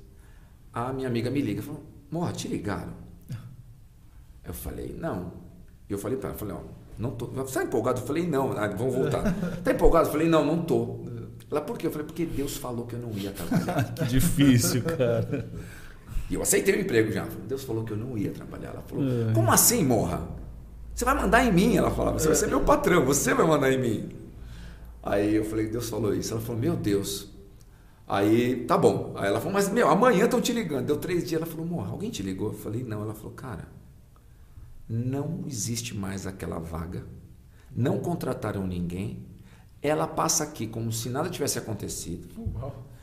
A 0.72 0.94
minha 0.94 1.10
amiga 1.10 1.30
me 1.30 1.42
liga, 1.42 1.62
falou, 1.62 1.84
morra, 2.10 2.32
te 2.32 2.48
ligaram. 2.48 2.94
Eu 4.46 4.54
falei, 4.54 4.96
não. 4.98 5.34
E 5.90 5.92
eu 5.92 5.98
falei 5.98 6.18
para 6.18 6.30
ela, 6.30 6.38
falei, 6.38 6.56
ó, 6.56 6.62
não 6.98 7.12
tô. 7.12 7.26
Você 7.26 7.60
tá 7.60 7.66
empolgado? 7.66 8.00
Eu 8.00 8.06
falei, 8.08 8.26
não, 8.26 8.54
ah, 8.54 8.68
vamos 8.70 8.96
voltar. 8.96 9.24
tá 9.62 9.72
empolgado? 9.72 10.08
Eu 10.08 10.12
falei, 10.14 10.30
não, 10.30 10.46
não 10.46 10.62
tô. 10.62 11.02
Ela, 11.52 11.60
por 11.60 11.78
quê? 11.78 11.88
Eu 11.88 11.92
falei, 11.92 12.08
porque 12.08 12.26
Deus 12.26 12.56
falou 12.56 12.86
que 12.86 12.96
eu 12.96 13.00
não 13.00 13.12
ia 13.12 13.32
trabalhar. 13.32 13.92
que 13.94 14.06
difícil, 14.06 14.84
cara. 14.84 15.50
E 16.30 16.36
eu 16.36 16.42
aceitei 16.42 16.76
o 16.76 16.80
emprego 16.80 17.12
já. 17.12 17.26
Deus 17.46 17.66
falou 17.66 17.84
que 17.84 17.92
eu 17.92 17.98
não 17.98 18.18
ia 18.18 18.32
trabalhar. 18.32 18.70
Ela 18.70 18.84
falou, 18.84 19.04
é. 19.04 19.34
como 19.34 19.52
assim, 19.52 19.84
morra? 19.84 20.26
Você 20.96 21.04
vai 21.04 21.14
mandar 21.14 21.44
em 21.44 21.52
mim? 21.52 21.76
Ela 21.76 21.92
falava, 21.92 22.18
você 22.18 22.28
vai 22.28 22.36
ser 22.38 22.48
meu 22.48 22.62
patrão, 22.62 23.04
você 23.04 23.34
vai 23.34 23.46
mandar 23.46 23.70
em 23.72 23.80
mim. 23.80 24.27
Aí 25.08 25.36
eu 25.36 25.46
falei, 25.46 25.68
Deus 25.68 25.90
falou 25.90 26.14
isso. 26.14 26.34
Ela 26.34 26.42
falou, 26.42 26.62
meu 26.62 26.76
Deus. 26.76 27.30
Aí, 28.08 28.66
tá 28.66 28.78
bom. 28.78 29.14
Aí 29.16 29.28
ela 29.28 29.40
falou, 29.40 29.54
mas 29.54 29.70
meu, 29.70 29.90
amanhã 29.90 30.26
estão 30.26 30.42
te 30.42 30.52
ligando. 30.52 30.86
Deu 30.86 30.98
três 30.98 31.28
dias. 31.28 31.42
Ela 31.42 31.50
falou, 31.50 31.66
amor, 31.66 31.88
alguém 31.90 32.10
te 32.10 32.22
ligou? 32.22 32.50
Eu 32.50 32.58
falei, 32.58 32.84
não. 32.84 33.02
Ela 33.02 33.14
falou, 33.14 33.32
cara, 33.32 33.70
não 34.88 35.44
existe 35.46 35.96
mais 35.96 36.28
aquela 36.28 36.60
vaga. 36.60 37.06
Não 37.76 38.00
contrataram 38.00 38.66
ninguém. 38.68 39.26
Ela 39.82 40.08
passa 40.08 40.44
aqui 40.44 40.68
como 40.68 40.92
se 40.92 41.10
nada 41.10 41.30
tivesse 41.30 41.58
acontecido. 41.58 42.28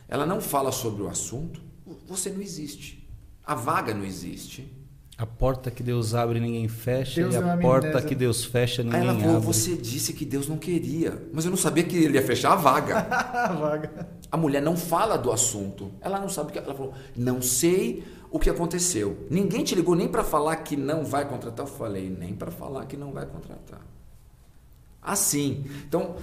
Ela 0.09 0.27
não 0.27 0.41
fala 0.41 0.73
sobre 0.73 1.03
o 1.03 1.09
assunto. 1.09 1.63
Você 2.07 2.31
não 2.31 2.41
existe. 2.41 3.09
A 3.45 3.55
vaga 3.55 3.95
não 3.95 4.05
existe. 4.05 4.84
A 5.17 5.25
porta 5.25 5.71
que 5.71 5.81
Deus 5.81 6.13
abre 6.13 6.41
ninguém 6.41 6.67
fecha 6.67 7.21
Deus 7.21 7.35
e 7.35 7.39
a 7.39 7.57
porta 7.57 8.03
que 8.03 8.17
Deus 8.17 8.45
fecha 8.45 8.83
ninguém 8.83 9.01
Aí 9.01 9.07
ela 9.07 9.17
falou, 9.17 9.37
abre. 9.37 9.47
você 9.47 9.77
disse 9.77 10.13
que 10.13 10.25
Deus 10.25 10.49
não 10.49 10.57
queria, 10.57 11.23
mas 11.33 11.45
eu 11.45 11.53
não 11.53 11.57
sabia 11.57 11.85
que 11.85 11.97
ele 11.97 12.15
ia 12.15 12.23
fechar 12.23 12.53
a 12.53 12.57
vaga. 12.57 12.99
a 13.09 13.53
vaga. 13.53 14.09
A 14.31 14.37
mulher 14.37 14.61
não 14.61 14.77
fala 14.77 15.17
do 15.17 15.31
assunto. 15.31 15.93
Ela 16.01 16.19
não 16.19 16.29
sabe 16.29 16.49
o 16.49 16.53
que 16.53 16.59
ela 16.59 16.75
falou. 16.75 16.95
Não 17.17 17.41
sei 17.41 18.03
o 18.29 18.41
que 18.41 18.51
aconteceu. 18.51 19.17
Ninguém 19.31 19.63
te 19.63 19.77
ligou 19.77 19.95
nem 19.95 20.09
para 20.09 20.25
falar 20.25 20.57
que 20.57 20.77
não 20.77 21.05
vai 21.05 21.25
contratar. 21.29 21.65
Eu 21.65 21.73
falei 21.73 22.11
nem 22.11 22.35
para 22.35 22.51
falar 22.51 22.85
que 22.87 22.97
não 22.97 23.13
vai 23.13 23.25
contratar. 23.25 23.87
Assim. 25.01 25.65
Então, 25.87 26.17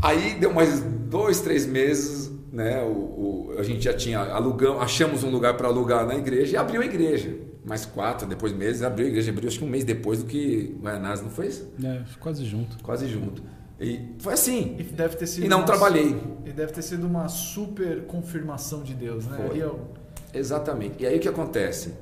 aí 0.00 0.38
deu 0.38 0.54
mais 0.54 0.80
dois, 0.80 1.40
três 1.40 1.66
meses, 1.66 2.30
né? 2.52 2.80
O, 2.84 2.90
o 2.90 3.54
a 3.58 3.64
gente 3.64 3.82
já 3.82 3.94
tinha 3.94 4.20
alugamos, 4.20 4.82
achamos 4.82 5.24
um 5.24 5.30
lugar 5.30 5.56
para 5.56 5.66
alugar 5.66 6.06
na 6.06 6.14
igreja 6.14 6.54
e 6.54 6.56
abriu 6.56 6.80
a 6.82 6.84
igreja 6.84 7.46
mais 7.66 7.84
quatro, 7.84 8.26
depois 8.28 8.52
meses, 8.52 8.82
abriu, 8.82 9.06
a 9.06 9.08
igreja 9.10 9.30
abriu, 9.32 9.48
acho 9.48 9.58
que 9.58 9.64
um 9.64 9.68
mês 9.68 9.84
depois 9.84 10.20
do 10.20 10.26
que 10.26 10.76
Guaianazes, 10.80 11.24
não 11.24 11.30
foi 11.30 11.48
isso? 11.48 11.68
É, 11.82 12.02
quase 12.20 12.44
junto. 12.44 12.78
Quase 12.82 13.08
junto. 13.08 13.42
E 13.80 14.14
foi 14.20 14.32
assim. 14.32 14.76
E 14.78 14.82
deve 14.84 15.16
ter 15.16 15.26
sido 15.26 15.44
E 15.44 15.48
não 15.48 15.58
uma- 15.58 15.66
trabalhei. 15.66 16.16
E 16.46 16.50
deve 16.52 16.72
ter 16.72 16.82
sido 16.82 17.06
uma 17.06 17.28
super 17.28 18.04
confirmação 18.06 18.82
de 18.82 18.94
Deus, 18.94 19.26
né? 19.26 19.36
O- 19.64 19.88
Exatamente. 20.32 21.02
E 21.02 21.06
aí 21.06 21.16
o 21.16 21.20
que 21.20 21.28
acontece? 21.28 21.92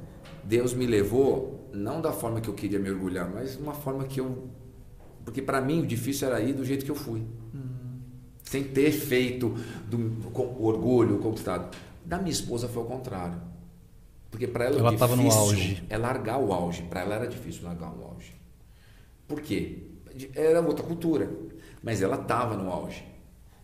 Deus 0.44 0.74
me 0.74 0.86
levou, 0.86 1.68
não 1.72 2.00
da 2.00 2.12
forma 2.12 2.40
que 2.40 2.48
eu 2.48 2.54
queria 2.54 2.78
mergulhar, 2.78 3.28
mas 3.32 3.56
uma 3.56 3.72
forma 3.74 4.04
que 4.04 4.20
eu. 4.20 4.48
Porque 5.24 5.40
para 5.40 5.60
mim 5.60 5.82
o 5.82 5.86
difícil 5.86 6.28
era 6.28 6.40
ir 6.40 6.52
do 6.52 6.64
jeito 6.64 6.84
que 6.84 6.90
eu 6.90 6.94
fui. 6.94 7.22
Sem 8.44 8.62
ter 8.62 8.92
feito 8.92 9.54
do, 9.88 10.30
com 10.30 10.42
o 10.42 10.64
orgulho 10.66 11.18
conquistado. 11.18 11.74
Da 12.04 12.18
minha 12.18 12.30
esposa 12.30 12.68
foi 12.68 12.82
ao 12.82 12.88
contrário. 12.88 13.40
Porque 14.34 14.48
para 14.48 14.64
ela, 14.64 14.80
Ela 14.80 14.90
o 14.92 14.96
tava 14.96 15.14
no 15.14 15.22
difícil 15.22 15.40
auge. 15.42 15.84
é 15.88 15.96
largar 15.96 16.38
o 16.40 16.52
auge. 16.52 16.82
Para 16.82 17.02
ela 17.02 17.14
era 17.14 17.28
difícil 17.28 17.62
largar 17.62 17.94
o 17.96 18.02
auge. 18.02 18.34
Por 19.28 19.40
quê? 19.40 19.90
Era 20.34 20.60
outra 20.60 20.84
cultura. 20.84 21.30
Mas 21.80 22.02
ela 22.02 22.16
estava 22.16 22.56
no 22.56 22.68
auge. 22.68 23.04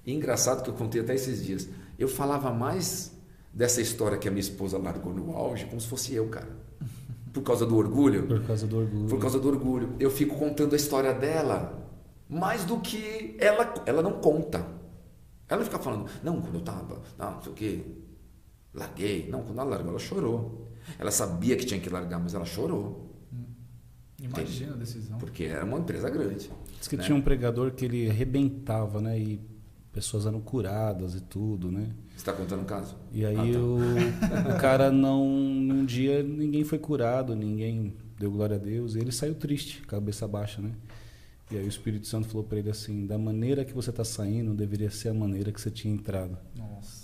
E 0.06 0.14
engraçado 0.14 0.62
que 0.62 0.70
eu 0.70 0.74
contei 0.74 1.01
até 1.01 1.12
esses 1.12 1.44
dias. 1.44 1.68
Eu 1.98 2.06
falava 2.06 2.52
mais 2.52 3.12
dessa 3.52 3.80
história 3.80 4.16
que 4.16 4.28
a 4.28 4.30
minha 4.30 4.40
esposa 4.42 4.78
largou 4.78 5.12
no 5.12 5.36
auge 5.36 5.64
como 5.66 5.80
se 5.80 5.88
fosse 5.88 6.14
eu, 6.14 6.28
cara. 6.28 6.48
Por 7.34 7.42
causa 7.42 7.66
do 7.66 7.76
orgulho. 7.76 8.28
Por 8.28 8.44
causa 8.44 8.64
do 8.68 8.78
orgulho. 8.78 9.09
Por 9.09 9.18
causa 9.18 9.40
do 9.40 9.48
orgulho. 9.48 9.97
Eu 9.98 10.09
fico 10.12 10.36
contando 10.36 10.72
a 10.74 10.76
história 10.76 11.12
dela 11.12 11.84
mais 12.28 12.64
do 12.64 12.78
que 12.78 13.36
ela, 13.40 13.74
ela 13.86 14.02
não 14.02 14.20
conta. 14.20 14.64
Ela 15.48 15.64
fica 15.64 15.80
falando, 15.80 16.09
não, 16.22 16.40
quando 16.40 16.55
eu 16.55 16.60
tava, 16.60 17.02
não, 17.18 17.32
não 17.32 17.42
sei 17.42 17.51
o 17.51 17.55
quê, 17.56 17.84
larguei. 18.74 19.28
Não, 19.28 19.42
quando 19.42 19.59
ela 19.60 19.70
largou, 19.70 19.90
ela 19.90 19.98
chorou. 19.98 20.68
Ela 20.98 21.10
sabia 21.10 21.56
que 21.56 21.64
tinha 21.64 21.80
que 21.80 21.88
largar, 21.90 22.18
mas 22.18 22.34
ela 22.34 22.44
chorou. 22.44 23.09
Imagina 24.20 24.74
a 24.74 24.76
decisão. 24.76 25.18
Porque 25.18 25.44
era 25.44 25.64
uma 25.64 25.78
empresa 25.78 26.10
grande. 26.10 26.51
Diz 26.78 26.88
que 26.88 26.97
né? 26.97 27.02
tinha 27.02 27.16
um 27.16 27.22
pregador 27.22 27.70
que 27.72 27.84
ele 27.86 28.10
arrebentava, 28.10 29.01
né? 29.01 29.18
E 29.18 29.40
pessoas 29.92 30.26
eram 30.26 30.40
curadas 30.40 31.14
e 31.14 31.20
tudo, 31.20 31.70
né? 31.72 31.90
Você 32.10 32.16
está 32.16 32.32
contando 32.32 32.60
um 32.60 32.66
caso? 32.66 32.97
E 33.12 33.24
aí 33.24 33.34
Ah, 33.34 33.52
tá. 33.52 33.59
o, 33.59 34.56
o 34.56 34.60
cara 34.60 34.90
não. 34.90 35.26
Num 35.26 35.84
dia 35.86 36.22
ninguém 36.22 36.64
foi 36.64 36.78
curado, 36.78 37.34
ninguém 37.34 37.94
deu 38.18 38.30
glória 38.30 38.56
a 38.56 38.59
Deus. 38.59 38.94
E 38.94 38.98
ele 38.98 39.10
saiu 39.12 39.34
triste, 39.34 39.80
cabeça 39.86 40.28
baixa, 40.28 40.60
né? 40.60 40.72
E 41.51 41.56
aí 41.56 41.64
o 41.64 41.68
Espírito 41.68 42.06
Santo 42.06 42.28
falou 42.28 42.44
para 42.44 42.59
ele 42.59 42.68
assim: 42.70 43.06
da 43.06 43.16
maneira 43.16 43.64
que 43.64 43.72
você 43.72 43.88
está 43.88 44.05
saindo, 44.05 44.52
deveria 44.52 44.90
ser 44.90 45.09
a 45.09 45.14
maneira 45.14 45.51
que 45.51 45.60
você 45.60 45.70
tinha 45.70 45.92
entrado. 45.94 46.36
Nossa. 46.55 46.99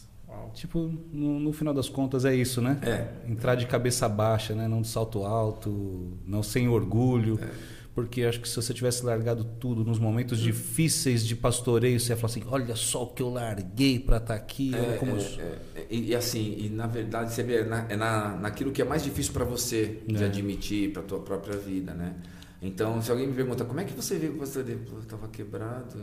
Tipo, 0.56 0.90
no, 1.12 1.38
no 1.38 1.52
final 1.52 1.74
das 1.74 1.88
contas 1.88 2.24
é 2.24 2.34
isso, 2.34 2.62
né? 2.62 2.78
É. 2.82 3.30
Entrar 3.30 3.54
de 3.56 3.66
cabeça 3.66 4.08
baixa, 4.08 4.54
né? 4.54 4.66
Não 4.66 4.80
de 4.80 4.88
salto 4.88 5.22
alto, 5.24 6.18
não 6.26 6.42
sem 6.42 6.66
orgulho. 6.66 7.38
É. 7.42 7.76
Porque 7.94 8.24
acho 8.24 8.40
que 8.40 8.48
se 8.48 8.56
você 8.56 8.74
tivesse 8.74 9.04
largado 9.06 9.42
tudo 9.58 9.82
nos 9.84 9.98
momentos 9.98 10.38
difíceis 10.38 11.24
de 11.26 11.34
pastoreio, 11.36 11.98
você 12.00 12.12
ia 12.12 12.16
falar 12.16 12.30
assim: 12.30 12.42
olha 12.46 12.74
só 12.76 13.04
o 13.04 13.06
que 13.06 13.22
eu 13.22 13.30
larguei 13.30 13.98
para 13.98 14.16
estar 14.18 14.34
aqui. 14.34 14.70
olha 14.74 14.94
É, 14.94 14.96
como 14.98 15.16
é, 15.16 15.20
sou." 15.20 15.42
é, 15.42 15.86
e 15.90 16.14
assim, 16.14 16.56
e 16.58 16.68
na 16.68 16.86
verdade, 16.86 17.32
você 17.32 17.42
vê, 17.42 17.60
é, 17.60 17.64
na, 17.64 17.86
é 17.88 17.96
na, 17.96 18.36
naquilo 18.36 18.70
que 18.70 18.82
é 18.82 18.84
mais 18.84 19.02
difícil 19.02 19.32
para 19.32 19.44
você 19.46 20.02
de 20.06 20.22
É. 20.22 20.26
admitir 20.26 20.92
para 20.92 21.02
tua 21.02 21.20
própria 21.20 21.56
vida, 21.56 21.94
né? 21.94 22.14
Então, 22.60 23.02
se 23.02 23.10
alguém 23.10 23.26
me 23.26 23.34
pergunta 23.34 23.64
como 23.64 23.80
é 23.80 23.84
que 23.84 23.92
você 23.92 24.16
veio 24.16 24.32
com 24.32 24.38
você, 24.38 24.60
eu 24.60 24.98
estava 25.00 25.28
quebrado, 25.28 25.98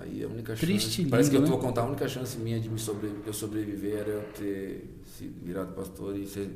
aí 0.00 0.22
a 0.22 0.28
única 0.28 0.54
Triste, 0.54 0.90
chance, 0.90 1.08
parece 1.08 1.30
que 1.30 1.36
eu 1.36 1.40
lindo, 1.40 1.50
vou 1.50 1.60
né? 1.60 1.66
contar 1.66 1.82
a 1.82 1.86
única 1.86 2.06
chance 2.06 2.36
minha 2.38 2.60
de 2.60 2.68
me 2.68 2.78
sobre, 2.78 3.10
eu 3.26 3.32
sobreviver 3.32 4.00
era 4.00 4.10
eu 4.10 4.22
ter 4.38 4.90
sido 5.16 5.42
virado 5.42 5.72
pastor 5.72 6.16
e 6.16 6.26
ser, 6.26 6.50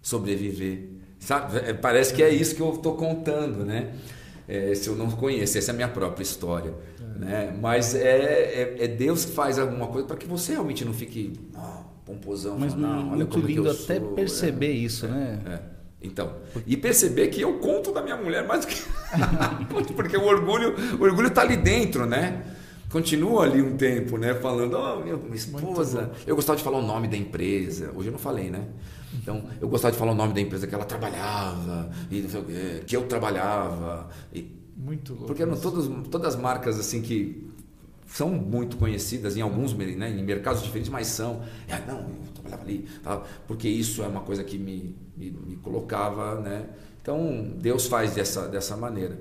sobreviver, 0.00 0.88
sabe? 1.18 1.58
É, 1.58 1.72
parece 1.72 2.14
que 2.14 2.22
é 2.22 2.32
isso 2.32 2.54
que 2.54 2.62
eu 2.62 2.72
estou 2.74 2.94
contando, 2.94 3.64
né? 3.64 3.96
É, 4.48 4.72
se 4.76 4.88
eu 4.88 4.94
não 4.94 5.10
conheço, 5.10 5.58
essa 5.58 5.72
é 5.72 5.74
a 5.74 5.76
minha 5.76 5.88
própria 5.88 6.22
história. 6.22 6.72
Né? 7.18 7.56
Mas 7.60 7.94
é, 7.94 8.76
é, 8.78 8.84
é 8.84 8.88
Deus 8.88 9.24
que 9.24 9.32
faz 9.32 9.58
alguma 9.58 9.88
coisa 9.88 10.06
para 10.06 10.16
que 10.16 10.26
você 10.26 10.52
realmente 10.52 10.84
não 10.84 10.92
fique 10.92 11.32
ah, 11.54 11.82
pomposão. 12.04 12.58
Mas 12.58 12.74
"Não, 12.74 13.08
olha 13.08 13.16
muito 13.16 13.30
como 13.30 13.46
que 13.46 13.54
lindo 13.54 13.68
eu 13.68 13.72
até 13.72 13.98
sou", 13.98 14.12
perceber 14.12 14.66
é. 14.68 14.70
isso, 14.72 15.08
né? 15.08 15.40
É. 15.46 15.75
Então, 16.06 16.32
e 16.66 16.76
perceber 16.76 17.28
que 17.28 17.40
eu 17.40 17.54
conto 17.54 17.92
da 17.92 18.02
minha 18.02 18.16
mulher 18.16 18.46
mais 18.46 18.64
do 18.64 18.68
que. 18.68 18.82
Porque 19.94 20.16
o 20.16 20.24
orgulho, 20.24 20.74
o 20.98 21.02
orgulho 21.02 21.30
tá 21.30 21.42
ali 21.42 21.56
dentro, 21.56 22.06
né? 22.06 22.44
Continua 22.90 23.44
ali 23.44 23.60
um 23.60 23.76
tempo, 23.76 24.16
né? 24.16 24.34
Falando, 24.34 24.74
ó, 24.74 25.00
minha, 25.00 25.18
esposa. 25.34 26.12
Eu 26.26 26.36
gostava 26.36 26.56
de 26.56 26.62
falar 26.62 26.78
o 26.78 26.86
nome 26.86 27.08
da 27.08 27.16
empresa. 27.16 27.92
Hoje 27.94 28.08
eu 28.08 28.12
não 28.12 28.18
falei, 28.18 28.48
né? 28.48 28.68
Então, 29.14 29.44
eu 29.60 29.68
gostava 29.68 29.92
de 29.92 29.98
falar 29.98 30.12
o 30.12 30.14
nome 30.14 30.32
da 30.32 30.40
empresa 30.40 30.66
que 30.66 30.74
ela 30.74 30.84
trabalhava, 30.84 31.90
e 32.10 32.20
não 32.20 32.28
sei 32.28 32.40
o 32.40 32.44
quê, 32.44 32.82
que 32.86 32.96
eu 32.96 33.06
trabalhava. 33.06 34.08
E, 34.32 34.54
Muito 34.76 35.12
louco. 35.12 35.26
porque 35.26 35.42
eram 35.42 35.56
todas, 35.56 35.88
todas 36.10 36.34
as 36.34 36.40
marcas 36.40 36.78
assim 36.78 37.02
que 37.02 37.50
são 38.06 38.30
muito 38.30 38.76
conhecidas 38.76 39.36
em 39.36 39.40
alguns 39.40 39.74
né, 39.74 40.10
em 40.10 40.22
mercados 40.22 40.62
diferentes, 40.62 40.90
mas 40.90 41.08
são. 41.08 41.42
Ah, 41.68 41.80
não, 41.86 41.98
eu 42.00 42.32
trabalhava 42.34 42.62
ali, 42.62 42.88
porque 43.46 43.68
isso 43.68 44.02
é 44.02 44.06
uma 44.06 44.20
coisa 44.20 44.44
que 44.44 44.58
me, 44.58 44.94
me, 45.16 45.30
me 45.30 45.56
colocava, 45.56 46.40
né? 46.40 46.66
Então 47.00 47.52
Deus 47.58 47.86
faz 47.86 48.14
dessa, 48.14 48.48
dessa 48.48 48.76
maneira. 48.76 49.18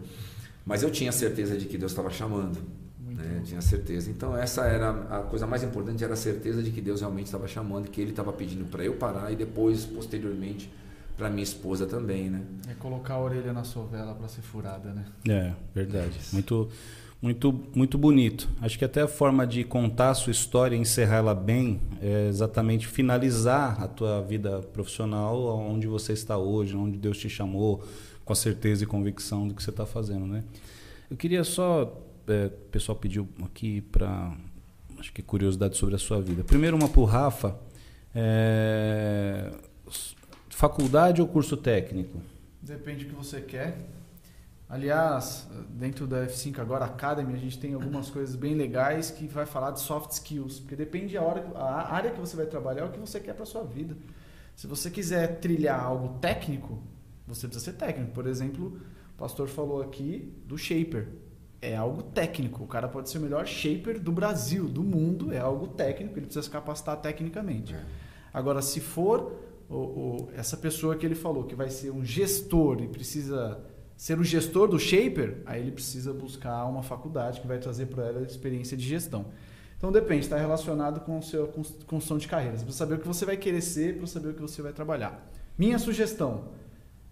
Mas 0.65 0.81
eu 0.81 0.89
tinha 0.89 1.11
certeza 1.11 1.57
de 1.57 1.65
que 1.65 1.77
Deus 1.77 1.91
estava 1.91 2.09
chamando. 2.09 2.57
Né? 2.99 3.41
tinha 3.45 3.61
certeza. 3.61 4.09
Então 4.09 4.35
essa 4.35 4.65
era 4.65 4.89
a 5.09 5.19
coisa 5.21 5.47
mais 5.47 5.63
importante, 5.63 6.03
era 6.03 6.13
a 6.13 6.17
certeza 6.17 6.61
de 6.61 6.71
que 6.71 6.81
Deus 6.81 7.01
realmente 7.01 7.27
estava 7.27 7.47
chamando, 7.47 7.89
que 7.89 8.01
Ele 8.01 8.09
estava 8.09 8.33
pedindo 8.33 8.65
para 8.65 8.83
eu 8.83 8.95
parar 8.95 9.31
e 9.31 9.35
depois, 9.35 9.85
posteriormente, 9.85 10.69
para 11.17 11.29
minha 11.29 11.43
esposa 11.43 11.85
também, 11.85 12.29
né? 12.29 12.41
É 12.69 12.73
colocar 12.73 13.15
a 13.15 13.19
orelha 13.19 13.53
na 13.53 13.63
sovela 13.63 14.13
para 14.13 14.27
ser 14.27 14.41
furada, 14.41 14.91
né? 14.91 15.05
É, 15.27 15.53
verdade. 15.73 16.19
Muito, 16.33 16.69
muito, 17.21 17.63
muito 17.73 17.97
bonito. 17.97 18.49
Acho 18.61 18.77
que 18.77 18.85
até 18.85 19.01
a 19.01 19.07
forma 19.07 19.47
de 19.47 19.63
contar 19.63 20.09
a 20.09 20.13
sua 20.13 20.31
história 20.31 20.75
e 20.75 20.79
encerrar 20.79 21.17
ela 21.17 21.33
bem 21.33 21.79
é 22.01 22.27
exatamente 22.27 22.85
finalizar 22.85 23.81
a 23.81 23.87
tua 23.87 24.21
vida 24.21 24.59
profissional 24.73 25.57
onde 25.57 25.87
você 25.87 26.13
está 26.13 26.37
hoje, 26.37 26.75
onde 26.75 26.97
Deus 26.97 27.17
te 27.17 27.29
chamou, 27.29 27.83
com 28.25 28.33
a 28.33 28.35
certeza 28.35 28.83
e 28.83 28.87
convicção 28.87 29.47
do 29.47 29.53
que 29.53 29.63
você 29.63 29.69
está 29.69 29.85
fazendo, 29.85 30.25
né? 30.25 30.43
Eu 31.09 31.15
queria 31.15 31.43
só, 31.43 32.01
é, 32.27 32.47
o 32.47 32.69
pessoal 32.71 32.97
pediu 32.97 33.27
aqui 33.43 33.81
para, 33.81 34.35
acho 34.99 35.13
que 35.13 35.21
curiosidade 35.21 35.77
sobre 35.77 35.95
a 35.95 35.99
sua 35.99 36.19
vida. 36.19 36.43
Primeiro 36.43 36.75
uma 36.75 36.89
para 36.89 37.01
o 37.01 37.05
Rafa, 37.05 37.55
é, 38.13 39.51
faculdade 40.55 41.21
ou 41.21 41.27
curso 41.27 41.57
técnico? 41.57 42.17
Depende 42.61 43.03
do 43.03 43.09
que 43.09 43.15
você 43.15 43.41
quer. 43.41 43.77
Aliás, 44.69 45.45
dentro 45.69 46.07
da 46.07 46.25
F5 46.25 46.59
agora 46.59 46.85
Academy, 46.85 47.33
a 47.33 47.37
gente 47.37 47.59
tem 47.59 47.73
algumas 47.73 48.09
coisas 48.09 48.37
bem 48.37 48.55
legais 48.55 49.11
que 49.11 49.27
vai 49.27 49.45
falar 49.45 49.71
de 49.71 49.81
soft 49.81 50.11
skills, 50.11 50.61
porque 50.61 50.77
depende 50.77 51.13
da 51.13 51.21
hora, 51.21 51.45
a 51.55 51.93
área 51.93 52.09
que 52.09 52.19
você 52.19 52.37
vai 52.37 52.45
trabalhar, 52.45 52.83
é 52.83 52.85
o 52.85 52.89
que 52.89 52.97
você 52.97 53.19
quer 53.19 53.33
para 53.33 53.45
sua 53.45 53.63
vida. 53.63 53.97
Se 54.55 54.65
você 54.65 54.89
quiser 54.89 55.39
trilhar 55.41 55.83
algo 55.83 56.17
técnico, 56.19 56.81
você 57.27 57.47
precisa 57.49 57.71
ser 57.71 57.77
técnico. 57.77 58.13
Por 58.13 58.25
exemplo, 58.25 58.79
o 59.13 59.17
pastor 59.17 59.49
falou 59.49 59.81
aqui 59.81 60.33
do 60.45 60.57
shaper. 60.57 61.09
É 61.61 61.75
algo 61.75 62.01
técnico. 62.01 62.63
O 62.63 62.67
cara 62.67 62.87
pode 62.87 63.09
ser 63.09 63.17
o 63.17 63.21
melhor 63.21 63.45
shaper 63.45 63.99
do 63.99 64.11
Brasil, 64.11 64.69
do 64.69 64.83
mundo. 64.83 65.33
É 65.33 65.37
algo 65.37 65.67
técnico. 65.67 66.17
Ele 66.17 66.27
precisa 66.27 66.43
se 66.43 66.49
capacitar 66.49 66.95
tecnicamente. 66.95 67.75
Agora, 68.33 68.61
se 68.61 68.79
for 68.79 69.44
o, 69.69 69.75
o- 69.75 70.29
essa 70.35 70.55
pessoa 70.57 70.95
que 70.95 71.05
ele 71.05 71.15
falou 71.15 71.43
que 71.43 71.55
vai 71.55 71.69
ser 71.69 71.91
um 71.91 72.03
gestor 72.05 72.81
e 72.81 72.87
precisa 72.87 73.59
ser 73.97 74.19
o 74.19 74.23
gestor 74.23 74.67
do 74.67 74.77
Shaper, 74.77 75.41
aí 75.45 75.61
ele 75.61 75.71
precisa 75.71 76.13
buscar 76.13 76.65
uma 76.65 76.83
faculdade 76.83 77.39
que 77.41 77.47
vai 77.47 77.57
trazer 77.57 77.85
para 77.87 78.03
ela 78.05 78.21
experiência 78.23 78.75
de 78.75 78.85
gestão. 78.85 79.25
Então 79.77 79.91
depende, 79.91 80.21
está 80.21 80.37
relacionado 80.37 80.99
com 81.01 81.17
a 81.17 81.21
sua 81.21 81.47
cons- 81.47 81.75
construção 81.87 82.17
de 82.17 82.27
carreira. 82.27 82.57
Você 82.57 82.63
precisa 82.63 82.77
saber 82.85 82.95
o 82.95 82.99
que 82.99 83.07
você 83.07 83.25
vai 83.25 83.37
querer 83.37 83.61
ser 83.61 83.97
para 83.97 84.07
saber 84.07 84.29
o 84.29 84.33
que 84.33 84.41
você 84.41 84.61
vai 84.61 84.73
trabalhar. 84.73 85.25
Minha 85.57 85.79
sugestão, 85.79 86.49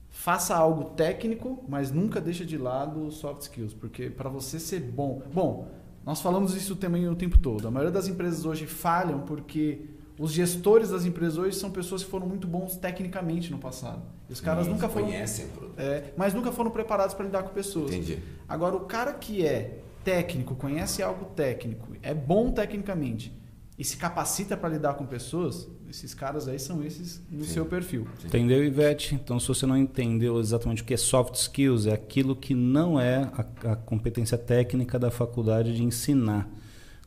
faça 0.10 0.56
algo 0.56 0.92
técnico, 0.92 1.64
mas 1.68 1.92
nunca 1.92 2.20
deixe 2.22 2.46
de 2.46 2.58
lado 2.58 3.10
soft 3.12 3.42
skills, 3.44 3.74
porque 3.74 4.10
para 4.10 4.30
você 4.30 4.60
ser 4.60 4.80
bom... 4.80 5.22
Bom, 5.34 5.70
nós 6.06 6.22
falamos 6.22 6.54
isso 6.56 6.76
também 6.76 7.08
o 7.08 7.16
tempo 7.16 7.38
todo. 7.38 7.66
A 7.68 7.72
maioria 7.72 7.92
das 7.92 8.08
empresas 8.10 8.44
hoje 8.46 8.66
falham 8.66 9.22
porque 9.22 9.86
os 10.18 10.31
gestores 10.31 10.90
das 10.90 11.06
empresas 11.06 11.38
hoje 11.38 11.57
são 11.57 11.72
pessoas 11.72 12.03
que 12.03 12.10
foram 12.10 12.27
muito 12.27 12.48
bons 12.48 12.76
tecnicamente 12.77 13.52
no 13.52 13.57
passado. 13.57 14.02
Os 14.30 14.40
caras 14.40 14.68
nunca 14.68 14.88
foram... 14.88 15.07
conhecem 15.07 15.45
o 15.45 15.49
produto. 15.49 15.80
É, 15.80 16.14
mas 16.15 16.34
nunca 16.34 16.52
foram 16.52 16.72
preparados 16.72 17.14
para 17.14 17.26
lidar 17.26 17.44
com 17.44 17.49
pessoas. 17.49 17.91
Entendi. 17.91 18.19
Agora, 18.48 18.76
o 18.76 18.81
cara 18.81 19.14
que 19.14 19.45
é 19.45 19.80
técnico, 20.03 20.56
conhece 20.56 21.02
algo 21.02 21.26
técnico, 21.26 21.88
é 22.02 22.14
bom 22.14 22.52
tecnicamente 22.52 23.34
e 23.77 23.84
se 23.84 23.98
capacita 23.98 24.56
para 24.56 24.69
lidar 24.69 24.94
com 24.94 25.06
pessoas, 25.06 25.68
esses 25.90 26.14
caras 26.14 26.48
aí 26.48 26.60
são 26.60 26.84
esses 26.84 27.22
no 27.30 27.44
Sim. 27.44 27.53
seu 27.53 27.65
perfil. 27.65 28.07
Entendeu, 28.23 28.64
Ivete? 28.64 29.15
Então, 29.15 29.40
se 29.40 29.48
você 29.48 29.65
não 29.65 29.77
entendeu 29.77 30.40
exatamente 30.40 30.84
o 30.84 30.85
que 30.85 30.94
é 30.94 30.98
soft 30.98 31.35
skills, 31.35 31.88
é 31.88 31.94
aquilo 31.94 32.35
que 32.35 32.53
não 32.53 32.99
é 32.99 33.31
a, 33.34 33.72
a 33.72 33.76
competência 33.76 34.38
técnica 34.38 34.99
da 34.99 35.10
faculdade 35.10 35.76
de 35.76 35.84
ensinar. 35.84 36.48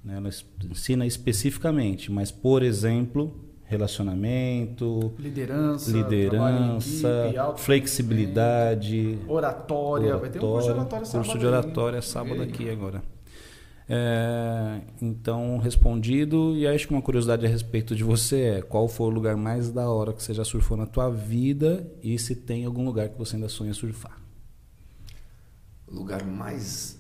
Né? 0.06 0.16
Ela 0.16 0.30
ensina 0.70 1.04
especificamente, 1.04 2.12
mas, 2.12 2.30
por 2.30 2.62
exemplo, 2.62 3.34
relacionamento, 3.64 5.12
liderança, 5.18 5.90
liderança, 5.90 7.28
equipe, 7.28 7.60
flexibilidade, 7.60 9.18
oratória. 9.26 10.14
oratória. 10.14 10.16
Vai 10.16 10.30
ter 10.30 10.38
um 10.38 10.40
curso 10.42 10.68
de 10.68 10.74
oratória 10.74 11.04
sábado. 11.04 11.26
Curso 11.26 11.38
de 11.38 11.46
oratória 11.46 12.02
sábado 12.02 12.42
aqui 12.42 12.70
agora. 12.70 13.02
É, 13.88 14.80
então, 15.02 15.58
respondido. 15.58 16.56
E 16.56 16.66
acho 16.66 16.86
que 16.86 16.94
uma 16.94 17.02
curiosidade 17.02 17.44
a 17.44 17.48
respeito 17.48 17.94
de 17.94 18.04
você 18.04 18.40
é 18.42 18.62
qual 18.62 18.88
foi 18.88 19.08
o 19.08 19.10
lugar 19.10 19.36
mais 19.36 19.70
da 19.70 19.88
hora 19.88 20.12
que 20.12 20.22
você 20.22 20.32
já 20.32 20.44
surfou 20.44 20.76
na 20.76 20.86
tua 20.86 21.10
vida 21.10 21.84
e 22.00 22.16
se 22.18 22.36
tem 22.36 22.64
algum 22.64 22.84
lugar 22.84 23.08
que 23.08 23.18
você 23.18 23.34
ainda 23.34 23.48
sonha 23.48 23.74
surfar? 23.74 24.20
O 25.88 25.94
lugar 25.94 26.24
mais 26.24 26.95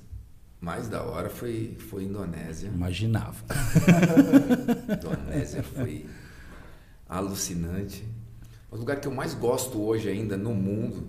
mais 0.66 0.88
da 0.88 1.00
hora 1.04 1.30
foi 1.30 1.76
foi 1.78 2.02
Indonésia. 2.02 2.66
Imaginava. 2.66 3.36
Indonésia 4.90 5.62
foi 5.62 6.06
alucinante. 7.08 8.04
O 8.68 8.76
lugar 8.76 8.98
que 8.98 9.06
eu 9.06 9.12
mais 9.14 9.32
gosto 9.32 9.80
hoje 9.80 10.08
ainda 10.08 10.36
no 10.36 10.52
mundo, 10.52 11.06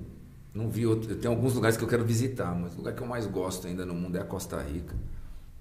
não 0.54 0.70
vi 0.70 0.86
outro, 0.86 1.10
eu 1.10 1.20
tenho 1.20 1.34
alguns 1.34 1.56
lugares 1.56 1.76
que 1.76 1.84
eu 1.84 1.88
quero 1.88 2.06
visitar, 2.06 2.54
mas 2.54 2.76
o 2.76 2.78
lugar 2.78 2.94
que 2.94 3.02
eu 3.02 3.08
mais 3.08 3.26
gosto 3.26 3.66
ainda 3.66 3.84
no 3.84 3.96
mundo 3.96 4.16
é 4.16 4.22
a 4.22 4.24
Costa 4.24 4.62
Rica. 4.62 4.96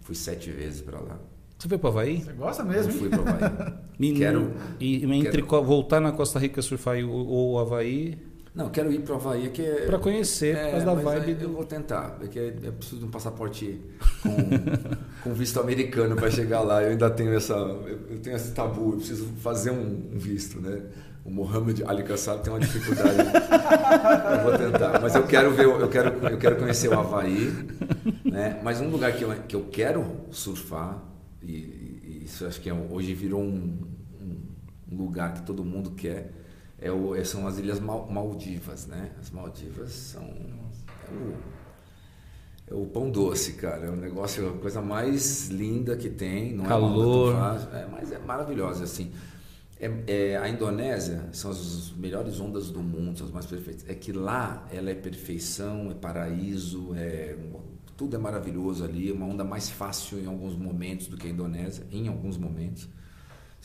Fui 0.03 0.15
sete 0.15 0.51
vezes 0.51 0.83
para 0.83 1.01
lá. 1.01 1.19
Você 1.59 1.67
foi 1.67 1.79
para 1.79 1.89
Havaí? 1.89 2.21
Você 2.21 2.33
gosta 2.35 2.63
mesmo? 2.65 2.93
Eu 2.93 2.99
fui 2.99 3.09
para 3.09 3.31
Havaí. 3.31 4.13
quero, 4.15 4.53
e 4.79 5.05
entre 5.05 5.43
quero... 5.43 5.65
voltar 5.65 6.01
na 6.03 6.13
Costa 6.13 6.39
Rica 6.39 6.61
surfar 6.61 6.99
ou, 7.03 7.55
o 7.55 7.59
Havaí? 7.59 8.19
Não, 8.57 8.71
quero 8.71 8.91
ir 8.91 9.01
para 9.01 9.13
o 9.13 9.17
Havaí. 9.17 9.51
Que 9.51 9.61
é, 9.61 9.85
para 9.85 9.99
conhecer, 9.99 10.57
é, 10.57 10.65
por 10.65 10.71
causa 10.71 10.87
da 10.87 10.95
vibe. 10.95 11.35
do... 11.35 11.45
Eu 11.45 11.53
vou 11.53 11.65
tentar, 11.65 12.13
porque 12.13 12.55
eu 12.63 12.73
preciso 12.73 13.01
de 13.01 13.05
um 13.05 13.11
passaporte 13.11 13.79
com, 14.23 14.31
com 15.23 15.35
visto 15.35 15.61
americano 15.61 16.17
para 16.17 16.31
chegar 16.31 16.63
lá. 16.63 16.83
Eu 16.83 16.93
ainda 16.93 17.11
tenho 17.11 17.35
essa, 17.35 17.53
eu 17.53 18.19
tenho 18.23 18.35
esse 18.35 18.53
tabu, 18.53 18.93
eu 18.93 18.97
preciso 18.97 19.27
fazer 19.43 19.71
um, 19.73 20.11
um 20.15 20.19
visto, 20.19 20.59
né? 20.59 20.81
O 21.23 21.31
Mohamed 21.31 21.85
Ali 21.85 22.03
Kassab 22.03 22.43
tem 22.43 22.51
uma 22.51 22.61
dificuldade. 22.61 23.19
eu 24.39 24.43
vou 24.43 24.57
tentar, 24.57 25.03
mas 25.03 25.15
eu 25.15 25.27
quero 25.27 25.51
ver, 25.51 25.67
eu 25.67 25.89
quero, 25.89 26.27
eu 26.27 26.39
quero 26.39 26.57
conhecer 26.57 26.89
o 26.89 26.99
Havaí, 26.99 27.53
né? 28.25 28.59
Mas 28.65 28.81
um 28.81 28.89
lugar 28.89 29.13
que 29.13 29.23
eu, 29.23 29.35
que 29.47 29.55
eu 29.55 29.67
quero 29.71 30.07
surfar 30.31 31.03
e, 31.43 31.53
e 31.53 32.23
isso 32.25 32.47
acho 32.47 32.61
que 32.61 32.71
é, 32.71 32.73
hoje 32.73 33.13
virou 33.13 33.43
um, 33.43 33.79
um, 34.91 34.97
lugar 34.97 35.35
que 35.35 35.43
todo 35.43 35.65
mundo 35.65 35.91
quer 35.91 36.33
é 36.87 36.93
o, 36.93 37.15
é, 37.15 37.25
são 37.25 37.47
as 37.47 37.59
ilhas 37.59 37.81
Maldivas, 37.81 38.87
né? 38.87 39.11
As 39.21 39.31
Maldivas 39.31 39.93
são 39.93 40.23
é 40.23 41.13
o, 41.13 41.35
é 42.69 42.75
o 42.75 42.87
pão 42.87 43.11
doce, 43.11 43.55
cara. 43.55 43.87
É 43.87 43.91
um 43.91 43.97
negócio, 43.97 44.49
a 44.49 44.59
coisa 44.59 44.81
mais 44.81 45.49
linda 45.49 45.97
que 45.97 46.09
tem. 46.09 46.55
Não 46.55 46.65
Calor. 46.65 47.35
É, 47.35 47.37
fácil, 47.37 47.77
é 47.77 47.89
mas 47.91 48.13
é 48.13 48.19
maravilhosa 48.19 48.85
assim. 48.85 49.13
É, 49.79 49.91
é, 50.07 50.37
a 50.39 50.49
Indonésia 50.49 51.29
são 51.33 51.51
as 51.51 51.93
melhores 51.93 52.41
ondas 52.41 52.71
do 52.71 52.81
mundo, 52.81 53.19
são 53.19 53.27
as 53.27 53.33
mais 53.33 53.47
perfeitas. 53.47 53.85
É 53.89 53.95
que 53.95 54.13
lá 54.13 54.67
ela 54.73 54.91
é 54.91 54.95
perfeição, 54.95 55.91
é 55.91 55.95
paraíso, 55.95 56.95
é 56.95 57.37
tudo 57.97 58.17
é 58.17 58.19
maravilhoso 58.19 58.85
ali. 58.85 59.11
É 59.11 59.13
uma 59.13 59.27
onda 59.27 59.45
mais 59.45 59.69
fácil 59.69 60.19
em 60.19 60.27
alguns 60.27 60.57
momentos 60.57 61.09
do 61.09 61.17
que 61.17 61.27
a 61.27 61.31
Indonésia, 61.31 61.85
em 61.91 62.09
alguns 62.09 62.39
momentos. 62.39 62.89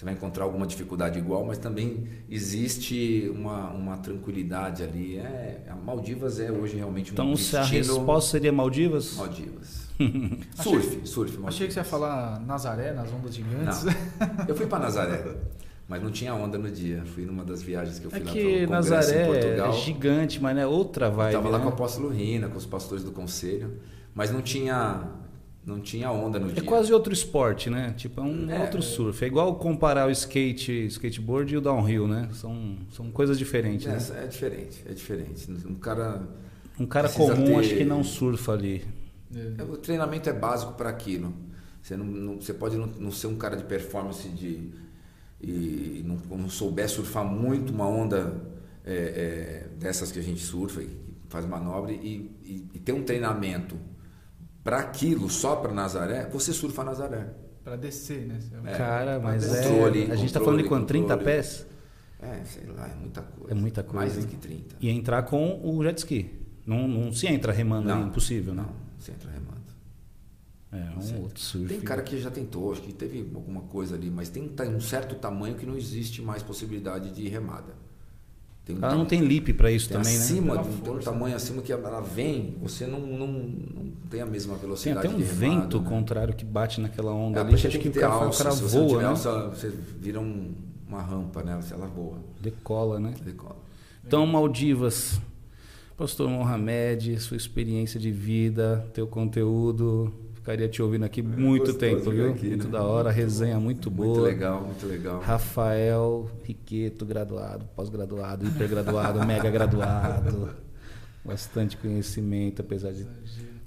Você 0.01 0.05
vai 0.05 0.15
encontrar 0.15 0.45
alguma 0.45 0.65
dificuldade 0.65 1.19
igual, 1.19 1.45
mas 1.45 1.59
também 1.59 2.07
existe 2.27 3.31
uma, 3.35 3.69
uma 3.69 3.97
tranquilidade 3.97 4.81
ali. 4.81 5.17
É, 5.17 5.61
a 5.69 5.75
Maldivas 5.75 6.39
é 6.39 6.51
hoje 6.51 6.75
realmente 6.75 7.11
um 7.11 7.13
então, 7.13 7.31
destino... 7.33 7.61
Então, 7.61 7.69
a 7.69 7.97
resposta 7.99 8.31
seria 8.31 8.51
Maldivas? 8.51 9.15
Maldivas. 9.15 9.89
surf, 10.57 10.87
achei, 10.87 11.05
surf. 11.05 11.31
Maldivas. 11.33 11.47
Achei 11.53 11.67
que 11.67 11.73
você 11.73 11.81
ia 11.81 11.83
falar 11.83 12.39
Nazaré, 12.39 12.93
nas 12.93 13.13
ondas 13.13 13.35
gigantes. 13.35 13.83
Não, 13.83 13.93
eu 14.47 14.55
fui 14.55 14.65
para 14.65 14.79
Nazaré. 14.79 15.23
Mas 15.87 16.01
não 16.01 16.09
tinha 16.09 16.33
onda 16.33 16.57
no 16.57 16.71
dia. 16.71 17.03
Fui 17.05 17.23
numa 17.23 17.45
das 17.45 17.61
viagens 17.61 17.99
que 17.99 18.05
eu 18.05 18.09
fui 18.09 18.21
é 18.21 18.23
lá 18.23 18.31
que 18.31 18.65
para 18.65 18.75
Nazaré 18.77 19.21
em 19.21 19.27
Portugal. 19.27 19.69
é 19.69 19.73
gigante, 19.73 20.41
mas 20.41 20.57
é 20.57 20.65
outra 20.65 21.11
vibe. 21.11 21.35
Estava 21.35 21.51
né? 21.51 21.57
lá 21.57 21.59
com 21.59 21.69
o 21.69 21.73
apóstolo 21.73 22.09
Rina, 22.09 22.47
com 22.47 22.57
os 22.57 22.65
pastores 22.65 23.03
do 23.03 23.11
conselho, 23.11 23.77
mas 24.15 24.31
não 24.31 24.41
tinha 24.41 25.20
não 25.65 25.79
tinha 25.79 26.11
onda 26.11 26.39
no 26.39 26.49
é 26.49 26.53
dia. 26.53 26.63
É 26.63 26.65
quase 26.65 26.91
outro 26.91 27.13
esporte, 27.13 27.69
né? 27.69 27.93
Tipo, 27.95 28.21
é 28.21 28.23
um 28.23 28.49
é, 28.49 28.61
outro 28.61 28.81
surf. 28.81 29.23
É 29.23 29.27
igual 29.27 29.55
comparar 29.55 30.07
o 30.07 30.11
skate, 30.11 30.85
skateboard 30.87 31.53
e 31.53 31.57
o 31.57 31.61
downhill, 31.61 32.07
né? 32.07 32.29
São, 32.33 32.77
são 32.91 33.11
coisas 33.11 33.37
diferentes. 33.37 33.87
É, 33.87 34.13
né? 34.13 34.23
é 34.23 34.27
diferente, 34.27 34.83
é 34.89 34.93
diferente. 34.93 35.51
Um 35.67 35.75
cara 35.75 36.27
um 36.79 36.85
cara 36.85 37.09
comum 37.09 37.45
ter... 37.45 37.55
acho 37.55 37.75
que 37.75 37.83
não 37.83 38.03
surfa 38.03 38.53
ali. 38.53 38.83
É, 39.33 39.63
o 39.63 39.77
treinamento 39.77 40.29
é 40.29 40.33
básico 40.33 40.73
para 40.73 40.89
aquilo. 40.89 41.33
Você, 41.81 41.95
não, 41.95 42.05
não, 42.05 42.35
você 42.41 42.53
pode 42.53 42.75
não, 42.77 42.87
não 42.87 43.11
ser 43.11 43.27
um 43.27 43.35
cara 43.35 43.55
de 43.55 43.63
performance 43.63 44.27
de 44.29 44.71
e 45.43 46.03
não, 46.05 46.37
não 46.37 46.49
souber 46.49 46.87
surfar 46.87 47.25
muito 47.25 47.73
uma 47.73 47.87
onda 47.87 48.39
é, 48.85 48.93
é, 48.93 49.67
dessas 49.79 50.11
que 50.11 50.19
a 50.19 50.21
gente 50.21 50.39
surfa 50.39 50.83
e 50.83 50.89
faz 51.29 51.45
manobra 51.45 51.91
e, 51.91 52.29
e, 52.43 52.67
e 52.75 52.79
ter 52.79 52.91
um 52.91 53.01
treinamento 53.01 53.75
para 54.63 54.79
aquilo, 54.79 55.29
só 55.29 55.55
para 55.55 55.73
Nazaré, 55.73 56.29
você 56.29 56.53
surfa 56.53 56.83
Nazaré. 56.83 57.27
Para 57.63 57.75
descer, 57.75 58.25
né? 58.25 58.39
É, 58.65 58.77
Cara, 58.77 59.19
mas 59.19 59.45
controle, 59.45 60.05
é. 60.05 60.11
A 60.11 60.15
gente 60.15 60.27
está 60.27 60.39
falando 60.39 60.63
de 60.63 60.67
quanto? 60.67 60.87
30 60.87 61.17
pés? 61.17 61.65
É, 62.19 62.43
sei 62.43 62.67
lá, 62.67 62.87
é 62.87 62.95
muita 62.95 63.21
coisa. 63.21 63.51
É 63.51 63.55
muita 63.55 63.83
coisa. 63.83 63.97
Mais 63.97 64.15
do 64.15 64.27
que 64.27 64.35
30. 64.35 64.75
E 64.79 64.89
entrar 64.89 65.23
com 65.23 65.59
o 65.63 65.83
jet 65.83 65.97
ski. 65.99 66.39
Não, 66.65 66.87
não 66.87 67.11
se 67.11 67.27
entra 67.27 67.51
remando 67.51 67.87
não, 67.87 67.97
ali, 67.97 68.09
impossível, 68.09 68.53
não. 68.53 68.63
Não, 68.63 68.75
se 68.99 69.11
entra 69.11 69.29
remando. 69.31 69.51
É, 70.71 71.17
um 71.17 71.23
outro 71.23 71.39
surf. 71.39 71.67
Tem 71.67 71.81
cara 71.81 72.01
que 72.01 72.19
já 72.19 72.31
tentou, 72.31 72.71
acho 72.71 72.81
que 72.81 72.93
teve 72.93 73.19
alguma 73.35 73.61
coisa 73.61 73.95
ali, 73.95 74.09
mas 74.09 74.29
tem 74.29 74.49
um 74.69 74.79
certo 74.79 75.15
tamanho 75.15 75.55
que 75.55 75.65
não 75.65 75.75
existe 75.75 76.21
mais 76.21 76.41
possibilidade 76.41 77.11
de 77.11 77.27
remada. 77.27 77.73
Tem 78.73 78.83
um 78.83 78.85
ela 78.85 78.95
não 78.95 79.05
tem 79.05 79.21
lip 79.21 79.53
para 79.53 79.71
isso 79.71 79.89
também, 79.89 80.15
acima, 80.15 80.55
né? 80.55 80.63
Tem 80.83 80.93
um 80.93 80.99
tamanho 80.99 81.35
acima 81.35 81.61
que 81.61 81.71
ela 81.71 82.01
vem, 82.01 82.55
você 82.61 82.85
não, 82.85 82.99
não, 82.99 83.27
não 83.27 83.91
tem 84.09 84.21
a 84.21 84.25
mesma 84.25 84.55
velocidade. 84.55 85.01
Tem 85.01 85.09
até 85.11 85.17
um 85.17 85.25
remada, 85.25 85.39
vento 85.39 85.81
né? 85.81 85.89
contrário 85.89 86.33
que 86.33 86.45
bate 86.45 86.81
naquela 86.81 87.13
onda 87.13 87.39
é, 87.39 87.43
ali. 87.43 87.53
Acho 87.53 87.69
que, 87.69 87.89
que 87.89 87.89
o 87.89 88.01
cara, 88.01 88.13
alça, 88.13 88.41
o 88.41 88.45
cara 88.45 88.55
voa, 88.55 88.87
você 88.87 88.97
né? 88.97 89.05
alça, 89.05 89.49
você 89.49 89.73
vira 89.99 90.19
um, 90.19 90.51
uma 90.87 91.01
rampa, 91.01 91.43
né? 91.43 91.59
Ela 91.71 91.87
voa. 91.87 92.17
Decola, 92.39 92.99
né? 92.99 93.13
Decola. 93.23 93.57
Então, 94.05 94.25
Maldivas, 94.25 95.21
Pastor 95.97 96.29
Mohamed, 96.29 97.19
sua 97.19 97.37
experiência 97.37 97.99
de 97.99 98.11
vida, 98.11 98.85
teu 98.93 99.07
conteúdo, 99.07 100.11
Ficaria 100.41 100.67
te 100.67 100.81
ouvindo 100.81 101.05
aqui 101.05 101.21
muito 101.21 101.71
tempo, 101.75 102.09
viu? 102.09 102.31
Aqui, 102.31 102.47
muito 102.47 102.65
né? 102.65 102.71
da 102.71 102.81
hora, 102.81 103.11
resenha 103.11 103.59
muito 103.59 103.91
boa. 103.91 104.07
Muito 104.07 104.21
legal, 104.23 104.61
muito 104.63 104.87
legal. 104.87 105.19
Rafael 105.21 106.31
Riqueto, 106.43 107.05
graduado, 107.05 107.63
pós-graduado, 107.75 108.47
hipergraduado, 108.47 109.21
mega 109.27 109.51
graduado. 109.51 110.49
Bastante 111.23 111.77
conhecimento, 111.77 112.61
apesar 112.61 112.91
de 112.91 113.05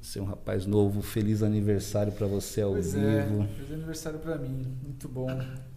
ser 0.01 0.19
um 0.19 0.25
rapaz 0.25 0.67
novo. 0.67 1.01
Feliz 1.01 1.45
aniversário 1.45 2.11
para 2.11 2.27
você 2.27 2.63
ao 2.63 2.73
pois 2.73 2.93
vivo. 2.93 3.05
É, 3.05 3.47
feliz 3.55 3.73
aniversário 3.73 4.19
para 4.19 4.37
mim, 4.37 4.67
muito 4.83 5.09
bom. 5.09 5.29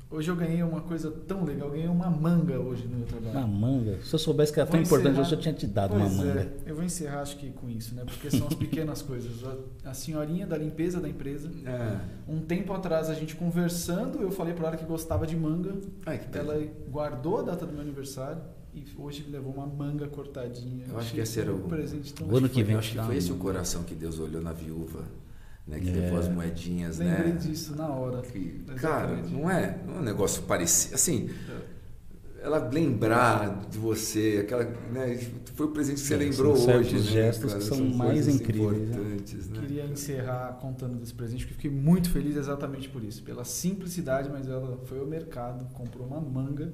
Hoje 0.10 0.32
eu 0.32 0.36
ganhei 0.38 0.64
uma 0.64 0.80
coisa 0.80 1.12
tão 1.12 1.44
legal, 1.44 1.68
eu 1.68 1.74
ganhei 1.74 1.88
uma 1.88 2.10
manga 2.10 2.58
hoje 2.58 2.88
no 2.88 3.00
meu 3.00 3.06
trabalho. 3.06 3.40
Uma 3.40 3.48
manga? 3.48 4.00
Se 4.02 4.16
eu 4.16 4.20
soubesse 4.20 4.54
que 4.54 4.60
era 4.60 4.70
tão 4.70 4.80
importante, 4.80 5.18
eu 5.18 5.26
já 5.26 5.36
tinha 5.36 5.54
te 5.54 5.68
dado 5.68 5.90
pois 5.90 6.02
uma 6.02 6.24
manga. 6.24 6.40
É. 6.40 6.72
Eu 6.72 6.76
vou 6.76 6.84
encerrar 6.86 7.22
acho 7.22 7.36
que 7.38 7.52
com 7.52 7.70
isso, 7.70 7.94
né? 7.94 8.04
Porque 8.06 8.32
são 8.32 8.48
as 8.48 8.54
pequenas 8.56 9.02
coisas. 9.02 9.44
A, 9.84 9.94
senhorinha 9.94 10.48
da 10.48 10.58
limpeza 10.58 11.02
da 11.02 11.10
empresa. 11.10 11.52
É. 11.66 12.00
Um 12.26 12.40
tempo 12.40 12.72
atrás 12.72 13.10
a 13.10 13.14
gente 13.14 13.36
conversando, 13.36 14.22
eu 14.22 14.32
falei 14.32 14.54
para 14.54 14.70
ela 14.70 14.78
que 14.78 14.86
gostava 14.86 15.28
de 15.28 15.36
manga. 15.36 15.76
Ai, 16.06 16.20
que 16.20 16.38
ela 16.38 16.58
guardou 16.90 17.40
a 17.40 17.42
data 17.42 17.66
do 17.66 17.74
meu 17.74 17.82
aniversário 17.82 18.42
e 18.74 18.86
hoje 18.98 19.26
levou 19.30 19.54
uma 19.54 19.68
manga 19.68 20.08
cortadinha. 20.08 20.86
Eu 20.88 20.98
acho 20.98 21.14
que 21.14 21.20
esse 21.20 21.38
era 21.42 21.54
o 21.54 21.60
presente 21.64 22.14
tão 22.14 22.28
o 22.30 22.38
ano 22.38 22.48
que 22.48 22.64
vem. 22.64 22.74
Eu 22.74 22.80
acho 22.80 22.94
que 22.94 23.02
foi 23.02 23.18
esse 23.18 23.32
o 23.32 23.36
coração 23.36 23.84
que 23.84 23.94
Deus 23.94 24.20
olhou 24.20 24.42
na 24.42 24.54
viúva 24.54 25.04
né, 25.68 25.80
que 25.80 25.90
é. 25.90 25.92
levou 25.92 26.18
as 26.18 26.30
moedinhas, 26.30 26.98
Lembrei 26.98 27.34
né? 27.34 27.40
disso 27.40 27.76
na 27.76 27.90
hora. 27.90 28.22
Que, 28.22 28.64
cara, 28.78 29.18
não 29.30 29.50
é, 29.50 29.78
não 29.86 29.96
é 29.96 30.00
um 30.00 30.02
negócio 30.02 30.44
parecido. 30.44 30.96
Assim, 30.96 31.30
é. 31.50 32.46
ela 32.46 32.58
lembrar 32.72 33.66
de 33.70 33.78
você, 33.78 34.40
aquela, 34.44 34.64
né, 34.64 35.20
foi 35.56 35.66
o 35.66 35.70
presente 35.72 36.02
que 36.02 36.08
você 36.08 36.14
é, 36.14 36.18
lembrou 36.18 36.54
hoje. 36.54 36.96
Né, 36.96 37.02
gestos 37.02 37.54
que 37.54 37.64
são, 37.64 37.78
são 37.78 37.86
mais 37.86 38.28
incríveis. 38.28 38.90
Né? 38.90 38.98
Né? 38.98 39.60
Queria 39.60 39.86
encerrar 39.86 40.58
contando 40.62 40.98
desse 40.98 41.14
presente, 41.14 41.46
porque 41.46 41.62
fiquei 41.62 41.72
muito 41.72 42.10
feliz 42.10 42.38
exatamente 42.38 42.88
por 42.88 43.04
isso. 43.04 43.22
Pela 43.24 43.44
simplicidade, 43.44 44.30
mas 44.30 44.48
ela 44.48 44.80
foi 44.86 45.00
ao 45.00 45.06
mercado, 45.06 45.68
comprou 45.74 46.08
uma 46.08 46.22
manga 46.22 46.72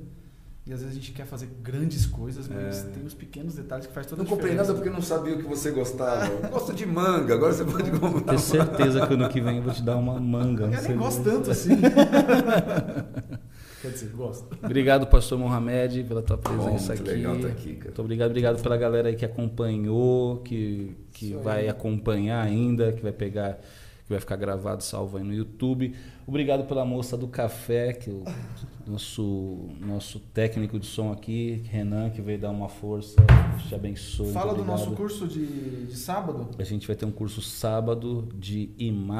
e 0.65 0.71
às 0.71 0.79
vezes 0.79 0.95
a 0.95 0.99
gente 0.99 1.11
quer 1.11 1.25
fazer 1.25 1.49
grandes 1.61 2.05
coisas, 2.05 2.47
mas 2.47 2.85
é. 2.85 2.89
tem 2.89 3.03
os 3.05 3.13
pequenos 3.13 3.53
detalhes 3.53 3.85
que 3.85 3.93
faz 3.93 4.07
toda 4.07 4.23
não 4.23 4.31
a 4.31 4.33
diferença. 4.33 4.57
Não 4.57 4.65
comprei 4.65 4.73
nada 4.73 4.73
porque 4.73 4.89
não 4.89 5.01
sabia 5.01 5.35
o 5.35 5.37
que 5.37 5.43
você 5.43 5.71
gostava. 5.71 6.25
Eu 6.25 6.49
gosto 6.49 6.73
de 6.73 6.85
manga, 6.85 7.33
agora 7.33 7.51
você 7.51 7.65
pode 7.65 7.91
comprar. 7.91 8.21
Tenho 8.21 8.39
certeza 8.39 9.05
que 9.05 9.13
ano 9.13 9.27
que 9.27 9.41
vem 9.41 9.57
eu 9.57 9.63
vou 9.63 9.73
te 9.73 9.83
dar 9.83 9.97
uma 9.97 10.17
manga. 10.17 10.63
Eu 10.63 10.81
nem 10.81 10.97
gosto 10.97 11.21
tanto 11.21 11.51
assim. 11.51 11.75
Quer 13.81 13.89
dizer, 13.89 14.11
gosto. 14.11 14.47
Obrigado, 14.63 15.05
pastor 15.07 15.37
Mohamed, 15.37 16.05
pela 16.05 16.21
tua 16.21 16.37
presença 16.37 16.95
Bom, 16.95 17.01
aqui. 17.01 17.11
Legal 17.11 17.37
tá 17.37 17.47
aqui 17.49 17.73
cara. 17.73 17.85
Muito 17.87 18.01
obrigado, 18.01 18.29
obrigado 18.29 18.63
pela 18.63 18.77
galera 18.77 19.09
aí 19.09 19.15
que 19.17 19.25
acompanhou, 19.25 20.37
que, 20.37 20.95
que 21.11 21.33
vai 21.33 21.67
acompanhar 21.67 22.41
ainda, 22.41 22.93
que 22.93 23.03
vai 23.03 23.11
pegar 23.11 23.59
que 24.05 24.09
vai 24.09 24.19
ficar 24.19 24.35
gravado, 24.35 24.83
salvo 24.83 25.17
aí 25.17 25.23
no 25.23 25.33
YouTube. 25.33 25.95
Obrigado 26.27 26.65
pela 26.65 26.83
moça 26.85 27.17
do 27.17 27.27
café, 27.27 27.93
que 27.93 28.09
o 28.09 28.23
nosso, 28.85 29.69
nosso 29.79 30.19
técnico 30.19 30.79
de 30.79 30.85
som 30.85 31.11
aqui, 31.11 31.63
Renan, 31.69 32.09
que 32.09 32.21
veio 32.21 32.39
dar 32.39 32.51
uma 32.51 32.69
força. 32.69 33.15
Te 33.67 33.75
abençoe. 33.75 34.31
Fala 34.31 34.53
do 34.53 34.63
nosso 34.63 34.91
curso 34.91 35.27
de, 35.27 35.85
de 35.85 35.95
sábado. 35.95 36.49
A 36.57 36.63
gente 36.63 36.85
vai 36.85 36.95
ter 36.95 37.05
um 37.05 37.11
curso 37.11 37.41
sábado 37.41 38.27
de 38.35 38.71
imagem 38.77 39.13